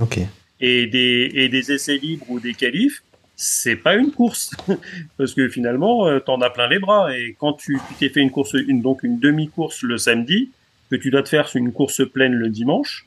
Ok. 0.00 0.20
Et 0.60 0.86
des, 0.86 1.30
et 1.34 1.48
des 1.48 1.72
essais 1.72 1.96
libres 1.96 2.30
ou 2.30 2.40
des 2.40 2.54
qualifs, 2.54 3.02
c'est 3.36 3.76
pas 3.76 3.96
une 3.96 4.12
course. 4.12 4.52
Parce 5.18 5.34
que 5.34 5.48
finalement, 5.48 6.06
euh, 6.06 6.20
t'en 6.20 6.40
as 6.40 6.50
plein 6.50 6.68
les 6.68 6.78
bras. 6.78 7.16
Et 7.16 7.36
quand 7.38 7.54
tu 7.54 7.78
t'es 7.98 8.08
fait 8.08 8.20
une 8.20 8.30
course, 8.30 8.54
une, 8.54 8.80
donc 8.80 9.02
une 9.02 9.18
demi-course 9.18 9.82
le 9.82 9.98
samedi, 9.98 10.50
que 10.90 10.96
tu 10.96 11.10
dois 11.10 11.22
te 11.22 11.28
faire 11.28 11.50
une 11.54 11.72
course 11.72 12.08
pleine 12.08 12.34
le 12.34 12.48
dimanche, 12.48 13.06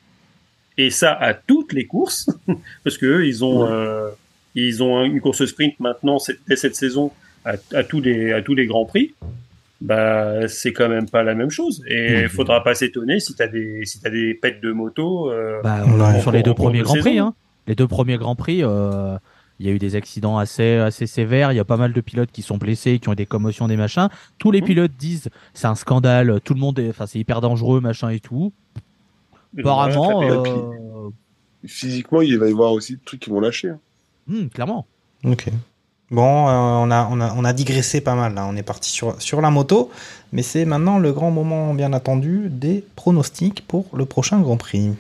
et 0.77 0.89
ça 0.89 1.13
à 1.13 1.33
toutes 1.33 1.73
les 1.73 1.85
courses, 1.85 2.29
parce 2.83 2.97
que 2.97 3.05
eux, 3.05 3.27
ils 3.27 3.43
ont, 3.45 3.67
euh, 3.69 4.09
ils 4.55 4.81
ont 4.83 5.03
une 5.03 5.21
course 5.21 5.45
sprint 5.45 5.79
maintenant, 5.79 6.17
dès 6.47 6.55
cette 6.55 6.75
saison, 6.75 7.11
à, 7.45 7.53
à 7.73 7.83
tous 7.83 8.01
les, 8.01 8.31
à 8.33 8.41
tous 8.41 8.55
les 8.55 8.65
grands 8.65 8.85
prix. 8.85 9.13
Bah, 9.81 10.47
c'est 10.47 10.71
quand 10.73 10.87
même 10.89 11.09
pas 11.09 11.21
la 11.23 11.35
même 11.35 11.49
chose. 11.49 11.83
Et 11.87 12.23
Mhm. 12.23 12.29
faudra 12.29 12.63
pas 12.63 12.73
s'étonner 12.75 13.19
si 13.19 13.35
t'as 13.35 13.47
des, 13.47 13.85
si 13.85 13.99
t'as 13.99 14.09
des 14.09 14.33
pètes 14.33 14.61
de 14.61 14.71
moto. 14.71 15.29
euh, 15.31 15.61
Bah, 15.63 15.83
sur 16.21 16.31
les 16.31 16.39
En- 16.39 16.43
deux 16.43 16.51
en 16.51 16.55
premiers 16.55 16.79
de 16.79 16.83
Grands 16.85 16.97
Prix, 16.97 17.19
hein. 17.19 17.35
Les 17.67 17.75
deux 17.75 17.87
premiers 17.87 18.17
Grands 18.17 18.35
Prix, 18.35 18.63
euh, 18.63 19.17
il 19.59 19.65
y 19.65 19.69
a 19.69 19.73
eu 19.73 19.77
des 19.79 19.95
accidents 19.95 20.37
assez, 20.37 20.75
assez 20.75 21.07
sévères. 21.07 21.51
Il 21.51 21.55
y 21.55 21.59
a 21.59 21.65
pas 21.65 21.77
mal 21.77 21.93
de 21.93 22.01
pilotes 22.01 22.31
qui 22.31 22.41
sont 22.41 22.57
blessés, 22.57 22.99
qui 22.99 23.09
ont 23.09 23.13
eu 23.13 23.17
des 23.17 23.25
commotions, 23.25 23.67
des 23.67 23.75
machins. 23.77 24.07
Tous 24.39 24.51
les 24.51 24.61
pilotes 24.61 24.93
disent 24.97 25.29
c'est 25.53 25.67
un 25.67 25.75
scandale, 25.75 26.39
tout 26.43 26.53
le 26.53 26.59
monde 26.59 26.79
est, 26.79 26.89
enfin, 26.89 27.05
c'est 27.05 27.19
hyper 27.19 27.41
dangereux, 27.41 27.81
machin 27.81 28.09
et 28.09 28.19
tout. 28.19 28.53
Apparemment, 29.57 30.21
voilà, 30.21 30.33
euh, 30.35 31.09
Physiquement, 31.65 32.21
il 32.21 32.37
va 32.37 32.47
y 32.47 32.51
avoir 32.51 32.71
aussi 32.73 32.93
des 32.93 33.01
trucs 33.03 33.19
qui 33.21 33.29
vont 33.29 33.39
lâcher. 33.39 33.69
hein. 33.69 33.79
hmm, 34.27 34.47
clairement. 34.47 34.85
Ok. 35.23 35.47
Bon, 36.11 36.47
euh, 36.47 36.51
on, 36.51 36.91
a, 36.91 37.07
on, 37.11 37.19
a, 37.19 37.33
on 37.35 37.43
a 37.43 37.53
digressé 37.53 37.99
pas 38.01 38.13
mal 38.13 38.35
là. 38.35 38.45
On 38.47 38.55
est 38.55 38.63
parti 38.63 38.91
sur, 38.91 39.19
sur 39.21 39.41
la 39.41 39.49
moto, 39.49 39.89
mais 40.31 40.43
c'est 40.43 40.65
maintenant 40.65 40.99
le 40.99 41.11
grand 41.11 41.31
moment 41.31 41.73
bien 41.73 41.93
attendu 41.93 42.47
des 42.49 42.83
pronostics 42.95 43.65
pour 43.67 43.85
le 43.93 44.05
prochain 44.05 44.39
Grand 44.41 44.57
Prix. 44.57 44.91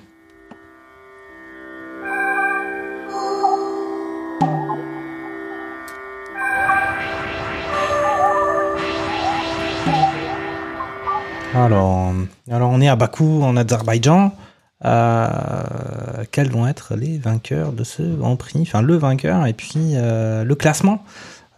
Alors, 11.53 12.13
alors 12.51 12.69
on 12.71 12.81
est 12.81 12.87
à 12.89 12.95
Bakou 12.95 13.43
en 13.43 13.55
Azerbaïdjan. 13.55 14.33
Quels 14.81 16.51
vont 16.51 16.67
être 16.67 16.95
les 16.95 17.17
vainqueurs 17.17 17.71
de 17.71 17.83
ce 17.83 18.01
Grand 18.03 18.35
Prix 18.35 18.61
Enfin, 18.61 18.81
le 18.81 18.95
vainqueur 18.95 19.45
et 19.45 19.53
puis 19.53 19.93
euh, 19.95 20.43
le 20.43 20.55
classement. 20.55 21.03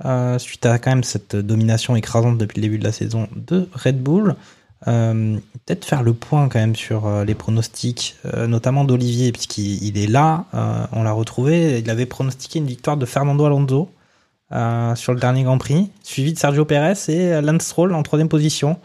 Euh, 0.06 0.38
suite 0.38 0.66
à 0.66 0.78
quand 0.78 0.92
même 0.92 1.04
cette 1.04 1.36
domination 1.36 1.96
écrasante 1.96 2.38
depuis 2.38 2.58
le 2.58 2.62
début 2.62 2.78
de 2.78 2.84
la 2.84 2.92
saison 2.92 3.28
de 3.36 3.68
Red 3.74 4.02
Bull. 4.02 4.36
Euh, 4.88 5.38
Peut-être 5.66 5.86
faire 5.86 6.04
le 6.04 6.14
point 6.14 6.48
quand 6.50 6.60
même 6.60 6.76
sur 6.76 7.08
euh, 7.08 7.26
les 7.26 7.34
pronostics, 7.36 8.16
notamment 8.48 8.86
d'Olivier, 8.86 9.32
puisqu'il 9.32 9.84
il 9.84 9.98
est 9.98 10.08
là. 10.08 10.46
on 10.94 11.04
l'a 11.04 11.12
retrouvé. 11.12 11.80
Il 11.80 11.90
avait 11.90 12.06
pronostiqué 12.06 12.60
une 12.60 12.68
victoire 12.68 12.98
de 12.98 13.06
Fernando 13.06 13.46
Alonso 13.46 13.90
sur 14.96 15.14
le 15.14 15.20
dernier 15.20 15.44
Grand 15.44 15.58
Prix, 15.58 15.90
suivi 16.04 16.32
de 16.32 16.38
Sergio 16.40 16.64
Perez 16.64 16.94
et 17.10 17.42
Lance 17.42 17.64
Stroll 17.64 17.94
en 17.94 18.04
troisième 18.04 18.30
position. 18.30 18.80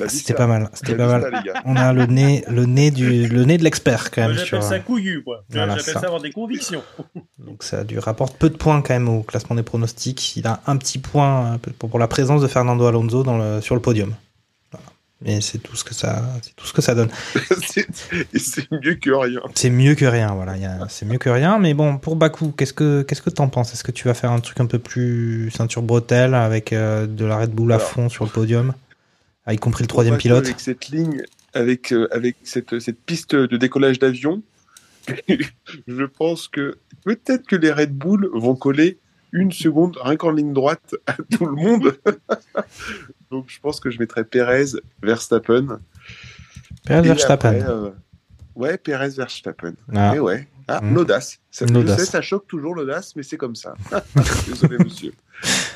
Ah, 0.00 0.08
C'était 0.08 0.34
pas 0.34 0.46
mal. 0.46 0.70
C'était 0.74 0.94
pas 0.94 1.06
mal. 1.06 1.24
les 1.32 1.50
gars. 1.52 1.62
On 1.64 1.76
a 1.76 1.92
le 1.92 2.06
nez, 2.06 2.44
le 2.48 2.66
nez 2.66 2.90
du, 2.90 3.26
le 3.28 3.44
nez 3.44 3.58
de 3.58 3.64
l'expert 3.64 4.10
quand 4.10 4.22
Moi, 4.22 4.28
même. 4.28 4.38
j'appelle 4.38 4.62
sur, 4.62 4.68
ça 4.68 4.78
couillu, 4.80 5.22
quoi. 5.22 5.44
Tu 5.50 5.56
vois, 5.56 5.66
Voilà, 5.66 5.78
j'appelle 5.78 5.94
ça. 5.94 6.00
ça. 6.00 6.06
avoir 6.06 6.22
des 6.22 6.32
convictions. 6.32 6.82
Donc 7.38 7.62
ça 7.62 7.84
lui 7.84 7.98
rapporte 7.98 8.36
peu 8.36 8.50
de 8.50 8.56
points 8.56 8.80
quand 8.82 8.94
même 8.94 9.08
au 9.08 9.22
classement 9.22 9.56
des 9.56 9.62
pronostics. 9.62 10.36
Il 10.36 10.46
a 10.46 10.60
un 10.66 10.76
petit 10.76 10.98
point 10.98 11.58
pour, 11.78 11.98
la 11.98 12.08
présence 12.08 12.42
de 12.42 12.46
Fernando 12.46 12.86
Alonso 12.86 13.22
dans 13.22 13.38
le, 13.38 13.60
sur 13.60 13.74
le 13.74 13.80
podium. 13.80 14.14
Mais 15.20 15.40
c'est 15.40 15.58
tout 15.58 15.74
ce 15.74 15.82
que 15.82 15.94
ça, 15.94 16.22
c'est 16.42 16.54
tout 16.54 16.64
ce 16.64 16.72
que 16.72 16.80
ça 16.80 16.94
donne. 16.94 17.08
c'est 17.66 18.70
mieux 18.70 18.94
que 18.94 19.10
rien. 19.10 19.40
C'est 19.56 19.68
mieux 19.70 19.96
que 19.96 20.04
rien, 20.04 20.28
voilà. 20.32 20.54
C'est 20.88 21.06
mieux 21.06 21.18
que 21.18 21.28
rien. 21.28 21.58
Mais 21.58 21.74
bon, 21.74 21.98
pour 21.98 22.14
Bakou, 22.14 22.52
qu'est-ce 22.56 22.72
que 22.72 23.02
qu'est-ce 23.02 23.22
que 23.22 23.30
t'en 23.30 23.48
penses? 23.48 23.72
Est-ce 23.72 23.82
que 23.82 23.90
tu 23.90 24.06
vas 24.06 24.14
faire 24.14 24.30
un 24.30 24.38
truc 24.38 24.60
un 24.60 24.66
peu 24.66 24.78
plus 24.78 25.50
ceinture 25.50 25.82
bretelle 25.82 26.34
avec 26.34 26.72
euh, 26.72 27.08
de 27.08 27.24
la 27.24 27.36
Red 27.38 27.50
Bull 27.50 27.72
à 27.72 27.76
Alors. 27.76 27.88
fond 27.88 28.08
sur 28.08 28.24
le 28.26 28.30
podium, 28.30 28.74
Ah, 29.50 29.54
y 29.54 29.56
compris 29.56 29.82
le 29.82 29.88
troisième 29.88 30.18
pilote 30.18 30.44
Avec 30.44 30.60
cette 30.60 30.88
ligne, 30.90 31.22
avec, 31.54 31.90
euh, 31.94 32.06
avec 32.12 32.36
cette, 32.42 32.78
cette 32.80 33.00
piste 33.00 33.34
de 33.34 33.56
décollage 33.56 33.98
d'avion, 33.98 34.42
je 35.86 36.04
pense 36.04 36.48
que 36.48 36.76
peut-être 37.04 37.46
que 37.46 37.56
les 37.56 37.72
Red 37.72 37.94
Bull 37.96 38.28
vont 38.34 38.54
coller 38.54 38.98
une 39.32 39.50
seconde 39.50 39.96
rien 40.02 40.16
qu'en 40.16 40.32
ligne 40.32 40.52
droite 40.52 40.94
à 41.06 41.14
tout 41.14 41.46
le 41.46 41.54
monde. 41.54 41.98
Donc 43.30 43.46
je 43.48 43.58
pense 43.60 43.80
que 43.80 43.90
je 43.90 43.98
mettrai 43.98 44.22
Perez, 44.24 44.72
Verstappen. 45.02 45.80
Perez, 46.84 47.08
Verstappen. 47.08 47.48
après, 47.60 47.70
euh, 47.70 47.90
Ouais, 48.54 48.76
Perez, 48.76 49.10
Verstappen. 49.10 49.74
Ah. 49.94 50.14
Et 50.14 50.20
ouais. 50.20 50.46
Ah, 50.66 50.80
Mm. 50.82 50.94
l'audace. 50.94 51.38
Ça, 51.50 51.64
L'audace. 51.64 52.00
sais, 52.00 52.04
ça 52.04 52.20
choque 52.20 52.46
toujours 52.46 52.74
l'audace, 52.74 53.16
mais 53.16 53.22
c'est 53.22 53.38
comme 53.38 53.54
ça. 53.56 53.74
Désolé, 54.46 54.76
monsieur. 54.78 55.12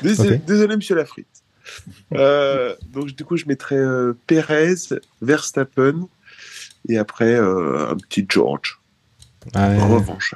Désolé, 0.03 0.75
monsieur 0.75 0.95
Lafrite. 0.95 1.42
Euh, 2.13 2.75
donc, 2.91 3.07
du 3.15 3.25
coup, 3.25 3.37
je 3.37 3.45
mettrais 3.47 3.77
euh, 3.77 4.13
Perez, 4.27 4.75
Verstappen, 5.21 6.07
et 6.87 6.97
après, 6.97 7.33
euh, 7.33 7.89
un 7.91 7.95
petit 7.95 8.25
George. 8.29 8.79
Ouais. 9.55 9.79
Revanche. 9.81 10.35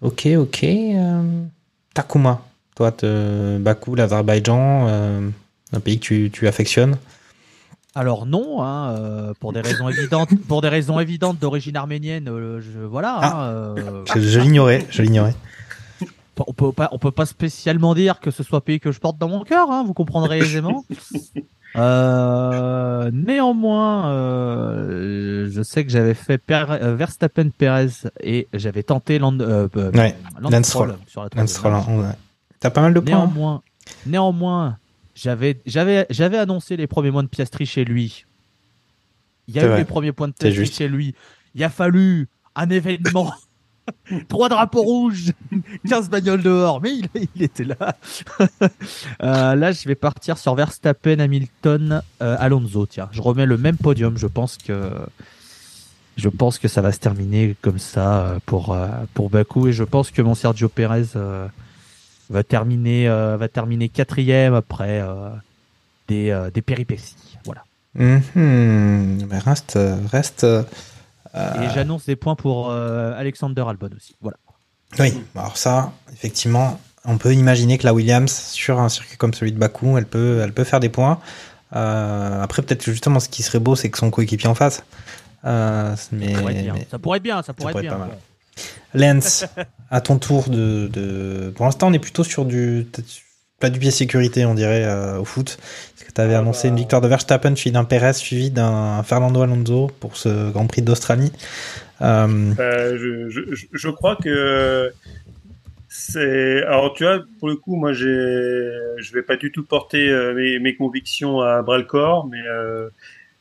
Ok, 0.00 0.26
ok. 0.36 0.64
euh, 0.64 1.42
Takuma, 1.92 2.42
toi, 2.74 2.92
te... 2.92 3.58
Bakou, 3.58 3.96
l'Azerbaïdjan, 3.96 4.86
euh, 4.88 5.28
un 5.72 5.80
pays 5.80 5.98
que 5.98 6.04
tu, 6.04 6.30
tu 6.32 6.48
affectionnes? 6.48 6.96
Alors 7.94 8.26
non, 8.26 8.62
hein, 8.62 8.92
euh, 8.92 9.32
pour 9.40 9.52
des 9.52 9.60
raisons 9.60 9.88
évidentes, 9.88 10.30
pour 10.46 10.62
des 10.62 10.68
raisons 10.68 11.00
évidentes 11.00 11.38
d'origine 11.40 11.76
arménienne, 11.76 12.28
euh, 12.28 12.60
je, 12.60 12.78
voilà. 12.78 13.18
Ah. 13.20 13.26
hein, 13.26 13.50
euh, 13.50 14.04
Je, 14.14 14.20
je 14.20 14.38
l'ignorais, 14.38 14.86
je 14.90 15.02
l'ignorais. 15.02 15.34
On 16.46 16.52
peut 16.52 16.72
pas, 16.72 16.88
on 16.92 16.98
peut 16.98 17.10
pas 17.10 17.26
spécialement 17.26 17.94
dire 17.94 18.20
que 18.20 18.30
ce 18.30 18.42
soit 18.42 18.60
pays 18.64 18.80
que 18.80 18.92
je 18.92 19.00
porte 19.00 19.18
dans 19.18 19.28
mon 19.28 19.42
cœur, 19.44 19.70
hein, 19.70 19.82
vous 19.84 19.94
comprendrez 19.94 20.38
aisément. 20.38 20.84
Euh, 21.76 23.10
néanmoins, 23.12 24.10
euh, 24.10 25.48
je 25.50 25.62
sais 25.62 25.84
que 25.84 25.90
j'avais 25.90 26.14
fait 26.14 26.38
Per- 26.38 26.64
euh, 26.70 26.94
Verstappen 26.96 27.50
Perez 27.50 28.08
et 28.22 28.48
j'avais 28.54 28.82
tenté 28.82 29.18
Land, 29.18 29.38
euh, 29.40 29.68
Ouais, 29.94 30.16
Lance 30.40 30.50
sur 30.66 30.86
la 30.86 30.96
T'as 32.60 32.70
pas 32.70 32.80
mal 32.80 32.94
de 32.94 33.00
points. 33.00 33.12
hein 33.12 33.26
Néanmoins, 33.26 33.62
néanmoins, 34.06 34.78
j'avais, 35.14 35.60
j'avais, 35.66 36.06
j'avais 36.10 36.38
annoncé 36.38 36.76
les 36.76 36.86
premiers 36.86 37.10
mois 37.10 37.22
de 37.22 37.28
Piastri 37.28 37.66
chez 37.66 37.84
lui. 37.84 38.24
Il 39.46 39.54
y 39.54 39.60
a 39.60 39.64
eu 39.64 39.68
vrai. 39.68 39.78
les 39.78 39.84
premiers 39.84 40.12
points 40.12 40.28
de 40.28 40.32
Piastri 40.32 40.66
chez 40.72 40.88
lui. 40.88 41.14
Il 41.54 41.62
a 41.62 41.70
fallu 41.70 42.28
un 42.54 42.68
événement. 42.70 43.32
Trois 44.28 44.48
drapeaux 44.48 44.82
rouges, 44.82 45.32
15 45.88 46.10
bagnoles 46.10 46.42
dehors, 46.42 46.80
mais 46.80 46.92
il, 47.34 47.42
était 47.42 47.64
là. 47.64 47.76
Euh, 49.22 49.54
là, 49.54 49.72
je 49.72 49.86
vais 49.88 49.94
partir 49.94 50.38
sur 50.38 50.54
Verstappen, 50.54 51.18
Hamilton, 51.18 52.02
euh, 52.22 52.36
Alonso. 52.38 52.86
Tiens, 52.86 53.08
je 53.12 53.20
remets 53.20 53.46
le 53.46 53.56
même 53.56 53.76
podium. 53.76 54.16
Je 54.16 54.26
pense 54.26 54.56
que 54.56 54.90
je 56.16 56.28
pense 56.28 56.58
que 56.58 56.68
ça 56.68 56.80
va 56.80 56.92
se 56.92 56.98
terminer 56.98 57.56
comme 57.60 57.78
ça 57.78 58.20
euh, 58.20 58.38
pour 58.46 58.76
pour 59.14 59.30
Bakou 59.30 59.68
et 59.68 59.72
je 59.72 59.84
pense 59.84 60.10
que 60.10 60.22
mon 60.22 60.34
Sergio 60.34 60.68
Perez 60.68 61.16
euh, 61.16 61.48
va 62.30 62.42
terminer 62.42 63.08
va 63.08 63.48
terminer 63.48 63.88
quatrième 63.88 64.54
après 64.54 65.02
des 66.06 66.48
des 66.54 66.62
péripéties. 66.62 67.38
Voilà. 67.44 67.64
Mhm. 67.94 69.26
Mais 69.28 69.38
reste, 69.38 69.78
reste. 70.10 70.46
Euh, 71.38 71.62
Et 71.62 71.70
j'annonce 71.74 72.04
des 72.06 72.16
points 72.16 72.34
pour 72.34 72.70
euh, 72.70 73.12
Alexander 73.16 73.64
Albon 73.68 73.90
aussi. 73.96 74.16
Voilà. 74.20 74.36
Oui, 74.98 75.14
alors 75.36 75.56
ça, 75.56 75.92
effectivement, 76.12 76.80
on 77.04 77.18
peut 77.18 77.34
imaginer 77.34 77.78
que 77.78 77.84
la 77.84 77.92
Williams, 77.94 78.32
sur 78.32 78.80
un 78.80 78.88
circuit 78.88 79.16
comme 79.16 79.34
celui 79.34 79.52
de 79.52 79.58
Bakou, 79.58 79.96
elle 79.98 80.06
peut, 80.06 80.40
elle 80.42 80.52
peut 80.52 80.64
faire 80.64 80.80
des 80.80 80.88
points. 80.88 81.18
Euh, 81.76 82.42
après, 82.42 82.62
peut-être 82.62 82.82
que 82.84 82.92
justement, 82.92 83.20
ce 83.20 83.28
qui 83.28 83.42
serait 83.42 83.58
beau, 83.60 83.76
c'est 83.76 83.90
que 83.90 83.98
son 83.98 84.10
coéquipier 84.10 84.48
en 84.48 84.54
face. 84.54 84.82
Euh, 85.44 85.94
mais, 86.12 86.32
Ça 86.34 86.40
pourrait 86.40 86.54
être 86.56 86.62
bien. 86.62 86.74
mais- 86.74 86.86
Ça 86.90 86.98
pourrait 86.98 87.16
être 87.18 87.22
bien. 87.22 87.42
Ça 87.42 87.52
pourrait 87.52 87.70
être 87.70 87.72
pourrait 87.78 87.84
être 87.86 87.90
bien. 87.96 87.98
pas 87.98 88.06
mal. 88.06 88.18
Lens, 89.16 89.44
à 89.90 90.00
ton 90.00 90.18
tour 90.18 90.48
de, 90.48 90.88
de- 90.92 91.52
Pour 91.54 91.66
l'instant, 91.66 91.88
on 91.88 91.92
est 91.92 91.98
plutôt 91.98 92.24
sur 92.24 92.44
du. 92.46 92.86
Pas 93.60 93.70
du 93.70 93.80
pied 93.80 93.90
sécurité, 93.90 94.44
on 94.46 94.54
dirait, 94.54 94.84
euh, 94.84 95.18
au 95.18 95.24
foot. 95.24 95.58
Parce 95.60 96.08
que 96.08 96.12
tu 96.14 96.20
avais 96.20 96.34
annoncé 96.34 96.68
une 96.68 96.76
victoire 96.76 97.00
de 97.00 97.08
Verstappen, 97.08 97.56
suivi 97.56 97.72
d'un 97.72 97.84
Perez, 97.84 98.12
suivi 98.12 98.50
d'un 98.50 99.02
Fernando 99.02 99.42
Alonso 99.42 99.90
pour 99.98 100.16
ce 100.16 100.50
Grand 100.52 100.66
Prix 100.68 100.82
d'Australie. 100.82 101.32
Euh, 102.00 102.52
Euh, 102.60 102.96
je, 102.98 103.28
je, 103.30 103.40
je- 103.54 103.66
je 103.72 103.88
crois 103.88 104.14
que 104.14 104.92
c'est. 105.88 106.62
Alors, 106.64 106.94
tu 106.94 107.02
vois, 107.02 107.20
pour 107.40 107.48
le 107.48 107.56
coup, 107.56 107.74
moi, 107.74 107.92
j'ai, 107.92 108.04
je 108.06 109.12
vais 109.12 109.22
pas 109.22 109.36
du 109.36 109.50
tout 109.50 109.64
porter 109.64 110.08
mes, 110.36 110.60
mes 110.60 110.76
convictions 110.76 111.40
à 111.40 111.60
bras 111.62 111.78
le 111.78 111.84
corps, 111.84 112.26
mais 112.28 112.38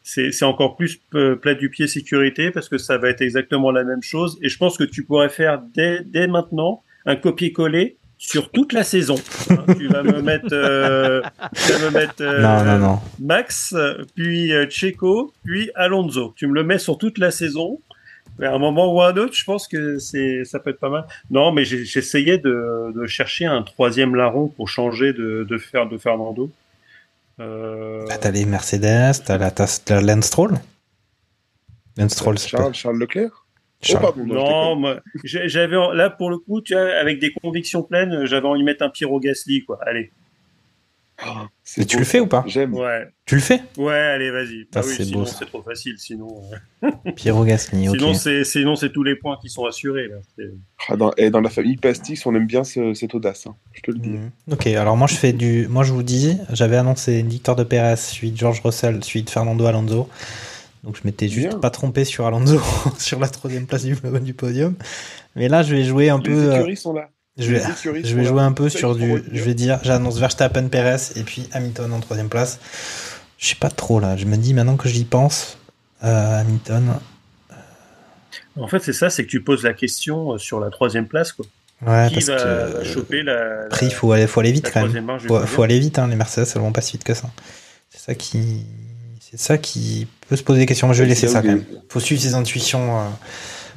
c'est, 0.01 0.31
c'est 0.31 0.45
encore 0.45 0.75
plus 0.77 0.99
plat 1.41 1.53
du 1.53 1.69
pied 1.69 1.85
sécurité 1.87 2.49
parce 2.49 2.69
que 2.69 2.79
ça 2.79 2.97
va 2.97 3.09
être 3.09 3.21
exactement 3.21 3.71
la 3.71 3.83
même 3.83 4.01
chose. 4.01 4.39
Et 4.41 4.49
je 4.49 4.57
pense 4.57 4.77
que 4.77 4.83
tu 4.83 5.03
pourrais 5.03 5.29
faire 5.29 5.61
dès, 5.75 6.01
dès 6.03 6.25
maintenant 6.27 6.81
un 7.05 7.15
copier-coller 7.17 7.97
sur 8.17 8.51
toute 8.51 8.73
la 8.73 8.83
saison. 8.83 9.15
Hein, 9.49 9.63
tu 9.77 9.87
vas 9.87 10.03
me 10.03 10.21
mettre, 10.21 10.47
euh, 10.51 11.21
tu 11.55 11.71
vas 11.73 11.79
me 11.79 11.89
mettre 11.91 12.15
euh, 12.21 12.41
Non, 12.41 12.63
non, 12.63 12.77
non. 12.79 12.99
Max, 13.19 13.75
puis 14.15 14.53
euh, 14.53 14.67
Checo, 14.69 15.33
puis 15.45 15.69
Alonso. 15.75 16.33
Tu 16.35 16.47
me 16.47 16.53
le 16.53 16.63
mets 16.63 16.79
sur 16.79 16.97
toute 16.97 17.17
la 17.19 17.31
saison. 17.31 17.79
Mais 18.39 18.45
à 18.45 18.53
un 18.53 18.59
moment 18.59 18.93
ou 18.93 19.01
à 19.01 19.07
un 19.09 19.17
autre, 19.17 19.33
je 19.33 19.43
pense 19.43 19.67
que 19.67 19.97
c'est, 19.97 20.43
ça 20.45 20.59
peut 20.59 20.69
être 20.69 20.79
pas 20.79 20.89
mal. 20.89 21.05
Non, 21.31 21.51
mais 21.51 21.65
j'ai- 21.65 21.85
j'essayais 21.85 22.37
de, 22.37 22.91
de 22.95 23.07
chercher 23.07 23.45
un 23.45 23.63
troisième 23.63 24.13
larron 24.15 24.47
pour 24.47 24.69
changer 24.69 25.11
de, 25.13 25.43
de 25.49 25.57
faire 25.57 25.87
de 25.89 25.97
Fernando. 25.97 26.51
Euh, 27.39 28.05
bah, 28.07 28.17
t'as 28.19 28.29
les 28.31 28.45
Mercedes, 28.45 29.23
t'as 29.25 29.37
la, 29.39 29.49
t'as 29.49 29.65
la 29.89 30.01
Lance 30.15 30.25
Stroll. 30.25 30.53
Lance 31.97 32.11
Stroll, 32.11 32.37
c'est 32.37 32.49
Charles, 32.49 32.75
Charles 32.75 32.99
Leclerc? 32.99 33.45
Oh, 33.89 33.97
pardon, 34.01 34.25
non, 34.25 34.79
je 35.23 35.37
non, 35.39 35.47
j'avais 35.47 35.75
là 35.93 36.09
pour 36.09 36.29
le 36.29 36.37
coup, 36.39 36.61
tu 36.61 36.73
vois, 36.73 36.89
avec 36.95 37.19
des 37.19 37.31
convictions 37.31 37.83
pleines, 37.83 38.25
j'avais 38.25 38.47
envie 38.47 38.61
de 38.61 38.65
mettre 38.65 38.83
un 38.83 38.89
Pyro 38.89 39.19
Gasly, 39.19 39.63
quoi. 39.65 39.79
Allez, 39.85 40.11
C'est 41.63 41.81
Et 41.81 41.85
tu 41.85 41.97
le 41.97 42.03
fais 42.03 42.19
ou 42.19 42.27
pas 42.27 42.43
J'aime. 42.47 42.73
ouais, 42.73 43.07
Tu 43.25 43.35
le 43.35 43.41
fais 43.41 43.61
ouais, 43.77 43.93
allez, 43.93 44.29
vas-y. 44.31 44.67
Ça, 44.73 44.79
Ah 44.79 44.83
oui, 44.85 44.93
c'est 44.95 45.03
sinon 45.05 45.25
c'est 45.25 45.45
trop 45.45 45.61
facile, 45.61 45.95
sinon. 45.97 46.41
euh, 46.83 46.89
Piero 47.15 47.43
Gasly. 47.43 47.87
Sinon 47.87 48.13
c'est, 48.13 48.43
sinon 48.43 48.75
c'est 48.75 48.91
tous 48.91 49.03
les 49.03 49.15
points 49.15 49.37
qui 49.41 49.49
sont 49.49 49.65
assurés 49.65 50.07
là. 50.07 50.17
Ah, 50.89 50.95
dans, 50.95 51.11
et 51.17 51.29
dans 51.29 51.41
la 51.41 51.49
famille 51.49 51.77
Pastix, 51.77 52.25
on 52.25 52.33
aime 52.35 52.45
bien 52.47 52.63
ce- 52.63 52.93
cette 52.93 53.13
audace. 53.15 53.47
hein, 53.47 53.55
je 53.73 53.81
te 53.81 53.91
le 53.91 53.99
dis. 53.99 54.09
Mhm. 54.09 54.31
Ok, 54.51 54.67
alors 54.67 54.95
moi 54.97 55.07
je 55.07 55.15
fais 55.15 55.33
du. 55.33 55.67
Moi 55.67 55.83
je 55.83 55.91
vous 55.93 56.03
dis, 56.03 56.37
j'avais 56.51 56.77
annoncé 56.77 57.19
une 57.19 57.29
victoire 57.29 57.57
de 57.57 57.63
Perez, 57.63 57.97
suite 57.97 58.33
de 58.33 58.37
George 58.39 58.61
Russell, 58.63 59.03
suite 59.03 59.25
de 59.25 59.29
Fernando 59.31 59.65
Alonso. 59.65 60.07
Donc 60.83 60.95
je 60.95 61.01
m'étais 61.05 61.27
juste 61.27 61.49
Bien. 61.49 61.59
pas 61.59 61.69
trompé 61.69 62.05
sur 62.05 62.25
Alonso 62.25 62.61
sur 62.99 63.19
la 63.19 63.27
troisième 63.27 63.65
place 63.67 63.83
du, 63.83 63.95
du 64.21 64.33
podium. 64.33 64.75
Mais 65.35 65.47
là 65.49 65.63
je 65.63 65.75
vais 65.75 65.83
jouer 65.83 66.09
un 66.09 66.17
Les 66.17 66.23
peu. 66.23 66.31
euh, 66.51 66.55
écuries 66.57 66.77
sont 66.77 66.93
là. 66.93 67.09
je 67.37 67.51
vais, 67.51 67.61
je 68.03 68.15
là. 68.17 68.23
jouer 68.23 68.41
un 68.41 68.51
peu 68.53 68.69
sur 68.69 68.95
du. 68.95 69.23
Je 69.31 69.43
vais 69.43 69.53
dire, 69.53 69.79
j'annonce 69.83 70.17
Verstappen, 70.19 70.67
Perez 70.69 71.11
et 71.15 71.23
puis 71.23 71.47
Hamilton 71.51 71.91
en 71.93 71.99
troisième 71.99 72.29
place. 72.29 72.59
Je 73.37 73.47
sais 73.49 73.55
pas 73.55 73.69
trop 73.69 73.99
là. 73.99 74.15
Je 74.17 74.25
me 74.25 74.37
dis 74.37 74.53
maintenant 74.53 74.77
que 74.77 74.89
j'y 74.89 75.05
pense, 75.05 75.57
euh, 76.03 76.41
Hamilton. 76.41 76.93
En 78.59 78.67
fait, 78.67 78.79
c'est 78.79 78.93
ça, 78.93 79.11
c'est 79.11 79.23
que 79.23 79.29
tu 79.29 79.43
poses 79.43 79.63
la 79.63 79.73
question 79.73 80.33
euh, 80.33 80.37
sur 80.39 80.59
la 80.59 80.71
troisième 80.71 81.07
place, 81.07 81.31
quoi. 81.31 81.45
Ouais, 81.85 82.07
qui 82.09 82.15
parce 82.15 82.25
va, 82.29 82.79
que. 82.79 82.83
choper 82.85 83.21
la, 83.21 83.65
Après, 83.65 83.85
il 83.85 83.93
faut 83.93 84.11
aller, 84.11 84.25
faut 84.25 84.39
aller 84.39 84.51
vite 84.51 84.71
quand 84.73 84.87
même. 84.87 85.19
Faut, 85.27 85.39
faut 85.45 85.61
aller 85.61 85.77
vite, 85.79 85.99
hein, 85.99 86.07
les 86.07 86.15
Mercedes, 86.15 86.47
elles 86.55 86.61
vont 86.61 86.71
pas 86.71 86.81
si 86.81 86.93
vite 86.93 87.03
que 87.03 87.13
ça. 87.13 87.29
C'est 87.91 87.99
ça 87.99 88.15
qui, 88.15 88.65
c'est 89.37 89.47
ça 89.53 89.57
qui 89.57 90.07
peut 90.27 90.35
se 90.35 90.43
poser 90.43 90.59
des 90.59 90.65
questions. 90.65 90.91
Je 90.91 91.03
vais 91.03 91.09
laisser 91.09 91.27
ça 91.27 91.41
quand 91.41 91.47
même. 91.49 91.63
Faut 91.89 91.99
suivre 91.99 92.21
ses 92.21 92.33
intuitions. 92.33 92.99
euh, 92.99 93.03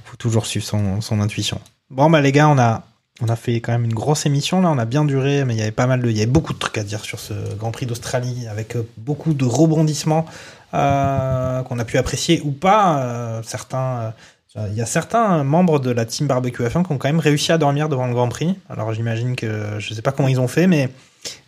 faut 0.04 0.16
toujours 0.16 0.46
suivre 0.46 0.66
son, 0.66 1.00
son 1.00 1.20
intuition. 1.20 1.60
Bon 1.90 2.10
bah 2.10 2.20
les 2.20 2.32
gars, 2.32 2.48
on 2.48 2.58
a, 2.58 2.82
on 3.20 3.28
a 3.28 3.36
fait 3.36 3.56
quand 3.60 3.72
même 3.72 3.84
une 3.84 3.94
grosse 3.94 4.26
émission 4.26 4.60
là. 4.60 4.70
On 4.70 4.78
a 4.78 4.84
bien 4.84 5.04
duré, 5.04 5.44
mais 5.44 5.54
il 5.54 5.58
y 5.58 5.62
avait 5.62 5.70
pas 5.70 5.86
mal 5.86 6.00
de, 6.02 6.10
il 6.10 6.16
y 6.16 6.20
avait 6.22 6.26
beaucoup 6.30 6.52
de 6.52 6.58
trucs 6.58 6.78
à 6.78 6.82
dire 6.84 7.04
sur 7.04 7.20
ce 7.20 7.34
Grand 7.56 7.70
Prix 7.70 7.86
d'Australie 7.86 8.48
avec 8.48 8.74
euh, 8.76 8.86
beaucoup 8.96 9.34
de 9.34 9.44
rebondissements 9.44 10.26
euh, 10.74 11.62
qu'on 11.62 11.78
a 11.78 11.84
pu 11.84 11.98
apprécier 11.98 12.40
ou 12.44 12.50
pas. 12.52 12.98
euh, 13.02 13.42
certains. 13.44 14.14
Euh, 14.56 14.66
il 14.70 14.76
y 14.76 14.82
a 14.82 14.86
certains 14.86 15.44
membres 15.44 15.78
de 15.78 15.90
la 15.90 16.04
team 16.04 16.26
barbecue 16.26 16.64
F1 16.64 16.84
qui 16.84 16.92
ont 16.92 16.98
quand 16.98 17.08
même 17.08 17.20
réussi 17.20 17.52
à 17.52 17.58
dormir 17.58 17.88
devant 17.88 18.06
le 18.06 18.14
Grand 18.14 18.28
Prix. 18.28 18.56
Alors 18.68 18.92
j'imagine 18.92 19.36
que 19.36 19.78
je 19.78 19.94
sais 19.94 20.02
pas 20.02 20.10
comment 20.10 20.28
ils 20.28 20.40
ont 20.40 20.48
fait, 20.48 20.66
mais, 20.66 20.88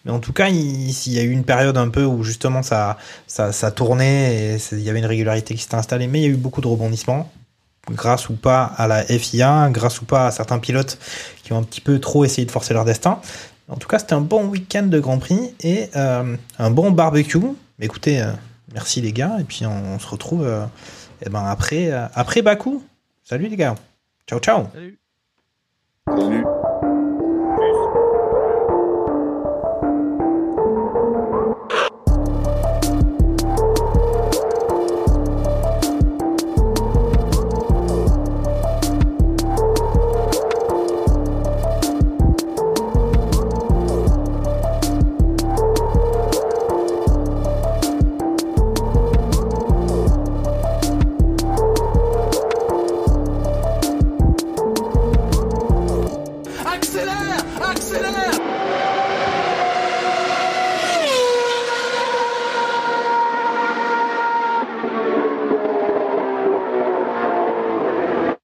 mais 0.04 0.12
en 0.12 0.20
tout 0.20 0.32
cas, 0.32 0.48
il, 0.48 1.12
y 1.12 1.18
a 1.18 1.22
eu 1.22 1.30
une 1.30 1.44
période 1.44 1.76
un 1.76 1.88
peu 1.88 2.04
où 2.04 2.22
justement 2.22 2.62
ça, 2.62 2.96
ça, 3.26 3.70
tournait 3.72 4.54
et 4.54 4.58
il 4.72 4.80
y 4.80 4.90
avait 4.90 5.00
une 5.00 5.06
régularité 5.06 5.54
qui 5.54 5.62
s'était 5.62 5.74
installée, 5.74 6.06
mais 6.06 6.20
il 6.20 6.22
y 6.22 6.26
a 6.26 6.30
eu 6.30 6.36
beaucoup 6.36 6.60
de 6.60 6.68
rebondissements, 6.68 7.32
grâce 7.90 8.28
ou 8.28 8.34
pas 8.34 8.72
à 8.76 8.86
la 8.86 9.02
FIA, 9.02 9.68
grâce 9.72 10.00
ou 10.00 10.04
pas 10.04 10.28
à 10.28 10.30
certains 10.30 10.60
pilotes 10.60 10.96
qui 11.42 11.52
ont 11.52 11.58
un 11.58 11.64
petit 11.64 11.80
peu 11.80 11.98
trop 11.98 12.24
essayé 12.24 12.46
de 12.46 12.52
forcer 12.52 12.72
leur 12.72 12.84
destin. 12.84 13.20
En 13.68 13.76
tout 13.76 13.88
cas, 13.88 13.98
c'était 13.98 14.14
un 14.14 14.20
bon 14.20 14.46
week-end 14.46 14.84
de 14.84 15.00
Grand 15.00 15.18
Prix 15.18 15.54
et 15.60 15.88
euh, 15.96 16.36
un 16.58 16.70
bon 16.70 16.92
barbecue. 16.92 17.38
Écoutez, 17.80 18.20
euh, 18.20 18.30
merci 18.72 19.00
les 19.00 19.12
gars, 19.12 19.38
et 19.40 19.44
puis 19.44 19.64
on, 19.66 19.98
se 19.98 20.06
retrouve 20.06 20.46
euh, 20.46 20.64
eh 21.24 21.30
ben 21.30 21.44
après, 21.44 21.90
après 22.14 22.42
Bakou. 22.42 22.84
Salut 23.32 23.48
les 23.48 23.56
gars. 23.56 23.76
Ciao, 24.26 24.38
ciao. 24.40 24.68
Salut. 24.74 24.98
Salut. 26.06 26.44